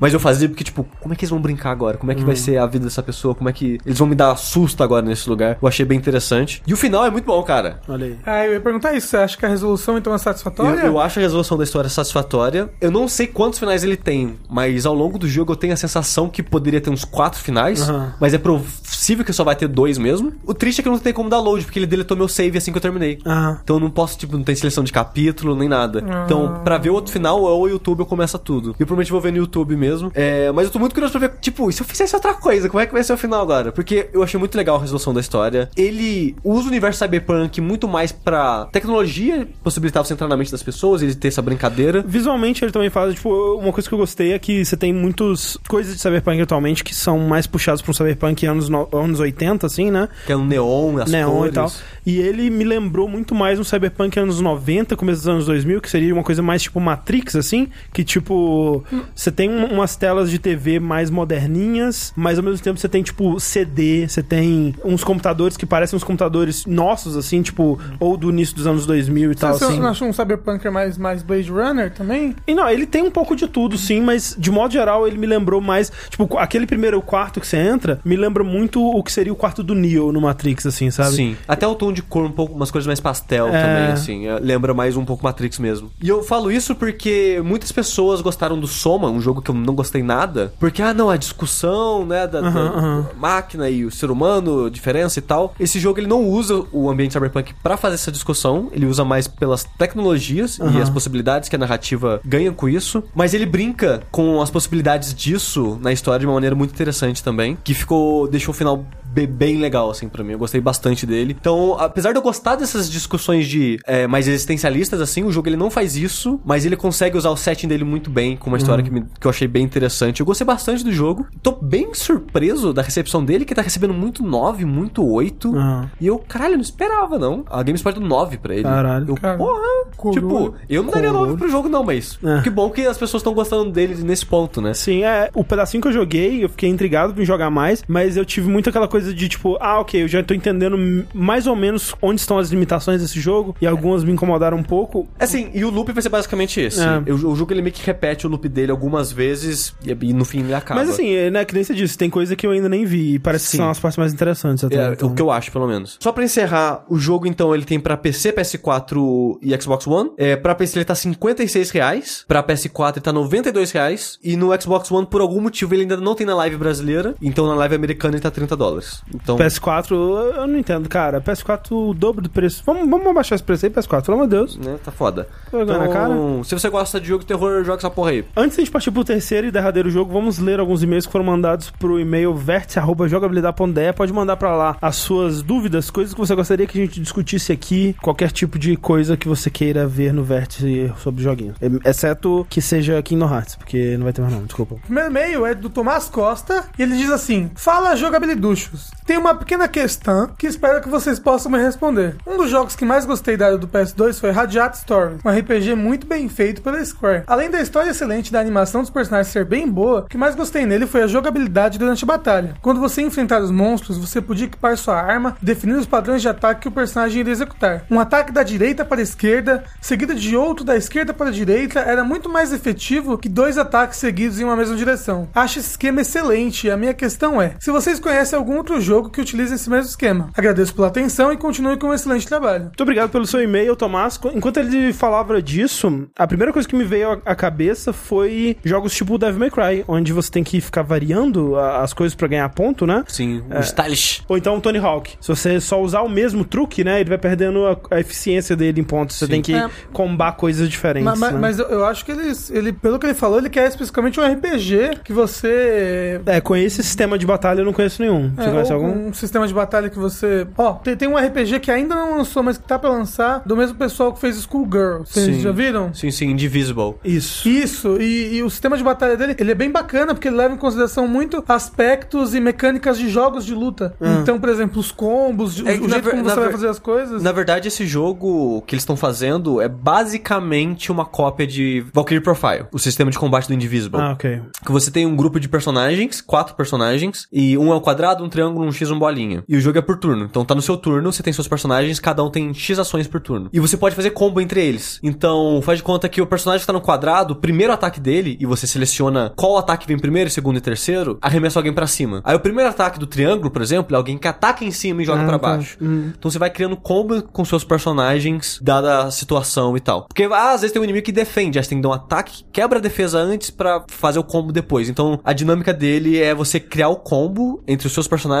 Mas 0.00 0.12
eu 0.12 0.20
fazia 0.20 0.48
porque, 0.48 0.64
tipo, 0.64 0.86
como 1.00 1.12
é 1.12 1.16
que 1.16 1.24
eles 1.24 1.30
vão 1.30 1.40
brincar 1.40 1.70
agora? 1.70 1.96
Como 1.96 2.10
é 2.10 2.14
que 2.14 2.24
vai 2.24 2.36
ser 2.36 2.58
a 2.58 2.66
vida 2.66 2.84
dessa 2.84 3.02
pessoa? 3.02 3.34
Como 3.34 3.48
é 3.48 3.52
que 3.52 3.78
eles 3.84 3.98
vão 3.98 4.08
me 4.08 4.14
dar 4.14 4.34
susto 4.36 4.82
agora 4.82 5.04
nesse 5.04 5.28
lugar? 5.28 5.58
Eu 5.60 5.68
achei 5.68 5.84
bem 5.84 5.98
interessante. 5.98 6.62
E 6.66 6.72
o 6.72 6.76
final 6.76 7.04
é 7.04 7.10
muito 7.10 7.24
bom, 7.24 7.42
cara. 7.42 7.80
Olha 7.88 8.06
aí. 8.06 8.18
Ah, 8.24 8.46
eu 8.46 8.54
ia 8.54 8.60
perguntar 8.60 8.94
isso. 8.94 9.08
Você 9.08 9.16
acha 9.16 9.36
que 9.36 9.44
a 9.44 9.48
resolução 9.48 9.98
então 9.98 10.12
é 10.12 10.16
Eu, 10.16 10.18
satisfatória? 10.18 10.80
eu 10.80 10.98
acho 11.00 11.18
a 11.18 11.22
resolução 11.22 11.56
da 11.58 11.64
história 11.64 11.90
satisfatória. 11.90 12.70
Eu 12.80 12.90
não 12.90 13.08
sei 13.08 13.26
quantos 13.26 13.58
finais 13.58 13.84
ele 13.84 13.96
tem, 13.96 14.36
mas 14.48 14.86
ao 14.86 14.94
longo 14.94 15.18
do 15.18 15.28
jogo 15.28 15.52
eu 15.52 15.56
tenho 15.56 15.72
a 15.72 15.76
sensação 15.76 16.28
que 16.28 16.42
poderia 16.42 16.80
ter 16.80 16.90
uns 16.90 17.04
quatro 17.04 17.40
finais, 17.40 17.86
mas 18.20 18.34
é 18.34 18.38
possível 18.38 19.24
que 19.24 19.32
só 19.32 19.44
vai 19.44 19.56
ter 19.56 19.68
dois 19.68 19.98
mesmo. 19.98 20.32
O 20.44 20.54
triste 20.54 20.80
é 20.80 20.82
que 20.82 20.88
eu 20.88 20.92
não 20.92 20.98
tenho 20.98 21.14
como 21.14 21.28
download, 21.28 21.64
porque 21.64 21.78
ele 21.78 21.86
deletou 21.86 22.16
meu 22.16 22.28
save 22.28 22.58
assim 22.58 22.70
que 22.72 22.78
eu 22.78 22.82
terminei. 22.82 23.18
Então 23.62 23.76
eu 23.76 23.80
não 23.80 23.90
posso, 23.90 24.03
tipo, 24.06 24.36
não 24.36 24.44
tem 24.44 24.54
seleção 24.54 24.84
de 24.84 24.92
capítulo, 24.92 25.54
nem 25.56 25.68
nada. 25.68 26.02
Então, 26.24 26.60
pra 26.64 26.78
ver 26.78 26.90
o 26.90 26.94
outro 26.94 27.12
final, 27.12 27.40
ou 27.42 27.62
o 27.62 27.68
YouTube 27.68 28.00
ou 28.00 28.06
começa 28.06 28.38
tudo. 28.38 28.70
Eu 28.70 28.86
provavelmente 28.86 29.10
vou 29.12 29.20
ver 29.20 29.30
no 29.32 29.38
YouTube 29.38 29.76
mesmo. 29.76 30.10
É, 30.14 30.50
mas 30.52 30.66
eu 30.66 30.70
tô 30.72 30.78
muito 30.78 30.92
curioso 30.92 31.12
pra 31.18 31.26
ver, 31.28 31.34
tipo, 31.40 31.68
e 31.68 31.72
se 31.72 31.80
eu 31.82 31.86
fizesse 31.86 32.14
outra 32.14 32.34
coisa, 32.34 32.68
como 32.68 32.80
é 32.80 32.86
que 32.86 32.92
vai 32.92 33.02
ser 33.02 33.12
o 33.12 33.16
final 33.16 33.40
agora? 33.42 33.72
Porque 33.72 34.08
eu 34.12 34.22
achei 34.22 34.38
muito 34.38 34.56
legal 34.56 34.76
a 34.76 34.80
resolução 34.80 35.12
da 35.14 35.20
história. 35.20 35.68
Ele 35.76 36.36
usa 36.44 36.64
o 36.66 36.68
universo 36.68 36.98
cyberpunk 36.98 37.60
muito 37.60 37.88
mais 37.88 38.12
pra 38.12 38.66
tecnologia 38.72 39.46
possibilitar 39.62 40.04
você 40.04 40.12
entrar 40.14 40.28
na 40.28 40.36
mente 40.36 40.50
das 40.52 40.62
pessoas, 40.62 41.02
ele 41.02 41.14
ter 41.14 41.28
essa 41.28 41.42
brincadeira. 41.42 42.04
Visualmente 42.06 42.64
ele 42.64 42.72
também 42.72 42.90
faz, 42.90 43.14
tipo, 43.14 43.30
uma 43.56 43.72
coisa 43.72 43.88
que 43.88 43.94
eu 43.94 43.98
gostei 43.98 44.32
é 44.32 44.38
que 44.38 44.64
você 44.64 44.76
tem 44.76 44.92
muitas 44.92 45.56
coisas 45.68 45.94
de 45.94 46.00
Cyberpunk 46.00 46.40
atualmente 46.40 46.84
que 46.84 46.94
são 46.94 47.18
mais 47.20 47.46
puxadas 47.46 47.80
pra 47.82 47.90
um 47.90 47.94
Cyberpunk 47.94 48.46
anos, 48.46 48.68
no- 48.68 48.88
anos 48.92 49.20
80, 49.20 49.66
assim, 49.66 49.90
né? 49.90 50.08
Que 50.26 50.32
é 50.32 50.36
um 50.36 50.44
neon, 50.44 50.98
as 50.98 51.10
Neon 51.10 51.30
cores. 51.30 51.50
e 51.50 51.54
tal. 51.54 51.72
E 52.06 52.18
ele 52.18 52.50
me 52.50 52.64
lembrou 52.64 53.08
muito 53.08 53.34
mais 53.34 53.58
um 53.58 53.64
Cyberpunk 53.64 53.93
anos 54.20 54.40
90, 54.40 54.96
começo 54.96 55.20
dos 55.20 55.28
anos 55.28 55.46
2000, 55.46 55.80
que 55.80 55.90
seria 55.90 56.12
uma 56.14 56.22
coisa 56.22 56.42
mais 56.42 56.62
tipo 56.62 56.80
Matrix, 56.80 57.36
assim, 57.36 57.68
que 57.92 58.02
tipo, 58.04 58.84
você 59.14 59.30
tem 59.30 59.48
um- 59.50 59.66
umas 59.74 59.96
telas 59.96 60.30
de 60.30 60.38
TV 60.38 60.78
mais 60.80 61.10
moderninhas, 61.10 62.12
mas 62.16 62.38
ao 62.38 62.44
mesmo 62.44 62.62
tempo 62.62 62.78
você 62.78 62.88
tem 62.88 63.02
tipo 63.02 63.38
CD, 63.38 64.06
você 64.08 64.22
tem 64.22 64.74
uns 64.84 65.04
computadores 65.04 65.56
que 65.56 65.66
parecem 65.66 65.96
uns 65.96 66.04
computadores 66.04 66.66
nossos, 66.66 67.16
assim, 67.16 67.42
tipo, 67.42 67.78
ou 68.00 68.16
do 68.16 68.30
início 68.30 68.54
dos 68.56 68.66
anos 68.66 68.86
2000 68.86 69.32
e 69.32 69.34
tal, 69.34 69.54
Você 69.54 69.64
assim. 69.64 69.80
não 69.80 69.88
acha 69.88 70.04
um 70.04 70.12
Cyberpunker 70.12 70.70
mais, 70.72 70.96
mais 70.98 71.22
Blade 71.22 71.50
Runner 71.50 71.90
também? 71.92 72.34
E 72.46 72.54
não, 72.54 72.68
ele 72.68 72.86
tem 72.86 73.02
um 73.02 73.10
pouco 73.10 73.36
de 73.36 73.46
tudo, 73.48 73.76
sim, 73.76 74.00
mas 74.00 74.34
de 74.38 74.50
modo 74.50 74.72
geral 74.72 75.06
ele 75.06 75.18
me 75.18 75.26
lembrou 75.26 75.60
mais. 75.60 75.92
Tipo, 76.08 76.38
aquele 76.38 76.66
primeiro 76.66 77.00
quarto 77.02 77.40
que 77.40 77.46
você 77.46 77.56
entra 77.56 78.00
me 78.04 78.16
lembra 78.16 78.42
muito 78.44 78.82
o 78.82 79.02
que 79.02 79.12
seria 79.12 79.32
o 79.32 79.36
quarto 79.36 79.62
do 79.62 79.74
Neo 79.74 80.12
no 80.12 80.20
Matrix, 80.20 80.66
assim, 80.66 80.90
sabe? 80.90 81.14
Sim. 81.16 81.36
Até 81.46 81.66
o 81.66 81.74
tom 81.74 81.92
de 81.92 82.02
cor, 82.02 82.24
um 82.24 82.30
pouco, 82.30 82.54
umas 82.54 82.70
cores 82.70 82.86
mais 82.86 83.00
pastel 83.00 83.48
É. 83.48 83.50
também, 83.62 83.83
assim. 83.92 84.26
é, 84.26 84.38
Lembra 84.38 84.72
mais 84.74 84.96
um 84.96 85.04
pouco 85.04 85.24
Matrix 85.24 85.58
mesmo. 85.58 85.90
E 86.02 86.08
eu 86.08 86.22
falo 86.22 86.50
isso 86.50 86.74
porque 86.74 87.40
muitas 87.44 87.70
pessoas 87.72 88.20
gostaram 88.20 88.58
do 88.58 88.66
Soma, 88.66 89.08
um 89.08 89.20
jogo 89.20 89.40
que 89.42 89.50
eu 89.50 89.54
não 89.54 89.74
gostei 89.74 90.02
nada. 90.02 90.52
Porque, 90.58 90.82
ah, 90.82 90.92
não, 90.94 91.10
a 91.10 91.16
discussão, 91.16 92.04
né, 92.06 92.26
da, 92.26 92.40
da 92.40 92.48
aham. 92.48 93.06
máquina 93.16 93.68
e 93.68 93.84
o 93.84 93.90
ser 93.90 94.10
humano, 94.10 94.70
diferença 94.70 95.18
e 95.18 95.22
tal. 95.22 95.54
Esse 95.58 95.78
jogo, 95.78 95.98
ele 95.98 96.06
não 96.06 96.24
usa 96.28 96.64
o 96.72 96.90
ambiente 96.90 97.12
cyberpunk 97.12 97.54
pra 97.62 97.76
fazer 97.76 97.94
essa 97.96 98.12
discussão. 98.12 98.68
Ele 98.72 98.86
usa 98.86 99.04
mais 99.04 99.26
pelas 99.28 99.64
tecnologias 99.78 100.58
e 100.58 100.62
Aham. 100.62 100.82
as 100.82 100.90
possibilidades 100.90 101.48
que 101.48 101.56
a 101.56 101.58
narrativa 101.58 102.20
ganha 102.24 102.52
com 102.52 102.68
isso. 102.68 103.02
Mas 103.14 103.34
ele 103.34 103.46
brinca 103.46 104.02
com 104.10 104.40
as 104.40 104.50
possibilidades 104.50 105.14
disso 105.14 105.78
na 105.80 105.92
história 105.92 106.20
de 106.20 106.26
uma 106.26 106.34
maneira 106.34 106.54
muito 106.56 106.72
interessante 106.72 107.22
também. 107.22 107.56
Que 107.62 107.74
ficou, 107.74 108.26
deixou 108.28 108.52
o 108.52 108.56
final 108.56 108.84
bem 109.26 109.58
legal, 109.58 109.90
assim, 109.90 110.08
pra 110.08 110.24
mim. 110.24 110.32
Eu 110.32 110.38
gostei 110.38 110.60
bastante 110.60 111.06
dele. 111.06 111.36
Então, 111.38 111.76
apesar 111.78 112.12
de 112.12 112.18
eu 112.18 112.22
gostar 112.22 112.56
dessas 112.56 112.90
discussões 112.90 113.46
de 113.46 113.78
é, 113.86 114.06
mais 114.06 114.26
existencialistas, 114.26 115.00
assim, 115.00 115.22
o 115.24 115.30
jogo 115.30 115.48
ele 115.48 115.56
não 115.56 115.70
faz 115.70 115.96
isso, 115.96 116.40
mas 116.44 116.64
ele 116.66 116.76
consegue 116.76 117.16
usar 117.16 117.30
o 117.30 117.36
setting 117.36 117.68
dele 117.68 117.84
muito 117.84 118.10
bem, 118.10 118.36
com 118.36 118.48
uma 118.50 118.56
história 118.56 118.82
que, 118.82 118.90
me- 118.90 119.04
que 119.20 119.26
eu 119.26 119.30
achei 119.30 119.46
bem 119.48 119.64
interessante. 119.64 120.20
Eu 120.20 120.26
gostei 120.26 120.44
bastante 120.46 120.82
do 120.84 120.92
jogo. 120.92 121.26
Tô 121.42 121.52
bem 121.52 121.92
surpreso 121.94 122.72
da 122.72 122.82
recepção 122.82 123.24
dele, 123.24 123.44
que 123.44 123.54
tá 123.54 123.62
recebendo 123.62 123.94
muito 123.94 124.22
9, 124.24 124.64
muito 124.64 125.04
8. 125.04 125.52
Ah. 125.56 125.86
E 126.00 126.06
eu, 126.06 126.18
caralho, 126.18 126.54
não 126.54 126.60
esperava, 126.62 127.18
não. 127.18 127.44
A 127.50 127.62
GameSpot 127.62 127.92
deu 127.98 128.02
9 128.06 128.38
pra 128.38 128.54
ele. 128.54 128.62
Caralho. 128.64 129.06
Eu, 129.10 129.14
Cara, 129.14 129.38
porra. 129.38 129.60
coroa. 129.96 130.12
Tipo, 130.14 130.54
eu 130.68 130.82
não 130.82 130.90
daria 130.90 131.12
9 131.12 131.24
Coroa. 131.24 131.38
pro 131.38 131.48
jogo, 131.50 131.68
não, 131.68 131.84
mas 131.84 132.18
É. 132.24 132.42
que 132.42 132.50
bom 132.50 132.70
que 132.70 132.82
as 132.86 132.96
pessoas 132.98 133.20
estão 133.20 133.34
gostando 133.34 133.70
dele 133.70 133.94
nesse 134.02 134.24
ponto, 134.26 134.60
né? 134.60 134.74
Sim, 134.74 135.04
é. 135.04 135.30
O 135.34 135.44
pedacinho 135.44 135.80
que 135.80 135.88
eu 135.88 135.92
joguei, 135.92 136.44
eu 136.44 136.48
fiquei 136.48 136.68
intrigado 136.68 137.20
em 137.20 137.24
jogar 137.24 137.50
mais, 137.50 137.82
mas 137.86 138.16
eu 138.16 138.24
tive 138.24 138.48
muito 138.48 138.68
aquela 138.68 138.88
coisa 138.88 139.03
de 139.12 139.28
tipo, 139.28 139.56
ah, 139.60 139.80
ok, 139.80 140.02
eu 140.02 140.08
já 140.08 140.22
tô 140.22 140.34
entendendo 140.34 141.04
mais 141.12 141.46
ou 141.46 141.56
menos 141.56 141.94
onde 142.00 142.20
estão 142.20 142.38
as 142.38 142.50
limitações 142.50 143.02
desse 143.02 143.20
jogo, 143.20 143.56
e 143.60 143.66
algumas 143.66 144.04
me 144.04 144.12
incomodaram 144.12 144.56
um 144.56 144.62
pouco. 144.62 145.08
Assim, 145.18 145.50
e 145.52 145.64
o 145.64 145.70
loop 145.70 145.92
vai 145.92 146.02
ser 146.02 146.08
basicamente 146.08 146.60
esse. 146.60 146.80
É. 146.80 147.02
Eu, 147.06 147.16
o 147.16 147.36
jogo 147.36 147.52
ele 147.52 147.62
meio 147.62 147.74
que 147.74 147.84
repete 147.84 148.26
o 148.26 148.30
loop 148.30 148.48
dele 148.48 148.70
algumas 148.70 149.12
vezes 149.12 149.74
e, 149.84 149.90
e 149.90 150.12
no 150.12 150.24
fim 150.24 150.40
ele 150.40 150.54
acaba. 150.54 150.80
Mas 150.80 150.90
assim, 150.90 151.12
é, 151.12 151.30
né, 151.30 151.44
que 151.44 151.54
nem 151.54 151.64
você 151.64 151.74
disse, 151.74 151.98
tem 151.98 152.08
coisa 152.08 152.36
que 152.36 152.46
eu 152.46 152.50
ainda 152.50 152.68
nem 152.68 152.84
vi, 152.84 153.14
e 153.14 153.18
parece 153.18 153.46
Sim. 153.46 153.50
que 153.50 153.56
são 153.58 153.70
as 153.70 153.78
partes 153.78 153.98
mais 153.98 154.12
interessantes 154.12 154.64
até. 154.64 154.76
É, 154.76 154.92
então. 154.92 155.08
o 155.08 155.14
que 155.14 155.22
eu 155.22 155.30
acho, 155.30 155.50
pelo 155.50 155.66
menos. 155.66 155.96
Só 156.00 156.12
pra 156.12 156.24
encerrar, 156.24 156.84
o 156.88 156.98
jogo, 156.98 157.26
então, 157.26 157.54
ele 157.54 157.64
tem 157.64 157.80
pra 157.80 157.96
PC, 157.96 158.32
PS4 158.32 159.38
e 159.42 159.60
Xbox 159.60 159.86
One. 159.86 160.10
É, 160.16 160.36
pra 160.36 160.54
PC 160.54 160.78
ele 160.78 160.84
tá 160.84 160.94
56 160.94 161.70
reais. 161.70 162.24
Pra 162.26 162.42
PS4 162.42 162.96
ele 162.96 163.00
tá 163.00 163.12
92 163.12 163.72
reais. 163.72 164.18
E 164.22 164.36
no 164.36 164.50
Xbox 164.60 164.90
One, 164.90 165.06
por 165.06 165.20
algum 165.20 165.40
motivo, 165.40 165.74
ele 165.74 165.82
ainda 165.82 165.96
não 165.96 166.14
tem 166.14 166.26
na 166.26 166.34
live 166.34 166.56
brasileira. 166.56 167.14
Então, 167.20 167.46
na 167.46 167.54
live 167.54 167.74
americana, 167.74 168.14
ele 168.14 168.22
tá 168.22 168.30
30 168.30 168.56
dólares. 168.56 168.93
Então, 169.14 169.36
PS4, 169.36 169.90
eu 169.92 170.46
não 170.46 170.58
entendo, 170.58 170.88
cara. 170.88 171.20
PS4, 171.20 171.72
o 171.72 171.94
dobro 171.94 172.22
do 172.22 172.30
preço. 172.30 172.62
Vamos, 172.66 172.88
vamos 172.88 173.06
abaixar 173.06 173.36
esse 173.36 173.44
preço 173.44 173.66
aí, 173.66 173.72
PS4, 173.72 174.04
pelo 174.04 174.16
amor 174.16 174.26
de 174.26 174.36
Deus. 174.36 174.56
né, 174.58 174.76
tá 174.84 174.90
foda. 174.92 175.28
Então, 175.52 176.44
se 176.44 176.54
você 176.54 176.68
gosta 176.68 177.00
de 177.00 177.08
jogo 177.08 177.20
de 177.20 177.26
terror, 177.26 177.62
joga 177.64 177.78
essa 177.78 177.90
porra 177.90 178.10
aí. 178.10 178.24
Antes 178.36 178.56
de 178.56 178.62
a 178.62 178.64
gente 178.64 178.72
partir 178.72 178.90
pro 178.90 179.04
terceiro 179.04 179.46
e 179.46 179.50
derradeiro 179.50 179.90
jogo, 179.90 180.12
vamos 180.12 180.38
ler 180.38 180.60
alguns 180.60 180.82
e-mails 180.82 181.06
que 181.06 181.12
foram 181.12 181.24
mandados 181.24 181.70
pro 181.70 181.98
e-mail 182.00 182.34
vértice.jogabilidade.de. 182.34 183.92
Pode 183.94 184.12
mandar 184.12 184.36
pra 184.36 184.54
lá 184.56 184.76
as 184.80 184.96
suas 184.96 185.42
dúvidas, 185.42 185.90
coisas 185.90 186.14
que 186.14 186.20
você 186.20 186.34
gostaria 186.34 186.66
que 186.66 186.80
a 186.80 186.84
gente 186.84 187.00
discutisse 187.00 187.52
aqui, 187.52 187.94
qualquer 188.02 188.30
tipo 188.30 188.58
de 188.58 188.76
coisa 188.76 189.16
que 189.16 189.28
você 189.28 189.50
queira 189.50 189.86
ver 189.86 190.12
no 190.12 190.22
Vértice 190.24 190.92
sobre 190.98 191.22
joguinhos. 191.22 191.56
E- 191.60 191.88
Exceto 191.88 192.46
que 192.48 192.60
seja 192.60 193.00
Kingdom 193.02 193.28
Hearts, 193.32 193.56
porque 193.56 193.96
não 193.96 194.04
vai 194.04 194.12
ter 194.12 194.22
mais 194.22 194.32
não, 194.34 194.44
desculpa. 194.44 194.74
O 194.76 194.80
primeiro 194.80 195.10
e-mail 195.10 195.46
é 195.46 195.54
do 195.54 195.68
Tomás 195.68 196.08
Costa 196.08 196.64
e 196.78 196.82
ele 196.82 196.96
diz 196.96 197.10
assim: 197.10 197.50
Fala 197.54 197.94
jogabiliduchos. 197.96 198.83
Tem 199.06 199.18
uma 199.18 199.34
pequena 199.34 199.68
questão 199.68 200.30
que 200.38 200.46
espero 200.46 200.80
que 200.80 200.88
vocês 200.88 201.18
possam 201.18 201.52
me 201.52 201.58
responder. 201.58 202.16
Um 202.26 202.38
dos 202.38 202.50
jogos 202.50 202.74
que 202.74 202.86
mais 202.86 203.04
gostei 203.04 203.36
da 203.36 203.46
área 203.46 203.58
do 203.58 203.68
PS2 203.68 204.18
foi 204.18 204.30
Radiat 204.30 204.78
Story, 204.78 205.16
um 205.22 205.30
RPG 205.30 205.74
muito 205.74 206.06
bem 206.06 206.26
feito 206.26 206.62
pela 206.62 206.82
Square. 206.82 207.24
Além 207.26 207.50
da 207.50 207.60
história 207.60 207.90
excelente 207.90 208.32
da 208.32 208.40
animação 208.40 208.80
dos 208.80 208.90
personagens 208.90 209.32
ser 209.32 209.44
bem 209.44 209.70
boa, 209.70 210.00
o 210.00 210.08
que 210.08 210.16
mais 210.16 210.34
gostei 210.34 210.64
nele 210.64 210.86
foi 210.86 211.02
a 211.02 211.06
jogabilidade 211.06 211.78
durante 211.78 212.02
a 212.02 212.06
batalha. 212.06 212.56
Quando 212.62 212.80
você 212.80 213.02
enfrentar 213.02 213.42
os 213.42 213.50
monstros, 213.50 213.98
você 213.98 214.20
podia 214.20 214.46
equipar 214.46 214.76
sua 214.78 215.00
arma, 215.00 215.36
definindo 215.40 215.80
os 215.80 215.86
padrões 215.86 216.22
de 216.22 216.28
ataque 216.28 216.62
que 216.62 216.68
o 216.68 216.72
personagem 216.72 217.20
iria 217.20 217.32
executar. 217.32 217.84
Um 217.90 218.00
ataque 218.00 218.32
da 218.32 218.42
direita 218.42 218.84
para 218.84 219.00
a 219.00 219.02
esquerda, 219.02 219.64
seguido 219.82 220.14
de 220.14 220.34
outro 220.34 220.64
da 220.64 220.76
esquerda 220.76 221.12
para 221.12 221.28
a 221.28 221.32
direita, 221.32 221.80
era 221.80 222.02
muito 222.04 222.28
mais 222.28 222.52
efetivo 222.52 223.18
que 223.18 223.28
dois 223.28 223.58
ataques 223.58 223.98
seguidos 223.98 224.40
em 224.40 224.44
uma 224.44 224.56
mesma 224.56 224.76
direção. 224.76 225.28
Acho 225.34 225.58
esse 225.58 225.70
esquema 225.70 226.00
excelente 226.00 226.66
e 226.66 226.70
a 226.70 226.76
minha 226.76 226.94
questão 226.94 227.40
é: 227.40 227.54
se 227.60 227.70
vocês 227.70 228.00
conhecem 228.00 228.38
algum 228.38 228.56
outro 228.56 228.73
jogo 228.80 229.10
que 229.10 229.20
utilize 229.20 229.54
esse 229.54 229.68
mesmo 229.70 229.88
esquema. 229.88 230.30
Agradeço 230.36 230.74
pela 230.74 230.88
atenção 230.88 231.32
e 231.32 231.36
continue 231.36 231.76
com 231.76 231.88
um 231.88 231.94
excelente 231.94 232.26
trabalho. 232.26 232.64
Muito 232.64 232.82
obrigado 232.82 233.10
pelo 233.10 233.26
seu 233.26 233.42
e-mail, 233.42 233.74
Tomás. 233.76 234.18
Enquanto 234.34 234.58
ele 234.58 234.92
falava 234.92 235.40
disso, 235.42 236.06
a 236.18 236.26
primeira 236.26 236.52
coisa 236.52 236.68
que 236.68 236.76
me 236.76 236.84
veio 236.84 237.20
à- 237.24 237.34
cabeça 237.34 237.92
foi 237.92 238.56
jogos 238.64 238.94
tipo 238.94 239.18
Devil 239.18 239.38
May 239.40 239.50
Cry, 239.50 239.84
onde 239.86 240.12
você 240.12 240.30
tem 240.30 240.42
que 240.44 240.60
ficar 240.60 240.82
variando 240.82 241.56
as 241.58 241.92
coisas 241.92 242.14
pra 242.14 242.26
ganhar 242.28 242.48
ponto, 242.50 242.86
né? 242.86 243.04
Sim, 243.08 243.42
o 243.54 243.60
Stylish. 243.60 244.22
Ou 244.28 244.36
então 244.38 244.56
o 244.56 244.60
Tony 244.60 244.78
Hawk. 244.78 245.12
Se 245.20 245.28
você 245.28 245.60
só 245.60 245.80
usar 245.82 246.00
o 246.02 246.08
mesmo 246.08 246.44
truque, 246.44 246.82
né, 246.84 247.00
ele 247.00 247.08
vai 247.10 247.18
perdendo 247.18 247.66
a, 247.66 247.76
a 247.96 248.00
eficiência 248.00 248.56
dele 248.56 248.80
em 248.80 248.84
pontos. 248.84 249.16
Você 249.16 249.26
Sim. 249.26 249.30
tem 249.32 249.42
que 249.42 249.54
É. 249.54 249.68
combar 249.92 250.32
coisas 250.32 250.68
diferentes. 250.68 251.04
Ma- 251.04 251.16
ma- 251.16 251.30
né? 251.32 251.38
Mas 251.38 251.58
eu, 251.58 251.66
eu 251.66 251.84
acho 251.84 252.04
que 252.04 252.12
ele, 252.12 252.32
ele, 252.50 252.72
pelo 252.72 252.98
que 252.98 253.06
ele 253.06 253.14
falou, 253.14 253.38
ele 253.38 253.50
quer 253.50 253.68
especificamente 253.68 254.18
um 254.18 254.24
RPG 254.24 255.00
que 255.04 255.12
você 255.12 256.20
É, 256.26 256.40
com 256.40 256.56
esse 256.56 256.82
sistema 256.82 257.18
de 257.18 257.26
batalha 257.26 257.60
eu 257.60 257.64
não 257.64 257.72
conheço 257.72 258.00
nenhum. 258.02 258.32
É, 258.36 258.44
conhece 258.54 258.72
algum? 258.72 259.08
um 259.08 259.12
sistema 259.12 259.46
de 259.46 259.54
batalha 259.54 259.88
que 259.90 259.98
você. 259.98 260.46
Ó, 260.56 260.74
tem, 260.74 260.96
tem 260.96 261.08
um 261.08 261.16
RPG 261.16 261.60
que 261.60 261.70
ainda 261.70 261.94
não 261.94 262.18
lançou, 262.18 262.42
mas 262.42 262.56
que 262.58 262.64
tá 262.66 262.78
pra 262.78 262.90
lançar, 262.90 263.42
do 263.44 263.56
mesmo 263.56 263.76
pessoal 263.76 264.12
que 264.12 264.20
fez 264.20 264.40
Schoolgirl. 264.42 265.04
Vocês 265.04 265.36
Sim. 265.36 265.40
já 265.40 265.52
viram? 265.52 265.92
Sim, 265.94 266.10
sim, 266.10 266.26
Indivisible. 266.30 266.94
Isso. 267.04 267.48
Isso, 267.48 267.96
e, 268.00 268.36
e 268.36 268.42
o 268.42 268.50
sistema 268.50 268.76
de 268.76 268.82
batalha 268.84 269.16
dele, 269.16 269.34
ele 269.38 269.50
é 269.52 269.54
bem 269.54 269.70
bacana, 269.70 270.14
porque 270.14 270.28
ele 270.28 270.36
leva 270.36 270.54
em 270.54 270.58
consideração 270.58 271.06
muito 271.08 271.42
aspectos 271.48 272.34
e 272.34 272.40
mecânicas 272.40 272.98
de 272.98 273.08
jogos 273.08 273.44
de 273.44 273.54
luta. 273.54 273.94
Então, 274.22 274.38
por 274.38 274.48
exemplo, 274.48 274.78
os 274.80 274.90
combos, 274.92 275.58
o, 275.60 275.68
É 275.68 275.72
o 275.72 275.88
jeito 275.88 276.02
ver- 276.04 276.10
como 276.10 276.24
você 276.24 276.34
vai 276.36 276.44
ver- 276.46 276.52
fazer 276.52 276.68
as 276.68 276.78
coisas. 276.78 277.22
Na 277.22 277.32
verdade, 277.32 277.68
esse 277.68 277.86
jogo 277.86 278.62
que 278.66 278.74
eles 278.74 278.82
estão 278.82 278.96
fazendo 278.96 279.60
é 279.60 279.68
basicamente 279.68 280.92
uma 280.92 281.04
cópia 281.04 281.46
de 281.46 281.84
Valkyrie 281.92 282.20
Profile, 282.22 282.66
o 282.72 282.78
sistema 282.78 283.10
de 283.10 283.18
combate 283.18 283.48
do 283.48 283.54
Indivisible. 283.54 284.00
Ah, 284.00 284.12
ok. 284.12 284.40
Que 284.64 284.70
você 284.72 284.90
tem 284.90 285.06
um 285.06 285.16
grupo 285.16 285.40
de 285.40 285.48
personagens, 285.48 286.20
quatro 286.20 286.54
personagens, 286.54 287.26
e 287.32 287.56
um 287.58 287.72
é 287.72 287.76
um 287.76 287.80
quadrado, 287.80 288.22
um 288.24 288.28
triângulo, 288.28 288.43
um 288.48 288.70
X 288.72 288.90
um 288.90 288.98
bolinha. 288.98 289.44
E 289.48 289.56
o 289.56 289.60
jogo 289.60 289.78
é 289.78 289.82
por 289.82 289.96
turno. 289.96 290.24
Então 290.24 290.44
tá 290.44 290.54
no 290.54 290.62
seu 290.62 290.76
turno, 290.76 291.12
você 291.12 291.22
tem 291.22 291.32
seus 291.32 291.48
personagens, 291.48 291.98
cada 292.00 292.22
um 292.22 292.30
tem 292.30 292.52
X 292.54 292.78
ações 292.78 293.06
por 293.06 293.20
turno. 293.20 293.48
E 293.52 293.60
você 293.60 293.76
pode 293.76 293.94
fazer 293.94 294.10
combo 294.10 294.40
entre 294.40 294.64
eles. 294.64 294.98
Então, 295.02 295.60
faz 295.62 295.78
de 295.78 295.82
conta 295.84 296.08
que 296.08 296.20
o 296.20 296.26
personagem 296.26 296.60
que 296.60 296.66
tá 296.66 296.72
no 296.72 296.80
quadrado, 296.80 297.32
o 297.34 297.36
primeiro 297.36 297.72
ataque 297.72 298.00
dele, 298.00 298.36
e 298.40 298.46
você 298.46 298.66
seleciona 298.66 299.32
qual 299.36 299.56
ataque 299.58 299.86
vem 299.86 299.98
primeiro, 299.98 300.30
segundo 300.30 300.56
e 300.56 300.60
terceiro, 300.60 301.18
arremessa 301.20 301.58
alguém 301.58 301.72
pra 301.72 301.86
cima. 301.86 302.20
Aí 302.24 302.34
o 302.36 302.40
primeiro 302.40 302.70
ataque 302.70 302.98
do 302.98 303.06
triângulo, 303.06 303.50
por 303.50 303.62
exemplo, 303.62 303.94
é 303.94 303.96
alguém 303.96 304.18
que 304.18 304.28
ataca 304.28 304.64
em 304.64 304.70
cima 304.70 305.02
e 305.02 305.04
joga 305.04 305.22
Ah, 305.22 305.26
pra 305.26 305.38
tá. 305.38 305.48
baixo. 305.48 305.76
Então 305.80 306.30
você 306.30 306.38
vai 306.38 306.50
criando 306.50 306.76
combo 306.76 307.22
com 307.22 307.44
seus 307.44 307.64
personagens, 307.64 308.58
dada 308.62 309.04
a 309.04 309.10
situação 309.10 309.76
e 309.76 309.80
tal. 309.80 310.06
Porque 310.08 310.24
ah, 310.24 310.52
às 310.52 310.60
vezes 310.62 310.72
tem 310.72 310.80
um 310.80 310.84
inimigo 310.84 311.04
que 311.04 311.12
defende, 311.12 311.58
aí 311.58 311.64
você 311.64 311.70
tem 311.70 311.78
que 311.78 311.82
dar 311.82 311.90
um 311.90 311.92
ataque, 311.92 312.44
quebra 312.52 312.78
a 312.78 312.82
defesa 312.82 313.18
antes 313.18 313.50
pra 313.50 313.84
fazer 313.88 314.18
o 314.18 314.24
combo 314.24 314.52
depois. 314.52 314.88
Então 314.88 315.20
a 315.24 315.32
dinâmica 315.32 315.72
dele 315.72 316.18
é 316.20 316.34
você 316.34 316.58
criar 316.58 316.88
o 316.88 316.96
combo 316.96 317.62
entre 317.66 317.86
os 317.86 317.92
seus 317.92 318.08
personagens 318.08 318.33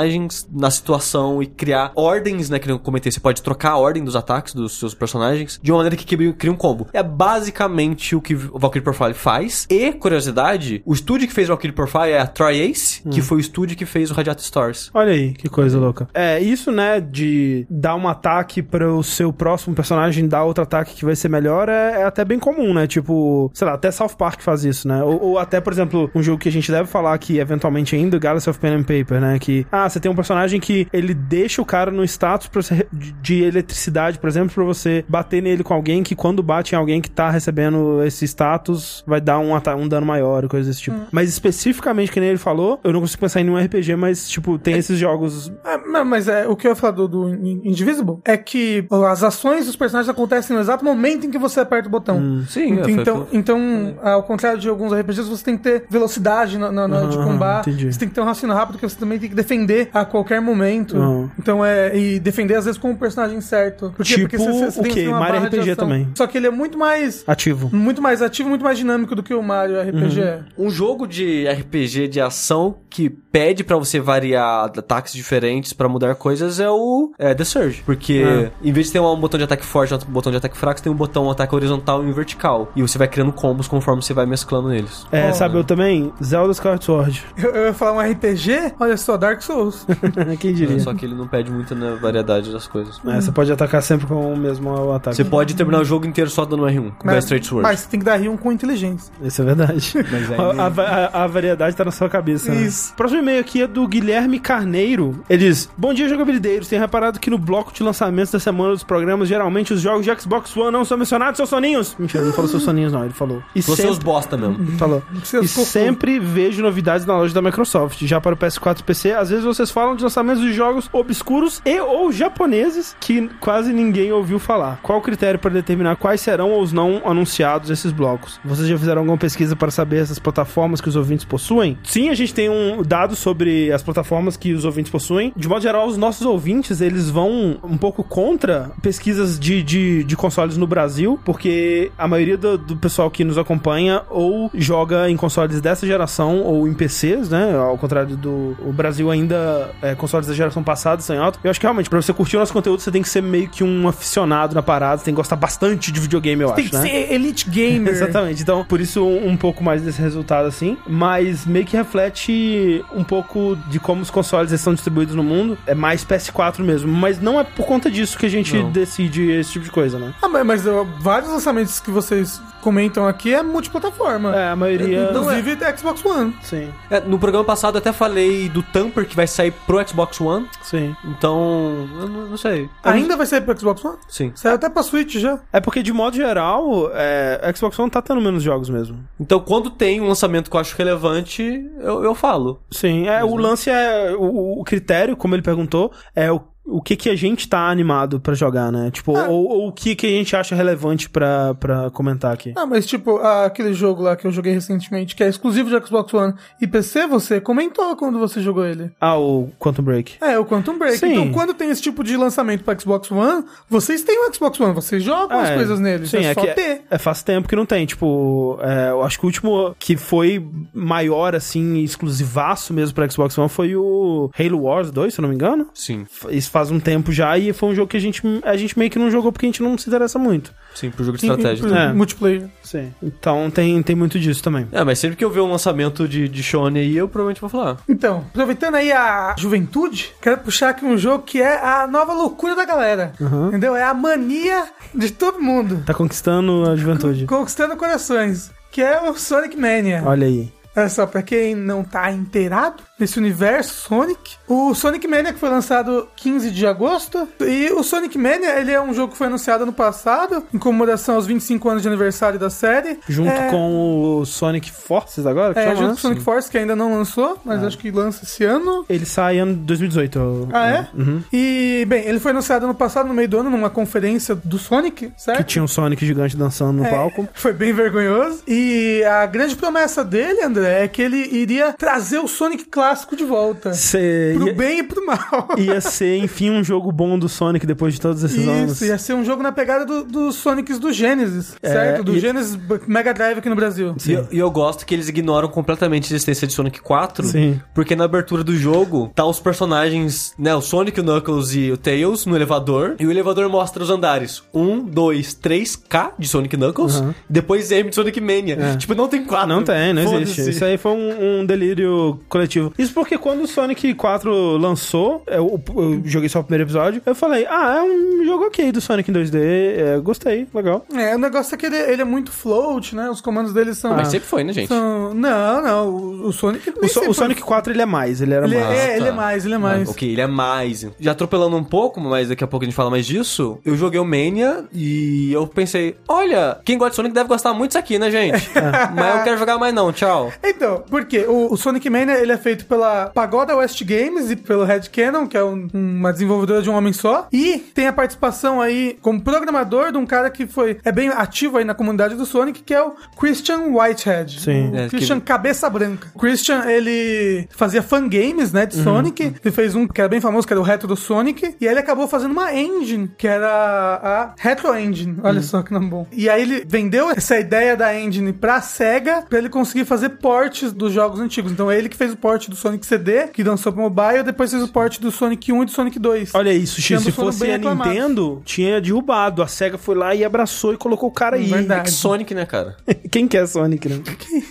na 0.52 0.70
situação 0.70 1.42
e 1.42 1.46
criar 1.46 1.92
ordens, 1.94 2.50
né? 2.50 2.58
Que 2.58 2.70
eu 2.70 2.78
comentei, 2.78 3.10
você 3.12 3.20
pode 3.20 3.42
trocar 3.42 3.72
a 3.72 3.78
ordem 3.78 4.02
dos 4.02 4.16
ataques 4.16 4.54
dos 4.54 4.78
seus 4.78 4.94
personagens 4.94 5.58
de 5.62 5.70
uma 5.70 5.78
maneira 5.78 5.96
que 5.96 6.04
cria 6.32 6.52
um 6.52 6.56
combo. 6.56 6.86
É 6.92 7.02
basicamente 7.02 8.16
o 8.16 8.20
que 8.20 8.34
o 8.34 8.58
Valkyrie 8.58 8.84
Profile 8.84 9.14
faz. 9.14 9.66
E, 9.70 9.92
curiosidade, 9.92 10.82
o 10.84 10.92
estúdio 10.92 11.28
que 11.28 11.34
fez 11.34 11.48
o 11.48 11.52
Valkyrie 11.52 11.74
Profile 11.74 12.10
é 12.10 12.20
a 12.20 12.26
Tri-Ace, 12.26 13.02
que 13.10 13.20
foi 13.20 13.38
o 13.38 13.40
estúdio 13.40 13.76
que 13.76 13.86
fez 13.86 14.10
o 14.10 14.14
Radiator 14.14 14.42
Stars. 14.42 14.90
Olha 14.94 15.12
aí, 15.12 15.32
que 15.32 15.48
coisa 15.48 15.78
louca. 15.78 16.08
É, 16.14 16.40
isso, 16.40 16.70
né, 16.70 17.00
de 17.00 17.66
dar 17.68 17.96
um 17.96 18.08
ataque 18.08 18.62
para 18.62 18.92
o 18.92 19.02
seu 19.02 19.32
próximo 19.32 19.74
personagem 19.74 20.26
dar 20.26 20.44
outro 20.44 20.62
ataque 20.62 20.94
que 20.94 21.04
vai 21.04 21.16
ser 21.16 21.28
melhor 21.28 21.68
é, 21.68 22.00
é 22.00 22.04
até 22.04 22.24
bem 22.24 22.38
comum, 22.38 22.72
né? 22.74 22.86
Tipo, 22.86 23.50
sei 23.54 23.66
lá, 23.66 23.74
até 23.74 23.90
South 23.90 24.16
Park 24.16 24.40
faz 24.40 24.64
isso, 24.64 24.88
né? 24.88 25.02
Ou, 25.02 25.22
ou 25.22 25.38
até, 25.38 25.60
por 25.60 25.72
exemplo, 25.72 26.10
um 26.14 26.22
jogo 26.22 26.38
que 26.38 26.48
a 26.48 26.52
gente 26.52 26.70
deve 26.70 26.88
falar 26.88 27.14
aqui 27.14 27.38
eventualmente 27.38 27.94
ainda, 27.94 28.18
Galaxy 28.18 28.48
of 28.48 28.58
Pen 28.58 28.74
and 28.74 28.82
Paper, 28.82 29.20
né? 29.20 29.38
Que, 29.38 29.66
ah, 29.70 29.83
você 29.88 30.00
tem 30.00 30.10
um 30.10 30.14
personagem 30.14 30.60
que 30.60 30.86
ele 30.92 31.14
deixa 31.14 31.60
o 31.62 31.64
cara 31.64 31.90
no 31.90 32.04
status 32.04 32.48
de, 32.92 33.12
de 33.12 33.42
eletricidade, 33.42 34.18
por 34.18 34.28
exemplo, 34.28 34.52
pra 34.54 34.64
você 34.64 35.04
bater 35.08 35.42
nele 35.42 35.62
com 35.62 35.74
alguém 35.74 36.02
que 36.02 36.14
quando 36.14 36.42
bate 36.42 36.74
em 36.74 36.78
alguém 36.78 37.00
que 37.00 37.10
tá 37.10 37.30
recebendo 37.30 38.02
esse 38.04 38.24
status, 38.26 39.02
vai 39.06 39.20
dar 39.20 39.38
um, 39.38 39.52
um 39.54 39.88
dano 39.88 40.06
maior, 40.06 40.46
coisa 40.48 40.68
desse 40.68 40.82
tipo. 40.82 40.96
Mas 41.10 41.28
especificamente, 41.28 42.10
que 42.10 42.20
nem 42.20 42.30
ele 42.30 42.38
falou, 42.38 42.80
eu 42.84 42.92
não 42.92 43.00
consigo 43.00 43.20
pensar 43.20 43.40
em 43.40 43.44
nenhum 43.44 43.58
RPG, 43.58 43.96
mas, 43.96 44.28
tipo, 44.28 44.58
tem 44.58 44.76
esses 44.76 44.98
jogos 44.98 45.52
É, 45.64 45.76
ma- 45.78 46.04
mas 46.04 46.28
é, 46.28 46.46
o 46.48 46.56
que 46.56 46.66
eu 46.66 46.70
ia 46.70 46.76
falar 46.76 46.92
do, 46.92 47.08
do 47.08 47.28
In- 47.34 47.62
Indivisible 47.64 48.18
é 48.24 48.36
que 48.36 48.86
as 49.10 49.22
ações 49.22 49.66
dos 49.66 49.76
personagens 49.76 50.08
acontecem 50.08 50.54
no 50.54 50.62
exato 50.62 50.84
momento 50.84 51.26
em 51.26 51.30
que 51.30 51.38
você 51.38 51.60
aperta 51.60 51.88
o 51.88 51.90
botão. 51.90 52.44
Sim, 52.48 52.78
Ent- 52.80 52.88
Então, 52.88 53.26
então, 53.32 53.94
ao 54.02 54.22
contrário 54.22 54.58
de 54.58 54.68
alguns 54.68 54.92
RPGs, 54.92 55.28
você 55.28 55.44
tem 55.44 55.56
que 55.56 55.62
ter 55.62 55.84
velocidade 55.90 56.58
na, 56.58 56.70
na- 56.70 56.88
na 56.88 57.04
de 57.06 57.16
combate. 57.16 57.70
entendi. 57.70 57.92
Você 57.92 57.98
tem 57.98 58.08
que 58.08 58.14
ter 58.14 58.20
um 58.20 58.24
raciocínio 58.24 58.54
rápido 58.54 58.78
que 58.78 58.88
você 58.88 58.96
também 58.96 59.18
tem 59.18 59.28
que 59.28 59.34
defender 59.34 59.73
a 59.92 60.04
qualquer 60.04 60.40
momento. 60.40 60.96
Aham. 60.96 61.30
Então 61.38 61.64
é. 61.64 61.96
E 61.96 62.18
defender 62.20 62.54
às 62.54 62.64
vezes 62.64 62.78
com 62.78 62.90
o 62.92 62.96
personagem 62.96 63.40
certo. 63.40 63.92
Por 63.96 64.04
quê? 64.04 64.14
Tipo 64.14 64.26
o 64.26 64.82
que 64.84 64.88
quê? 64.90 64.94
ter 65.02 65.08
uma 65.08 65.20
Mario 65.20 65.40
de 65.50 65.56
RPG 65.58 65.76
também. 65.76 66.08
Só 66.14 66.26
que 66.26 66.36
ele 66.38 66.46
é 66.46 66.50
muito 66.50 66.78
mais. 66.78 67.24
ativo. 67.26 67.70
Muito 67.74 68.00
mais 68.02 68.22
ativo, 68.22 68.48
muito 68.48 68.64
mais 68.64 68.78
dinâmico 68.78 69.14
do 69.14 69.22
que 69.22 69.34
o 69.34 69.42
Mario 69.42 69.80
RPG 69.80 70.20
Uhum. 70.20 70.26
é. 70.26 70.40
Um 70.58 70.70
jogo 70.70 71.06
de 71.06 71.46
RPG 71.48 72.08
de 72.08 72.20
ação 72.20 72.76
que 72.90 73.08
pede 73.10 73.64
pra 73.64 73.76
você 73.76 73.98
variar 73.98 74.64
ataques 74.66 75.12
diferentes 75.12 75.72
pra 75.72 75.88
mudar 75.88 76.14
coisas 76.14 76.60
é 76.60 76.70
o 76.70 77.12
é, 77.18 77.34
The 77.34 77.44
Surge. 77.44 77.82
Porque 77.84 78.22
É. 78.24 78.50
em 78.62 78.72
vez 78.72 78.86
de 78.86 78.92
ter 78.92 79.00
um 79.00 79.16
botão 79.16 79.38
de 79.38 79.44
ataque 79.44 79.64
forte 79.64 79.92
e 79.92 79.94
um 79.96 79.98
botão 80.12 80.30
de 80.30 80.38
ataque 80.38 80.56
fraco, 80.56 80.78
você 80.78 80.84
tem 80.84 80.92
um 80.92 80.96
botão 80.96 81.30
ataque 81.30 81.54
horizontal 81.54 82.04
e 82.04 82.06
um 82.06 82.12
vertical. 82.12 82.70
E 82.76 82.82
você 82.82 82.96
vai 82.98 83.08
criando 83.08 83.32
combos 83.32 83.66
conforme 83.66 84.02
você 84.02 84.14
vai 84.14 84.26
mesclando 84.26 84.72
eles. 84.72 85.06
É, 85.10 85.30
Oh. 85.30 85.34
sabe, 85.34 85.56
eu 85.56 85.64
também, 85.64 86.12
Zelda 86.22 86.52
Skyward 86.52 86.84
Sword. 86.84 87.24
Eu, 87.36 87.50
eu 87.50 87.64
ia 87.66 87.72
falar 87.74 87.92
um 87.94 88.10
RPG, 88.12 88.74
olha 88.78 88.96
só, 88.96 89.16
Dark 89.16 89.40
Souls. 89.42 89.63
Souls. 89.70 89.86
Quem 90.38 90.52
diria? 90.54 90.78
Só 90.80 90.92
que 90.94 91.04
ele 91.06 91.14
não 91.14 91.26
pede 91.26 91.50
muito 91.50 91.74
na 91.74 91.94
variedade 91.96 92.52
das 92.52 92.66
coisas. 92.66 93.00
É, 93.06 93.20
você 93.20 93.32
pode 93.32 93.50
atacar 93.52 93.82
sempre 93.82 94.06
com 94.06 94.32
o 94.32 94.36
mesmo 94.36 94.92
ataque. 94.92 95.16
Você 95.16 95.24
pode 95.24 95.54
terminar 95.54 95.80
o 95.80 95.84
jogo 95.84 96.06
inteiro 96.06 96.28
só 96.30 96.44
dando 96.44 96.62
R1, 96.64 96.92
com 96.98 97.08
o 97.08 97.18
Straight 97.18 97.46
Sword. 97.46 97.62
mas 97.68 97.80
você 97.80 97.88
tem 97.88 98.00
que 98.00 98.06
dar 98.06 98.18
R1 98.20 98.36
com 98.38 98.52
inteligência. 98.52 99.12
Isso 99.22 99.42
é 99.42 99.44
verdade. 99.44 99.92
Mas 100.10 100.30
aí- 100.30 100.38
a, 100.58 101.18
a- 101.20 101.24
a 101.24 101.26
variedade 101.26 101.74
tá 101.76 101.84
na 101.84 101.90
sua 101.90 102.08
cabeça. 102.08 102.52
né? 102.52 102.62
Isso. 102.62 102.92
Próximo 102.94 103.20
e-mail 103.20 103.40
aqui 103.40 103.62
é 103.62 103.66
do 103.66 103.86
Guilherme 103.86 104.38
Carneiro. 104.38 105.22
Ele 105.28 105.46
diz: 105.48 105.68
Bom 105.76 105.92
dia, 105.94 106.08
jogabilideiros. 106.08 106.68
Tem 106.68 106.78
reparado 106.78 107.18
que 107.20 107.30
no 107.30 107.38
bloco 107.38 107.72
de 107.72 107.82
lançamentos 107.82 108.32
da 108.32 108.38
semana 108.38 108.72
dos 108.72 108.82
programas, 108.84 109.28
geralmente 109.28 109.72
os 109.72 109.80
jogos 109.80 110.04
de 110.04 110.20
Xbox 110.20 110.56
One 110.56 110.70
não 110.72 110.84
são 110.84 110.96
mencionados, 110.98 111.36
seus 111.36 111.48
soninhos. 111.48 111.94
Mentira, 111.98 112.20
ele 112.22 112.28
não 112.28 112.34
falou 112.34 112.48
seus 112.50 112.62
soninhos, 112.62 112.92
não. 112.92 113.04
Ele 113.04 113.12
falou. 113.12 113.42
E 113.54 113.62
São 113.62 113.74
seus 113.76 113.98
bosta 113.98 114.36
mesmo. 114.36 114.76
Falou. 114.78 115.02
Seus 115.22 115.44
e 115.56 115.64
sempre 115.64 116.18
vejo 116.18 116.62
novidades 116.62 117.06
na 117.06 117.16
loja 117.16 117.34
da 117.34 117.42
Microsoft. 117.42 118.02
Já 118.04 118.20
para 118.20 118.34
o 118.34 118.36
PS4 118.36 118.80
e 118.80 118.82
PC, 118.82 119.12
às 119.12 119.30
vezes 119.30 119.44
vocês 119.54 119.70
falam 119.70 119.94
de 119.94 120.02
lançamentos 120.02 120.42
de 120.42 120.52
jogos 120.52 120.88
obscuros 120.92 121.62
e 121.64 121.80
ou 121.80 122.10
japoneses 122.12 122.96
que 123.00 123.28
quase 123.40 123.72
ninguém 123.72 124.12
ouviu 124.12 124.38
falar. 124.38 124.80
Qual 124.82 124.98
o 124.98 125.02
critério 125.02 125.38
para 125.38 125.50
determinar 125.50 125.96
quais 125.96 126.20
serão 126.20 126.60
os 126.60 126.72
não 126.72 127.02
anunciados 127.04 127.70
esses 127.70 127.92
blocos? 127.92 128.40
Vocês 128.44 128.68
já 128.68 128.76
fizeram 128.76 129.02
alguma 129.02 129.18
pesquisa 129.18 129.54
para 129.54 129.70
saber 129.70 130.02
essas 130.02 130.18
plataformas 130.18 130.80
que 130.80 130.88
os 130.88 130.96
ouvintes 130.96 131.24
possuem? 131.24 131.78
Sim, 131.84 132.08
a 132.08 132.14
gente 132.14 132.34
tem 132.34 132.48
um 132.48 132.82
dado 132.82 133.14
sobre 133.14 133.72
as 133.72 133.82
plataformas 133.82 134.36
que 134.36 134.52
os 134.52 134.64
ouvintes 134.64 134.90
possuem. 134.90 135.32
De 135.36 135.48
modo 135.48 135.62
geral, 135.62 135.86
os 135.86 135.96
nossos 135.96 136.26
ouvintes, 136.26 136.80
eles 136.80 137.08
vão 137.10 137.58
um 137.62 137.76
pouco 137.76 138.02
contra 138.02 138.70
pesquisas 138.82 139.38
de, 139.38 139.62
de, 139.62 140.04
de 140.04 140.16
consoles 140.16 140.56
no 140.56 140.66
Brasil, 140.66 141.18
porque 141.24 141.92
a 141.96 142.08
maioria 142.08 142.36
do, 142.36 142.58
do 142.58 142.76
pessoal 142.76 143.10
que 143.10 143.24
nos 143.24 143.38
acompanha 143.38 144.02
ou 144.10 144.50
joga 144.54 145.08
em 145.08 145.16
consoles 145.16 145.60
dessa 145.60 145.86
geração 145.86 146.42
ou 146.42 146.66
em 146.66 146.74
PCs, 146.74 147.28
né? 147.28 147.56
Ao 147.56 147.78
contrário 147.78 148.16
do 148.16 148.56
o 148.64 148.72
Brasil 148.72 149.10
ainda 149.10 149.43
é, 149.82 149.94
consoles 149.94 150.26
da 150.26 150.34
geração 150.34 150.62
passada 150.62 151.00
estão 151.00 151.16
em 151.16 151.18
alta. 151.18 151.38
Eu 151.42 151.50
acho 151.50 151.60
que 151.60 151.64
realmente, 151.66 151.88
pra 151.90 152.00
você 152.00 152.12
curtir 152.12 152.36
o 152.36 152.40
nosso 152.40 152.52
conteúdo, 152.52 152.80
você 152.80 152.90
tem 152.90 153.02
que 153.02 153.08
ser 153.08 153.22
meio 153.22 153.48
que 153.48 153.62
um 153.64 153.86
aficionado 153.88 154.54
na 154.54 154.62
parada, 154.62 154.98
você 154.98 155.04
tem 155.06 155.14
que 155.14 155.16
gostar 155.16 155.36
bastante 155.36 155.90
de 155.92 156.00
videogame, 156.00 156.42
eu 156.42 156.50
Tem 156.52 156.64
acho, 156.66 156.70
que 156.70 156.76
né? 156.76 156.82
ser 156.82 157.12
Elite 157.12 157.48
Gamer. 157.50 157.92
Exatamente. 157.94 158.42
Então, 158.42 158.64
por 158.64 158.80
isso 158.80 159.04
um, 159.04 159.28
um 159.30 159.36
pouco 159.36 159.62
mais 159.62 159.82
desse 159.82 160.00
resultado 160.00 160.46
assim, 160.46 160.76
mas 160.86 161.44
meio 161.46 161.64
que 161.64 161.76
reflete 161.76 162.84
um 162.94 163.04
pouco 163.04 163.56
de 163.68 163.78
como 163.80 164.02
os 164.02 164.10
consoles 164.10 164.50
eles 164.50 164.60
são 164.60 164.74
distribuídos 164.74 165.14
no 165.14 165.22
mundo. 165.22 165.56
É 165.66 165.74
mais 165.74 166.04
PS4 166.04 166.60
mesmo, 166.60 166.92
mas 166.92 167.20
não 167.20 167.38
é 167.40 167.44
por 167.44 167.66
conta 167.66 167.90
disso 167.90 168.18
que 168.18 168.26
a 168.26 168.30
gente 168.30 168.56
Não. 168.56 168.70
decide 168.70 169.30
esse 169.30 169.52
tipo 169.52 169.64
de 169.64 169.70
coisa, 169.70 169.98
né? 169.98 170.14
Ah, 170.22 170.28
mas, 170.28 170.44
mas, 170.46 170.66
ó, 170.66 170.84
vários 171.00 171.30
lançamentos 171.30 171.80
que 171.80 171.90
vocês 171.90 172.40
comentam 172.60 173.06
aqui 173.06 173.34
é 173.34 173.42
multiplataforma. 173.42 174.34
É, 174.34 174.48
a 174.48 174.56
maioria 174.56 175.10
Inclusive 175.10 175.58
Xbox 175.76 176.04
One. 176.04 176.34
Sim, 176.42 176.70
É, 176.90 177.00
no 177.00 177.18
programa 177.18 177.44
passado 177.44 177.74
eu 177.74 177.78
até 177.78 177.92
falei 177.92 178.48
do 178.48 178.62
Tamper 178.62 179.06
que 179.06 179.14
vai 179.16 179.23
sair 179.26 179.52
pro 179.66 179.86
Xbox 179.86 180.20
One. 180.20 180.48
sim. 180.62 180.94
Então, 181.04 181.88
eu 182.00 182.08
não, 182.08 182.26
não 182.28 182.36
sei. 182.36 182.68
Ainda 182.82 183.16
vai 183.16 183.26
sair 183.26 183.40
pro 183.40 183.58
Xbox 183.58 183.84
One? 183.84 183.98
Sim. 184.08 184.32
Saiu 184.34 184.54
até 184.54 184.68
pra 184.68 184.82
Switch 184.82 185.16
já. 185.16 185.40
É 185.52 185.60
porque, 185.60 185.82
de 185.82 185.92
modo 185.92 186.16
geral, 186.16 186.90
é, 186.92 187.52
Xbox 187.54 187.78
One 187.78 187.90
tá 187.90 188.02
tendo 188.02 188.20
menos 188.20 188.42
jogos 188.42 188.68
mesmo. 188.68 188.98
Então, 189.18 189.40
quando 189.40 189.70
tem 189.70 190.00
um 190.00 190.08
lançamento 190.08 190.50
que 190.50 190.56
eu 190.56 190.60
acho 190.60 190.76
relevante, 190.76 191.42
eu, 191.80 192.02
eu 192.04 192.14
falo. 192.14 192.60
Sim, 192.70 193.06
é, 193.08 193.24
o 193.24 193.36
lance 193.36 193.70
é. 193.70 194.14
O, 194.16 194.60
o 194.60 194.64
critério, 194.64 195.16
como 195.16 195.34
ele 195.34 195.42
perguntou, 195.42 195.92
é 196.14 196.30
o, 196.30 196.40
o 196.66 196.80
que, 196.80 196.96
que 196.96 197.10
a 197.10 197.16
gente 197.16 197.48
tá 197.48 197.68
animado 197.68 198.18
pra 198.18 198.34
jogar, 198.34 198.72
né? 198.72 198.90
Tipo, 198.90 199.16
Ah. 199.16 199.28
ou, 199.28 199.46
ou 199.48 199.68
o 199.68 199.72
que, 199.72 199.94
que 199.94 200.06
a 200.06 200.10
gente 200.10 200.34
acha 200.34 200.54
relevante 200.54 201.08
pra, 201.10 201.54
pra 201.54 201.90
comentar 201.90 202.32
aqui. 202.32 202.52
Ah, 202.56 202.64
mas 202.66 202.86
tipo, 202.86 203.18
aquele 203.18 203.72
jogo 203.74 204.02
lá 204.02 204.16
que 204.16 204.26
eu 204.26 204.30
joguei 204.32 204.52
recentemente, 204.52 205.14
que 205.14 205.22
é 205.22 205.28
exclusivo 205.28 205.68
de 205.68 205.86
Xbox 205.86 206.12
One 206.14 206.34
e 206.60 206.66
PC, 206.66 207.06
você 207.06 207.40
comentou 207.40 207.94
quando 207.96 208.18
você 208.18 208.40
jogou 208.40 208.64
ele. 208.64 208.90
Ah, 209.00 209.16
o 209.18 209.50
Quantum 209.58 209.82
Break. 209.82 210.14
É, 210.20 210.38
o 210.38 210.44
Quantum 210.44 210.78
Break. 210.78 210.98
Sim. 210.98 211.12
Então, 211.12 211.32
quando 211.32 211.54
tem 211.54 211.70
esse 211.70 211.82
tipo 211.82 212.02
de 212.02 212.16
lançamento 212.16 212.64
para 212.64 212.78
Xbox 212.78 213.10
One, 213.10 213.44
vocês 213.68 214.02
têm 214.02 214.18
o 214.28 214.34
Xbox 214.34 214.58
One, 214.60 214.72
vocês 214.74 215.02
jogam 215.02 215.38
as 215.38 215.50
É, 215.50 215.54
coisas 215.56 215.78
nele. 215.78 216.06
Sim, 216.06 216.18
é, 216.18 216.30
é, 216.30 216.34
só 216.34 216.40
que 216.40 216.52
ter. 216.54 216.60
é, 216.62 216.82
é 216.90 216.98
faz 216.98 217.22
tempo 217.22 217.46
que 217.48 217.54
não 217.56 217.66
tem. 217.66 217.84
Tipo, 217.86 218.58
é, 218.62 218.90
eu 218.90 219.02
acho 219.02 219.18
que 219.18 219.24
o 219.24 219.28
último 219.28 219.74
que 219.78 219.96
foi 219.96 220.44
maior, 220.72 221.34
assim, 221.34 221.82
exclusivaço 221.82 222.72
mesmo 222.72 222.94
pra 222.94 223.08
Xbox 223.08 223.36
One 223.36 223.48
foi 223.48 223.76
o 223.76 224.30
Halo 224.38 224.62
Wars 224.62 224.90
2, 224.90 225.12
se 225.14 225.20
eu 225.20 225.22
não 225.22 225.28
me 225.28 225.34
engano. 225.34 225.66
Sim. 225.74 226.06
Isso 226.30 226.50
faz 226.54 226.70
um 226.70 226.78
tempo 226.78 227.10
já 227.10 227.36
e 227.36 227.52
foi 227.52 227.70
um 227.70 227.74
jogo 227.74 227.88
que 227.88 227.96
a 227.96 228.00
gente, 228.00 228.22
a 228.44 228.56
gente 228.56 228.78
meio 228.78 228.88
que 228.88 228.96
não 228.96 229.10
jogou 229.10 229.32
porque 229.32 229.44
a 229.44 229.48
gente 229.48 229.60
não 229.60 229.76
se 229.76 229.88
interessa 229.88 230.20
muito. 230.20 230.52
Sim, 230.72 230.88
pro 230.88 231.02
jogo 231.04 231.16
de 231.18 231.22
Sim, 231.22 231.30
estratégia. 231.32 231.66
pro 231.66 231.76
É. 231.76 231.92
Multiplayer. 231.92 232.48
Sim. 232.62 232.94
Então 233.02 233.50
tem, 233.50 233.82
tem 233.82 233.96
muito 233.96 234.20
disso 234.20 234.40
também. 234.40 234.68
É, 234.70 234.84
mas 234.84 235.00
sempre 235.00 235.16
que 235.16 235.24
eu 235.24 235.30
ver 235.30 235.40
um 235.40 235.50
lançamento 235.50 236.06
de, 236.06 236.28
de 236.28 236.42
Shone 236.44 236.78
aí, 236.78 236.96
eu 236.96 237.08
provavelmente 237.08 237.40
vou 237.40 237.50
falar. 237.50 237.78
Então, 237.88 238.24
aproveitando 238.30 238.76
aí 238.76 238.92
a 238.92 239.34
juventude, 239.36 240.12
quero 240.22 240.38
puxar 240.38 240.68
aqui 240.68 240.84
um 240.84 240.96
jogo 240.96 241.24
que 241.24 241.42
é 241.42 241.58
a 241.58 241.88
nova 241.88 242.12
loucura 242.12 242.54
da 242.54 242.64
galera. 242.64 243.12
Entendeu? 243.48 243.74
É 243.74 243.82
a 243.82 243.92
mania 243.92 244.66
de 244.94 245.10
todo 245.10 245.40
mundo. 245.42 245.82
Tá 245.84 245.92
conquistando 245.92 246.70
a 246.70 246.76
juventude. 246.76 247.26
Conquistando 247.26 247.76
corações. 247.76 248.52
Que 248.70 248.80
é 248.80 249.00
o 249.10 249.14
Sonic 249.16 249.56
Mania. 249.56 250.02
Olha 250.06 250.28
aí. 250.28 250.52
Olha 250.76 250.88
só, 250.88 251.06
pra 251.06 251.22
quem 251.22 251.54
não 251.54 251.84
tá 251.84 252.10
inteirado 252.10 252.82
nesse 252.98 253.18
universo 253.18 253.88
Sonic, 253.88 254.36
o 254.48 254.74
Sonic 254.74 255.06
Mania 255.08 255.32
que 255.32 255.38
foi 255.38 255.48
lançado 255.48 256.08
15 256.16 256.50
de 256.50 256.66
agosto, 256.66 257.28
e 257.40 257.70
o 257.72 257.82
Sonic 257.82 258.16
Mania, 258.16 258.58
ele 258.60 258.70
é 258.70 258.80
um 258.80 258.94
jogo 258.94 259.12
que 259.12 259.18
foi 259.18 259.26
anunciado 259.26 259.64
ano 259.64 259.72
passado, 259.72 260.44
em 260.52 260.58
comemoração 260.58 261.16
aos 261.16 261.26
25 261.26 261.68
anos 261.68 261.82
de 261.82 261.88
aniversário 261.88 262.38
da 262.38 262.50
série. 262.50 262.98
Junto 263.08 263.30
É, 263.30 263.50
com 263.50 264.20
o 264.20 264.24
Sonic 264.24 264.70
Forces 264.70 265.26
agora, 265.26 265.54
que 265.54 265.60
É, 265.60 265.64
chama, 265.64 265.74
junto 265.76 265.86
né? 265.88 265.92
com 265.92 265.98
o 265.98 266.00
Sonic 266.00 266.22
Force, 266.22 266.50
que 266.50 266.58
ainda 266.58 266.76
não 266.76 266.92
lançou, 266.92 267.38
mas 267.44 267.62
acho 267.64 267.76
que 267.78 267.90
lança 267.90 268.24
esse 268.24 268.44
ano. 268.44 268.84
Ele 268.88 269.04
sai 269.06 269.38
ano 269.38 269.54
2018. 269.54 270.18
eu- 270.18 270.48
Ah, 270.52 270.68
é? 270.70 270.88
Uhum. 270.94 271.22
E, 271.32 271.84
bem, 271.88 272.04
ele 272.06 272.20
foi 272.20 272.30
anunciado 272.30 272.64
ano 272.64 272.74
passado, 272.74 273.06
no 273.08 273.14
meio 273.14 273.28
do 273.28 273.38
ano, 273.40 273.50
numa 273.50 273.70
conferência 273.70 274.34
do 274.34 274.58
Sonic, 274.58 275.12
certo? 275.16 275.38
Que 275.38 275.44
tinha 275.44 275.62
um 275.64 275.68
Sonic 275.68 276.04
gigante 276.06 276.36
dançando 276.36 276.72
no 276.78 276.86
É, 276.86 276.90
palco. 276.90 277.28
Foi 277.34 277.52
bem 277.52 277.72
vergonhoso. 277.72 278.42
E 278.46 279.02
a 279.04 279.26
grande 279.26 279.56
promessa 279.56 280.04
dele, 280.04 280.42
André, 280.42 280.84
é 280.84 280.88
que 280.88 281.02
ele 281.02 281.16
iria 281.36 281.72
trazer 281.72 282.18
o 282.18 282.28
Sonic 282.28 282.64
clássico 282.84 283.16
de 283.16 283.24
volta. 283.24 283.72
Cê 283.72 284.32
Pro 284.36 284.48
ia, 284.48 284.54
bem 284.54 284.78
e 284.80 284.82
pro 284.82 285.04
mal. 285.06 285.48
ia 285.56 285.80
ser, 285.80 286.18
enfim, 286.18 286.50
um 286.50 286.62
jogo 286.62 286.92
bom 286.92 287.18
do 287.18 287.28
Sonic 287.28 287.66
depois 287.66 287.94
de 287.94 288.00
todos 288.00 288.22
esses 288.22 288.46
anos. 288.46 288.72
Isso, 288.72 288.84
ia 288.84 288.98
ser 288.98 289.14
um 289.14 289.24
jogo 289.24 289.42
na 289.42 289.52
pegada 289.52 289.86
do- 289.86 290.04
dos 290.04 290.34
Sonics 290.36 290.78
do 290.78 290.92
Genesis, 290.92 291.56
É, 291.62 291.68
certo? 291.70 292.04
Do 292.04 292.14
e- 292.16 292.20
Genesis 292.20 292.58
Mega 292.86 293.14
Drive 293.14 293.38
aqui 293.38 293.48
no 293.48 293.56
Brasil. 293.56 293.94
E 294.06 294.12
eu, 294.12 294.28
e 294.30 294.38
eu 294.38 294.50
gosto 294.50 294.84
que 294.84 294.94
eles 294.94 295.08
ignoram 295.08 295.48
completamente 295.48 296.04
a 296.12 296.16
existência 296.16 296.46
de 296.46 296.52
Sonic 296.52 296.80
4. 296.82 297.26
Sim. 297.26 297.58
Porque 297.74 297.96
na 297.96 298.04
abertura 298.04 298.44
do 298.44 298.54
jogo, 298.56 299.10
tá 299.14 299.24
os 299.24 299.40
personagens, 299.40 300.34
né? 300.38 300.54
O 300.54 300.60
Sonic, 300.60 301.00
o 301.00 301.02
Knuckles 301.02 301.54
e 301.54 301.70
o 301.70 301.76
Tails 301.78 302.26
no 302.26 302.36
elevador. 302.36 302.96
E 302.98 303.06
o 303.06 303.10
elevador 303.10 303.48
mostra 303.48 303.82
os 303.82 303.88
andares. 303.90 304.42
Um, 304.52 304.80
dois, 304.84 305.32
três 305.32 305.74
K 305.74 306.12
de 306.18 306.28
Sonic 306.28 306.54
Knuckles. 306.56 307.02
Depois 307.30 307.70
M 307.70 307.88
de 307.88 307.94
Sonic 307.94 308.20
Mania. 308.20 308.76
Tipo, 308.78 308.94
não 308.94 309.08
tem 309.08 309.24
quatro. 309.24 309.48
Não 309.48 309.62
tem, 309.62 309.92
não 309.94 310.02
existe. 310.20 310.50
Isso 310.50 310.64
aí 310.64 310.76
foi 310.76 310.92
um, 310.92 311.40
um 311.40 311.46
delírio 311.46 312.20
coletivo. 312.28 312.73
Isso 312.78 312.92
porque 312.92 313.16
quando 313.18 313.42
o 313.42 313.46
Sonic 313.46 313.94
4 313.94 314.56
lançou, 314.56 315.22
eu, 315.26 315.60
eu 315.76 316.02
joguei 316.04 316.28
só 316.28 316.40
o 316.40 316.44
primeiro 316.44 316.64
episódio, 316.64 317.00
eu 317.04 317.14
falei, 317.14 317.46
ah, 317.48 317.76
é 317.78 317.82
um 317.82 318.24
jogo 318.24 318.44
ok 318.46 318.72
do 318.72 318.80
Sonic 318.80 319.10
em 319.10 319.14
2D, 319.14 319.36
é, 319.36 319.98
gostei, 320.02 320.46
legal. 320.54 320.84
É, 320.94 321.14
o 321.14 321.18
negócio 321.18 321.54
é 321.54 321.58
que 321.58 321.66
ele, 321.66 321.76
ele 321.76 322.02
é 322.02 322.04
muito 322.04 322.32
float, 322.32 322.94
né? 322.96 323.08
Os 323.10 323.20
comandos 323.20 323.52
dele 323.52 323.74
são... 323.74 323.94
Mas 323.94 324.08
sempre 324.08 324.26
foi, 324.28 324.44
né, 324.44 324.52
gente? 324.52 324.68
são- 324.68 325.14
Não, 325.14 325.62
não, 325.62 325.88
o, 325.88 326.26
o 326.28 326.32
Sonic... 326.32 326.72
O, 326.80 326.88
So- 326.88 327.08
o 327.10 327.14
Sonic 327.14 327.42
4 327.42 327.72
ele 327.72 327.82
é 327.82 327.86
mais, 327.86 328.20
ele 328.20 328.34
era 328.34 328.46
Ele 328.46 328.56
mais. 328.58 328.78
é, 328.78 328.84
Ah, 328.84 328.96
ele 328.96 329.00
tá. 329.04 329.08
é 329.08 329.12
mais, 329.12 329.44
ele 329.44 329.54
é 329.54 329.58
mais. 329.58 329.88
Ah, 329.88 329.90
ok, 329.90 330.08
ele 330.12 330.20
é 330.20 330.26
mais. 330.26 330.86
Já 331.00 331.12
atropelando 331.12 331.56
um 331.56 331.64
pouco, 331.64 332.00
mas 332.00 332.28
daqui 332.28 332.42
a 332.44 332.46
pouco 332.46 332.64
a 332.64 332.66
gente 332.66 332.74
fala 332.76 332.90
mais 332.90 333.06
disso. 333.06 333.58
Eu 333.64 333.76
joguei 333.76 333.98
o 334.00 334.04
Mania 334.04 334.64
e 334.72 335.32
eu 335.32 335.46
pensei, 335.46 335.96
olha, 336.08 336.58
quem 336.64 336.76
gosta 336.78 336.90
de 336.90 336.96
Sonic 336.96 337.14
deve 337.14 337.28
gostar 337.28 337.52
muito 337.54 337.70
disso 337.70 337.78
aqui, 337.78 337.98
né, 337.98 338.10
gente? 338.10 338.50
mas 338.94 339.08
eu 339.08 339.16
não 339.16 339.24
quero 339.24 339.38
jogar 339.38 339.58
mais 339.58 339.72
não, 339.74 339.92
tchau. 339.92 340.32
Então, 340.42 340.82
porque 340.90 341.20
o, 341.20 341.52
o 341.52 341.56
Sonic 341.56 341.88
Mania 341.88 342.18
ele 342.18 342.32
é 342.32 342.36
feito 342.36 342.63
pela 342.64 343.06
Pagoda 343.06 343.56
West 343.56 343.82
Games 343.84 344.30
e 344.30 344.36
pelo 344.36 344.64
Red 344.64 344.82
Cannon, 344.92 345.26
que 345.26 345.36
é 345.36 345.44
um- 345.44 345.68
uma 345.72 346.12
desenvolvedora 346.12 346.62
de 346.62 346.70
um 346.70 346.74
homem 346.74 346.92
só, 346.92 347.28
e 347.32 347.58
tem 347.74 347.86
a 347.86 347.92
participação 347.92 348.60
aí 348.60 348.96
como 349.00 349.20
programador 349.20 349.92
de 349.92 349.98
um 349.98 350.06
cara 350.06 350.30
que 350.30 350.46
foi 350.46 350.78
é 350.84 350.92
bem 350.92 351.08
ativo 351.08 351.58
aí 351.58 351.64
na 351.64 351.74
comunidade 351.74 352.14
do 352.14 352.26
Sonic, 352.26 352.62
que 352.62 352.74
é 352.74 352.82
o 352.82 352.94
Christian 353.18 353.60
Whitehead. 353.72 354.40
Sim. 354.40 354.72
É, 354.76 354.88
Christian 354.88 355.20
Cabeça 355.20 355.68
Branca. 355.70 356.08
O 356.14 356.18
Christian, 356.18 356.64
ele 356.66 357.48
fazia 357.50 357.82
fangames, 357.82 358.52
né, 358.52 358.62
Uhum. 358.62 358.66
de 358.66 358.82
Sonic. 358.82 359.22
Ele 359.44 359.54
fez 359.54 359.74
um 359.74 359.86
que 359.86 360.00
era 360.00 360.08
bem 360.08 360.20
famoso, 360.20 360.46
que 360.46 360.52
era 360.52 360.60
o 360.60 360.64
Retro 360.64 360.88
do 360.88 360.96
Sonic, 360.96 361.54
e 361.60 361.66
aí 361.66 361.72
ele 361.74 361.80
acabou 361.80 362.06
fazendo 362.08 362.32
uma 362.32 362.52
engine, 362.54 363.10
que 363.16 363.26
era 363.28 363.48
a 363.48 364.34
Retro 364.38 364.76
Engine. 364.76 365.12
Uhum. 365.12 365.20
Olha 365.24 365.42
só 365.42 365.62
que 365.62 365.72
nome 365.72 365.88
bom. 365.88 366.06
E 366.12 366.28
aí 366.28 366.42
ele 366.42 366.64
vendeu 366.66 367.10
essa 367.10 367.38
ideia 367.38 367.76
da 367.76 367.98
engine 367.98 368.32
pra 368.32 368.60
SEGA, 368.60 369.22
pra 369.28 369.38
ele 369.38 369.48
conseguir 369.48 369.84
fazer 369.84 370.10
portes 370.10 370.72
dos 370.72 370.92
jogos 370.92 371.20
antigos. 371.20 371.52
Então 371.52 371.70
é 371.70 371.76
ele 371.78 371.88
que 371.88 371.96
fez 371.96 372.12
o 372.12 372.16
porte 372.16 372.50
do 372.50 372.53
Sonic 372.54 372.86
CD, 372.86 373.28
que 373.28 373.42
lançou 373.42 373.72
pro 373.72 373.82
mobile, 373.82 374.22
depois 374.22 374.50
fez 374.50 374.62
o 374.62 374.68
porte 374.68 375.00
do 375.00 375.10
Sonic 375.10 375.52
1 375.52 375.62
e 375.62 375.66
do 375.66 375.70
Sonic 375.70 375.98
2. 375.98 376.34
Olha 376.34 376.52
isso, 376.52 376.80
X, 376.80 377.02
se 377.02 377.10
fosse 377.12 377.50
a. 377.50 377.58
Nintendo, 377.58 378.42
tinha 378.44 378.80
derrubado. 378.80 379.42
A 379.42 379.46
SEGA 379.46 379.78
foi 379.78 379.94
lá 379.94 380.14
e 380.14 380.24
abraçou 380.24 380.72
e 380.72 380.76
colocou 380.76 381.08
o 381.08 381.12
cara 381.12 381.36
aí. 381.36 381.44
Verdade. 381.46 381.90
Sonic, 381.90 382.34
né, 382.34 382.46
cara? 382.46 382.76
Quem 383.10 383.26
quer 383.28 383.46
Sonic, 383.46 383.88
né? 383.88 384.00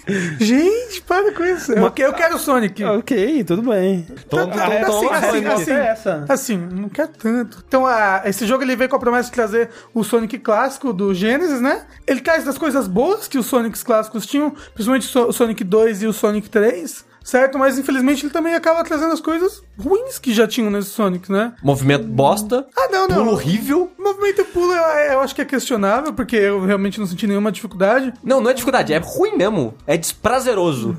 Gente, 0.40 1.02
para 1.02 1.32
com 1.32 1.44
isso. 1.44 1.72
Eu, 1.72 1.84
eu 1.98 2.14
quero 2.14 2.36
o 2.36 2.40
Sonic. 2.40 2.84
ok, 2.84 3.44
tudo 3.44 3.62
bem. 3.70 4.06
Todo- 4.30 4.44
Tá, 4.54 4.70
tá, 4.70 4.86
todo- 4.86 5.10
assim, 5.12 5.28
assim, 5.28 5.46
assim. 5.48 5.72
é 5.72 5.88
essa. 5.88 6.26
Assim, 6.30 6.58
não 6.58 6.90
quer 6.90 7.08
tanto. 7.08 7.64
Então, 7.68 7.86
a- 7.86 8.22
esse 8.26 8.46
jogo 8.46 8.64
ele 8.64 8.76
veio 8.76 8.90
com 8.90 8.96
a 8.96 9.00
promessa 9.00 9.30
de 9.30 9.34
trazer 9.36 9.70
o 9.94 10.04
Sonic 10.04 10.38
clássico 10.40 10.92
do 10.94 11.14
Genesis, 11.14 11.62
né? 11.62 11.86
Ele 12.06 12.22
traz 12.22 12.44
das 12.44 12.58
coisas 12.58 12.88
boas 12.88 13.28
que 13.28 13.38
os 13.38 13.46
Sonics 13.46 13.84
clássicos 13.84 14.26
tinham, 14.26 14.52
principalmente 14.74 15.18
o 15.18 15.32
Sonic 15.32 15.64
2 15.64 16.04
e 16.04 16.08
o 16.08 16.14
Sonic 16.14 16.50
3, 16.50 17.06
certo? 17.24 17.58
Mas 17.58 17.78
infelizmente 17.80 18.26
ele 18.26 18.34
também 18.34 18.54
acaba 18.54 18.84
trazendo 18.84 19.14
as 19.14 19.22
coisas 19.22 19.64
ruins 19.80 20.20
que 20.20 20.34
já 20.34 20.48
tinham 20.48 20.70
nesse 20.70 20.90
Sonic, 20.90 21.32
né? 21.32 21.54
Movimento 21.64 22.06
bosta. 22.06 22.66
Ah, 22.78 22.88
não, 22.92 23.08
não. 23.08 23.16
Pulo 23.18 23.32
horrível. 23.32 23.92
O 23.98 24.04
movimento 24.04 24.42
e 24.42 24.44
pulo 24.44 24.72
eu, 24.74 24.84
eu 25.14 25.20
acho 25.22 25.34
que 25.34 25.42
é 25.42 25.46
questionável, 25.46 26.14
porque 26.14 26.36
eu 26.36 26.64
realmente 26.66 27.00
não 27.00 27.08
senti 27.08 27.26
nenhuma 27.26 27.52
dificuldade. 27.52 28.14
Não, 28.24 28.40
não 28.42 28.52
é 28.52 28.54
dificuldade, 28.54 28.94
é 28.94 28.98
ruim 28.98 29.36
mesmo. 29.38 29.74
É 29.88 29.98
desprazeroso. 29.98 30.96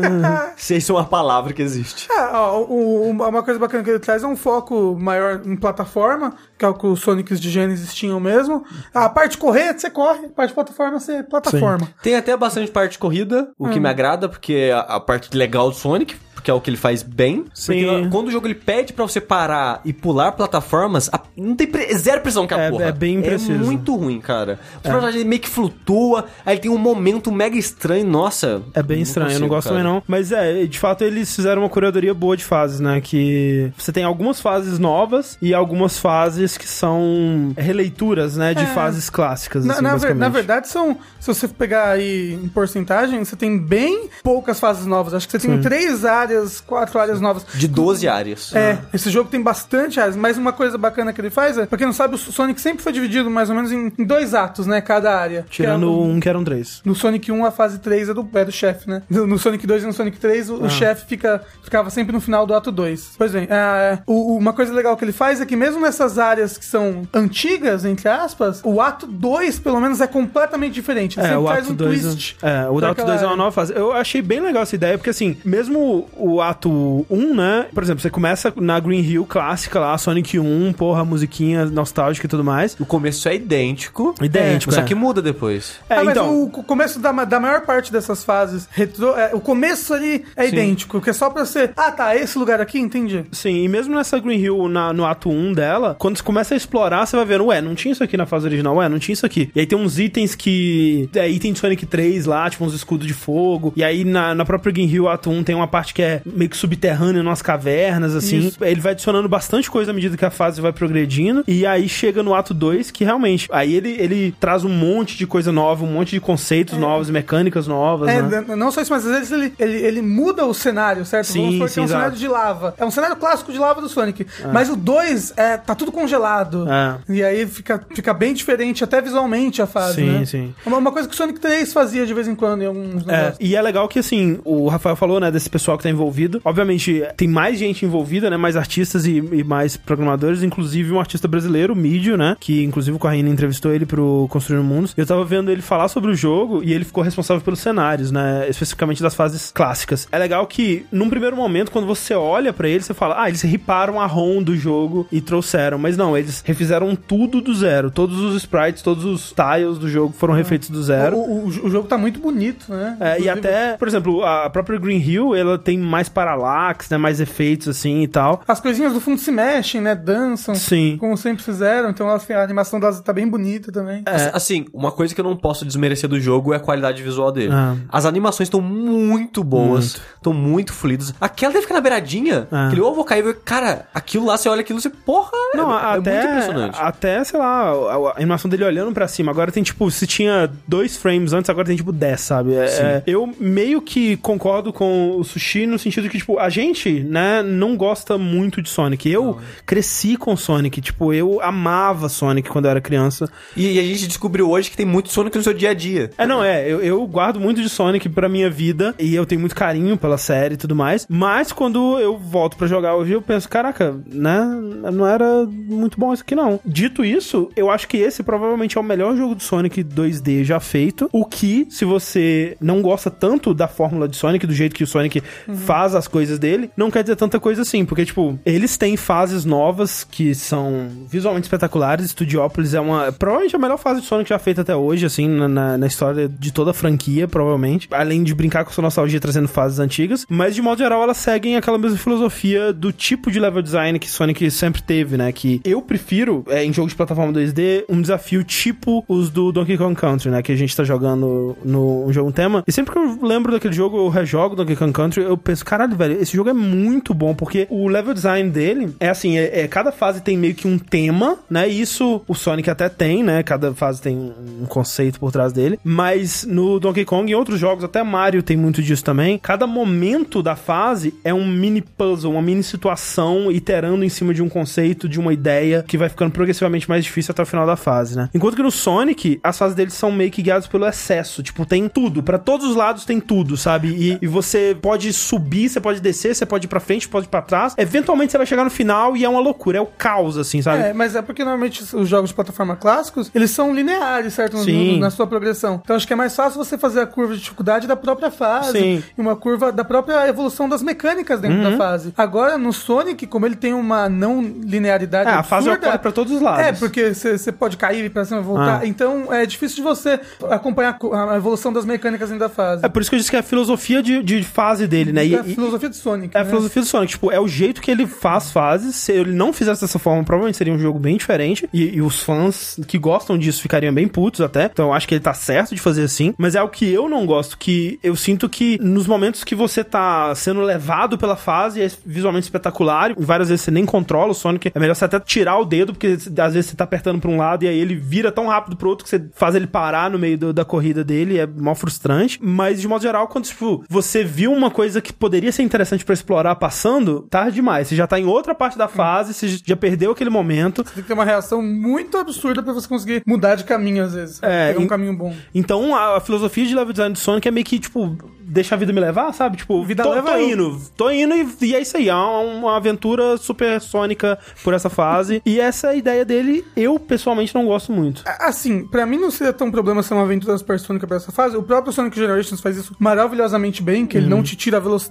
Se 0.56 0.76
isso 0.76 0.92
é 0.92 0.94
uma 0.96 1.04
palavra 1.04 1.52
que 1.52 1.62
existe. 1.62 2.08
É, 2.10 2.20
ó, 2.32 2.60
o- 2.62 3.10
uma 3.10 3.42
coisa 3.42 3.58
bacana 3.60 3.82
que 3.84 3.90
ele 3.90 3.98
traz 3.98 4.22
é 4.22 4.26
um 4.26 4.36
foco 4.36 4.96
maior 4.98 5.42
em 5.44 5.56
plataforma, 5.56 6.34
que 6.58 6.64
é 6.64 6.68
o 6.68 6.74
que 6.74 6.86
os 6.86 7.00
Sonics 7.00 7.40
de 7.40 7.50
Genesis 7.50 7.94
tinham 7.94 8.18
mesmo. 8.18 8.64
A 8.94 9.08
parte 9.08 9.32
de 9.32 9.38
correr, 9.38 9.78
você 9.78 9.90
corre, 9.90 10.26
a 10.26 10.28
parte 10.28 10.48
de 10.50 10.54
plataforma, 10.54 10.98
você 10.98 11.22
plataforma. 11.22 11.88
Tem 12.02 12.14
até 12.16 12.36
bastante 12.36 12.70
parte 12.70 12.92
de 12.92 12.98
corrida, 12.98 13.50
o 13.58 13.66
Hum. 13.66 13.70
que 13.70 13.80
me 13.80 13.88
agrada, 13.88 14.28
porque 14.28 14.52
é 14.54 14.72
a, 14.72 14.80
a 14.80 15.00
parte 15.00 15.36
legal 15.36 15.68
do 15.70 15.76
Sonic, 15.76 16.16
porque 16.36 16.50
é 16.50 16.54
o 16.54 16.60
que 16.60 16.70
ele 16.70 16.76
faz 16.76 17.02
bem. 17.02 17.46
Sim. 17.52 17.84
Porque 17.84 18.08
quando 18.10 18.28
o 18.28 18.30
jogo 18.30 18.46
ele 18.46 18.54
pede 18.54 18.92
pra 18.92 19.04
você 19.04 19.20
parar 19.20 19.80
e 19.84 19.92
pular 19.92 20.30
plataformas, 20.32 21.08
a- 21.12 21.20
não 21.36 21.56
tem 21.56 21.66
pre- 21.66 21.92
zero 21.96 22.20
precisão 22.20 22.46
que 22.46 22.54
a 22.54 22.58
É- 22.58 22.70
porra. 22.70 22.84
é 22.84 22.92
bem 22.92 23.16
impreciso. 23.16 23.52
É 23.52 23.56
muito 23.66 23.96
ruim, 23.96 24.20
cara. 24.20 24.60
O 24.76 24.80
personagem 24.82 25.20
ele 25.20 25.28
meio 25.28 25.40
que 25.40 25.48
flutua, 25.48 26.26
aí 26.44 26.54
ele 26.54 26.60
tem 26.60 26.70
um 26.70 26.78
momento 26.78 27.32
mega 27.32 27.56
estranho, 27.56 28.06
nossa. 28.06 28.62
É 28.74 28.82
bem 28.82 29.00
estranho, 29.00 29.28
eu 29.32 29.40
não 29.40 29.48
consigo, 29.48 29.54
gosto 29.54 29.68
cara. 29.70 29.80
também 29.80 29.92
não. 29.94 30.02
Mas 30.06 30.30
é, 30.30 30.64
de 30.66 30.78
fato 30.78 31.02
eles 31.02 31.34
fizeram 31.34 31.62
uma 31.62 31.68
curadoria 31.68 32.14
boa 32.14 32.36
de 32.36 32.44
fases, 32.44 32.78
né? 32.78 33.00
Que 33.00 33.72
você 33.76 33.90
tem 33.90 34.04
algumas 34.04 34.40
fases 34.40 34.78
novas 34.78 35.36
e 35.42 35.52
algumas 35.54 35.98
fases 35.98 36.56
que 36.56 36.68
são 36.68 37.52
releituras, 37.56 38.36
né? 38.36 38.54
De 38.54 38.62
É. 38.62 38.66
fases 38.66 39.08
clássicas, 39.10 39.64
Na, 39.64 39.74
assim, 39.74 39.82
na 39.82 39.96
ver- 39.96 40.14
na 40.14 40.28
verdade, 40.28 40.68
são. 40.68 40.96
Se 41.18 41.26
você 41.34 41.48
pegar 41.48 41.90
aí 41.90 42.34
em 42.34 42.48
porcentagem, 42.48 43.24
você 43.24 43.34
tem 43.34 43.58
bem 43.58 44.08
poucas 44.22 44.60
fases 44.60 44.86
novas. 44.86 45.14
Acho 45.14 45.26
que 45.28 45.38
você 45.38 45.48
tem 45.48 45.60
três 45.60 46.04
áreas, 46.04 46.25
quatro 46.60 46.98
áreas 46.98 47.20
novas. 47.20 47.44
De 47.54 47.68
12 47.68 48.08
áreas. 48.08 48.54
É, 48.54 48.78
esse 48.92 49.10
jogo 49.10 49.28
tem 49.30 49.40
bastante 49.40 50.00
áreas, 50.00 50.16
mas 50.16 50.36
uma 50.38 50.52
coisa 50.52 50.76
bacana 50.78 51.12
que 51.12 51.20
ele 51.20 51.30
faz 51.30 51.58
é, 51.58 51.66
pra 51.66 51.76
quem 51.78 51.86
não 51.86 51.94
sabe, 51.94 52.14
o 52.14 52.18
Sonic 52.18 52.60
sempre 52.60 52.82
foi 52.82 52.92
dividido 52.92 53.30
mais 53.30 53.48
ou 53.50 53.56
menos 53.56 53.72
em, 53.72 53.92
em 53.98 54.04
dois 54.04 54.34
atos, 54.34 54.66
né? 54.66 54.80
Cada 54.80 55.16
área. 55.18 55.44
Tirando 55.48 55.80
Que 55.80 55.84
é 55.84 55.88
o- 55.88 56.02
um 56.04 56.20
que 56.20 56.28
eram 56.28 56.44
três. 56.44 56.80
No 56.84 56.94
Sonic 56.94 57.30
1, 57.30 57.44
a 57.44 57.50
fase 57.50 57.78
3 57.78 58.08
é 58.08 58.14
do, 58.14 58.28
é 58.34 58.44
do 58.44 58.52
chefe, 58.52 58.88
né? 58.88 59.02
No, 59.08 59.26
no 59.26 59.38
Sonic 59.38 59.66
2 59.66 59.82
e 59.82 59.86
no 59.86 59.92
Sonic 59.92 60.18
3, 60.18 60.50
o, 60.50 60.64
o 60.64 60.70
chefe 60.70 61.06
fica, 61.06 61.42
ficava 61.62 61.90
sempre 61.90 62.12
no 62.12 62.20
final 62.20 62.46
do 62.46 62.54
ato 62.54 62.70
2. 62.72 63.12
Pois 63.18 63.32
bem, 63.32 63.46
é, 63.50 63.98
o- 64.06 64.34
o- 64.34 64.38
uma 64.38 64.52
coisa 64.52 64.72
legal 64.72 64.96
que 64.96 65.04
ele 65.04 65.12
faz 65.12 65.40
é 65.40 65.46
que 65.46 65.56
mesmo 65.56 65.80
nessas 65.80 66.18
áreas 66.18 66.56
que 66.58 66.64
são 66.64 67.06
antigas, 67.12 67.84
entre 67.84 68.08
aspas, 68.08 68.60
o 68.64 68.80
ato 68.80 69.06
2, 69.06 69.58
pelo 69.58 69.80
menos, 69.80 70.00
é 70.00 70.06
completamente 70.06 70.72
diferente. 70.74 71.18
Ele 71.18 71.26
É, 71.26 71.30
sempre 71.30 71.44
o 71.44 71.48
ato 71.48 71.72
um 71.72 71.74
2 71.74 72.02
twist. 72.02 72.36
é, 72.42 72.68
o 72.68 72.78
ato 72.78 72.86
aquela 72.86 73.08
2 73.08 73.22
é 73.22 73.26
uma 73.26 73.36
nova 73.36 73.52
fase. 73.52 73.72
Eu 73.74 73.92
achei 73.92 74.22
bem 74.22 74.40
legal 74.40 74.62
essa 74.62 74.74
ideia, 74.74 74.96
porque 74.98 75.10
assim, 75.10 75.36
mesmo 75.44 76.08
o 76.18 76.40
ato 76.40 77.04
1, 77.10 77.34
né? 77.34 77.66
Por 77.72 77.82
exemplo, 77.82 78.00
você 78.00 78.10
começa 78.10 78.52
na 78.56 78.78
Green 78.80 79.00
Hill 79.00 79.24
clássica 79.26 79.78
lá, 79.80 79.96
Sonic 79.98 80.38
1, 80.38 80.72
porra, 80.72 81.04
musiquinha 81.04 81.64
nostálgica 81.66 82.26
e 82.26 82.28
tudo 82.28 82.44
mais. 82.44 82.76
O 82.80 82.86
começo 82.86 83.28
é 83.28 83.34
idêntico. 83.34 84.14
Idêntico, 84.22 84.72
Só 84.72 84.80
é. 84.80 84.84
que 84.84 84.94
muda 84.94 85.20
depois. 85.22 85.78
É, 85.88 85.96
ah, 85.98 86.04
mas 86.04 86.16
então. 86.16 86.42
o 86.44 86.50
co- 86.50 86.62
começo 86.62 86.98
da, 86.98 87.12
da 87.24 87.40
maior 87.40 87.62
parte 87.62 87.92
dessas 87.92 88.24
fases 88.24 88.68
retrô, 88.72 89.16
é, 89.16 89.30
o 89.34 89.40
começo 89.40 89.92
ali 89.94 90.24
é 90.36 90.46
idêntico, 90.48 91.00
que 91.00 91.10
é 91.10 91.12
só 91.12 91.30
pra 91.30 91.44
ser, 91.44 91.72
ah 91.76 91.90
tá, 91.92 92.16
esse 92.16 92.38
lugar 92.38 92.60
aqui, 92.60 92.78
entendi. 92.78 93.24
Sim, 93.32 93.64
e 93.64 93.68
mesmo 93.68 93.94
nessa 93.94 94.18
Green 94.18 94.38
Hill, 94.38 94.68
na- 94.68 94.92
no 94.92 95.04
ato 95.04 95.28
1 95.30 95.52
dela, 95.52 95.96
quando 95.98 96.16
você 96.16 96.22
começa 96.22 96.54
a 96.54 96.56
explorar, 96.56 97.06
você 97.06 97.16
vai 97.16 97.24
vendo, 97.24 97.46
ué, 97.46 97.60
não 97.60 97.74
tinha 97.74 97.92
isso 97.92 98.02
aqui 98.04 98.16
na 98.16 98.26
fase 98.26 98.46
original, 98.46 98.76
ué, 98.76 98.88
não 98.88 98.98
tinha 98.98 99.12
isso 99.12 99.26
aqui. 99.26 99.50
E 99.54 99.60
aí 99.60 99.66
tem 99.66 99.78
uns 99.78 99.98
itens 99.98 100.34
que. 100.34 101.08
É, 101.14 101.28
item 101.28 101.52
de 101.52 101.58
Sonic 101.58 101.86
3 101.86 102.26
lá, 102.26 102.48
tipo 102.48 102.64
uns 102.64 102.74
escudos 102.74 103.06
de 103.06 103.14
fogo. 103.14 103.72
E 103.76 103.82
aí 103.84 104.04
na, 104.04 104.34
na 104.34 104.44
própria 104.44 104.72
Green 104.72 104.86
Hill, 104.88 105.08
ato 105.08 105.30
1, 105.30 105.42
tem 105.42 105.54
uma 105.54 105.66
parte 105.66 105.92
que 105.94 106.02
é 106.02 106.05
meio 106.24 106.50
que 106.50 106.56
subterrânea, 106.56 107.22
umas 107.22 107.42
cavernas, 107.42 108.14
assim. 108.14 108.38
Isso. 108.38 108.64
Ele 108.64 108.80
vai 108.80 108.92
adicionando 108.92 109.28
bastante 109.28 109.70
coisa 109.70 109.90
à 109.90 109.94
medida 109.94 110.16
que 110.16 110.24
a 110.24 110.30
fase 110.30 110.60
vai 110.60 110.72
progredindo. 110.72 111.44
E 111.46 111.66
aí 111.66 111.88
chega 111.88 112.22
no 112.22 112.34
ato 112.34 112.52
2, 112.54 112.90
que 112.90 113.04
realmente. 113.04 113.48
Aí 113.52 113.74
ele, 113.74 113.90
ele 113.98 114.34
traz 114.38 114.64
um 114.64 114.68
monte 114.68 115.16
de 115.16 115.26
coisa 115.26 115.50
nova, 115.52 115.84
um 115.84 115.92
monte 115.92 116.10
de 116.10 116.20
conceitos 116.20 116.76
novos, 116.78 117.10
mecânicas 117.10 117.66
novas, 117.66 118.08
É, 118.08 118.22
né? 118.22 118.44
não 118.56 118.70
só 118.70 118.80
isso, 118.80 118.92
mas 118.92 119.06
às 119.06 119.12
vezes 119.12 119.32
ele, 119.32 119.52
ele, 119.58 119.76
ele 119.86 120.02
muda 120.02 120.44
o 120.44 120.54
cenário, 120.54 121.04
certo? 121.04 121.26
Sim, 121.26 121.38
Vamos 121.40 121.52
supor 121.54 121.68
que 121.68 121.74
sim, 121.74 121.80
é 121.80 121.82
um 121.82 121.86
exato. 121.86 122.00
cenário 122.00 122.18
de 122.18 122.28
lava. 122.28 122.74
É 122.78 122.84
um 122.84 122.90
cenário 122.90 123.16
clássico 123.16 123.52
de 123.52 123.58
lava 123.58 123.80
do 123.80 123.88
Sonic. 123.88 124.26
Mas 124.52 124.68
o 124.68 124.76
2 124.76 125.34
é, 125.36 125.56
tá 125.56 125.74
tudo 125.74 125.92
congelado. 125.92 126.66
É. 126.70 126.96
E 127.08 127.22
aí 127.22 127.46
fica, 127.46 127.84
fica 127.94 128.12
bem 128.14 128.32
diferente, 128.34 128.82
até 128.84 129.00
visualmente, 129.00 129.60
a 129.62 129.66
fase, 129.66 129.96
Sim, 129.96 130.10
né? 130.10 130.24
sim. 130.24 130.54
Uma, 130.64 130.78
uma 130.78 130.92
coisa 130.92 131.08
que 131.08 131.14
o 131.14 131.16
Sonic 131.16 131.40
3 131.40 131.72
fazia 131.72 132.06
de 132.06 132.14
vez 132.14 132.28
em 132.28 132.34
quando 132.34 132.62
em 132.62 132.66
alguns 132.66 133.06
É, 133.08 133.34
e 133.40 133.54
é 133.56 133.62
legal 133.62 133.88
que, 133.88 133.98
assim, 133.98 134.38
o 134.44 134.68
Rafael 134.68 134.96
falou, 134.96 135.20
né, 135.20 135.30
desse 135.30 135.48
pessoal 135.48 135.76
que 135.76 135.82
tá 135.82 135.90
envolvido. 135.96 136.40
Obviamente, 136.44 137.02
tem 137.16 137.26
mais 137.28 137.58
gente 137.58 137.84
envolvida, 137.84 138.30
né, 138.30 138.36
mais 138.36 138.56
artistas 138.56 139.06
e, 139.06 139.16
e 139.18 139.42
mais 139.44 139.76
programadores, 139.76 140.42
inclusive 140.42 140.92
um 140.92 141.00
artista 141.00 141.26
brasileiro, 141.26 141.72
o 141.72 141.76
Mídio, 141.76 142.16
né, 142.16 142.36
que 142.38 142.62
inclusive 142.62 142.96
o 142.96 142.98
Corrine 143.00 143.30
entrevistou 143.30 143.72
ele 143.72 143.86
pro 143.86 144.26
Construindo 144.30 144.64
Mundos. 144.64 144.94
Eu 144.96 145.06
tava 145.06 145.24
vendo 145.24 145.50
ele 145.50 145.62
falar 145.62 145.88
sobre 145.88 146.10
o 146.10 146.14
jogo 146.14 146.62
e 146.62 146.72
ele 146.72 146.84
ficou 146.84 147.02
responsável 147.02 147.42
pelos 147.42 147.60
cenários, 147.60 148.10
né, 148.12 148.46
especificamente 148.48 149.02
das 149.02 149.14
fases 149.14 149.50
clássicas. 149.50 150.06
É 150.12 150.18
legal 150.18 150.46
que, 150.46 150.84
num 150.92 151.08
primeiro 151.08 151.34
momento, 151.36 151.70
quando 151.70 151.86
você 151.86 152.14
olha 152.14 152.52
pra 152.52 152.68
ele, 152.68 152.82
você 152.82 152.94
fala, 152.94 153.22
ah, 153.22 153.28
eles 153.28 153.42
riparam 153.42 154.00
a 154.00 154.06
ROM 154.06 154.42
do 154.42 154.56
jogo 154.56 155.06
e 155.10 155.20
trouxeram. 155.20 155.78
Mas 155.78 155.96
não, 155.96 156.16
eles 156.16 156.42
refizeram 156.44 156.94
tudo 156.94 157.40
do 157.40 157.54
zero. 157.54 157.90
Todos 157.90 158.20
os 158.20 158.36
sprites, 158.36 158.82
todos 158.82 159.04
os 159.04 159.32
tiles 159.32 159.78
do 159.78 159.88
jogo 159.88 160.12
foram 160.16 160.34
refeitos 160.34 160.68
do 160.70 160.82
zero. 160.82 161.16
O, 161.16 161.46
o- 161.46 161.66
o 161.66 161.70
jogo 161.70 161.88
tá 161.88 161.96
muito 161.96 162.20
bonito, 162.20 162.66
né? 162.68 162.96
É, 163.00 163.20
e 163.20 163.28
até, 163.28 163.76
por 163.76 163.88
exemplo, 163.88 164.24
a 164.24 164.50
própria 164.50 164.78
Green 164.78 164.98
Hill, 165.00 165.34
ela 165.34 165.56
tem 165.58 165.75
mais 165.78 166.08
paralax, 166.08 166.88
né? 166.90 166.96
Mais 166.96 167.20
efeitos 167.20 167.68
assim 167.68 168.02
e 168.02 168.08
tal. 168.08 168.42
As 168.46 168.60
coisinhas 168.60 168.92
do 168.92 169.00
fundo 169.00 169.18
se 169.20 169.30
mexem, 169.30 169.80
né? 169.80 169.94
Dançam. 169.94 170.54
Sim. 170.54 170.96
Como 170.98 171.16
sempre 171.16 171.42
fizeram. 171.42 171.90
Então 171.90 172.08
assim, 172.10 172.32
a 172.32 172.42
animação 172.42 172.78
delas 172.80 173.00
tá 173.00 173.12
bem 173.12 173.28
bonita 173.28 173.70
também. 173.72 174.02
É. 174.06 174.30
Assim, 174.32 174.66
uma 174.72 174.90
coisa 174.92 175.14
que 175.14 175.20
eu 175.20 175.24
não 175.24 175.36
posso 175.36 175.64
desmerecer 175.64 176.08
do 176.08 176.20
jogo 176.20 176.52
é 176.52 176.56
a 176.56 176.60
qualidade 176.60 177.02
visual 177.02 177.30
dele. 177.32 177.52
Ah. 177.52 177.76
As 177.88 178.04
animações 178.04 178.46
estão 178.46 178.60
muito 178.60 179.42
boas, 179.44 179.94
Muito. 179.94 180.02
estão 180.16 180.32
muito 180.32 180.72
fluidas. 180.72 181.14
Aquela 181.20 181.52
deve 181.52 181.62
ficar 181.62 181.74
na 181.74 181.80
beiradinha, 181.80 182.46
Ah. 182.50 182.66
aquele 182.66 182.80
ovo 182.80 183.04
caiu, 183.04 183.34
cara, 183.44 183.86
aquilo 183.94 184.26
lá, 184.26 184.36
você 184.36 184.48
olha 184.48 184.60
aquilo, 184.60 184.80
você, 184.80 184.90
porra, 184.90 185.30
é- 185.54 185.56
Não, 185.56 185.72
é, 185.72 185.82
até, 185.98 186.12
muito 186.12 186.26
impressionante. 186.30 186.78
até, 186.80 187.24
sei 187.24 187.38
lá, 187.38 187.70
a, 187.70 188.10
a 188.10 188.16
animação 188.16 188.48
dele 188.50 188.64
olhando 188.64 188.92
pra 188.92 189.08
cima. 189.08 189.30
Agora 189.32 189.50
tem, 189.52 189.62
tipo, 189.62 189.90
se 189.90 190.06
tinha 190.06 190.50
dois 190.66 190.96
frames 190.96 191.32
antes, 191.32 191.50
agora 191.50 191.66
tem, 191.66 191.76
tipo, 191.76 191.92
10, 191.92 192.20
sabe? 192.20 192.54
É, 192.54 192.64
é, 192.64 193.02
eu 193.06 193.32
meio 193.38 193.80
que 193.82 194.16
concordo 194.18 194.72
com 194.72 195.16
o 195.18 195.24
Sushi 195.24 195.65
no 195.66 195.78
sentido 195.78 196.08
que, 196.08 196.18
tipo, 196.18 196.38
a 196.38 196.48
gente, 196.48 197.00
né, 197.00 197.42
não 197.42 197.76
gosta 197.76 198.16
muito 198.18 198.62
de 198.62 198.68
Sonic. 198.68 199.10
Eu 199.10 199.38
cresci 199.64 200.16
com 200.16 200.36
Sonic, 200.36 200.80
tipo, 200.80 201.12
eu 201.12 201.40
amava 201.42 202.08
Sonic 202.08 202.48
quando 202.48 202.66
eu 202.66 202.70
era 202.70 202.80
criança. 202.80 203.28
E, 203.56 203.72
e 203.72 203.78
a 203.78 203.82
gente 203.82 204.06
descobriu 204.06 204.50
hoje 204.50 204.70
que 204.70 204.76
tem 204.76 204.86
muito 204.86 205.10
Sonic 205.10 205.36
no 205.36 205.42
seu 205.42 205.54
dia 205.54 205.70
a 205.70 205.74
dia. 205.74 206.10
É, 206.18 206.26
não, 206.26 206.42
é. 206.42 206.70
Eu, 206.70 206.80
eu 206.80 207.06
guardo 207.06 207.40
muito 207.40 207.60
de 207.60 207.68
Sonic 207.68 208.08
pra 208.08 208.28
minha 208.28 208.50
vida 208.50 208.94
e 208.98 209.14
eu 209.14 209.26
tenho 209.26 209.40
muito 209.40 209.54
carinho 209.54 209.96
pela 209.96 210.18
série 210.18 210.54
e 210.54 210.58
tudo 210.58 210.74
mais. 210.74 211.06
Mas 211.08 211.52
quando 211.52 211.98
eu 211.98 212.18
volto 212.18 212.56
pra 212.56 212.66
jogar 212.66 212.94
hoje, 212.94 213.12
eu 213.12 213.22
penso, 213.22 213.48
caraca, 213.48 213.96
né? 214.06 214.44
Não 214.92 215.06
era 215.06 215.46
muito 215.46 215.98
bom 215.98 216.12
isso 216.12 216.22
aqui, 216.22 216.34
não. 216.34 216.60
Dito 216.64 217.04
isso, 217.04 217.50
eu 217.56 217.70
acho 217.70 217.88
que 217.88 217.96
esse 217.96 218.22
provavelmente 218.22 218.76
é 218.76 218.80
o 218.80 218.84
melhor 218.84 219.16
jogo 219.16 219.34
de 219.34 219.42
Sonic 219.42 219.82
2D 219.82 220.44
já 220.44 220.60
feito. 220.60 221.08
O 221.12 221.24
que, 221.24 221.66
se 221.70 221.84
você 221.84 222.56
não 222.60 222.82
gosta 222.82 223.10
tanto 223.10 223.54
da 223.54 223.68
fórmula 223.68 224.08
de 224.08 224.16
Sonic, 224.16 224.46
do 224.46 224.54
jeito 224.54 224.74
que 224.74 224.84
o 224.84 224.86
Sonic 224.86 225.22
faz 225.56 225.94
as 225.94 226.06
coisas 226.08 226.38
dele, 226.38 226.70
não 226.76 226.90
quer 226.90 227.02
dizer 227.02 227.16
tanta 227.16 227.40
coisa 227.40 227.62
assim, 227.62 227.84
porque, 227.84 228.04
tipo, 228.04 228.38
eles 228.44 228.76
têm 228.76 228.96
fases 228.96 229.44
novas 229.44 230.04
que 230.04 230.34
são 230.34 230.88
visualmente 231.08 231.46
espetaculares. 231.46 232.10
Studiópolis 232.10 232.74
é 232.74 232.80
uma. 232.80 233.12
Provavelmente 233.12 233.56
a 233.56 233.58
melhor 233.58 233.78
fase 233.78 234.00
de 234.00 234.06
Sonic 234.06 234.28
já 234.28 234.38
feita 234.38 234.62
até 234.62 234.74
hoje, 234.74 235.06
assim, 235.06 235.28
na, 235.28 235.78
na, 235.78 235.86
história 235.86 236.28
de 236.28 236.52
toda 236.52 236.70
a 236.70 236.74
franquia, 236.74 237.26
provavelmente. 237.26 237.88
Além 237.90 238.22
de 238.22 238.34
brincar 238.34 238.64
com 238.64 238.70
sua 238.70 238.82
nostalgia 238.82 239.20
trazendo 239.20 239.48
fases 239.48 239.78
antigas. 239.78 240.26
Mas, 240.28 240.54
de 240.54 240.62
modo 240.62 240.78
geral, 240.78 241.02
elas 241.02 241.16
seguem 241.16 241.56
aquela 241.56 241.78
mesma 241.78 241.98
filosofia 241.98 242.72
do 242.72 242.92
tipo 242.92 243.30
de 243.30 243.40
level 243.40 243.62
design 243.62 243.98
que 243.98 244.10
Sonic 244.10 244.50
sempre 244.50 244.82
teve, 244.82 245.16
né? 245.16 245.30
Que 245.32 245.60
eu 245.64 245.80
prefiro, 245.82 246.44
é, 246.48 246.64
em 246.64 246.72
jogo 246.72 246.88
de 246.88 246.94
plataforma 246.94 247.32
2D, 247.32 247.84
um 247.88 248.00
desafio 248.00 248.44
tipo 248.44 249.04
os 249.08 249.30
do 249.30 249.52
Donkey 249.52 249.76
Kong 249.76 249.94
Country, 249.94 250.30
né? 250.30 250.42
Que 250.42 250.52
a 250.52 250.56
gente 250.56 250.76
tá 250.76 250.84
jogando 250.84 251.56
no, 251.64 252.12
jogo 252.12 252.32
tema. 252.32 252.62
E 252.66 252.72
sempre 252.72 252.92
que 252.92 252.98
eu 252.98 253.18
lembro 253.22 253.52
daquele 253.52 253.74
jogo, 253.74 253.96
eu 253.96 254.08
rejogo 254.08 254.56
Donkey 254.56 254.76
Kong 254.76 254.92
Country, 254.92 255.22
eu 255.22 255.36
penso, 255.46 255.64
caralho, 255.64 255.96
velho, 255.96 256.20
esse 256.20 256.36
jogo 256.36 256.50
é 256.50 256.52
muito 256.52 257.14
bom, 257.14 257.34
porque 257.34 257.66
o 257.70 257.86
level 257.86 258.12
design 258.12 258.50
dele 258.50 258.94
é 258.98 259.08
assim, 259.08 259.38
é, 259.38 259.60
é 259.60 259.68
cada 259.68 259.92
fase 259.92 260.20
tem 260.20 260.36
meio 260.36 260.54
que 260.54 260.66
um 260.66 260.78
tema, 260.78 261.38
né? 261.48 261.68
E 261.68 261.80
isso 261.80 262.20
o 262.26 262.34
Sonic 262.34 262.68
até 262.68 262.88
tem, 262.88 263.22
né? 263.22 263.42
Cada 263.42 263.72
fase 263.72 264.02
tem 264.02 264.16
um 264.16 264.66
conceito 264.66 265.20
por 265.20 265.30
trás 265.30 265.52
dele. 265.52 265.78
Mas 265.84 266.44
no 266.44 266.80
Donkey 266.80 267.04
Kong 267.04 267.30
e 267.30 267.34
outros 267.34 267.60
jogos, 267.60 267.84
até 267.84 268.02
Mario 268.02 268.42
tem 268.42 268.56
muito 268.56 268.82
disso 268.82 269.04
também. 269.04 269.38
Cada 269.38 269.66
momento 269.66 270.42
da 270.42 270.56
fase 270.56 271.14
é 271.22 271.32
um 271.32 271.46
mini 271.46 271.80
puzzle, 271.80 272.32
uma 272.32 272.42
mini 272.42 272.62
situação 272.62 273.50
iterando 273.52 274.04
em 274.04 274.08
cima 274.08 274.34
de 274.34 274.42
um 274.42 274.48
conceito, 274.48 275.08
de 275.08 275.20
uma 275.20 275.32
ideia 275.32 275.84
que 275.86 275.96
vai 275.96 276.08
ficando 276.08 276.32
progressivamente 276.32 276.88
mais 276.88 277.04
difícil 277.04 277.32
até 277.32 277.42
o 277.42 277.46
final 277.46 277.66
da 277.66 277.76
fase, 277.76 278.16
né? 278.16 278.28
Enquanto 278.34 278.56
que 278.56 278.62
no 278.62 278.70
Sonic, 278.70 279.38
as 279.42 279.56
fases 279.56 279.76
deles 279.76 279.94
são 279.94 280.10
meio 280.10 280.30
que 280.30 280.42
guiadas 280.42 280.66
pelo 280.66 280.86
excesso. 280.86 281.42
Tipo, 281.42 281.64
tem 281.64 281.88
tudo. 281.88 282.22
para 282.22 282.38
todos 282.38 282.66
os 282.66 282.76
lados 282.76 283.04
tem 283.04 283.20
tudo, 283.20 283.56
sabe? 283.56 283.88
E, 283.88 284.18
e, 284.20 284.26
você 284.26 284.76
pode 284.80 285.12
subir, 285.12 285.35
você 285.38 285.80
pode 285.80 286.00
descer, 286.00 286.34
você 286.34 286.46
pode 286.46 286.66
ir 286.66 286.68
pra 286.68 286.80
frente, 286.80 287.08
pode 287.08 287.26
ir 287.26 287.28
pra 287.28 287.42
trás. 287.42 287.74
Eventualmente 287.76 288.32
você 288.32 288.38
vai 288.38 288.46
chegar 288.46 288.64
no 288.64 288.70
final 288.70 289.16
e 289.16 289.24
é 289.24 289.28
uma 289.28 289.40
loucura, 289.40 289.78
é 289.78 289.80
o 289.80 289.86
caos, 289.86 290.36
assim, 290.36 290.62
sabe? 290.62 290.82
É, 290.82 290.92
mas 290.92 291.14
é 291.14 291.22
porque 291.22 291.44
normalmente 291.44 291.82
os 291.94 292.08
jogos 292.08 292.30
de 292.30 292.34
plataforma 292.34 292.76
clássicos, 292.76 293.30
eles 293.34 293.50
são 293.50 293.74
lineares, 293.74 294.34
certo? 294.34 294.58
Sim. 294.58 294.98
na 294.98 295.10
sua 295.10 295.26
progressão. 295.26 295.80
Então 295.82 295.96
acho 295.96 296.06
que 296.06 296.12
é 296.12 296.16
mais 296.16 296.34
fácil 296.34 296.62
você 296.62 296.78
fazer 296.78 297.00
a 297.00 297.06
curva 297.06 297.34
de 297.34 297.40
dificuldade 297.40 297.86
da 297.86 297.96
própria 297.96 298.30
fase. 298.30 298.78
Sim. 298.78 299.02
E 299.16 299.20
uma 299.20 299.36
curva 299.36 299.72
da 299.72 299.84
própria 299.84 300.26
evolução 300.28 300.68
das 300.68 300.82
mecânicas 300.82 301.40
dentro 301.40 301.58
uhum. 301.58 301.70
da 301.70 301.76
fase. 301.76 302.12
Agora, 302.16 302.58
no 302.58 302.72
Sonic, 302.72 303.26
como 303.26 303.46
ele 303.46 303.56
tem 303.56 303.72
uma 303.72 304.08
não 304.08 304.40
linearidade. 304.42 305.28
É, 305.28 305.32
absurda, 305.32 305.40
a 305.40 305.44
fase 305.44 305.70
ocorre 305.70 305.98
pra 305.98 306.12
todos 306.12 306.32
os 306.32 306.40
lados. 306.40 306.66
É, 306.66 306.72
porque 306.72 307.14
você 307.14 307.52
pode 307.52 307.76
cair 307.76 308.10
pra 308.10 308.24
cima 308.24 308.40
e 308.40 308.44
voltar. 308.44 308.80
Ah. 308.82 308.86
Então 308.86 309.32
é 309.32 309.44
difícil 309.46 309.76
de 309.76 309.82
você 309.82 310.20
acompanhar 310.50 310.98
a 311.30 311.36
evolução 311.36 311.72
das 311.72 311.84
mecânicas 311.84 312.28
dentro 312.28 312.48
da 312.48 312.52
fase. 312.52 312.84
É 312.84 312.88
por 312.88 313.00
isso 313.00 313.10
que 313.10 313.16
eu 313.16 313.18
disse 313.18 313.30
que 313.30 313.36
é 313.36 313.40
a 313.40 313.42
filosofia 313.42 314.02
de, 314.02 314.22
de 314.22 314.42
fase 314.42 314.86
dele, 314.86 315.12
né? 315.12 315.25
E, 315.26 315.34
é 315.34 315.40
a 315.40 315.44
filosofia 315.44 315.88
de 315.88 315.96
Sonic. 315.96 316.36
É 316.36 316.38
né? 316.38 316.44
a 316.44 316.48
filosofia 316.48 316.82
do 316.82 316.88
Sonic. 316.88 317.12
Tipo, 317.12 317.30
é 317.30 317.40
o 317.40 317.48
jeito 317.48 317.80
que 317.80 317.90
ele 317.90 318.06
faz 318.06 318.50
fases. 318.50 318.96
Se 318.96 319.12
ele 319.12 319.32
não 319.32 319.52
fizesse 319.52 319.80
dessa 319.80 319.98
forma, 319.98 320.24
provavelmente 320.24 320.56
seria 320.56 320.72
um 320.72 320.78
jogo 320.78 320.98
bem 320.98 321.16
diferente. 321.16 321.68
E, 321.72 321.96
e 321.96 322.02
os 322.02 322.22
fãs 322.22 322.78
que 322.86 322.98
gostam 322.98 323.38
disso 323.38 323.62
ficariam 323.62 323.92
bem 323.92 324.08
putos 324.08 324.40
até. 324.40 324.66
Então 324.66 324.86
eu 324.86 324.92
acho 324.92 325.06
que 325.06 325.14
ele 325.14 325.22
tá 325.22 325.34
certo 325.34 325.74
de 325.74 325.80
fazer 325.80 326.04
assim. 326.04 326.34
Mas 326.38 326.54
é 326.54 326.62
o 326.62 326.68
que 326.68 326.90
eu 326.90 327.08
não 327.08 327.26
gosto, 327.26 327.58
que 327.58 327.98
eu 328.02 328.16
sinto 328.16 328.48
que 328.48 328.78
nos 328.80 329.06
momentos 329.06 329.44
que 329.44 329.54
você 329.54 329.82
tá 329.82 330.34
sendo 330.34 330.60
levado 330.60 331.18
pela 331.18 331.36
fase, 331.36 331.82
é 331.82 331.90
visualmente 332.04 332.44
espetacular. 332.44 333.12
E 333.18 333.24
várias 333.24 333.48
vezes 333.48 333.64
você 333.64 333.70
nem 333.70 333.84
controla 333.84 334.32
o 334.32 334.34
Sonic. 334.34 334.70
É 334.74 334.78
melhor 334.78 334.94
você 334.94 335.04
até 335.04 335.18
tirar 335.20 335.58
o 335.58 335.64
dedo, 335.64 335.92
porque 335.92 336.16
às 336.38 336.54
vezes 336.54 336.70
você 336.70 336.76
tá 336.76 336.84
apertando 336.84 337.20
pra 337.20 337.30
um 337.30 337.36
lado 337.36 337.64
e 337.64 337.68
aí 337.68 337.78
ele 337.78 337.94
vira 337.94 338.32
tão 338.32 338.46
rápido 338.46 338.76
pro 338.76 338.88
outro 338.88 339.04
que 339.04 339.10
você 339.10 339.24
faz 339.34 339.54
ele 339.54 339.66
parar 339.66 340.10
no 340.10 340.18
meio 340.18 340.38
do, 340.38 340.52
da 340.52 340.64
corrida 340.64 341.04
dele. 341.04 341.38
É 341.38 341.46
mal 341.46 341.74
frustrante. 341.74 342.38
Mas 342.42 342.80
de 342.80 342.88
modo 342.88 343.02
geral, 343.02 343.28
quando 343.28 343.44
tipo, 343.46 343.84
você 343.88 344.24
viu 344.24 344.52
uma 344.52 344.70
coisa 344.70 345.00
que 345.00 345.12
poderia 345.18 345.52
ser 345.52 345.62
interessante 345.62 346.04
para 346.04 346.14
explorar 346.14 346.54
passando, 346.56 347.22
tarde 347.30 347.56
demais. 347.56 347.88
Você 347.88 347.96
já 347.96 348.06
tá 348.06 348.18
em 348.18 348.26
outra 348.26 348.54
parte 348.54 348.78
da 348.78 348.88
fase, 348.88 349.34
você 349.34 349.48
já 349.64 349.76
perdeu 349.76 350.10
aquele 350.10 350.30
momento. 350.30 350.84
Você 350.84 350.94
tem 350.94 351.02
que 351.02 351.08
ter 351.08 351.14
uma 351.14 351.24
reação 351.24 351.62
muito 351.62 352.18
absurda 352.18 352.62
para 352.62 352.72
você 352.72 352.88
conseguir 352.88 353.22
mudar 353.26 353.54
de 353.54 353.64
caminho 353.64 354.04
às 354.04 354.14
vezes. 354.14 354.42
É, 354.42 354.72
pegar 354.72 354.84
um 354.84 354.88
caminho 354.88 355.16
bom. 355.16 355.34
Então 355.54 355.94
a, 355.94 356.16
a 356.16 356.20
filosofia 356.20 356.66
de 356.66 356.74
level 356.74 356.92
design 356.92 357.12
do 357.12 357.18
Sonic 357.18 357.48
é 357.48 357.50
meio 357.50 357.64
que, 357.64 357.78
tipo, 357.78 358.16
deixa 358.40 358.74
a 358.74 358.78
vida 358.78 358.92
me 358.92 359.00
levar, 359.00 359.32
sabe? 359.32 359.56
Tipo, 359.56 359.84
vida 359.84 360.02
tô, 360.02 360.10
leva 360.10 360.32
tô 360.32 360.38
indo, 360.38 360.80
tô 360.96 361.10
indo 361.10 361.34
e, 361.34 361.46
e, 361.62 361.74
é 361.74 361.80
isso 361.80 361.96
aí. 361.96 362.08
É 362.08 362.14
uma 362.14 362.76
aventura 362.76 363.36
super 363.36 363.80
sônica 363.80 364.38
por 364.62 364.74
essa 364.74 364.88
fase. 364.88 365.42
e 365.46 365.58
essa 365.58 365.94
ideia 365.94 366.24
dele, 366.24 366.64
eu 366.76 366.98
pessoalmente 366.98 367.54
não 367.54 367.66
gosto 367.66 367.92
muito. 367.92 368.22
Assim, 368.40 368.86
para 368.86 369.04
mim 369.06 369.18
não 369.18 369.30
seria 369.30 369.52
tão 369.52 369.70
problema 369.70 370.02
ser 370.02 370.14
uma 370.14 370.22
aventura 370.22 370.56
super 370.58 370.78
sônica 370.78 371.06
pra 371.06 371.16
essa 371.16 371.32
fase. 371.32 371.56
O 371.56 371.62
próprio 371.62 371.92
Sonic 371.92 372.16
Generations 372.16 372.60
faz 372.60 372.76
isso 372.76 372.94
maravilhosamente 372.98 373.82
bem, 373.82 374.06
que 374.06 374.16
ele 374.16 374.28
não 374.28 374.38
uhum. 374.38 374.42
te 374.42 374.56
tira 374.56 374.76
a 374.76 374.80
velocidade 374.80 375.05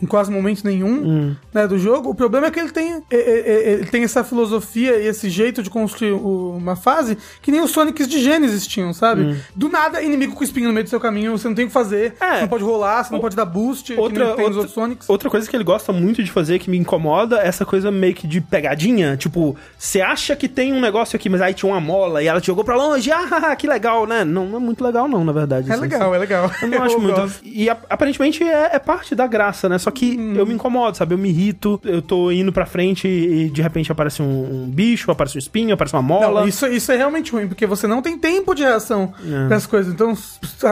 em 0.00 0.06
quase 0.06 0.30
momento 0.30 0.64
nenhum, 0.64 1.02
uhum. 1.02 1.36
né, 1.52 1.66
do 1.66 1.78
jogo. 1.78 2.10
O 2.10 2.14
problema 2.14 2.46
é 2.46 2.50
que 2.50 2.60
ele 2.60 2.70
tem, 2.70 3.02
é, 3.10 3.16
é, 3.16 3.18
é, 3.18 3.72
ele 3.72 3.86
tem 3.86 4.02
essa 4.02 4.24
filosofia 4.24 4.96
e 4.96 5.06
esse 5.06 5.28
jeito 5.30 5.62
de 5.62 5.70
construir 5.70 6.12
uma 6.12 6.76
fase 6.76 7.16
que 7.42 7.50
nem 7.50 7.60
os 7.60 7.70
Sonics 7.70 8.08
de 8.08 8.22
Genesis 8.22 8.66
tinham, 8.66 8.92
sabe? 8.92 9.22
Uhum. 9.22 9.36
Do 9.54 9.68
nada, 9.68 10.02
inimigo 10.02 10.34
com 10.34 10.44
espinho 10.44 10.68
no 10.68 10.74
meio 10.74 10.84
do 10.84 10.90
seu 10.90 11.00
caminho, 11.00 11.36
você 11.36 11.48
não 11.48 11.54
tem 11.54 11.64
o 11.64 11.68
que 11.68 11.74
fazer, 11.74 12.14
é. 12.20 12.40
não 12.42 12.48
pode 12.48 12.64
rolar, 12.64 13.04
você 13.04 13.12
não 13.12 13.20
pode 13.20 13.36
dar 13.36 13.44
boost, 13.44 13.92
outra, 13.94 14.34
que 14.34 14.42
outra, 14.42 14.68
Sonics. 14.68 15.08
Outra 15.08 15.30
coisa 15.30 15.48
que 15.48 15.56
ele 15.56 15.64
gosta 15.64 15.92
muito 15.92 16.22
de 16.22 16.30
fazer, 16.30 16.58
que 16.58 16.70
me 16.70 16.78
incomoda, 16.78 17.40
é 17.40 17.46
essa 17.46 17.64
coisa 17.64 17.90
meio 17.90 18.14
que 18.14 18.26
de 18.26 18.40
pegadinha. 18.40 19.16
Tipo, 19.16 19.56
você 19.78 20.00
acha 20.00 20.34
que 20.36 20.48
tem 20.48 20.72
um 20.72 20.80
negócio 20.80 21.16
aqui, 21.16 21.28
mas 21.28 21.40
aí 21.40 21.54
tinha 21.54 21.70
uma 21.70 21.80
mola 21.80 22.22
e 22.22 22.26
ela 22.26 22.40
te 22.40 22.46
jogou 22.46 22.64
pra 22.64 22.76
longe. 22.76 23.10
Ah, 23.42 23.54
que 23.56 23.66
legal, 23.66 24.06
né? 24.06 24.24
Não, 24.24 24.46
não 24.46 24.58
é 24.58 24.60
muito 24.60 24.84
legal, 24.84 25.08
não, 25.08 25.24
na 25.24 25.32
verdade. 25.32 25.70
É 25.70 25.72
assim, 25.72 25.82
legal, 25.82 26.08
assim. 26.08 26.14
é 26.14 26.18
legal. 26.18 26.50
Eu 26.60 26.68
não 26.68 26.82
acho 26.82 26.96
eu 26.96 27.00
muito. 27.00 27.20
Gosto. 27.20 27.40
E 27.44 27.68
aparentemente 27.70 28.42
é, 28.42 28.70
é, 28.72 28.78
parte 28.78 29.14
da 29.20 29.26
graça, 29.26 29.68
né? 29.68 29.78
Só 29.78 29.90
que 29.90 30.16
hum. 30.18 30.34
eu 30.34 30.46
me 30.46 30.54
incomodo, 30.54 30.96
sabe? 30.96 31.14
Eu 31.14 31.18
me 31.18 31.28
irrito, 31.28 31.80
eu 31.84 32.00
tô 32.00 32.30
indo 32.30 32.52
pra 32.52 32.64
frente 32.64 33.06
e 33.06 33.50
de 33.50 33.60
repente 33.60 33.92
aparece 33.92 34.22
um, 34.22 34.64
um 34.64 34.70
bicho, 34.70 35.10
aparece 35.10 35.36
um 35.36 35.38
espinho, 35.38 35.74
aparece 35.74 35.94
uma 35.94 36.02
mola. 36.02 36.40
Não, 36.40 36.48
isso, 36.48 36.66
isso 36.66 36.90
é 36.90 36.96
realmente 36.96 37.32
ruim, 37.32 37.46
porque 37.46 37.66
você 37.66 37.86
não 37.86 38.00
tem 38.00 38.18
tempo 38.18 38.54
de 38.54 38.62
reação 38.62 39.12
é. 39.22 39.48
pras 39.48 39.66
coisas. 39.66 39.92
Então, 39.92 40.16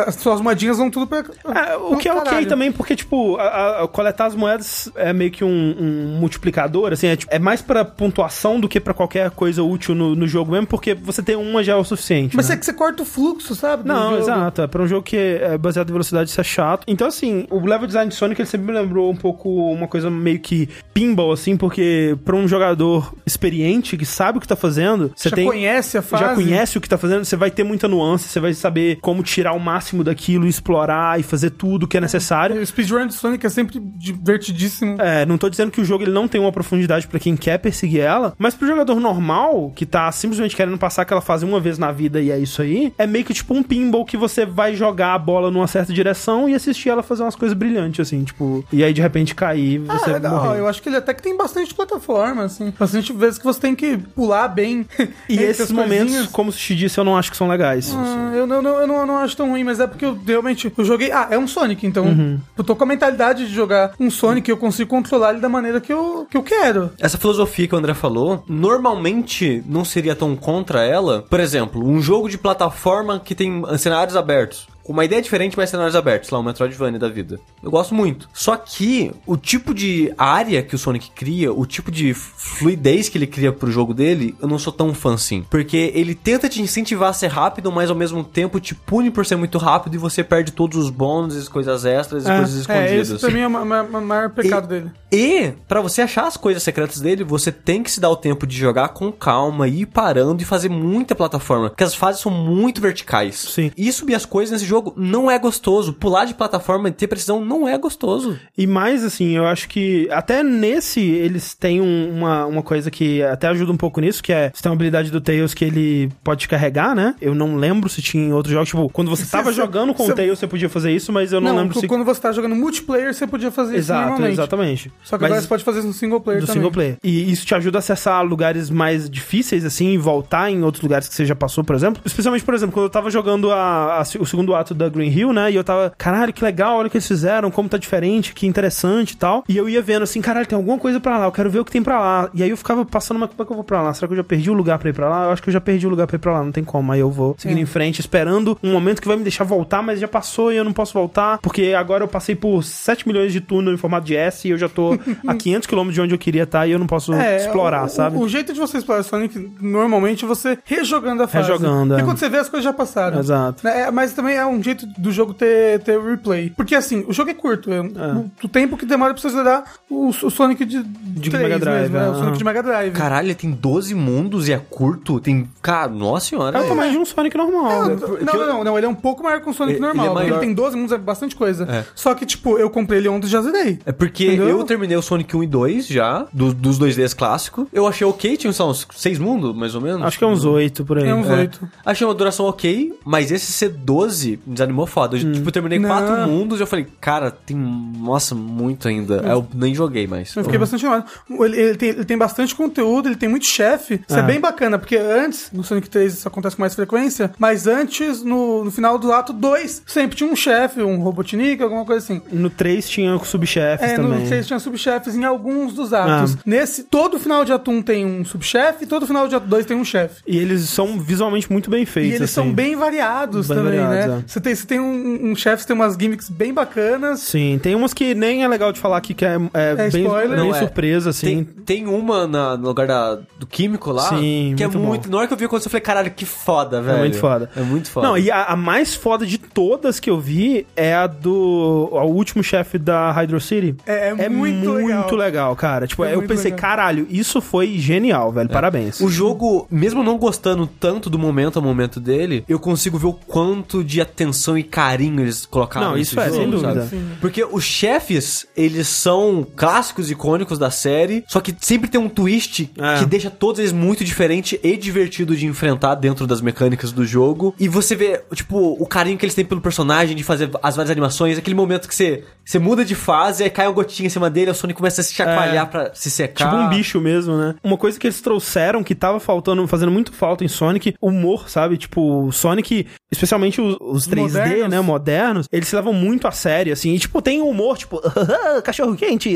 as 0.06 0.14
suas 0.14 0.40
moedinhas 0.40 0.78
vão 0.78 0.90
tudo 0.90 1.06
pra. 1.06 1.18
É, 1.18 1.76
o 1.76 1.96
que 1.96 2.08
é 2.08 2.14
ok 2.14 2.46
também, 2.46 2.72
porque, 2.72 2.96
tipo, 2.96 3.36
a, 3.36 3.84
a, 3.84 3.88
coletar 3.88 4.26
as 4.26 4.34
moedas 4.34 4.90
é 4.94 5.12
meio 5.12 5.30
que 5.30 5.44
um, 5.44 5.76
um 5.78 6.18
multiplicador, 6.18 6.92
assim, 6.92 7.08
é, 7.08 7.16
tipo, 7.16 7.34
é, 7.34 7.38
mais 7.38 7.60
pra 7.60 7.84
pontuação 7.84 8.58
do 8.58 8.68
que 8.68 8.80
pra 8.80 8.94
qualquer 8.94 9.30
coisa 9.30 9.62
útil 9.62 9.94
no, 9.94 10.14
no 10.14 10.26
jogo 10.26 10.52
mesmo, 10.52 10.66
porque 10.66 10.94
você 10.94 11.22
tem 11.22 11.36
uma 11.36 11.62
já 11.62 11.72
é 11.72 11.76
o 11.76 11.84
suficiente. 11.84 12.34
Mas 12.34 12.48
né? 12.48 12.54
é 12.54 12.58
que 12.58 12.64
você 12.64 12.72
corta 12.72 13.02
o 13.02 13.06
fluxo, 13.06 13.54
sabe? 13.54 13.86
Não, 13.86 14.10
jogo. 14.10 14.22
exato. 14.22 14.62
É 14.62 14.66
pra 14.66 14.82
um 14.82 14.86
jogo 14.86 15.02
que 15.02 15.16
é 15.16 15.58
baseado 15.58 15.90
em 15.90 15.92
velocidade, 15.92 16.30
isso 16.30 16.40
é 16.40 16.44
chato. 16.44 16.84
Então, 16.86 17.06
assim, 17.06 17.46
o 17.50 17.60
level 17.60 17.86
design 17.86 18.08
de 18.08 18.14
Sonic, 18.14 18.37
ele 18.42 18.48
sempre 18.48 18.66
me 18.66 18.72
lembrou 18.72 19.10
um 19.10 19.16
pouco 19.16 19.48
uma 19.72 19.88
coisa 19.88 20.10
meio 20.10 20.38
que 20.40 20.68
pinball, 20.92 21.32
assim, 21.32 21.56
porque 21.56 22.16
pra 22.24 22.36
um 22.36 22.48
jogador 22.48 23.14
experiente, 23.26 23.96
que 23.96 24.06
sabe 24.06 24.38
o 24.38 24.40
que 24.40 24.48
tá 24.48 24.56
fazendo, 24.56 25.12
você 25.14 25.28
já 25.28 25.36
tem... 25.36 25.46
conhece 25.46 25.98
a 25.98 26.02
fase. 26.02 26.24
Já 26.24 26.34
conhece 26.34 26.78
o 26.78 26.80
que 26.80 26.88
tá 26.88 26.98
fazendo, 26.98 27.24
você 27.24 27.36
vai 27.36 27.50
ter 27.50 27.64
muita 27.64 27.88
nuance, 27.88 28.28
você 28.28 28.40
vai 28.40 28.54
saber 28.54 28.98
como 29.00 29.22
tirar 29.22 29.52
o 29.52 29.60
máximo 29.60 30.02
daquilo, 30.02 30.46
explorar 30.46 31.18
e 31.18 31.22
fazer 31.22 31.50
tudo 31.50 31.86
que 31.86 31.96
é 31.96 32.00
necessário. 32.00 32.60
O 32.60 32.66
speedrun 32.66 33.06
de 33.06 33.14
Sonic 33.14 33.44
é 33.46 33.48
sempre 33.48 33.80
divertidíssimo. 33.80 35.00
É, 35.00 35.24
não 35.26 35.38
tô 35.38 35.48
dizendo 35.48 35.70
que 35.70 35.80
o 35.80 35.84
jogo 35.84 36.04
ele 36.04 36.12
não 36.12 36.28
tem 36.28 36.40
uma 36.40 36.52
profundidade 36.52 37.06
para 37.06 37.18
quem 37.18 37.36
quer 37.36 37.58
perseguir 37.58 38.00
ela, 38.00 38.34
mas 38.38 38.54
pro 38.54 38.66
jogador 38.66 38.98
normal, 39.00 39.72
que 39.74 39.86
tá 39.86 40.10
simplesmente 40.12 40.56
querendo 40.56 40.78
passar 40.78 41.02
aquela 41.02 41.20
fase 41.20 41.44
uma 41.44 41.60
vez 41.60 41.78
na 41.78 41.92
vida 41.92 42.20
e 42.20 42.30
é 42.30 42.38
isso 42.38 42.62
aí, 42.62 42.92
é 42.98 43.06
meio 43.06 43.24
que 43.24 43.34
tipo 43.34 43.54
um 43.54 43.62
pinball 43.62 44.04
que 44.04 44.16
você 44.16 44.44
vai 44.44 44.74
jogar 44.74 45.14
a 45.14 45.18
bola 45.18 45.50
numa 45.50 45.66
certa 45.66 45.92
direção 45.92 46.48
e 46.48 46.54
assistir 46.54 46.88
ela 46.88 47.02
fazer 47.02 47.22
umas 47.22 47.36
coisas 47.36 47.56
brilhantes, 47.56 48.00
assim, 48.00 48.24
tipo, 48.28 48.64
e 48.72 48.84
aí 48.84 48.92
de 48.92 49.00
repente 49.00 49.34
cair, 49.34 49.78
você 49.80 50.14
ah, 50.14 50.30
morrer. 50.30 50.60
Eu 50.60 50.68
acho 50.68 50.82
que 50.82 50.88
ele 50.88 50.96
até 50.96 51.12
que 51.12 51.22
tem 51.22 51.36
bastante 51.36 51.74
plataforma, 51.74 52.44
assim, 52.44 52.72
bastante 52.78 53.12
vezes 53.12 53.38
que 53.38 53.44
você 53.44 53.60
tem 53.60 53.74
que 53.74 53.96
pular 53.96 54.48
bem. 54.48 54.86
E 55.28 55.38
esses 55.38 55.70
momentos, 55.70 56.26
como 56.28 56.50
o 56.50 56.52
Sushi 56.52 56.74
disse, 56.74 56.98
eu 56.98 57.04
não 57.04 57.16
acho 57.16 57.30
que 57.30 57.36
são 57.36 57.48
legais. 57.48 57.94
Ah, 57.94 58.32
eu, 58.34 58.46
não, 58.46 58.56
eu, 58.56 58.86
não, 58.86 59.00
eu 59.00 59.06
não 59.06 59.18
acho 59.18 59.36
tão 59.36 59.50
ruim, 59.50 59.64
mas 59.64 59.78
é 59.80 59.86
porque 59.86 60.04
eu 60.04 60.18
realmente 60.26 60.72
eu 60.76 60.84
joguei. 60.84 61.10
Ah, 61.10 61.28
é 61.30 61.38
um 61.38 61.46
Sonic, 61.46 61.86
então 61.86 62.06
uhum. 62.06 62.40
eu 62.56 62.64
tô 62.64 62.74
com 62.74 62.84
a 62.84 62.86
mentalidade 62.86 63.46
de 63.46 63.54
jogar 63.54 63.92
um 63.98 64.10
Sonic 64.10 64.48
e 64.48 64.52
eu 64.52 64.56
consigo 64.56 64.88
controlar 64.88 65.32
ele 65.32 65.40
da 65.40 65.48
maneira 65.48 65.80
que 65.80 65.92
eu, 65.92 66.26
que 66.30 66.36
eu 66.36 66.42
quero. 66.42 66.90
Essa 66.98 67.18
filosofia 67.18 67.66
que 67.66 67.74
o 67.74 67.78
André 67.78 67.94
falou, 67.94 68.44
normalmente 68.48 69.62
não 69.66 69.84
seria 69.84 70.14
tão 70.14 70.34
contra 70.36 70.84
ela. 70.84 71.24
Por 71.28 71.40
exemplo, 71.40 71.84
um 71.84 72.00
jogo 72.00 72.28
de 72.28 72.38
plataforma 72.38 73.20
que 73.20 73.34
tem 73.34 73.62
cenários 73.76 74.16
abertos 74.16 74.66
uma 74.88 75.04
ideia 75.04 75.20
diferente, 75.20 75.56
mas 75.56 75.70
cenários 75.70 75.94
abertos, 75.94 76.30
lá, 76.30 76.38
o 76.38 76.42
Metroidvania 76.42 76.98
da 76.98 77.08
vida. 77.08 77.38
Eu 77.62 77.70
gosto 77.70 77.94
muito. 77.94 78.28
Só 78.32 78.56
que 78.56 79.12
o 79.26 79.36
tipo 79.36 79.74
de 79.74 80.12
área 80.16 80.62
que 80.62 80.74
o 80.74 80.78
Sonic 80.78 81.10
cria, 81.10 81.52
o 81.52 81.66
tipo 81.66 81.90
de 81.90 82.14
fluidez 82.14 83.08
que 83.08 83.18
ele 83.18 83.26
cria 83.26 83.52
pro 83.52 83.70
jogo 83.70 83.92
dele, 83.92 84.34
eu 84.40 84.48
não 84.48 84.58
sou 84.58 84.72
tão 84.72 84.94
fã 84.94 85.14
assim. 85.14 85.44
Porque 85.50 85.92
ele 85.94 86.14
tenta 86.14 86.48
te 86.48 86.62
incentivar 86.62 87.10
a 87.10 87.12
ser 87.12 87.28
rápido, 87.28 87.70
mas 87.70 87.90
ao 87.90 87.96
mesmo 87.96 88.24
tempo 88.24 88.58
te 88.58 88.74
pune 88.74 89.10
por 89.10 89.26
ser 89.26 89.36
muito 89.36 89.58
rápido 89.58 89.94
e 89.94 89.98
você 89.98 90.24
perde 90.24 90.52
todos 90.52 90.78
os 90.78 90.90
bônus, 90.90 91.48
coisas 91.48 91.84
extras 91.84 92.24
e 92.24 92.30
é, 92.30 92.36
coisas 92.36 92.60
escondidas. 92.60 93.10
É, 93.10 93.14
esse 93.14 93.18
pra 93.18 93.30
mim 93.30 93.40
é 93.40 93.46
o 93.46 94.00
maior 94.00 94.30
pecado 94.30 94.64
e, 94.64 94.68
dele. 94.68 94.90
E, 95.12 95.52
para 95.66 95.80
você 95.80 96.02
achar 96.02 96.26
as 96.26 96.36
coisas 96.36 96.62
secretas 96.62 97.00
dele, 97.00 97.24
você 97.24 97.52
tem 97.52 97.82
que 97.82 97.90
se 97.90 98.00
dar 98.00 98.10
o 98.10 98.16
tempo 98.16 98.46
de 98.46 98.56
jogar 98.56 98.88
com 98.88 99.12
calma, 99.12 99.68
ir 99.68 99.86
parando 99.86 100.42
e 100.42 100.46
fazer 100.46 100.68
muita 100.68 101.14
plataforma. 101.14 101.70
Porque 101.70 101.84
as 101.84 101.94
fases 101.94 102.22
são 102.22 102.32
muito 102.32 102.80
verticais. 102.80 103.36
Sim. 103.36 103.70
E 103.76 103.92
subir 103.92 104.14
as 104.14 104.24
coisas 104.24 104.52
nesse 104.52 104.64
jogo 104.64 104.77
jogo 104.78 104.94
não 104.96 105.30
é 105.30 105.38
gostoso. 105.38 105.92
Pular 105.92 106.24
de 106.24 106.34
plataforma 106.34 106.88
e 106.88 106.92
ter 106.92 107.06
precisão 107.06 107.44
não 107.44 107.66
é 107.68 107.76
gostoso. 107.76 108.38
E 108.56 108.66
mais, 108.66 109.04
assim, 109.04 109.36
eu 109.36 109.46
acho 109.46 109.68
que 109.68 110.08
até 110.10 110.42
nesse 110.42 111.00
eles 111.00 111.54
têm 111.54 111.80
um- 111.80 112.10
uma, 112.18 112.46
uma 112.46 112.62
coisa 112.62 112.90
que 112.90 113.22
até 113.22 113.48
ajuda 113.48 113.72
um 113.72 113.76
pouco 113.76 114.00
nisso, 114.00 114.22
que 114.22 114.32
é 114.32 114.50
você 114.54 114.62
tem 114.62 114.70
uma 114.70 114.76
habilidade 114.76 115.10
do 115.10 115.20
Tails 115.20 115.54
que 115.54 115.64
ele 115.64 116.10
pode 116.22 116.40
te 116.42 116.48
carregar, 116.48 116.94
né? 116.94 117.14
Eu 117.20 117.34
não 117.34 117.56
lembro 117.56 117.88
se 117.88 118.00
tinha 118.02 118.22
em 118.24 118.32
outros 118.32 118.52
jogos. 118.52 118.68
Tipo, 118.68 118.88
quando 118.90 119.08
você 119.10 119.24
Cê- 119.24 119.30
tava 119.30 119.52
jogando 119.52 119.92
com 119.94 120.04
cê- 120.06 120.12
o 120.12 120.14
Tails, 120.14 120.38
você 120.38 120.46
podia 120.46 120.68
fazer 120.68 120.92
isso, 120.92 121.12
mas 121.12 121.32
eu 121.32 121.40
não, 121.40 121.56
lembro 121.56 121.78
se. 121.78 121.86
quando 121.86 122.04
você 122.04 122.20
tá 122.20 122.32
jogando 122.32 122.54
multiplayer, 122.54 123.12
você 123.14 123.26
podia 123.26 123.50
fazer 123.50 123.72
isso 123.72 123.86
Exato, 123.90 124.00
normalmente. 124.08 124.32
exatamente. 124.34 124.92
Só 125.02 125.16
que 125.16 125.22
Mas- 125.22 125.30
agora 125.32 125.42
você 125.42 125.48
pode 125.48 125.64
fazer 125.64 125.78
isso 125.80 125.88
no 125.88 125.94
single 125.94 126.20
player 126.20 126.40
do 126.40 126.46
também. 126.46 126.60
single 126.60 126.70
player. 126.72 126.96
E 127.02 127.30
isso 127.30 127.44
te 127.46 127.54
ajuda 127.54 127.78
a 127.78 127.80
acessar 127.80 128.24
lugares 128.24 128.70
mais 128.70 129.08
difíceis, 129.08 129.64
assim, 129.64 129.88
e 129.92 129.98
voltar 129.98 130.50
em 130.50 130.62
outros 130.62 130.82
lugares 130.82 131.08
que 131.08 131.14
você 131.14 131.24
já 131.24 131.34
passou, 131.34 131.64
por 131.64 131.74
exemplo. 131.74 132.02
Especialmente, 132.04 132.44
por 132.44 132.54
exemplo, 132.54 132.72
quando 132.74 132.84
eu 132.84 132.90
tava 132.90 133.10
jogando 133.10 133.50
a- 133.50 133.98
a- 134.00 134.02
o 134.20 134.26
segundo 134.26 134.54
ato 134.54 134.67
da 134.74 134.88
Green 134.88 135.10
Hill, 135.10 135.32
né? 135.32 135.50
E 135.50 135.56
eu 135.56 135.64
tava, 135.64 135.92
caralho, 135.96 136.32
que 136.32 136.42
legal, 136.44 136.76
olha 136.78 136.86
o 136.86 136.90
que 136.90 136.96
eles 136.96 137.06
fizeram, 137.06 137.50
como 137.50 137.68
tá 137.68 137.78
diferente, 137.78 138.32
que 138.34 138.46
interessante 138.46 139.12
e 139.12 139.16
tal. 139.16 139.44
E 139.48 139.56
eu 139.56 139.68
ia 139.68 139.80
vendo 139.82 140.02
assim, 140.02 140.20
caralho, 140.20 140.46
tem 140.46 140.56
alguma 140.56 140.78
coisa 140.78 141.00
pra 141.00 141.18
lá, 141.18 141.24
eu 141.26 141.32
quero 141.32 141.50
ver 141.50 141.60
o 141.60 141.64
que 141.64 141.70
tem 141.72 141.82
pra 141.82 141.98
lá. 142.00 142.30
E 142.34 142.42
aí 142.42 142.50
eu 142.50 142.56
ficava 142.56 142.84
passando, 142.84 143.18
mas 143.18 143.30
como 143.30 143.42
é 143.42 143.44
que 143.46 143.52
eu 143.52 143.56
vou 143.56 143.64
pra 143.64 143.82
lá? 143.82 143.92
Será 143.94 144.06
que 144.08 144.12
eu 144.12 144.16
já 144.16 144.24
perdi 144.24 144.50
o 144.50 144.54
lugar 144.54 144.78
pra 144.78 144.90
ir 144.90 144.92
pra 144.92 145.08
lá? 145.08 145.24
Eu 145.24 145.30
acho 145.32 145.42
que 145.42 145.48
eu 145.48 145.52
já 145.52 145.60
perdi 145.60 145.86
o 145.86 145.90
lugar 145.90 146.06
pra 146.06 146.16
ir 146.16 146.18
pra 146.18 146.32
lá, 146.32 146.42
não 146.42 146.52
tem 146.52 146.64
como. 146.64 146.92
Aí 146.92 147.00
eu 147.00 147.10
vou 147.10 147.34
seguindo 147.38 147.58
É. 147.58 147.62
em 147.62 147.66
frente, 147.66 148.00
esperando 148.00 148.58
um 148.62 148.72
momento 148.72 149.00
que 149.00 149.08
vai 149.08 149.16
me 149.16 149.22
deixar 149.22 149.44
voltar, 149.44 149.82
mas 149.82 150.00
já 150.00 150.08
passou 150.08 150.52
e 150.52 150.56
eu 150.56 150.64
não 150.64 150.72
posso 150.72 150.92
voltar, 150.94 151.38
porque 151.38 151.74
agora 151.76 152.04
eu 152.04 152.08
passei 152.08 152.34
por 152.34 152.62
7 152.62 153.06
milhões 153.06 153.32
de 153.32 153.40
túnel 153.40 153.72
em 153.74 153.76
formato 153.76 154.06
de 154.06 154.16
S 154.16 154.46
e 154.46 154.50
eu 154.50 154.58
já 154.58 154.68
tô 154.68 154.98
a 155.26 155.34
500 155.34 155.66
km 155.66 155.88
de 155.90 156.00
onde 156.00 156.14
eu 156.14 156.18
queria 156.18 156.42
estar 156.44 156.66
e 156.66 156.72
eu 156.72 156.78
não 156.78 156.86
posso 156.86 157.12
explorar, 157.14 157.82
É, 157.82 157.84
o, 157.84 157.88
sabe? 157.88 158.16
O, 158.16 158.20
o 158.20 158.28
jeito 158.28 158.52
de 158.52 158.58
você 158.60 158.78
explorar 158.78 159.02
Sonic, 159.02 159.50
normalmente, 159.60 160.24
você 160.24 160.58
rejogando 160.64 161.22
a 161.22 161.28
fase. 161.28 161.48
Rejogando, 161.50 161.88
Porque 161.88 162.02
é. 162.02 162.04
quando 162.04 162.18
você 162.18 162.28
vê, 162.28 162.38
as 162.38 162.48
coisas 162.48 162.64
já 162.64 162.72
passaram. 162.72 163.18
Exato. 163.18 163.66
É, 163.66 163.90
mas 163.90 164.12
também 164.12 164.36
é 164.36 164.44
um 164.48 164.62
jeito 164.62 164.86
do 164.98 165.10
jogo 165.12 165.34
ter, 165.34 165.80
ter 165.80 166.00
replay. 166.00 166.50
Porque 166.56 166.74
assim, 166.74 167.04
o 167.06 167.12
jogo 167.12 167.30
é 167.30 167.34
curto. 167.34 167.70
É, 167.72 167.80
O, 167.80 168.30
o 168.44 168.48
tempo 168.48 168.76
que 168.76 168.84
demora 168.86 169.12
pra 169.14 169.22
você 169.22 169.28
zerar 169.30 169.64
o, 169.88 170.08
o 170.08 170.30
Sonic 170.30 170.64
de, 170.64 170.82
De 170.82 171.30
3 171.30 171.42
Mega 171.44 171.58
Drive, 171.58 171.82
mesmo, 171.82 171.96
é, 171.96 172.00
o 172.00 172.10
aham. 172.12 172.18
Sonic 172.20 172.38
de 172.38 172.44
Mega 172.44 172.62
Drive. 172.62 172.92
Caralho, 172.92 173.26
ele 173.26 173.34
tem 173.34 173.50
12 173.50 173.94
mundos 173.94 174.48
e 174.48 174.52
é 174.52 174.58
curto. 174.58 175.20
Tem. 175.20 175.48
Cara, 175.62 175.88
nossa 175.90 176.26
senhora. 176.26 176.58
É 176.58 176.62
o 176.62 176.68
tamanho 176.68 176.92
de 176.92 176.98
um 176.98 177.04
Sonic 177.04 177.36
normal. 177.36 177.88
Não, 177.88 177.96
não, 177.96 178.18
não, 178.18 178.46
não, 178.46 178.64
não, 178.64 178.76
ele 178.78 178.86
é 178.86 178.88
um 178.88 178.94
pouco 178.94 179.22
maior 179.22 179.40
que 179.40 179.48
um 179.48 179.52
Sonic 179.52 179.74
Ele- 179.78 179.86
normal. 179.86 180.04
ele 180.06 180.10
é 180.10 180.14
maior. 180.14 180.30
ele 180.32 180.40
tem 180.46 180.54
12 180.54 180.76
mundos, 180.76 180.92
é 180.92 180.98
bastante 180.98 181.34
coisa. 181.36 181.64
É. 181.70 181.84
Só 181.94 182.14
que, 182.14 182.24
tipo, 182.26 182.58
eu 182.58 182.70
comprei 182.70 182.98
ele 183.00 183.08
ontem 183.08 183.26
e 183.26 183.30
já 183.30 183.40
zerei. 183.42 183.78
É 183.84 183.92
porque 183.92 184.26
Entendeu? 184.26 184.48
eu 184.48 184.64
terminei 184.64 184.96
o 184.96 185.02
Sonic 185.02 185.36
1 185.36 185.42
e 185.42 185.46
2 185.46 185.86
já, 185.86 186.26
do- 186.32 186.52
dos 186.54 186.78
2Ds 186.78 187.14
clássicos. 187.14 187.66
Eu 187.72 187.86
achei 187.86 188.06
ok, 188.06 188.36
tinha 188.36 188.52
só 188.52 188.68
uns 188.70 188.86
6 188.96 189.18
mundos, 189.18 189.54
mais 189.56 189.74
ou 189.74 189.80
menos. 189.80 190.02
Acho 190.02 190.18
que 190.18 190.24
é 190.24 190.26
uns 190.26 190.44
8 190.44 190.84
por 190.84 190.98
aí. 190.98 191.08
É 191.08 191.14
uns 191.14 191.28
É. 191.28 191.34
oito. 191.34 191.68
Achei 191.84 192.06
uma 192.06 192.14
duração 192.14 192.46
ok, 192.46 192.92
mas 193.04 193.30
esse 193.30 193.52
C12 193.52 194.28
me 194.28 194.37
desanimou 194.46 194.86
foda. 194.86 195.16
Eu, 195.16 195.32
tipo, 195.32 195.48
eu 195.48 195.52
terminei 195.52 195.78
Não. 195.78 195.88
quatro 195.88 196.28
mundos 196.28 196.58
e 196.58 196.62
eu 196.62 196.66
falei, 196.66 196.86
cara, 197.00 197.30
tem, 197.30 197.56
nossa, 197.56 198.34
muito 198.34 198.88
ainda. 198.88 199.20
Aí 199.24 199.30
eu 199.30 199.46
nem 199.54 199.74
joguei 199.74 200.06
mais. 200.06 200.34
Eu 200.36 200.44
fiquei 200.44 200.58
bastante 200.58 200.84
animado. 200.86 201.06
Ele, 201.30 201.56
ele 201.60 201.76
tem, 201.76 201.88
ele 201.90 202.04
tem 202.04 202.16
bastante 202.18 202.54
conteúdo, 202.54 203.08
ele 203.08 203.16
tem 203.16 203.28
muito 203.28 203.46
chefe. 203.46 204.00
Isso 204.08 204.16
é. 204.18 204.20
Ah. 204.20 204.22
bem 204.22 204.40
bacana, 204.40 204.78
porque 204.78 204.96
antes, 204.96 205.50
no 205.52 205.62
Sonic 205.64 205.88
3 205.88 206.12
isso 206.14 206.28
acontece 206.28 206.56
com 206.56 206.62
mais 206.62 206.74
frequência, 206.74 207.30
mas 207.38 207.66
antes, 207.66 208.22
no, 208.22 208.64
no 208.64 208.70
final 208.70 208.98
do 208.98 209.12
ato 209.12 209.32
2, 209.32 209.82
sempre 209.86 210.16
tinha 210.16 210.30
um 210.30 210.36
chefe, 210.36 210.82
um 210.82 210.98
Robotnik, 211.00 211.62
alguma 211.62 211.84
coisa 211.84 212.04
assim. 212.04 212.20
No 212.32 212.50
3 212.50 212.88
tinha 212.88 213.18
subchefes 213.18 213.88
É, 213.90 213.96
também. 213.96 214.20
no 214.20 214.26
3 214.26 214.46
tinha 214.46 214.58
subchefes 214.58 215.14
em 215.14 215.24
alguns 215.24 215.72
dos 215.72 215.92
atos. 215.92 216.34
Ah. 216.34 216.38
Nesse, 216.44 216.84
todo 216.84 217.18
final 217.18 217.44
de 217.44 217.52
ato 217.52 217.70
1 217.70 217.82
tem 217.82 218.04
um 218.06 218.24
subchefe, 218.24 218.86
todo 218.86 219.06
final 219.06 219.28
de 219.28 219.34
ato 219.34 219.46
2 219.46 219.66
tem 219.66 219.76
um 219.76 219.84
chefe. 219.84 220.22
E 220.26 220.36
eles 220.36 220.68
são 220.68 220.98
visualmente 220.98 221.50
muito 221.50 221.70
bem 221.70 221.82
E 221.82 221.86
feitos. 221.86 222.14
eles 222.16 222.30
são 222.30 222.44
assim. 222.44 222.54
bem 222.54 222.76
variados 222.76 223.48
Bem 223.48 223.56
também, 223.56 223.80
variados, 223.80 224.14
né? 224.16 224.22
É. 224.28 224.32
Você 224.32 224.40
tem, 224.40 224.54
você 224.54 224.66
tem 224.66 224.80
um, 224.80 225.30
um 225.30 225.34
chefe, 225.36 225.62
você 225.62 225.68
tem 225.68 225.74
umas 225.76 225.96
gimmicks 225.98 226.28
bem 226.28 226.52
bacanas. 226.52 227.20
Sim, 227.20 227.58
tem 227.62 227.74
umas 227.74 227.94
que 227.94 228.14
nem 228.14 228.44
é 228.44 228.48
legal 228.48 228.72
de 228.72 228.78
falar 228.80 228.98
aqui, 228.98 229.14
que 229.14 229.24
é, 229.24 229.36
é 229.54 229.70
É 229.72 229.90
bem, 229.90 230.02
spoiler. 230.04 230.28
bem 230.36 230.48
Não, 230.48 230.54
é. 230.54 230.58
surpresa, 230.58 231.10
assim. 231.10 231.26
Tem, 231.26 231.44
tem 231.44 231.86
uma 231.86 232.26
na- 232.26 232.56
no 232.56 232.68
lugar 232.68 232.86
da, 232.86 233.18
do 233.38 233.46
químico 233.46 233.90
lá, 233.92 234.08
Sim, 234.10 234.54
que 234.56 234.62
muito 234.64 234.76
é 234.76 234.80
bom. 234.80 234.86
muito. 234.86 235.10
Na 235.10 235.18
hora 235.18 235.26
que 235.26 235.32
eu 235.32 235.38
vi 235.38 235.48
quando 235.48 235.62
eu 235.64 235.70
falei, 235.70 235.80
caralho, 235.82 236.10
que 236.10 236.24
foda, 236.26 236.80
velho. 236.82 236.96
É 236.96 237.00
muito 237.00 237.18
foda. 237.18 237.50
É 237.56 237.60
muito 237.62 237.90
foda. 237.90 238.06
Não, 238.06 238.18
e 238.18 238.30
a, 238.30 238.44
a 238.44 238.56
mais 238.56 238.94
foda 238.94 239.24
de 239.26 239.38
todas 239.38 239.98
que 240.00 240.10
eu 240.10 240.20
vi 240.20 240.66
é 240.76 240.94
a 240.94 241.06
do. 241.06 241.88
O 241.92 242.04
último 242.12 242.42
chefe 242.42 242.78
da 242.78 243.10
Hydro 243.12 243.40
City. 243.40 243.74
É, 243.86 244.08
é 244.08 244.28
muito 244.28 244.72
legal. 244.72 245.14
legal, 245.14 245.56
cara. 245.56 245.86
Tipo, 245.86 246.04
É 246.04 246.12
eu 246.12 246.18
muito 246.18 246.28
pensei, 246.28 246.50
legal. 246.50 246.60
caralho, 246.70 247.06
isso 247.10 247.40
foi 247.40 247.78
genial, 247.78 248.30
velho. 248.32 248.48
Parabéns. 248.48 249.00
O 249.00 249.08
jogo, 249.08 249.66
mesmo 249.70 250.02
não 250.02 250.18
gostando 250.18 250.66
tanto 250.66 251.08
do 251.10 251.18
momento 251.18 251.58
a 251.58 251.62
momento 251.62 251.98
dele, 252.00 252.44
eu 252.48 252.58
consigo 252.58 252.98
ver 252.98 253.06
o 253.06 253.12
quanto 253.12 253.82
de 253.82 254.00
atenção 254.24 254.56
e 254.58 254.62
carinho 254.62 255.20
eles 255.20 255.46
colocaram 255.46 255.90
Não, 255.90 255.98
isso 255.98 256.18
é, 256.18 256.24
jogo, 256.26 256.36
sem 256.36 256.50
dúvida. 256.50 256.88
Porque 257.20 257.44
os 257.44 257.64
chefes, 257.64 258.46
eles 258.56 258.88
são 258.88 259.46
clássicos, 259.56 260.10
icônicos 260.10 260.58
da 260.58 260.70
série, 260.70 261.24
só 261.28 261.40
que 261.40 261.54
sempre 261.60 261.88
tem 261.88 262.00
um 262.00 262.08
twist 262.08 262.70
É. 262.78 262.98
que 262.98 263.06
deixa 263.06 263.30
todos 263.30 263.58
eles 263.60 263.72
muito 263.72 264.04
diferente 264.04 264.58
e 264.62 264.76
divertido 264.76 265.36
de 265.36 265.46
enfrentar 265.46 265.94
dentro 265.94 266.26
das 266.26 266.40
mecânicas 266.40 266.92
do 266.92 267.06
jogo. 267.06 267.54
E 267.58 267.68
você 267.68 267.94
vê, 267.94 268.22
tipo, 268.34 268.76
o 268.78 268.86
carinho 268.86 269.16
que 269.16 269.24
eles 269.24 269.34
têm 269.34 269.44
pelo 269.44 269.60
personagem, 269.60 270.16
de 270.16 270.24
fazer 270.24 270.50
as 270.62 270.76
várias 270.76 270.90
animações, 270.90 271.38
aquele 271.38 271.54
momento 271.56 271.88
que 271.88 271.94
você, 271.94 272.24
você 272.44 272.58
muda 272.58 272.84
de 272.84 272.94
fase, 272.94 273.44
aí 273.44 273.50
cai 273.50 273.66
uma 273.66 273.72
gotinha 273.74 274.06
em 274.06 274.10
cima 274.10 274.28
dele, 274.28 274.50
o 274.50 274.54
Sonic 274.54 274.76
começa 274.76 275.00
a 275.00 275.04
se 275.04 275.14
chacoalhar 275.14 275.66
É. 275.66 275.68
pra 275.68 275.94
se 275.94 276.10
secar. 276.10 276.50
Tipo 276.50 276.56
um 276.62 276.68
bicho 276.68 277.00
mesmo, 277.00 277.36
né? 277.36 277.54
Uma 277.62 277.76
coisa 277.76 277.98
que 277.98 278.06
eles 278.06 278.20
trouxeram 278.20 278.82
que 278.82 278.94
tava 278.94 279.20
faltando, 279.20 279.66
fazendo 279.66 279.92
muito 279.92 280.12
falta 280.12 280.44
em 280.44 280.48
Sonic, 280.48 280.94
humor, 281.00 281.48
sabe? 281.48 281.76
Tipo, 281.76 282.30
Sonic, 282.32 282.86
especialmente 283.12 283.60
os, 283.60 283.76
os 283.80 284.06
3D, 284.08 284.20
Modernos. 284.20 284.68
né, 284.68 284.80
modernos, 284.80 285.48
eles 285.52 285.68
se 285.68 285.76
levam 285.76 285.92
muito 285.92 286.26
a 286.26 286.30
sério, 286.30 286.72
assim. 286.72 286.94
E, 286.94 286.98
tipo, 286.98 287.20
tem 287.22 287.40
humor, 287.40 287.76
tipo, 287.78 288.00
cachorro 288.64 288.94
quente, 288.96 289.34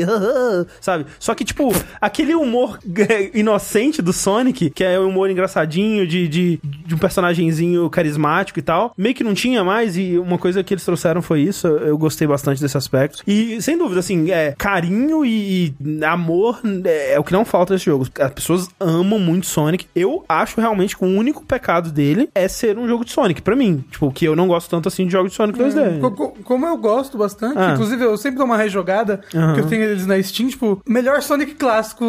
sabe? 0.81 1.05
Só 1.19 1.33
que, 1.35 1.43
tipo, 1.43 1.71
aquele 1.99 2.35
humor 2.35 2.79
inocente 3.33 4.01
do 4.01 4.13
Sonic, 4.13 4.69
que 4.69 4.83
é 4.83 4.99
um 4.99 5.09
humor 5.09 5.29
engraçadinho, 5.29 6.07
de, 6.07 6.27
de, 6.27 6.59
de 6.63 6.95
um 6.95 6.97
personagemzinho 6.97 7.89
carismático 7.89 8.59
e 8.59 8.61
tal, 8.61 8.93
meio 8.97 9.15
que 9.15 9.23
não 9.23 9.33
tinha 9.33 9.63
mais. 9.63 9.97
E 9.97 10.17
uma 10.17 10.37
coisa 10.37 10.63
que 10.63 10.73
eles 10.73 10.85
trouxeram 10.85 11.21
foi 11.21 11.41
isso. 11.41 11.67
Eu 11.67 11.97
gostei 11.97 12.27
bastante 12.27 12.61
desse 12.61 12.77
aspecto. 12.77 13.23
E, 13.27 13.61
sem 13.61 13.77
dúvida, 13.77 13.99
assim, 13.99 14.31
é 14.31 14.53
carinho 14.57 15.25
e 15.25 15.73
amor 16.05 16.61
é, 16.85 17.13
é 17.13 17.19
o 17.19 17.23
que 17.23 17.33
não 17.33 17.45
falta 17.45 17.73
nesse 17.73 17.85
jogo. 17.85 18.07
As 18.19 18.31
pessoas 18.31 18.67
amam 18.79 19.19
muito 19.19 19.45
Sonic. 19.45 19.85
Eu 19.95 20.23
acho 20.27 20.59
realmente 20.59 20.97
que 20.97 21.03
o 21.03 21.07
único 21.07 21.45
pecado 21.45 21.91
dele 21.91 22.29
é 22.33 22.47
ser 22.47 22.77
um 22.77 22.87
jogo 22.87 23.05
de 23.05 23.11
Sonic, 23.11 23.41
pra 23.41 23.55
mim. 23.55 23.83
Tipo, 23.91 24.11
que 24.11 24.25
eu 24.25 24.35
não 24.35 24.47
gosto 24.47 24.62
tanto 24.69 24.87
assim 24.87 25.05
de 25.05 25.11
jogos 25.11 25.31
de 25.31 25.37
Sonic 25.37 25.57
2D. 25.59 25.99
Co- 25.99 26.11
co- 26.11 26.33
Como 26.43 26.65
eu 26.65 26.77
gosto 26.77 27.17
bastante, 27.17 27.57
Ah. 27.57 27.71
inclusive 27.73 28.03
eu 28.03 28.17
sempre 28.17 28.37
dou 28.37 28.45
uma 28.45 28.57
rejogada, 28.57 29.21
Aham. 29.33 29.53
que 29.53 29.59
eu 29.61 29.67
tenho 29.67 29.83
eles 29.83 30.05
na 30.05 30.21
Steam, 30.21 30.49
tipo, 30.49 30.81
melhor 30.87 31.21
Sonic 31.21 31.55
clássico 31.55 32.05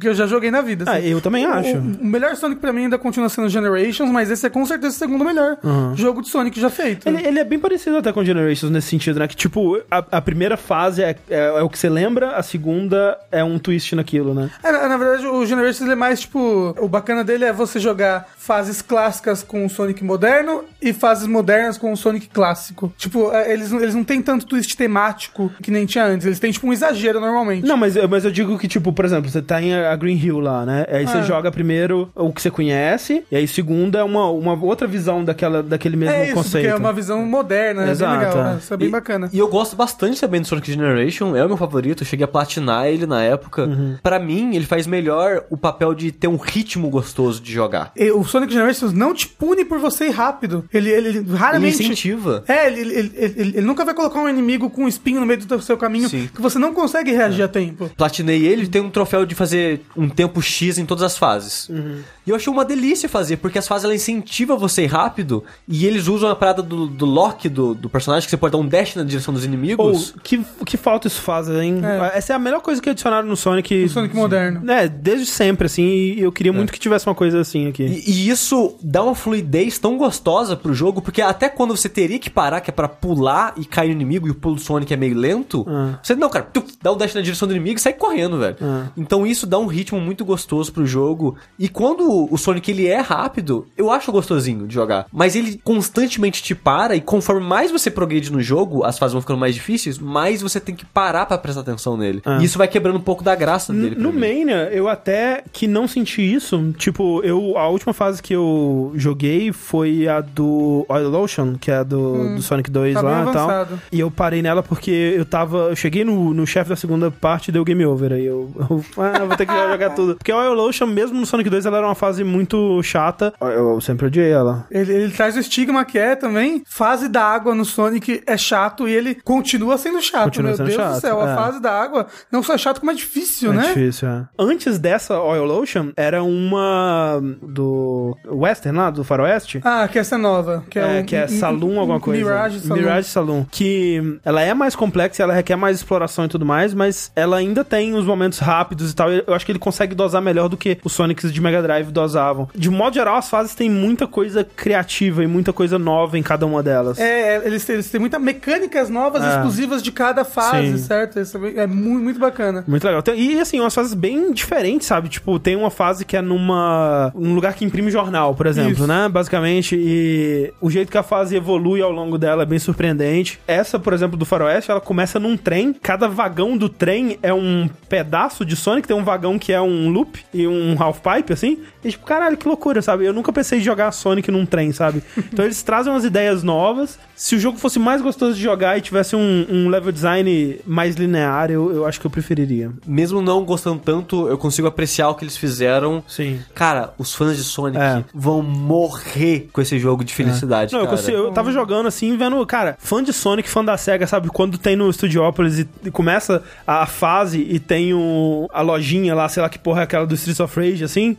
que 0.00 0.08
eu 0.08 0.14
já 0.14 0.26
joguei 0.26 0.50
na 0.50 0.60
vida. 0.60 0.84
Ah, 0.88 0.96
assim. 0.96 1.08
eu 1.08 1.20
também 1.20 1.46
O- 1.46 1.50
acho. 1.52 1.76
O, 1.76 2.04
melhor 2.04 2.34
Sonic 2.36 2.60
pra 2.60 2.72
mim 2.72 2.82
ainda 2.84 2.98
continua 2.98 3.28
sendo 3.28 3.48
Generations, 3.48 4.10
mas 4.10 4.30
esse 4.30 4.46
é 4.46 4.50
com 4.50 4.64
certeza 4.66 4.94
o 4.94 4.98
segundo 4.98 5.24
melhor 5.24 5.58
jogo 5.94 6.22
de 6.22 6.28
Sonic 6.28 6.58
já 6.60 6.70
feito. 6.70 7.08
Ele, 7.08 7.26
ele 7.26 7.38
é 7.38 7.44
bem 7.44 7.58
parecido 7.58 7.96
até 7.96 8.12
com 8.12 8.24
Generations 8.24 8.70
nesse 8.70 8.88
sentido, 8.88 9.18
né? 9.18 9.28
Que, 9.28 9.36
tipo, 9.36 9.80
a, 9.90 9.98
a 10.12 10.20
primeira 10.20 10.56
fase 10.56 11.02
é, 11.02 11.16
é, 11.28 11.38
é 11.58 11.62
o 11.62 11.68
que 11.68 11.78
você 11.78 11.88
lembra, 11.88 12.32
a 12.36 12.42
segunda 12.42 13.18
é 13.30 13.42
um 13.44 13.58
twist 13.58 13.94
naquilo, 13.94 14.34
né? 14.34 14.50
É, 14.62 14.70
na, 14.72 14.88
na 14.88 14.96
verdade, 14.96 15.26
o 15.26 15.44
Generations 15.46 15.88
é 15.88 15.94
mais 15.94 16.20
tipo. 16.20 16.74
O 16.80 16.88
bacana 16.88 17.22
dele 17.24 17.44
é 17.44 17.52
você 17.52 17.78
jogar 17.78 18.28
fases 18.36 18.82
clássicas 18.82 19.42
com 19.42 19.64
o 19.64 19.70
Sonic 19.70 20.02
moderno 20.04 20.64
e 20.80 20.92
fases 20.92 21.26
modernas 21.26 21.78
com 21.78 21.87
o 21.92 21.96
Sonic 21.96 22.28
clássico. 22.28 22.92
Tipo, 22.96 23.30
é, 23.32 23.52
eles, 23.52 23.72
eles 23.72 23.94
não 23.94 24.04
têm 24.04 24.20
tanto 24.22 24.46
twist 24.46 24.76
temático 24.76 25.50
que 25.62 25.70
nem 25.70 25.86
tinha 25.86 26.04
antes. 26.04 26.26
Eles 26.26 26.38
têm, 26.40 26.50
tipo, 26.52 26.66
um 26.66 26.72
exagero 26.72 27.20
normalmente. 27.20 27.66
Não, 27.66 27.76
mas, 27.76 27.96
eu- 27.96 28.08
mas 28.08 28.24
eu 28.24 28.30
digo 28.30 28.58
que, 28.58 28.66
tipo, 28.68 28.92
por 28.92 29.04
exemplo, 29.04 29.30
você 29.30 29.40
tá 29.42 29.60
em 29.62 29.74
a 29.74 29.94
Green 29.96 30.16
Hill 30.16 30.40
lá, 30.40 30.64
né? 30.66 30.84
Aí 30.88 31.06
você 31.06 31.18
Ah. 31.18 31.22
joga 31.22 31.50
primeiro 31.50 32.10
o 32.14 32.32
que 32.32 32.40
você 32.42 32.50
conhece, 32.50 33.24
e 33.30 33.36
aí 33.36 33.46
segunda 33.48 33.98
é 34.00 34.04
uma, 34.04 34.28
uma 34.30 34.52
outra 34.54 34.86
visão 34.86 35.24
daquela, 35.24 35.62
daquele 35.62 35.96
mesmo 35.96 36.14
É 36.14 36.24
isso, 36.26 36.34
conceito. 36.34 36.64
porque 36.64 36.76
é 36.76 36.76
uma 36.76 36.92
visão 36.92 37.24
moderna, 37.24 37.86
é 37.86 37.90
Exato, 37.90 38.18
bem 38.18 38.28
legal. 38.28 38.40
é. 38.40 38.44
né? 38.54 38.58
Isso 38.60 38.74
é 38.74 38.76
bem 38.76 38.88
E- 38.88 38.90
bacana. 38.90 39.30
E 39.32 39.38
eu 39.38 39.48
gosto 39.48 39.76
bastante 39.76 40.20
também 40.20 40.40
do 40.40 40.46
Sonic 40.46 40.70
Generation, 40.72 41.36
é 41.36 41.44
o 41.44 41.48
meu 41.48 41.56
favorito, 41.56 42.02
eu 42.02 42.06
cheguei 42.06 42.24
a 42.24 42.28
platinar 42.28 42.86
ele 42.86 43.06
na 43.06 43.22
época. 43.22 43.64
Uhum. 43.64 43.96
Pra 44.02 44.18
mim, 44.18 44.54
ele 44.54 44.66
faz 44.66 44.86
melhor 44.86 45.44
o 45.50 45.56
papel 45.56 45.94
de 45.94 46.12
ter 46.12 46.28
um 46.28 46.36
ritmo 46.36 46.88
gostoso 46.90 47.40
de 47.42 47.52
jogar. 47.52 47.92
E 47.96 48.10
O 48.10 48.24
Sonic 48.24 48.52
Generations 48.52 48.92
não 48.92 49.14
te 49.14 49.26
pune 49.28 49.64
por 49.64 49.78
você 49.78 50.06
ir 50.06 50.10
rápido. 50.10 50.64
Ele, 50.72 50.90
ele, 50.90 51.08
ele 51.08 51.18
Ele 51.18 51.36
raramente. 51.36 51.77
Incentiva. 51.84 52.44
É, 52.48 52.66
ele, 52.66 52.80
ele, 52.80 53.12
ele, 53.14 53.34
ele- 53.40 53.60
nunca 53.60 53.84
vai 53.84 53.94
colocar 53.94 54.20
um 54.20 54.28
inimigo 54.28 54.68
com 54.70 54.84
um 54.84 54.88
espinho 54.88 55.20
no 55.20 55.26
meio 55.26 55.38
do 55.44 55.60
seu 55.62 55.76
caminho 55.76 56.08
Sim. 56.08 56.28
que 56.34 56.40
você 56.40 56.58
não 56.58 56.72
consegue 56.74 57.10
reagir 57.12 57.42
a 57.42 57.48
tempo. 57.48 57.90
Platinei 57.96 58.46
ele, 58.46 58.66
tem 58.66 58.80
um 58.80 58.90
troféu 58.90 59.24
de 59.26 59.34
fazer 59.34 59.80
um 59.96 60.08
tempo 60.08 60.40
X 60.42 60.78
em 60.78 60.84
todas 60.86 61.02
as 61.04 61.16
fases. 61.18 61.68
Uhum. 61.68 62.00
E 62.28 62.30
eu 62.30 62.36
achei 62.36 62.52
uma 62.52 62.62
delícia 62.62 63.08
fazer, 63.08 63.38
porque 63.38 63.58
as 63.58 63.66
fases 63.66 63.84
ela 63.86 63.94
incentiva 63.94 64.54
você 64.54 64.82
a 64.82 64.84
ir 64.84 64.86
rápido, 64.88 65.42
e 65.66 65.86
eles 65.86 66.08
usam 66.08 66.28
a 66.28 66.36
parada 66.36 66.62
do, 66.62 66.86
do 66.86 67.06
lock 67.06 67.48
do, 67.48 67.74
do 67.74 67.88
personagem, 67.88 68.26
que 68.26 68.30
você 68.30 68.36
pode 68.36 68.52
dar 68.52 68.58
um 68.58 68.66
dash 68.66 68.96
na 68.96 69.02
direção 69.02 69.32
dos 69.32 69.46
inimigos. 69.46 70.14
que, 70.22 70.44
que 70.66 70.76
falta 70.76 71.06
isso 71.08 71.22
faz, 71.22 71.48
hein? 71.48 71.80
É. 71.82 72.18
Essa 72.18 72.34
é 72.34 72.36
a 72.36 72.38
melhor 72.38 72.60
coisa 72.60 72.82
que 72.82 72.90
adicionaram 72.90 73.26
no 73.26 73.34
Sonic. 73.34 73.84
O 73.84 73.88
Sonic 73.88 74.14
moderno. 74.14 74.70
É, 74.70 74.86
desde 74.86 75.24
sempre, 75.24 75.64
assim, 75.64 75.82
e 75.82 76.20
eu 76.20 76.30
queria 76.30 76.52
muito 76.52 76.70
que 76.70 76.78
tivesse 76.78 77.06
uma 77.08 77.14
coisa 77.14 77.40
assim 77.40 77.66
aqui. 77.66 77.82
E, 77.84 78.10
e 78.10 78.28
isso 78.28 78.76
dá 78.82 79.02
uma 79.02 79.14
fluidez 79.14 79.78
tão 79.78 79.96
gostosa 79.96 80.54
pro 80.54 80.74
jogo, 80.74 81.00
porque 81.00 81.22
até 81.22 81.48
quando 81.48 81.74
você 81.74 81.88
teria 81.88 82.18
que 82.18 82.28
parar, 82.28 82.60
que 82.60 82.68
é 82.70 82.74
pra 82.74 82.88
pular 82.88 83.54
e 83.56 83.64
cair 83.64 83.88
no 83.88 83.94
inimigo, 83.94 84.28
e 84.28 84.30
o 84.30 84.34
pulo 84.34 84.56
do 84.56 84.60
Sonic 84.60 84.92
é 84.92 84.98
meio 84.98 85.16
lento, 85.16 85.64
Ah. 85.66 85.98
você 86.02 86.14
não, 86.14 86.28
cara, 86.28 86.46
tu, 86.52 86.62
dá 86.82 86.92
o 86.92 86.94
dash 86.94 87.14
na 87.14 87.22
direção 87.22 87.48
do 87.48 87.54
inimigo 87.54 87.78
e 87.78 87.80
sai 87.80 87.94
correndo, 87.94 88.38
velho. 88.38 88.56
Ah. 88.60 88.88
Então 88.98 89.26
isso 89.26 89.46
dá 89.46 89.58
um 89.58 89.66
ritmo 89.66 89.98
muito 89.98 90.26
gostoso 90.26 90.70
pro 90.70 90.84
jogo. 90.84 91.34
E 91.58 91.70
quando 91.70 92.17
o 92.30 92.38
Sonic 92.38 92.70
ele 92.70 92.86
é 92.86 93.00
rápido, 93.00 93.66
eu 93.76 93.90
acho 93.90 94.10
gostosinho 94.10 94.66
de 94.66 94.74
jogar. 94.74 95.06
Mas 95.12 95.36
ele 95.36 95.60
constantemente 95.62 96.42
te 96.42 96.54
para, 96.54 96.96
e 96.96 97.00
conforme 97.00 97.46
mais 97.46 97.70
você 97.70 97.90
progride 97.90 98.32
no 98.32 98.40
jogo, 98.40 98.84
as 98.84 98.98
fases 98.98 99.12
vão 99.12 99.20
ficando 99.20 99.38
mais 99.38 99.54
difíceis, 99.54 99.98
mais 99.98 100.42
você 100.42 100.60
tem 100.60 100.74
que 100.74 100.84
parar 100.84 101.26
pra 101.26 101.38
prestar 101.38 101.60
atenção 101.60 101.96
nele. 101.96 102.22
Ah. 102.24 102.38
E 102.40 102.44
isso 102.44 102.58
vai 102.58 102.68
quebrando 102.68 102.96
um 102.96 103.02
pouco 103.02 103.22
da 103.22 103.34
graça 103.34 103.72
dele. 103.72 103.96
No 103.96 104.12
mim. 104.12 104.18
Mania, 104.20 104.68
eu 104.72 104.88
até 104.88 105.44
que 105.52 105.66
não 105.66 105.86
senti 105.86 106.22
isso. 106.22 106.72
Tipo, 106.76 107.22
eu 107.22 107.56
a 107.58 107.68
última 107.68 107.92
fase 107.92 108.22
que 108.22 108.34
eu 108.34 108.92
joguei 108.94 109.52
foi 109.52 110.08
a 110.08 110.20
do 110.20 110.86
Oil 110.88 111.14
Ocean, 111.14 111.56
que 111.60 111.70
é 111.70 111.76
a 111.76 111.82
do, 111.82 112.36
do 112.36 112.42
Sonic 112.42 112.70
2 112.70 112.94
tá 112.94 113.02
lá 113.02 113.22
e 113.22 113.32
tal. 113.32 113.68
E 113.92 114.00
eu 114.00 114.10
parei 114.10 114.42
nela 114.42 114.62
porque 114.62 115.14
eu 115.16 115.24
tava. 115.24 115.68
Eu 115.70 115.76
cheguei 115.76 116.04
no, 116.04 116.32
no 116.32 116.46
chefe 116.46 116.70
da 116.70 116.76
segunda 116.76 117.10
parte 117.10 117.48
e 117.48 117.52
deu 117.52 117.64
game 117.64 117.84
over. 117.84 118.12
Aí 118.12 118.24
eu, 118.24 118.50
eu 118.56 118.84
ah, 118.96 119.24
vou 119.24 119.36
ter 119.36 119.46
que 119.46 119.52
jogar 119.70 119.90
tudo. 119.90 120.16
Porque 120.16 120.32
a 120.32 120.36
Oil 120.36 120.58
Ocean, 120.58 120.86
mesmo 120.86 121.18
no 121.18 121.26
Sonic 121.26 121.50
2, 121.50 121.66
ela 121.66 121.78
era 121.78 121.86
uma 121.86 121.94
fase 121.94 122.07
muito 122.24 122.82
chata. 122.82 123.32
Eu, 123.40 123.48
eu 123.74 123.80
sempre 123.80 124.06
odiei 124.06 124.30
ela. 124.30 124.66
Ele, 124.70 124.92
ele 124.92 125.12
traz 125.12 125.36
o 125.36 125.38
estigma 125.40 125.84
que 125.84 125.98
é 125.98 126.14
também. 126.16 126.62
Fase 126.66 127.08
da 127.08 127.22
água 127.22 127.54
no 127.54 127.64
Sonic 127.64 128.22
é 128.26 128.36
chato 128.36 128.88
e 128.88 128.92
ele 128.94 129.14
continua 129.14 129.76
sendo 129.78 130.00
chato. 130.00 130.24
Continua 130.24 130.48
Meu 130.50 130.56
sendo 130.56 130.66
Deus 130.66 130.76
chato, 130.80 130.94
do 130.94 131.00
céu, 131.00 131.20
é. 131.20 131.32
a 131.32 131.36
fase 131.36 131.60
da 131.60 131.72
água 131.72 132.06
não 132.30 132.42
só 132.42 132.54
é 132.54 132.58
chato, 132.58 132.80
como 132.80 132.90
é 132.90 132.94
difícil, 132.94 133.52
É 133.52 133.56
né? 133.56 133.62
difícil, 133.68 134.08
é. 134.08 134.26
Antes 134.38 134.78
dessa 134.78 135.20
Oil 135.20 135.44
Ocean, 135.50 135.92
era 135.96 136.22
uma 136.22 137.20
do 137.42 138.16
Western 138.26 138.76
lá, 138.78 138.90
do 138.90 139.04
Faroeste. 139.04 139.60
Ah, 139.64 139.88
que 139.88 139.98
essa 139.98 140.14
é 140.14 140.18
nova. 140.18 140.64
Que 140.68 140.78
é, 140.78 140.82
É, 140.98 141.00
um- 141.00 141.04
que 141.04 141.16
é 141.16 141.24
um- 141.24 141.28
Saloon 141.28 141.74
um- 141.74 141.80
alguma 141.80 142.00
coisa. 142.00 142.22
Mirage 142.22 142.60
Saloon. 142.60 142.80
Mirage 142.82 143.08
Saloon. 143.08 143.44
Que 143.50 144.18
ela 144.24 144.42
é 144.42 144.54
mais 144.54 144.74
complexa, 144.76 145.22
ela 145.22 145.32
requer 145.34 145.56
mais 145.56 145.76
exploração 145.78 146.24
e 146.24 146.28
tudo 146.28 146.44
mais, 146.46 146.74
mas 146.74 147.10
ela 147.14 147.36
ainda 147.36 147.64
tem 147.64 147.94
os 147.94 148.04
momentos 148.04 148.38
rápidos 148.38 148.90
e 148.92 148.94
tal. 148.94 149.10
Eu 149.10 149.34
acho 149.34 149.44
que 149.44 149.52
ele 149.52 149.58
consegue 149.58 149.94
dosar 149.94 150.20
melhor 150.22 150.48
do 150.48 150.56
que 150.56 150.78
os 150.84 150.92
Sonics 150.92 151.32
de 151.32 151.40
Mega 151.40 151.62
Drive 151.62 151.90
dosavam. 151.98 152.48
De 152.54 152.70
modo 152.70 152.94
geral, 152.94 153.16
as 153.16 153.28
fases 153.28 153.54
têm 153.54 153.68
muita 153.70 154.06
coisa 154.06 154.44
criativa 154.44 155.22
e 155.24 155.26
muita 155.26 155.52
coisa 155.52 155.78
nova 155.78 156.18
em 156.18 156.22
cada 156.22 156.46
uma 156.46 156.62
delas. 156.62 156.98
É, 156.98 157.36
é, 157.36 157.42
eles, 157.46 157.64
têm- 157.64 157.74
eles 157.74 157.90
têm 157.90 158.00
muitas 158.00 158.20
mecânicas 158.20 158.88
novas 158.88 159.22
É. 159.22 159.28
exclusivas 159.34 159.82
de 159.82 159.90
cada 159.92 160.24
fase, 160.24 160.72
Sim. 160.72 160.78
certo? 160.78 161.18
Isso 161.20 161.36
é 161.56 161.66
muito, 161.66 162.02
muito 162.04 162.20
bacana. 162.20 162.64
Muito 162.66 162.84
legal. 162.84 163.02
E 163.16 163.38
assim, 163.40 163.60
umas 163.60 163.74
fases 163.74 163.94
bem 163.94 164.32
diferentes, 164.32 164.86
sabe? 164.86 165.08
Tipo, 165.08 165.38
tem 165.38 165.56
uma 165.56 165.70
fase 165.70 166.04
que 166.04 166.16
é 166.16 166.22
numa. 166.22 167.12
um 167.14 167.34
lugar 167.34 167.54
que 167.54 167.64
imprime 167.64 167.90
jornal, 167.90 168.34
por 168.34 168.46
exemplo, 168.46 168.72
Isso. 168.72 168.86
né? 168.86 169.08
Basicamente. 169.08 169.76
E 169.78 170.52
o 170.60 170.70
jeito 170.70 170.90
que 170.90 170.98
a 170.98 171.02
fase 171.02 171.36
evolui 171.36 171.80
ao 171.82 171.90
longo 171.90 172.16
dela 172.18 172.42
é 172.42 172.46
bem 172.46 172.58
surpreendente. 172.58 173.38
Essa, 173.46 173.78
por 173.78 173.92
exemplo, 173.92 174.16
do 174.16 174.24
Faroeste, 174.24 174.70
ela 174.70 174.80
começa 174.80 175.18
num 175.18 175.36
trem. 175.36 175.72
Cada 175.72 176.08
vagão 176.08 176.56
do 176.56 176.68
trem 176.68 177.18
é 177.22 177.32
um 177.32 177.68
pedaço 177.88 178.44
de 178.44 178.54
Sonic. 178.56 178.86
Tem 178.88 178.96
um 178.96 179.04
vagão 179.04 179.38
que 179.38 179.52
é 179.52 179.60
um 179.60 179.88
loop 179.90 180.20
e 180.32 180.46
um 180.46 180.76
half-pipe, 180.78 181.32
assim. 181.32 181.58
E 181.84 181.90
tipo, 181.90 182.04
caralho, 182.04 182.36
que 182.36 182.46
loucura, 182.48 182.82
sabe? 182.82 183.04
Eu 183.04 183.12
nunca 183.12 183.32
pensei 183.32 183.58
em 183.58 183.62
jogar 183.62 183.92
Sonic 183.92 184.30
num 184.30 184.44
trem, 184.46 184.72
sabe? 184.72 185.02
Então 185.32 185.44
eles 185.44 185.62
trazem 185.62 185.92
umas 185.92 186.04
ideias 186.04 186.42
novas. 186.42 186.98
Se 187.14 187.34
o 187.36 187.38
jogo 187.40 187.58
fosse 187.58 187.78
mais 187.78 188.00
gostoso 188.02 188.34
de 188.34 188.42
jogar 188.42 188.76
e 188.78 188.80
tivesse 188.80 189.14
um, 189.14 189.46
um 189.48 189.68
level 189.68 189.92
design 189.92 190.58
mais 190.66 190.96
linear, 190.96 191.50
eu, 191.50 191.70
eu 191.74 191.86
acho 191.86 192.00
que 192.00 192.06
eu 192.06 192.10
preferiria. 192.10 192.70
Mesmo 192.86 193.20
não 193.22 193.44
gostando 193.44 193.80
tanto, 193.84 194.26
eu 194.28 194.38
consigo 194.38 194.66
apreciar 194.66 195.08
o 195.10 195.14
que 195.14 195.24
eles 195.24 195.36
fizeram. 195.36 196.02
Sim. 196.08 196.40
Cara, 196.54 196.92
os 196.98 197.14
fãs 197.14 197.36
de 197.36 197.44
Sonic 197.44 197.78
É. 197.78 198.04
vão 198.14 198.42
morrer 198.42 199.48
com 199.52 199.60
esse 199.60 199.78
jogo 199.78 200.04
de 200.04 200.14
felicidade, 200.14 200.72
Não, 200.72 200.80
eu, 200.80 200.86
cara. 200.86 200.96
consigo- 200.96 201.16
eu 201.16 201.30
tava 201.32 201.52
jogando 201.52 201.86
assim, 201.86 202.16
vendo, 202.16 202.44
cara, 202.46 202.76
fã 202.78 203.02
de 203.02 203.12
Sonic, 203.12 203.48
fã 203.48 203.64
da 203.64 203.76
SEGA, 203.76 204.06
sabe? 204.06 204.28
Quando 204.28 204.58
tem 204.58 204.76
no 204.76 204.92
Studiopolis 204.92 205.58
e, 205.60 205.68
e 205.84 205.90
começa 205.90 206.42
a 206.66 206.86
fase 206.86 207.40
e 207.48 207.58
tem 207.58 207.92
o, 207.94 208.48
a 208.52 208.60
lojinha 208.62 209.14
lá, 209.14 209.28
sei 209.28 209.42
lá 209.42 209.48
que 209.48 209.58
porra 209.58 209.80
é 209.80 209.84
aquela 209.84 210.06
do 210.06 210.14
Streets 210.14 210.40
of 210.40 210.58
Rage, 210.58 210.84
assim. 210.84 211.16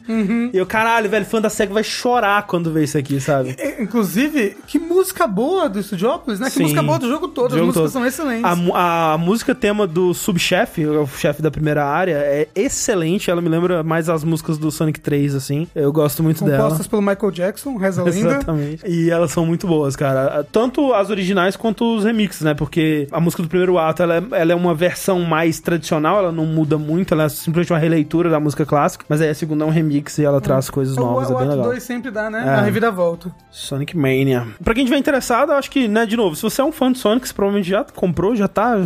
E 0.53 0.57
eu, 0.57 0.65
caralho, 0.65 1.09
velho, 1.09 1.25
fã 1.25 1.41
da 1.41 1.49
SEGA 1.49 1.73
vai 1.73 1.83
chorar 1.83 2.45
quando 2.47 2.71
vê 2.71 2.83
isso 2.83 2.97
aqui, 2.97 3.19
sabe? 3.19 3.55
Inclusive, 3.79 4.57
que 4.67 4.77
música 4.79 5.27
boa 5.27 5.69
do 5.69 5.81
Studiopolis, 5.81 6.39
né? 6.39 6.47
Que 6.47 6.57
Sim. 6.57 6.63
música 6.63 6.83
boa 6.83 6.99
do 6.99 7.07
jogo 7.07 7.27
todo. 7.27 7.49
Do 7.49 7.53
As 7.55 7.59
jogo 7.59 7.65
músicas 7.67 7.91
todo. 7.91 8.01
são 8.01 8.05
excelentes. 8.05 8.43
A, 8.73 9.13
a 9.13 9.17
música 9.17 9.55
tema 9.55 9.87
do 9.87 10.13
subchefe, 10.13 10.85
o 10.85 11.07
chefe 11.07 11.41
da 11.41 11.51
primeira 11.51 11.85
área, 11.85 12.13
é 12.17 12.47
excelente. 12.55 13.29
Ela 13.31 13.41
me 13.41 13.49
lembra 13.49 13.83
mais 13.83 14.09
as 14.09 14.23
músicas 14.23 14.57
do 14.57 14.71
Sonic 14.71 14.99
3, 14.99 15.35
assim. 15.35 15.67
Eu 15.73 15.91
gosto 15.91 16.23
muito 16.23 16.43
dela. 16.43 16.63
Compostas 16.63 16.87
pelo 16.87 17.01
Michael 17.01 17.31
Jackson, 17.31 17.75
Reza 17.77 18.03
Linda. 18.03 18.35
Exatamente. 18.35 18.87
E 18.87 19.09
elas 19.09 19.31
são 19.31 19.45
muito 19.45 19.67
boas, 19.67 19.95
cara. 19.95 20.45
Tanto 20.51 20.93
as 20.93 21.09
originais 21.09 21.55
quanto 21.55 21.97
os 21.97 22.03
remixes, 22.03 22.41
né? 22.41 22.53
Porque 22.53 23.07
a 23.11 23.19
música 23.19 23.43
do 23.43 23.49
primeiro 23.49 23.77
ato, 23.77 24.03
ela 24.03 24.17
é, 24.17 24.23
ela 24.31 24.51
é 24.51 24.55
uma 24.55 24.73
versão 24.73 25.21
mais 25.21 25.59
tradicional, 25.59 26.19
ela 26.19 26.31
não 26.31 26.45
muda 26.45 26.77
muito, 26.77 27.13
ela 27.13 27.23
é 27.23 27.29
simplesmente 27.29 27.71
uma 27.73 27.79
releitura 27.79 28.29
da 28.29 28.39
música 28.39 28.65
clássica. 28.65 29.05
Mas 29.07 29.21
aí 29.21 29.29
a 29.29 29.35
segunda 29.35 29.63
é 29.63 29.67
um 29.67 29.71
remix 29.71 30.17
e 30.17 30.25
ela 30.25 30.38
traz 30.41 30.69
coisas 30.69 30.95
O, 30.97 30.99
novas, 30.99 31.29
o 31.29 31.33
é 31.33 31.35
bem 31.35 31.47
Ato 31.47 31.51
legal. 31.51 31.65
2 31.71 31.83
sempre 31.83 32.11
dá, 32.11 32.29
né? 32.29 32.43
É. 32.45 32.49
A 32.49 32.61
reviravolta. 32.61 33.31
Sonic 33.51 33.95
Mania. 33.97 34.47
Pra 34.63 34.73
quem 34.73 34.85
tiver 34.85 34.97
interessado, 34.97 35.51
eu 35.51 35.55
acho 35.57 35.69
que, 35.69 35.87
né, 35.87 36.05
de 36.05 36.15
novo, 36.17 36.35
se 36.35 36.41
você 36.41 36.61
é 36.61 36.63
um 36.63 36.71
fã 36.71 36.91
de 36.91 36.97
Sonic, 36.99 37.27
você 37.27 37.33
provavelmente 37.33 37.69
já 37.69 37.83
comprou, 37.83 38.35
já 38.35 38.47
tá 38.47 38.77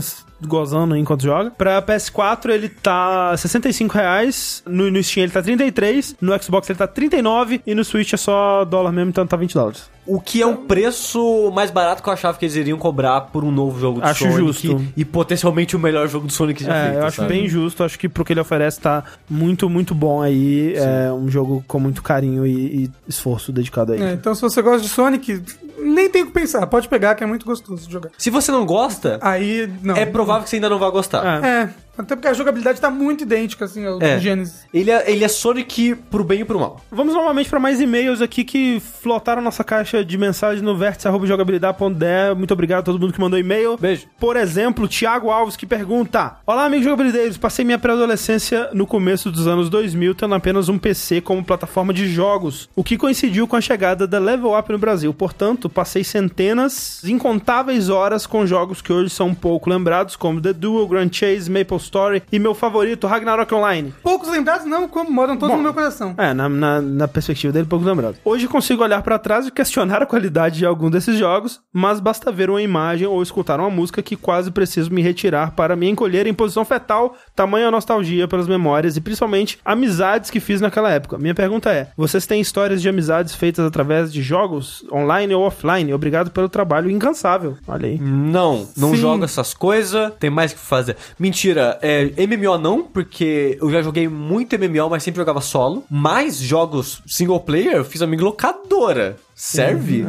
gozando 0.47 0.95
enquanto 0.95 1.23
joga. 1.23 1.51
Pra 1.51 1.81
PS4 1.81 2.49
ele 2.49 2.69
tá 2.69 3.35
65 3.37 3.93
reais, 3.93 4.63
no, 4.65 4.89
no 4.91 5.01
Steam 5.03 5.23
ele 5.23 5.31
tá 5.31 5.41
33, 5.41 6.15
no 6.21 6.41
Xbox 6.41 6.69
ele 6.69 6.77
tá 6.79 6.87
39 6.87 7.61
e 7.65 7.75
no 7.75 7.83
Switch 7.83 8.13
é 8.13 8.17
só 8.17 8.65
dólar 8.65 8.91
mesmo, 8.91 9.09
então 9.09 9.25
tá 9.25 9.35
20 9.37 9.53
dólares. 9.53 9.91
O 10.05 10.19
que 10.19 10.41
é 10.41 10.45
um 10.45 10.57
preço 10.57 11.49
mais 11.55 11.71
barato 11.71 12.03
que 12.03 12.09
eu 12.09 12.13
achava 12.13 12.37
que 12.37 12.43
eles 12.43 12.57
iriam 12.57 12.77
cobrar 12.77 13.21
por 13.21 13.41
um 13.45 13.51
novo 13.51 13.79
jogo 13.79 14.01
do 14.01 14.05
Acho 14.05 14.25
Sonic. 14.25 14.37
justo. 14.39 14.85
E 14.97 15.05
potencialmente 15.05 15.77
o 15.77 15.79
melhor 15.79 16.09
jogo 16.09 16.27
do 16.27 16.33
Sonic 16.33 16.61
já 16.61 16.75
É, 16.75 16.83
feito, 16.87 16.97
eu 16.99 17.05
acho 17.05 17.15
sabe? 17.21 17.29
bem 17.29 17.47
justo. 17.47 17.83
Acho 17.85 17.97
que 17.97 18.09
pro 18.09 18.25
que 18.25 18.33
ele 18.33 18.41
oferece 18.41 18.81
tá 18.81 19.01
muito, 19.29 19.69
muito 19.69 19.95
bom 19.95 20.21
aí. 20.21 20.73
É 20.75 21.09
um 21.13 21.29
jogo 21.29 21.63
com 21.69 21.79
muito 21.79 22.03
carinho 22.03 22.45
e, 22.45 22.83
e 22.83 22.91
esforço 23.07 23.53
dedicado 23.53 23.93
aí. 23.93 24.01
É, 24.01 24.11
então, 24.11 24.35
se 24.35 24.41
você 24.41 24.61
gosta 24.61 24.81
de 24.81 24.89
Sonic, 24.89 25.41
nem 25.79 26.09
tem 26.09 26.23
o 26.23 26.25
que 26.25 26.33
pensar. 26.33 26.67
Pode 26.67 26.89
pegar, 26.89 27.15
que 27.15 27.23
é 27.23 27.27
muito 27.27 27.45
gostoso 27.45 27.87
de 27.87 27.93
jogar. 27.93 28.09
Se 28.17 28.29
você 28.29 28.51
não 28.51 28.65
gosta, 28.65 29.17
Aí, 29.21 29.71
não. 29.81 29.95
é 29.95 30.05
provável 30.05 30.32
que 30.41 30.49
você 30.49 30.55
ainda 30.57 30.69
não 30.69 30.79
vai 30.79 30.89
gostar. 30.91 31.43
É. 31.43 31.69
Até 31.97 32.15
porque 32.15 32.27
a 32.27 32.33
jogabilidade 32.33 32.81
tá 32.81 32.89
muito 32.89 33.21
idêntica, 33.23 33.65
assim, 33.65 33.85
ao 33.85 34.01
É. 34.01 34.15
do 34.15 34.21
Genesis. 34.21 34.65
Ele, 34.73 34.89
é, 34.89 35.11
ele 35.11 35.23
é 35.23 35.27
Sonic 35.27 35.95
pro 36.09 36.23
bem 36.23 36.41
e 36.41 36.45
pro 36.45 36.59
mal. 36.59 36.81
Vamos 36.91 37.13
novamente 37.13 37.49
para 37.49 37.59
mais 37.59 37.79
e-mails 37.79 38.19
aqui 38.21 38.43
que 38.43 38.81
flotaram 39.01 39.41
nossa 39.41 39.63
caixa 39.63 40.03
de 40.03 40.17
mensagens 40.17 40.61
no 40.61 40.75
vértice.jogabilidade.de. 40.75 42.35
Muito 42.35 42.51
obrigado 42.51 42.79
a 42.79 42.83
todo 42.83 42.99
mundo 42.99 43.13
que 43.13 43.19
mandou 43.21 43.37
e-mail. 43.37 43.77
Beijo. 43.77 44.07
Por 44.19 44.35
exemplo, 44.37 44.87
Thiago 44.87 45.29
Alves 45.29 45.55
que 45.55 45.65
pergunta: 45.65 46.37
Olá, 46.47 46.65
amigos 46.65 46.85
jogabilideiros. 46.85 47.37
Passei 47.37 47.63
minha 47.63 47.77
pré-adolescência 47.77 48.69
no 48.73 48.87
começo 48.87 49.31
dos 49.31 49.47
anos 49.47 49.69
2000, 49.69 50.15
tendo 50.15 50.33
apenas 50.35 50.69
um 50.69 50.77
PC 50.79 51.21
como 51.21 51.43
plataforma 51.43 51.93
de 51.93 52.07
jogos, 52.07 52.69
o 52.75 52.83
que 52.83 52.97
coincidiu 52.97 53.47
com 53.47 53.55
a 53.55 53.61
chegada 53.61 54.07
da 54.07 54.19
Level 54.19 54.57
Up 54.57 54.71
no 54.71 54.77
Brasil. 54.79 55.13
Portanto, 55.13 55.69
passei 55.69 56.03
centenas, 56.03 57.03
incontáveis 57.03 57.89
horas 57.89 58.25
com 58.25 58.45
jogos 58.45 58.81
que 58.81 58.91
hoje 58.91 59.09
são 59.09 59.33
pouco 59.33 59.69
lembrados, 59.69 60.15
como 60.15 60.41
The 60.41 60.53
Duel, 60.53 60.87
Grand 60.87 61.09
Chase, 61.11 61.51
Maple 61.51 61.82
Story 61.83 62.23
e 62.31 62.39
meu 62.39 62.53
favorito, 62.53 63.07
Ragnarok 63.07 63.53
Online. 63.53 63.93
Poucos 64.01 64.29
lembrados, 64.29 64.65
não, 64.65 64.87
como 64.87 65.11
moram 65.11 65.37
todos 65.37 65.51
Bom. 65.51 65.57
no 65.57 65.63
meu 65.63 65.73
coração. 65.73 66.15
É, 66.17 66.33
na, 66.33 66.49
na, 66.49 66.81
na 66.81 67.07
perspectiva 67.07 67.53
dele, 67.53 67.65
pouco 67.65 67.85
lembrado. 67.85 68.17
Hoje 68.23 68.47
consigo 68.47 68.83
olhar 68.83 69.01
pra 69.01 69.19
trás 69.19 69.47
e 69.47 69.51
questionar 69.51 70.01
a 70.01 70.05
qualidade 70.05 70.57
de 70.57 70.65
algum 70.65 70.89
desses 70.89 71.17
jogos, 71.17 71.61
mas 71.71 71.99
basta 71.99 72.31
ver 72.31 72.49
uma 72.49 72.61
imagem 72.61 73.07
ou 73.07 73.21
escutar 73.21 73.59
uma 73.59 73.69
música 73.69 74.01
que 74.01 74.15
quase 74.15 74.51
preciso 74.51 74.91
me 74.93 75.01
retirar 75.01 75.51
para 75.51 75.75
me 75.75 75.89
encolher 75.89 76.27
em 76.27 76.33
posição 76.33 76.65
fetal, 76.65 77.15
tamanha 77.35 77.71
nostalgia 77.71 78.27
pelas 78.27 78.47
memórias 78.47 78.97
e 78.97 79.01
principalmente 79.01 79.59
amizades 79.63 80.29
que 80.29 80.39
fiz 80.39 80.61
naquela 80.61 80.89
época. 80.91 81.17
Minha 81.17 81.35
pergunta 81.35 81.71
é: 81.71 81.89
vocês 81.97 82.25
têm 82.25 82.41
histórias 82.41 82.81
de 82.81 82.89
amizades 82.89 83.35
feitas 83.35 83.65
através 83.65 84.11
de 84.11 84.21
jogos, 84.21 84.85
online 84.91 85.33
ou 85.33 85.43
offline? 85.43 85.93
Obrigado 85.93 86.31
pelo 86.31 86.49
trabalho 86.49 86.89
incansável. 86.89 87.57
Olha 87.67 87.87
aí. 87.87 87.99
Não, 87.99 88.67
não 88.77 88.91
Sim. 88.91 88.95
joga 88.95 89.25
essas 89.25 89.53
coisas, 89.53 90.11
tem 90.19 90.29
mais 90.29 90.51
o 90.51 90.55
que 90.55 90.61
fazer. 90.61 90.95
Mentira, 91.19 91.72
é, 91.81 92.11
MMO 92.27 92.57
não, 92.57 92.83
porque 92.83 93.57
eu 93.61 93.69
já 93.71 93.81
joguei 93.81 94.07
muito 94.07 94.55
MMO, 94.57 94.89
mas 94.89 95.03
sempre 95.03 95.19
jogava 95.19 95.41
solo. 95.41 95.83
Mas 95.89 96.37
jogos 96.37 97.01
single 97.07 97.39
player, 97.39 97.73
eu 97.77 97.85
fiz 97.85 98.01
amigo 98.01 98.23
locadora. 98.23 99.17
Serve? 99.35 100.05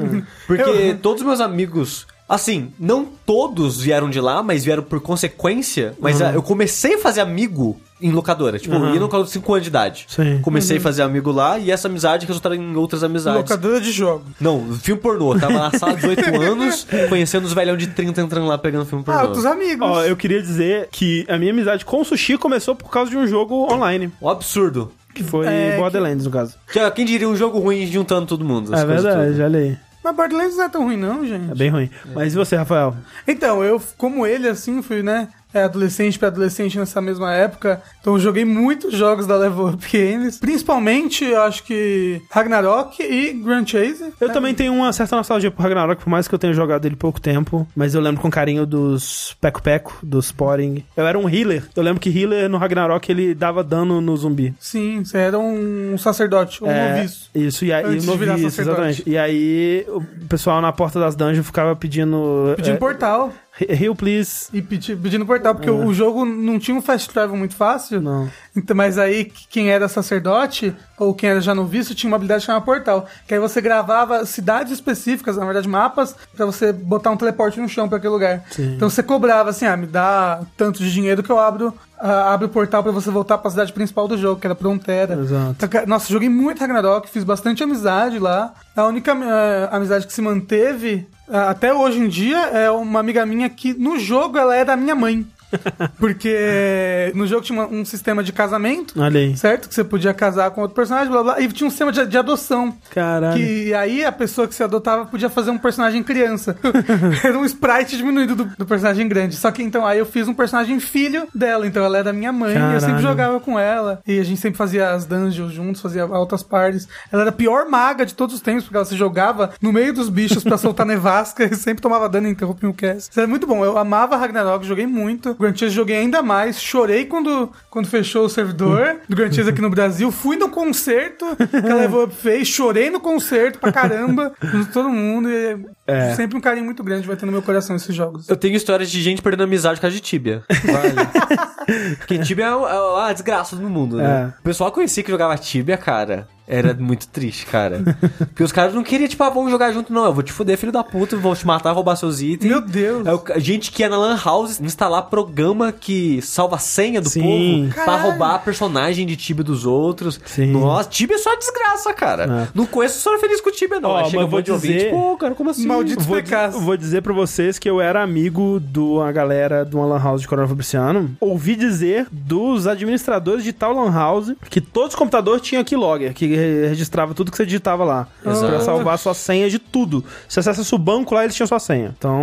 Porque 0.47 0.63
Eu- 0.63 0.99
todos 0.99 1.23
os 1.23 1.27
meus 1.27 1.41
amigos. 1.41 2.07
Assim, 2.29 2.73
não 2.79 3.05
todos 3.05 3.81
vieram 3.81 4.09
de 4.09 4.19
lá, 4.21 4.43
mas 4.43 4.65
vieram 4.65 4.83
por 4.83 4.99
consequência. 5.01 5.95
Mas 6.01 6.23
ah, 6.23 6.33
eu 6.33 6.43
comecei 6.43 6.95
a 6.95 6.99
fazer 6.99 7.21
amigo 7.21 7.79
em 8.01 8.11
locadora. 8.11 8.59
Tipo, 8.59 8.75
Aham. 8.75 8.89
ia 8.89 8.95
no 8.97 9.03
locadora 9.03 9.29
5 9.29 9.53
anos 9.53 9.63
de 9.65 9.69
idade. 9.71 10.07
Sim. 10.09 10.41
Comecei 10.43 10.79
a 10.79 10.81
fazer 10.81 11.03
amigo 11.03 11.31
lá 11.31 11.59
e 11.59 11.71
essa 11.71 11.89
amizade 11.89 12.27
resultaram 12.27 12.57
em 12.57 12.77
outras 12.77 13.03
amizades. 13.05 13.41
Locadora 13.43 13.81
de 13.81 13.93
jogo. 13.93 14.25
Não, 14.41 14.73
filme 14.75 15.01
pornô. 15.01 15.39
Tava 15.39 15.53
na 15.55 15.71
sala 15.79 15.95
de 15.95 16.01
18 16.01 16.35
anos, 16.43 16.87
conhecendo 17.09 17.45
os 17.45 17.53
velhão 17.53 17.77
de 17.77 17.87
30 17.87 18.21
entrando 18.21 18.47
lá 18.47 18.59
pegando 18.59 18.85
filme 18.85 19.05
pornô. 19.05 19.21
Ah, 19.21 19.25
outros 19.25 19.47
amigos. 19.47 19.87
Ó, 19.89 20.03
eu 20.05 20.17
queria 20.17 20.43
dizer 20.43 20.89
que 20.91 21.25
a 21.29 21.39
minha 21.39 21.53
amizade 21.53 21.85
com 21.85 22.01
o 22.01 22.05
Sushi 22.05 22.37
começou 22.37 22.75
por 22.75 22.91
causa 22.91 23.11
de 23.11 23.17
um 23.17 23.27
jogo 23.27 23.73
online, 23.73 24.13
Um 24.21 24.29
absurdo. 24.29 24.91
que 25.15 25.23
foi 25.23 25.47
É, 25.47 25.77
Borderlands, 25.79 26.25
no 26.25 26.31
caso. 26.31 26.57
Que- 26.73 26.91
Quem 26.91 27.05
diria 27.07 27.29
um 27.29 27.37
jogo 27.37 27.59
ruim 27.61 27.87
juntando 27.87 28.27
todo 28.27 28.45
mundo? 28.45 28.75
É 28.75 28.85
verdade, 28.85 29.41
olha 29.41 29.59
aí. 29.61 29.77
Mas 30.03 30.15
Borderlands 30.17 30.57
não 30.57 30.65
é 30.65 30.69
tão 30.69 30.85
ruim, 30.85 30.97
não, 30.99 31.25
gente. 31.27 31.51
É 31.53 31.55
bem 31.55 31.71
ruim. 31.71 31.89
Mas 32.15 32.35
e 32.35 32.37
você, 32.37 32.57
Rafael? 32.57 32.95
Então, 33.27 33.65
eu, 33.65 33.81
como 33.97 34.27
ele, 34.27 34.47
assim, 34.49 34.83
fui, 34.83 35.03
né? 35.03 35.29
É, 35.55 35.63
adolescente 35.63 36.19
pra 36.19 36.29
adolescente 36.29 36.77
nessa 36.79 37.01
mesma 37.01 37.33
época. 37.33 37.81
Então, 38.01 38.15
eu 38.15 38.19
joguei 38.21 38.45
muitos 38.45 38.93
jogos 38.93 39.27
da 39.27 39.37
Level 39.37 39.69
Up 39.69 39.87
Games. 39.91 40.39
Principalmente, 40.39 41.25
eu 41.25 41.41
acho 41.43 41.63
que 41.63 42.21
Ragnarok 42.31 43.01
e 43.03 43.33
Grand 43.33 43.65
Chase. 43.67 44.13
Eu 44.21 44.31
também 44.33 44.53
tenho 44.55 44.73
uma 44.75 44.93
certa 44.93 45.17
nostalgia 45.17 45.51
por 45.51 45.63
Ragnarok, 45.63 46.03
por 46.03 46.11
mais 46.11 46.27
que 46.27 46.35
eu 46.35 46.39
tenha 46.39 46.53
jogado 46.53 46.85
ele 46.87 46.97
pouco 46.97 47.21
tempo. 47.21 47.67
Mas 47.77 47.95
eu 47.95 48.01
lembro 48.01 48.21
com 48.21 48.31
carinho 48.31 48.67
dos 48.67 49.37
Peco 49.41 49.63
Peco, 49.63 49.97
dos 50.03 50.27
Sporing. 50.27 50.85
Eu 50.97 51.07
era 51.07 51.19
um 51.19 51.29
healer. 51.29 51.65
Eu 51.77 51.83
lembro 51.83 52.01
que 52.01 52.11
healer 52.11 52.49
no 52.49 52.59
Ragnarok 52.59 53.09
ele 53.11 53.35
dava 53.35 53.63
dano 53.63 54.01
no 54.01 54.17
zumbi. 54.17 54.53
Sim, 54.59 55.05
você 55.05 55.19
era 55.19 55.39
um 55.39 55.97
sacerdote, 55.99 56.65
um 56.65 56.71
É, 56.71 56.95
noviço. 56.97 57.31
Isso, 57.35 57.65
e 57.65 57.73
aí, 57.73 57.85
Antes 57.85 58.07
noviço, 58.07 58.33
sacerdote. 58.43 58.61
exatamente. 58.61 59.03
E 59.07 59.17
aí 59.17 59.87
o 59.89 60.03
pessoal 60.29 60.61
na 60.61 60.73
porta 60.73 60.99
das 60.99 61.15
dungeons 61.15 61.47
ficava 61.47 61.77
pedindo. 61.77 62.55
Pedindo 62.57 62.75
é, 62.75 62.79
portal. 62.79 63.33
Heal, 63.61 63.95
please. 63.95 64.49
E 64.53 64.61
pedi- 64.61 64.97
pedindo 64.97 65.25
portal, 65.25 65.55
porque 65.55 65.71
o 65.71 65.95
jogo 65.95 66.25
não 66.25 66.59
tinha 66.59 66.77
um 66.77 66.83
fast 66.83 67.09
travel 67.11 67.37
muito 67.37 67.55
fácil. 67.55 67.99
É. 67.99 68.01
Não. 68.01 68.29
Então, 68.57 68.77
mas 68.77 68.99
aí, 68.99 69.31
quem 69.49 69.71
era 69.71 69.89
sacerdote, 69.89 70.75
ou 70.99 71.15
quem 71.15 71.31
era 71.31 71.41
já 71.41 71.55
noviço, 71.55 71.95
tinha 71.95 72.11
uma 72.11 72.17
habilidade 72.17 72.45
chamada 72.45 72.65
portal. 72.65 73.07
Que 73.29 73.35
aí 73.35 73.41
você 73.41 73.61
gravava 73.61 74.27
cidades 74.27 74.73
específicas, 74.73 75.37
na 75.37 75.45
verdade 75.45 75.69
mapas, 75.69 76.17
pra 76.37 76.47
você 76.47 76.73
botar 76.73 77.11
um 77.11 77.17
teleporte 77.17 77.61
no 77.61 77.69
chão 77.69 77.89
pra 77.89 77.99
aquele 77.99 78.13
lugar. 78.13 78.43
Sim. 78.51 78.75
Então 78.75 78.91
você 78.91 79.03
cobrava 79.03 79.51
assim, 79.51 79.67
ah, 79.67 79.77
me 79.77 79.87
dá 79.87 80.41
tanto 80.57 80.81
de 80.81 80.93
dinheiro 80.93 81.23
que 81.23 81.31
eu 81.31 81.39
abro, 81.39 81.73
ah, 81.99 82.33
abro 82.35 82.47
o 82.49 82.51
portal 82.51 82.83
pra 82.83 82.91
você 82.93 83.11
voltar 83.11 83.39
pra 83.39 83.51
cidade 83.51 83.73
principal 83.73 84.09
do 84.09 84.19
jogo, 84.19 84.41
que 84.41 84.47
era 84.47 84.55
Frontera. 84.57 85.15
Exato. 85.15 85.65
Então, 85.65 85.87
Nossa, 85.87 86.13
joguei 86.13 86.29
muito 86.29 86.59
Ragnarok, 86.61 87.09
fiz 87.09 87.23
bastante 87.25 87.63
amizade 87.63 88.19
lá. 88.19 88.53
A 88.77 88.85
única 88.87 89.13
eh, 89.13 89.69
amizade 89.71 90.07
que 90.07 90.13
se 90.13 90.21
manteve 90.21 91.07
até 91.29 91.73
hoje 91.73 91.99
em 91.99 92.09
dia 92.09 92.39
é 92.39 92.71
uma 92.71 93.01
amiga 93.01 93.25
minha 93.25 93.49
que 93.49 93.73
no 93.75 93.99
jogo 93.99 94.39
ela 94.39 94.55
é 94.55 94.65
da 94.65 94.77
minha 94.77 94.95
mãe. 94.95 95.27
Porque 95.99 97.13
no 97.15 97.27
jogo 97.27 97.43
tinha 97.43 97.63
um 97.67 97.85
sistema 97.85 98.23
de 98.23 98.33
casamento, 98.33 98.95
Olha 99.01 99.21
aí. 99.21 99.37
certo? 99.37 99.69
Que 99.69 99.75
você 99.75 99.85
podia 99.85 100.15
casar 100.15 100.51
com 100.51 100.61
outro 100.61 100.75
personagem, 100.75 101.11
blá 101.11 101.23
blá. 101.23 101.41
E 101.41 101.49
tinha 101.49 101.67
um 101.67 101.71
sistema 101.71 101.91
de, 101.93 102.07
de 102.07 102.19
adoção. 102.19 102.75
Caralho. 102.91 103.37
Que 103.37 103.75
aí 103.75 104.05
a 104.05 104.13
pessoa 104.13 104.47
que 104.47 104.55
se 104.55 104.63
adotava 104.63 105.07
podia 105.07 105.29
fazer 105.31 105.51
um 105.51 105.59
personagem 105.59 106.03
criança. 106.03 106.57
Era 107.25 107.39
um 107.39 107.45
sprite 107.45 107.97
diminuído 107.97 108.35
do, 108.35 108.45
do 108.45 108.67
personagem 108.67 109.07
grande. 109.09 109.37
Só 109.37 109.51
que 109.51 109.63
então 109.63 109.87
aí 109.87 109.99
eu 109.99 110.07
fiz 110.07 110.29
um 110.29 110.35
personagem 110.35 110.79
filho 110.81 111.27
dela. 111.35 111.67
Então 111.67 111.85
ela 111.85 112.05
da 112.05 112.13
minha 112.13 112.33
mãe. 112.33 112.53
E 112.53 112.55
eu 112.55 112.61
Caralho. 112.61 112.81
sempre 112.81 113.03
jogava 113.03 113.41
com 113.41 113.59
ela. 113.59 114.01
E 114.07 114.19
a 114.19 114.25
gente 114.25 114.41
sempre 114.41 114.59
fazia 114.59 114.91
as 114.91 115.05
dungeons 115.05 115.53
juntos, 115.53 115.81
fazia 115.81 116.03
altas 116.03 116.43
parties. 116.43 116.87
Ela 117.11 117.23
era 117.23 117.31
a 117.31 117.33
pior 117.33 117.69
maga 117.69 118.05
de 118.05 118.15
todos 118.15 118.35
os 118.35 118.41
tempos, 118.41 118.65
porque 118.65 118.77
ela 118.77 118.85
se 118.85 118.97
jogava 118.97 119.53
no 119.61 119.73
meio 119.73 119.93
dos 119.93 120.09
bichos 120.09 120.45
pra 120.45 120.57
soltar 120.59 120.85
nevasca 120.87 121.45
e 121.45 121.55
sempre 121.55 121.83
tomava 121.83 122.09
dano 122.09 122.29
e 122.29 122.31
interrompia 122.31 122.69
o 122.69 122.75
cast. 122.75 123.11
Isso 123.11 123.19
era 123.21 123.27
muito 123.27 123.47
bom. 123.47 123.65
Eu 123.65 123.79
amava 123.79 124.17
Ragnarok, 124.17 124.67
joguei 124.67 124.87
muito. 124.87 125.35
Grand 125.45 125.57
Chase 125.57 125.75
joguei 125.75 125.97
ainda 125.97 126.23
mais. 126.23 126.61
Chorei 126.61 127.05
quando, 127.05 127.53
quando 127.71 127.87
fechou 127.87 128.25
o 128.25 128.29
servidor 128.29 128.97
do 129.09 129.15
Grand 129.17 129.33
Chase 129.33 129.51
aqui 129.51 129.61
no 129.61 129.71
Brasil. 129.71 130.11
Fui 130.11 130.37
no 130.37 130.49
concerto 130.49 131.25
que 131.37 131.71
a 131.71 131.75
Level 131.75 132.05
Up 132.05 132.15
fez. 132.15 132.49
Chorei 132.49 132.91
no 132.91 133.01
concerto 133.01 133.59
pra 133.59 133.71
caramba. 133.73 134.33
com 134.41 134.65
todo 134.67 134.89
mundo. 134.89 135.29
E 135.31 135.59
É. 135.87 136.15
Sempre 136.15 136.37
um 136.37 136.41
carinho 136.41 136.65
muito 136.65 136.83
grande 136.83 137.07
vai 137.07 137.17
ter 137.17 137.27
no 137.27 137.33
meu 137.33 137.43
coração 137.43 137.77
esses 137.77 137.95
jogos. 137.95 138.29
Eu 138.29 138.37
tenho 138.37 138.57
histórias 138.57 138.91
de 138.91 139.03
gente 139.03 139.21
perdendo 139.21 139.45
amizade 139.45 139.77
por 139.77 139.83
causa 139.83 139.95
de 139.97 140.03
Tibia. 140.03 140.43
Vale. 140.65 141.54
Porque 141.99 142.19
Tibia 142.19 142.47
é, 142.47 142.49
é 142.49 143.09
a 143.09 143.13
desgraça 143.13 143.57
do 143.57 143.69
mundo, 143.69 143.97
né? 143.97 144.33
É. 144.35 144.41
O 144.41 144.43
pessoal 144.43 144.71
conhecia 144.73 145.03
que 145.03 145.11
jogava 145.11 145.37
Tibia, 145.37 145.77
cara, 145.77 146.27
era 146.47 146.75
muito 146.75 147.09
triste, 147.09 147.47
cara. 147.47 147.83
Porque 148.19 148.43
os 148.43 148.53
caras 148.53 148.75
não 148.75 148.83
queriam, 148.83 149.09
tipo, 149.09 149.23
ah, 149.25 149.31
vamos 149.31 149.51
jogar 149.51 149.73
junto, 149.73 149.93
não. 149.93 150.05
Eu 150.05 150.13
vou 150.13 150.23
te 150.23 150.31
fuder, 150.33 150.59
filho 150.59 150.71
da 150.73 150.85
puta, 150.85 151.17
vou 151.17 151.35
te 151.35 151.47
matar, 151.47 151.73
roubar 151.73 151.97
seus 151.97 152.21
itens. 152.21 152.51
Meu 152.51 152.61
Deus. 152.61 153.07
É 153.07 153.13
o 153.15 153.23
gente 153.41 153.71
que 153.73 153.83
ia 153.83 153.89
na 153.89 153.97
Lan 153.97 154.19
House 154.23 154.61
instalar 154.61 155.03
programa 155.05 155.73
que 155.73 156.21
salva 156.21 156.57
a 156.57 156.59
senha 156.59 157.01
do 157.01 157.09
Sim. 157.09 157.23
povo 157.23 157.75
pra 157.75 157.85
Caralho. 157.85 158.11
roubar 158.11 158.35
a 158.35 158.39
personagem 158.39 159.07
de 159.07 159.17
Tibia 159.17 159.43
dos 159.45 159.65
outros. 159.65 160.21
Sim. 160.27 160.53
Nossa, 160.53 160.89
Tibia 160.91 161.17
é 161.17 161.19
só 161.19 161.35
desgraça, 161.37 161.93
cara. 161.95 162.25
É. 162.25 162.49
Não 162.55 162.67
conheço 162.67 163.01
só 163.01 163.19
feliz 163.19 163.41
com 163.41 163.51
Tibia, 163.51 163.81
não. 163.81 163.91
Ó, 163.91 163.99
Aí 163.99 164.11
chega 164.11 164.23
mas 164.23 164.31
vou 164.31 164.43
de 164.43 164.53
dizer- 164.53 164.91
pô, 164.91 165.17
cara, 165.17 165.35
como 165.35 165.49
assim? 165.51 165.67
Maldito 165.67 166.05
Vou, 166.05 166.17
Pecados. 166.17 166.61
vou 166.61 166.77
dizer 166.77 167.01
pra 167.03 167.15
vocês 167.15 167.59
que 167.59 167.71
eu 167.71 167.81
era 167.81 168.03
amigo 168.03 168.61
de 168.61 168.81
uma 168.81 169.11
galera 169.13 169.65
de 169.65 169.75
uma 169.75 169.87
lan 169.87 169.99
house 170.03 170.21
de 170.21 170.29
Coronel 170.29 170.49
Fabriciano. 170.49 171.17
Ouvi 171.21 171.54
dizer 171.57 172.07
dos 172.11 172.67
administradores 172.67 173.45
de 173.45 173.53
tal 173.53 173.73
lan 173.75 173.91
house 173.93 174.33
que 174.51 174.61
todos 174.61 174.91
os 174.91 174.95
computadores 174.95 175.43
tinham 175.43 175.63
keylogger, 175.65 176.13
que 176.15 176.27
re- 176.27 176.69
registrava 176.69 177.15
tudo 177.15 177.31
que 177.31 177.37
você 177.37 177.45
digitava 177.45 177.85
lá. 177.85 178.09
Exato. 178.25 178.47
Pra 178.47 178.61
salvar 178.61 178.99
sua 178.99 179.15
senha 179.15 179.49
de 179.49 179.59
tudo. 179.59 180.05
Se 180.29 180.41
você 180.43 180.51
acessa 180.51 180.75
o 180.75 180.79
banco 180.79 181.15
lá, 181.15 181.25
eles 181.25 181.35
tinham 181.35 181.47
sua 181.47 181.59
senha. 181.59 181.95
Então, 181.97 182.19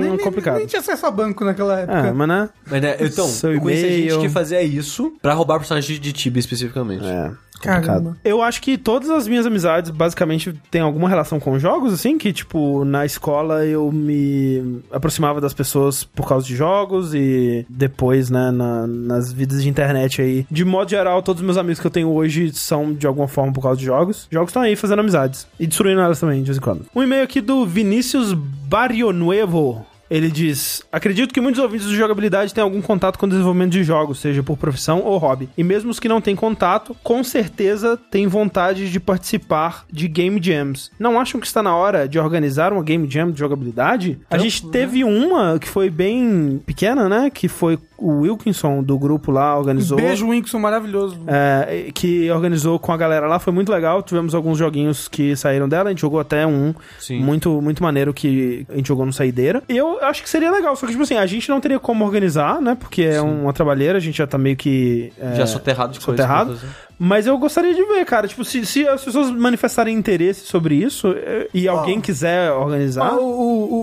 Nem, 0.00 0.10
nem- 0.10 0.18
complicado. 0.18 0.56
nem 0.58 0.66
tinha 0.66 0.80
acesso 0.80 1.06
a 1.06 1.10
banco 1.10 1.44
naquela 1.44 1.80
época. 1.80 1.98
É, 2.08 2.12
mas 2.12 2.28
né? 2.28 2.48
Mas, 2.70 2.82
né, 2.82 2.96
então, 3.00 3.26
Seu 3.28 3.52
eu 3.54 3.60
conheci 3.60 4.08
gente 4.10 4.18
que 4.18 4.28
fazia 4.28 4.62
isso 4.62 5.12
pra 5.20 5.34
roubar 5.34 5.58
personagens 5.58 5.98
de 6.00 6.12
Tibia 6.12 6.40
especificamente. 6.40 7.04
É. 7.06 7.30
Caramba. 7.64 8.16
Eu 8.24 8.42
acho 8.42 8.60
que 8.62 8.76
todas 8.78 9.08
as 9.10 9.26
minhas 9.26 9.46
amizades 9.46 9.90
basicamente 9.90 10.52
têm 10.70 10.80
alguma 10.80 11.08
relação 11.08 11.40
com 11.40 11.58
jogos, 11.58 11.92
assim, 11.92 12.18
que 12.18 12.32
tipo, 12.32 12.84
na 12.84 13.04
escola 13.04 13.64
eu 13.64 13.90
me 13.90 14.80
aproximava 14.92 15.40
das 15.40 15.54
pessoas 15.54 16.04
por 16.04 16.28
causa 16.28 16.46
de 16.46 16.54
jogos 16.54 17.14
e 17.14 17.64
depois, 17.68 18.30
né, 18.30 18.50
na- 18.50 18.86
nas 18.86 19.32
vidas 19.32 19.62
de 19.62 19.68
internet 19.68 20.20
aí. 20.20 20.46
De 20.50 20.64
modo 20.64 20.90
geral, 20.90 21.22
todos 21.22 21.40
os 21.40 21.44
meus 21.44 21.56
amigos 21.58 21.80
que 21.80 21.86
eu 21.86 21.90
tenho 21.90 22.08
hoje 22.10 22.52
são 22.52 22.92
de 22.92 23.06
alguma 23.06 23.28
forma 23.28 23.52
por 23.52 23.62
causa 23.62 23.78
de 23.78 23.84
jogos. 23.86 24.28
Jogos 24.30 24.50
estão 24.50 24.62
aí 24.62 24.76
fazendo 24.76 25.00
amizades 25.00 25.46
e 25.58 25.66
destruindo 25.66 26.00
elas 26.00 26.20
também, 26.20 26.40
de 26.40 26.46
vez 26.46 26.58
em 26.58 26.60
quando. 26.60 26.86
Um 26.94 27.02
e-mail 27.02 27.22
aqui 27.24 27.40
do 27.40 27.64
Vinícius 27.66 28.32
Barrionuevo. 28.32 29.84
Ele 30.14 30.30
diz: 30.30 30.80
Acredito 30.92 31.34
que 31.34 31.40
muitos 31.40 31.60
ouvintes 31.60 31.88
de 31.88 31.96
jogabilidade 31.96 32.54
têm 32.54 32.62
algum 32.62 32.80
contato 32.80 33.18
com 33.18 33.26
o 33.26 33.28
desenvolvimento 33.28 33.72
de 33.72 33.82
jogos, 33.82 34.20
seja 34.20 34.44
por 34.44 34.56
profissão 34.56 35.00
ou 35.00 35.18
hobby. 35.18 35.48
E 35.58 35.64
mesmo 35.64 35.90
os 35.90 35.98
que 35.98 36.08
não 36.08 36.20
têm 36.20 36.36
contato, 36.36 36.94
com 37.02 37.24
certeza 37.24 37.96
têm 37.96 38.28
vontade 38.28 38.92
de 38.92 39.00
participar 39.00 39.84
de 39.90 40.06
game 40.06 40.40
jams. 40.40 40.92
Não 41.00 41.18
acham 41.18 41.40
que 41.40 41.48
está 41.48 41.64
na 41.64 41.74
hora 41.74 42.06
de 42.06 42.16
organizar 42.16 42.72
uma 42.72 42.84
game 42.84 43.10
jam 43.10 43.32
de 43.32 43.40
jogabilidade? 43.40 44.20
A 44.30 44.38
gente 44.38 44.64
teve 44.70 45.02
uma 45.02 45.58
que 45.58 45.68
foi 45.68 45.90
bem 45.90 46.62
pequena, 46.64 47.08
né? 47.08 47.28
Que 47.28 47.48
foi 47.48 47.76
o 47.98 48.20
Wilkinson 48.20 48.82
do 48.82 48.98
grupo 48.98 49.32
lá 49.32 49.58
organizou. 49.58 49.96
Beijo, 49.96 50.28
Winkson, 50.28 50.58
maravilhoso. 50.58 51.18
É, 51.26 51.90
que 51.92 52.30
organizou 52.30 52.78
com 52.78 52.92
a 52.92 52.96
galera 52.96 53.26
lá, 53.26 53.38
foi 53.38 53.52
muito 53.52 53.72
legal. 53.72 54.02
Tivemos 54.02 54.34
alguns 54.34 54.58
joguinhos 54.58 55.08
que 55.08 55.34
saíram 55.34 55.68
dela, 55.68 55.88
a 55.88 55.92
gente 55.92 56.02
jogou 56.02 56.20
até 56.20 56.46
um 56.46 56.74
Sim. 56.98 57.20
muito 57.20 57.60
muito 57.60 57.82
maneiro 57.82 58.12
que 58.12 58.66
a 58.68 58.76
gente 58.76 58.86
jogou 58.86 59.06
no 59.06 59.12
Saideira. 59.12 59.62
Eu 59.68 60.03
acho 60.06 60.22
que 60.22 60.28
seria 60.28 60.50
legal, 60.50 60.74
só 60.76 60.86
que, 60.86 60.92
tipo 60.92 61.02
assim, 61.02 61.16
a 61.16 61.26
gente 61.26 61.48
não 61.48 61.60
teria 61.60 61.78
como 61.78 62.04
organizar, 62.04 62.60
né? 62.60 62.76
Porque 62.78 63.02
é 63.02 63.20
uma 63.20 63.52
trabalheira, 63.52 63.98
a 63.98 64.00
gente 64.00 64.18
já 64.18 64.26
tá 64.26 64.38
meio 64.38 64.56
que. 64.56 65.12
é, 65.18 65.34
Já 65.36 65.46
soterrado 65.46 65.92
de 65.92 66.02
soterrado. 66.02 66.54
fazer. 66.54 66.68
Mas 66.98 67.26
eu 67.26 67.36
gostaria 67.38 67.74
de 67.74 67.82
ver, 67.84 68.04
cara. 68.04 68.28
Tipo, 68.28 68.44
se, 68.44 68.64
se 68.64 68.86
as 68.86 69.04
pessoas 69.04 69.30
manifestarem 69.30 69.96
interesse 69.96 70.46
sobre 70.46 70.76
isso 70.76 71.12
é, 71.16 71.48
e 71.52 71.66
alguém 71.66 72.00
quiser 72.00 72.52
organizar. 72.52 73.08
Ah, 73.08 73.16
o, 73.16 73.24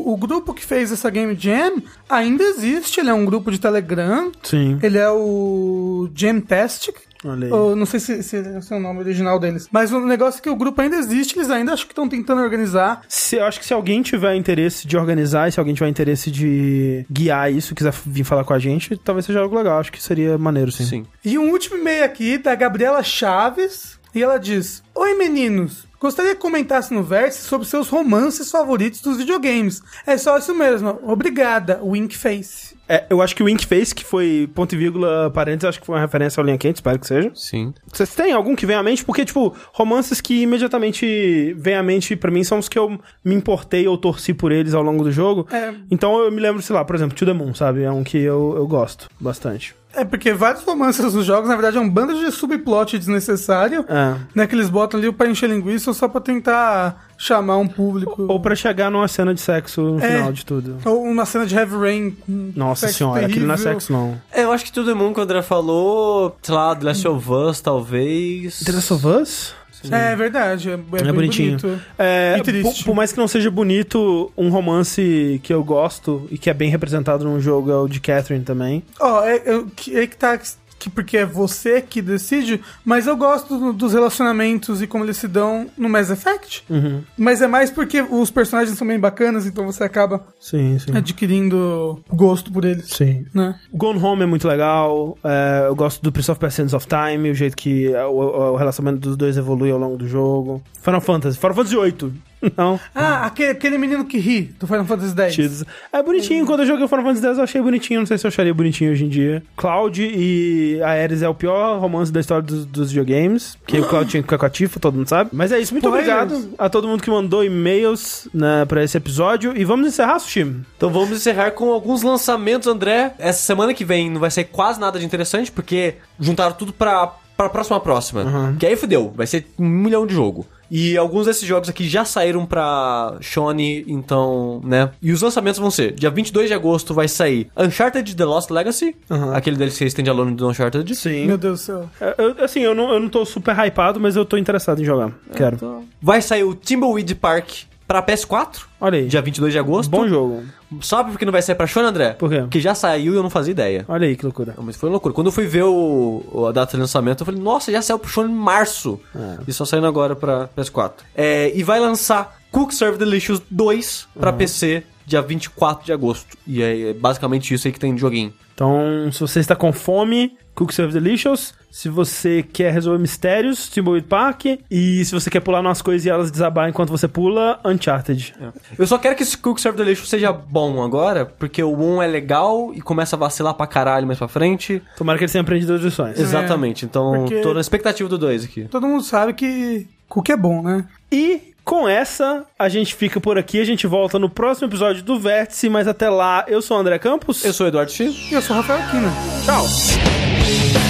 o, 0.10 0.14
o 0.14 0.18
grupo 0.18 0.54
que 0.54 0.66
fez 0.66 0.92
essa 0.92 1.10
Game 1.10 1.36
Jam 1.38 1.82
ainda 2.10 2.44
existe, 2.44 3.00
ele 3.02 3.10
é 3.10 3.14
um 3.14 3.26
grupo 3.26 3.52
de 3.52 3.60
Telegram. 3.60 4.32
Sim. 4.42 4.80
Ele 4.82 4.98
é 4.98 5.10
o 5.10 6.10
Jamtastic. 6.16 6.96
Olha 6.96 7.11
Ou, 7.52 7.76
não 7.76 7.86
sei 7.86 8.00
se, 8.00 8.24
se 8.24 8.38
esse 8.38 8.74
é 8.74 8.76
o 8.76 8.80
nome 8.80 9.00
original 9.00 9.40
deles. 9.40 9.68
Mas 9.72 9.92
o 9.92 10.00
negócio 10.00 10.40
é 10.40 10.42
que 10.42 10.50
o 10.50 10.56
grupo 10.56 10.82
ainda 10.82 10.96
existe, 10.96 11.38
eles 11.38 11.50
ainda 11.50 11.74
acho 11.74 11.86
que 11.86 11.92
estão 11.92 12.10
tentando 12.10 12.42
organizar. 12.42 13.02
Se, 13.08 13.36
eu 13.36 13.46
acho 13.46 13.60
que 13.60 13.66
se 13.66 13.74
alguém 13.74 14.02
tiver 14.02 14.36
interesse 14.36 14.88
de 14.88 14.98
organizar 14.98 15.48
e 15.48 15.52
se 15.52 15.60
alguém 15.60 15.76
tiver 15.76 15.90
interesse 15.90 16.32
de 16.32 17.06
guiar 17.10 17.52
isso, 17.52 17.76
quiser 17.76 17.94
vir 18.06 18.24
falar 18.24 18.44
com 18.44 18.54
a 18.54 18.60
gente, 18.60 18.98
talvez 18.98 19.26
seja 19.26 19.40
algo 19.40 19.56
legal. 19.56 19.80
Acho 19.80 19.92
que 19.92 20.02
seria 20.02 20.38
maneiro, 20.38 20.72
sim. 20.72 20.86
Sim. 20.86 21.06
E 21.24 21.38
um 21.38 21.52
último 21.52 21.78
e-mail 21.78 22.04
aqui 22.04 22.38
da 22.38 22.56
Gabriela 22.56 23.04
Chaves. 23.04 24.00
E 24.14 24.22
ela 24.22 24.38
diz: 24.38 24.84
Oi 24.94 25.16
meninos, 25.16 25.88
Gostaria 26.02 26.34
que 26.34 26.42
comentasse 26.42 26.92
no 26.92 27.04
Vértice 27.04 27.44
sobre 27.44 27.68
seus 27.68 27.88
romances 27.88 28.50
favoritos 28.50 29.02
dos 29.02 29.18
videogames. 29.18 29.84
É 30.04 30.18
só 30.18 30.36
isso 30.36 30.56
mesmo. 30.56 31.00
Obrigada, 31.04 31.80
Winkface. 31.84 32.76
É, 32.90 33.06
eu 33.08 33.22
acho 33.22 33.36
que 33.36 33.44
o 33.44 33.48
Inkface, 33.48 33.94
que 33.94 34.04
foi 34.04 34.50
ponto 34.54 34.74
e 34.74 34.78
vírgula 34.78 35.30
parênteses, 35.30 35.70
acho 35.70 35.80
que 35.80 35.86
foi 35.86 35.96
uma 35.96 36.02
referência 36.02 36.42
ao 36.42 36.46
Linha 36.46 36.58
Quente, 36.58 36.78
espero 36.78 37.00
que 37.00 37.06
seja. 37.06 37.32
Sim. 37.36 37.72
Vocês 37.94 38.14
têm 38.16 38.34
algum 38.34 38.56
que 38.56 38.66
vem 38.66 38.76
à 38.76 38.82
mente? 38.82 39.06
Porque, 39.06 39.24
tipo, 39.24 39.56
romances 39.72 40.20
que 40.20 40.42
imediatamente 40.42 41.54
vem 41.54 41.76
à 41.76 41.84
mente 41.84 42.16
pra 42.16 42.32
mim 42.32 42.44
são 42.44 42.58
os 42.58 42.68
que 42.68 42.80
eu 42.80 43.00
me 43.24 43.36
importei 43.36 43.88
ou 43.88 43.96
torci 43.96 44.34
por 44.34 44.52
eles 44.52 44.74
ao 44.74 44.82
longo 44.82 45.04
do 45.04 45.12
jogo. 45.12 45.48
É. 45.52 45.74
Então 45.90 46.20
eu 46.20 46.32
me 46.32 46.42
lembro, 46.42 46.64
sei 46.64 46.76
lá, 46.76 46.84
por 46.84 46.96
exemplo, 46.96 47.16
To 47.16 47.26
The 47.26 47.34
Moon, 47.34 47.54
sabe? 47.54 47.84
É 47.84 47.92
um 47.92 48.04
que 48.04 48.18
eu, 48.18 48.56
eu 48.58 48.68
gosto 48.68 49.08
bastante. 49.20 49.76
É 49.94 50.06
porque 50.06 50.34
vários 50.34 50.64
romances 50.64 51.14
dos 51.14 51.26
jogos, 51.26 51.50
na 51.50 51.56
verdade, 51.56 51.78
é 51.78 51.80
um 51.82 51.90
bando 51.90 52.14
de 52.18 52.32
subplot 52.32 52.98
desnecessário, 52.98 53.86
É. 53.90 54.16
né? 54.34 54.48
Que 54.48 54.56
eles 54.56 54.70
botam 54.70 55.00
ali 55.00 55.12
pra 55.12 55.28
encher 55.28 55.50
linguiça 55.50 55.92
só 55.94 56.08
pra 56.08 56.22
tentar 56.22 57.08
chamar 57.18 57.58
um 57.58 57.68
público. 57.68 58.26
Ou 58.30 58.40
pra 58.40 58.56
chegar 58.56 58.90
numa 58.90 59.08
cena 59.08 59.34
de 59.34 59.42
sexo 59.42 59.82
no 59.82 60.00
É. 60.04 60.08
final 60.18 60.32
de 60.32 60.46
tudo. 60.46 60.78
Ou 60.86 61.04
uma 61.04 61.26
cena 61.26 61.46
de 61.46 61.56
Heavy 61.56 61.76
Rain. 61.76 62.12
com 62.12 62.52
Nossa 62.56 62.88
senhora, 62.88 63.26
aquilo 63.26 63.46
não 63.46 63.54
é 63.54 63.58
terrível. 63.58 63.80
sexo, 63.80 63.92
não. 63.94 64.20
É, 64.32 64.44
eu 64.44 64.52
acho 64.52 64.64
que 64.66 64.72
todo 64.72 64.96
mundo 64.96 65.14
que 65.14 65.20
o 65.20 65.24
André 65.24 65.42
falou, 65.42 66.38
sei 66.42 66.56
lá, 66.56 66.76
The 66.76 66.86
Last 66.86 67.08
of 67.08 67.32
Us, 67.32 67.60
talvez. 67.62 68.60
The 68.64 68.72
Last 68.72 68.94
of 68.94 69.06
Us? 69.08 69.54
É 69.90 70.16
verdade, 70.16 70.70
é, 70.70 70.74
é, 70.74 70.76
É 70.76 71.12
bonitinho. 71.12 71.58
bonito. 71.58 71.82
É, 71.98 72.36
E 72.38 72.44
triste. 72.44 72.80
por, 72.84 72.86
por 72.92 72.96
mais 72.96 73.12
que 73.12 73.18
não 73.18 73.28
seja 73.28 73.50
bonito, 73.50 74.32
um 74.38 74.50
romance 74.50 75.40
que 75.44 75.54
eu 75.54 75.64
gosto 75.64 76.28
e 76.30 76.38
que 76.38 76.50
é 76.50 76.54
bem 76.54 76.70
representado 76.70 77.24
num 77.24 77.40
jogo 77.40 77.72
é 77.72 77.76
o 77.78 77.88
de 77.88 78.00
Catherine 78.00 78.44
também. 78.46 78.84
Ó, 79.00 79.24
é, 79.24 79.36
é, 79.38 79.64
que- 79.76 79.98
é 79.98 80.06
que 80.08 80.16
tá. 80.18 80.38
Que 80.82 80.90
porque 80.90 81.16
é 81.18 81.26
você 81.28 81.80
que 81.80 82.02
decide, 82.02 82.60
mas 82.84 83.06
eu 83.06 83.16
gosto 83.16 83.56
do- 83.56 83.72
dos 83.72 83.94
relacionamentos 83.94 84.82
e 84.82 84.88
como 84.88 85.04
eles 85.04 85.16
se 85.18 85.28
dão 85.28 85.68
no 85.78 85.88
Mass 85.88 86.10
Effect. 86.10 86.64
Uhum. 86.68 87.04
Mas 87.16 87.40
é 87.40 87.48
mais 87.48 87.70
porque 87.70 88.02
os 88.02 88.32
personagens 88.32 88.76
são 88.76 88.88
bem 88.88 89.00
bacanas, 89.00 89.46
então 89.46 89.64
você 89.64 89.84
acaba 89.84 90.26
Sim, 90.40 90.80
sim. 90.80 90.92
adquirindo 90.98 92.04
gosto 92.12 92.52
por 92.52 92.66
eles. 92.66 92.88
Sim. 92.90 93.28
Né? 93.32 93.54
Gone 93.72 94.00
Home 94.04 94.24
é 94.24 94.26
muito 94.26 94.48
legal. 94.48 95.16
é, 95.24 95.66
eu 95.68 95.76
gosto 95.76 96.02
do 96.02 96.12
Prince 96.12 96.32
of 96.32 96.40
Persia 96.40 96.64
Sands 96.64 96.74
of 96.74 96.88
Time, 96.88 97.30
o 97.30 97.36
jeito 97.36 97.56
que 97.56 97.94
é, 97.94 98.04
o, 98.06 98.10
o- 98.12 98.52
o 98.54 98.56
relacionamento 98.56 99.02
dos 99.08 99.16
dois 99.16 99.38
evolui 99.38 99.70
ao 99.70 99.78
longo 99.78 99.98
do 99.98 100.08
jogo. 100.08 100.64
Final 100.82 101.00
Fantasy. 101.02 101.38
Final 101.38 101.54
Fantasy 101.54 101.76
VIII. 101.76 102.14
Não. 102.58 102.80
Ah, 102.94 103.26
aquele, 103.26 103.52
aquele 103.52 103.78
menino 103.78 104.06
que 104.06 104.18
ri 104.18 104.44
do 104.60 104.66
Final 104.68 104.86
Fantasy 104.86 105.16
X. 105.16 105.34
Cheats. 105.34 105.66
É 105.92 106.02
bonitinho. 106.02 106.46
Quando 106.46 106.62
eu 106.62 106.66
joguei 106.66 106.86
o 106.86 106.88
Final 106.88 107.04
Fantasy 107.04 107.28
X, 107.28 107.38
eu 107.38 107.44
achei 107.44 107.62
bonitinho. 107.62 108.00
Não 108.00 108.08
sei 108.08 108.18
se 108.18 108.26
eu 108.26 108.30
acharia 108.30 108.54
bonitinho 108.54 108.92
hoje 108.92 109.06
em 109.06 109.10
dia. 109.10 109.44
Cloud 109.56 110.02
e 110.02 110.82
Ares 110.84 111.22
é 111.22 111.30
o 111.30 111.34
pior 111.36 111.80
romance 111.80 112.12
da 112.12 112.20
história 112.20 112.44
dos, 112.44 112.66
dos 112.66 112.92
videogames. 112.92 113.56
Porque 113.56 113.80
o 113.80 113.88
Cloud 113.88 114.10
tinha 114.10 114.22
que 114.22 114.28
ficar 114.28 114.38
com 114.38 114.46
a 114.46 114.50
Tifa, 114.50 114.80
todo 114.80 114.96
mundo 114.96 115.08
sabe. 115.08 115.30
Mas 115.34 115.52
é 115.52 115.60
isso. 115.60 115.74
Muito 115.74 115.86
Spoilers. 115.88 116.08
obrigado 116.12 116.56
a 116.58 116.70
todo 116.70 116.88
mundo 116.88 117.04
que 117.04 117.10
mandou 117.10 117.44
e-mails 117.44 118.28
né, 118.34 118.66
pra 118.66 118.84
esse 118.84 118.98
episódio. 118.98 119.56
E 119.56 119.64
vamos 119.64 119.88
encerrar, 119.88 120.20
Sushi. 120.20 120.42
Então 120.78 120.90
vamos 120.90 121.12
encerrar 121.12 121.52
com 121.52 121.72
alguns 121.72 122.02
lançamentos, 122.02 122.68
André. 122.68 123.14
Essa 123.20 123.42
semana 123.42 123.74
que 123.74 123.86
vem 123.86 124.10
não 124.10 124.20
vai 124.20 124.32
ser 124.32 124.46
quase 124.46 124.80
nada 124.80 125.00
de 125.00 125.06
interessante, 125.06 125.52
porque 125.52 125.96
juntaram 126.20 126.54
tudo 126.54 126.74
pra, 126.74 127.16
pra 127.38 127.50
próxima 127.50 127.80
próxima. 127.80 128.24
Uhum. 128.24 128.56
Que 128.58 128.66
aí 128.66 128.76
fudeu, 128.76 129.12
vai 129.16 129.28
ser 129.28 129.48
um 129.60 129.68
milhão 129.68 130.06
de 130.06 130.14
jogo. 130.14 130.46
E 130.72 130.96
alguns 130.96 131.26
desses 131.26 131.46
jogos 131.46 131.68
aqui 131.68 131.90
já 131.90 132.06
saíram 132.06 132.46
pra 132.46 133.18
Sony, 133.22 133.84
então, 133.88 134.62
né? 134.64 134.90
E 135.02 135.12
os 135.12 135.22
lançamentos 135.22 135.60
vão 135.60 135.70
ser: 135.70 135.92
dia 135.92 136.10
22 136.10 136.48
de 136.48 136.54
agosto 136.54 136.94
vai 136.94 137.10
sair 137.10 137.50
Uncharted 137.58 138.16
The 138.16 138.24
Lost 138.26 138.50
Legacy, 138.50 138.96
Uhum. 139.10 139.34
aquele 139.36 139.58
DLC 139.58 139.86
standalone 139.88 140.34
do 140.34 140.48
Uncharted. 140.50 140.96
Sim. 140.96 141.26
Meu 141.26 141.38
Deus 141.38 141.60
do 141.60 141.64
céu. 141.64 141.90
Eu- 142.18 142.44
assim, 142.46 142.62
eu 142.62 142.74
não, 142.74 142.90
eu 142.94 143.00
não 143.02 143.10
tô 143.10 143.26
super 143.26 143.54
hypado, 143.54 144.00
mas 144.00 144.16
eu 144.16 144.24
tô 144.24 144.38
interessado 144.38 144.82
em 144.82 144.86
jogar. 144.86 145.12
Quero. 145.36 145.84
Vai 146.02 146.22
sair 146.22 146.44
o 146.46 146.56
Timbleweed 146.56 147.16
Park 147.16 147.50
pra 147.92 148.02
PS4, 148.02 148.62
Olha 148.80 149.00
aí. 149.00 149.08
dia 149.08 149.22
22 149.22 149.52
de 149.52 149.60
agosto. 149.60 149.90
Bom 149.90 150.08
jogo. 150.08 150.44
Sabe 150.82 151.12
por 151.12 151.20
que 151.20 151.26
não 151.26 151.32
vai 151.32 151.42
sair 151.42 151.56
pra 151.56 151.68
Sony, 151.68 151.88
André? 151.88 152.12
Por 152.14 152.30
quê? 152.30 152.40
Porque 152.40 152.60
já 152.62 152.74
saiu 152.74 153.14
e 153.14 153.16
eu 153.18 153.24
não 153.24 153.30
fazia 153.30 153.52
ideia. 153.52 153.84
Olha 153.88 154.08
aí 154.08 154.16
que 154.16 154.24
loucura. 154.24 154.54
Não, 154.56 154.64
Mas 154.64 154.78
foi 154.78 154.88
uma 154.88 154.94
loucura. 154.94 155.14
Quando 155.14 155.28
eu 155.28 155.32
fui 155.32 155.46
ver 155.46 155.64
o, 155.64 156.24
o- 156.32 156.48
a 156.48 156.52
data 156.54 156.72
de 156.78 156.82
lançamento, 156.82 157.22
eu 157.22 157.26
falei, 157.26 157.42
nossa, 157.42 157.72
já 157.72 157.82
saiu 157.82 158.00
pro 158.00 158.10
show 158.10 158.26
em 158.26 158.30
março. 158.34 159.00
E 159.48 159.52
só 159.52 159.66
saindo 159.66 159.88
agora 159.88 160.16
pra 160.16 160.48
PS4. 160.56 160.94
É, 161.16 161.52
e 161.54 161.62
vai 161.64 161.80
lançar 161.80 162.40
Cook 162.52 162.72
Serve 162.72 162.98
Delicious 162.98 163.42
2 163.52 164.08
pra 164.20 164.32
PC 164.32 164.84
dia 165.06 165.22
24 165.22 165.86
de 165.86 165.92
agosto. 165.92 166.38
E 166.48 166.62
é 166.64 166.94
basicamente 166.94 167.54
isso 167.54 167.68
aí 167.68 167.74
que 167.74 167.80
tem 167.80 167.94
de 167.94 168.00
joguinho. 168.00 168.34
Então, 168.62 169.12
se 169.12 169.20
você 169.20 169.40
está 169.40 169.56
com 169.56 169.74
fome, 169.74 170.38
Cook 170.54 170.72
Serve 170.72 170.94
Delicious. 170.94 171.52
Se 171.72 171.90
você 171.90 172.44
quer 172.44 172.72
resolver 172.72 173.00
mistérios, 173.02 173.68
Timbleweed 173.70 174.06
Park. 174.06 174.46
E 174.70 175.04
se 175.04 175.12
você 175.12 175.32
quer 175.32 175.40
pular 175.40 175.62
umas 175.62 175.82
coisas 175.82 176.06
e 176.06 176.10
elas 176.12 176.30
desabar 176.30 176.70
enquanto 176.70 176.90
você 176.92 177.08
pula, 177.08 177.60
Uncharted. 177.66 178.36
Eu 178.78 178.86
só 178.86 179.00
quero 179.00 179.16
que 179.16 179.24
esse 179.24 179.36
Cook 179.36 179.58
Serve 179.58 179.80
Delicious 179.80 180.08
seja 180.08 180.32
bom 180.32 180.84
agora, 180.84 181.26
porque 181.26 181.64
o 181.64 181.76
1 181.76 182.04
é 182.04 182.08
legal 182.08 182.72
e 182.76 182.82
começa 182.82 183.16
a 183.16 183.20
vacilar 183.20 183.56
pra 183.56 183.66
caralho 183.66 184.06
mais 184.06 184.20
pra 184.20 184.28
frente. 184.28 184.80
Tomara 184.96 185.18
que 185.18 185.24
eles 185.24 185.32
tenham 185.32 185.42
aprendido 185.44 185.74
as 185.74 185.82
lições. 185.82 186.20
Exatamente. 186.20 186.86
Então, 186.86 187.14
Porque- 187.14 187.42
tô 187.42 187.56
na 187.56 187.62
expectativa 187.62 188.08
do 188.08 188.18
2 188.18 188.44
aqui. 188.44 188.66
Todo 188.66 188.86
mundo 188.88 189.04
sabe 189.04 189.34
que 189.34 189.88
cookie 190.08 190.34
é 190.34 190.38
bom, 190.38 190.62
né? 190.62 190.86
E 191.12 191.51
com 191.64 191.88
essa, 191.88 192.44
a 192.58 192.70
gente 192.70 192.96
fica 192.96 193.20
por 193.20 193.38
aqui. 193.38 193.60
A 193.60 193.66
gente 193.66 193.88
volta 193.88 194.18
no 194.20 194.30
próximo 194.30 194.68
episódio 194.68 195.04
do 195.04 195.20
Vértice. 195.20 195.70
Mas 195.70 195.88
até 195.88 196.10
lá, 196.10 196.46
eu 196.48 196.62
sou 196.62 196.78
o 196.78 196.80
André 196.80 196.98
Campos. 197.00 197.44
Eu 197.46 197.54
sou 197.54 197.66
o 197.66 197.70
Eduardo 197.70 197.92
X. 197.92 198.14
E 198.30 198.34
eu 198.34 198.42
sou 198.42 198.56
o 198.56 198.62
Rafael 198.62 198.90
Kina. 198.90 199.12
Tchau. 199.46 200.81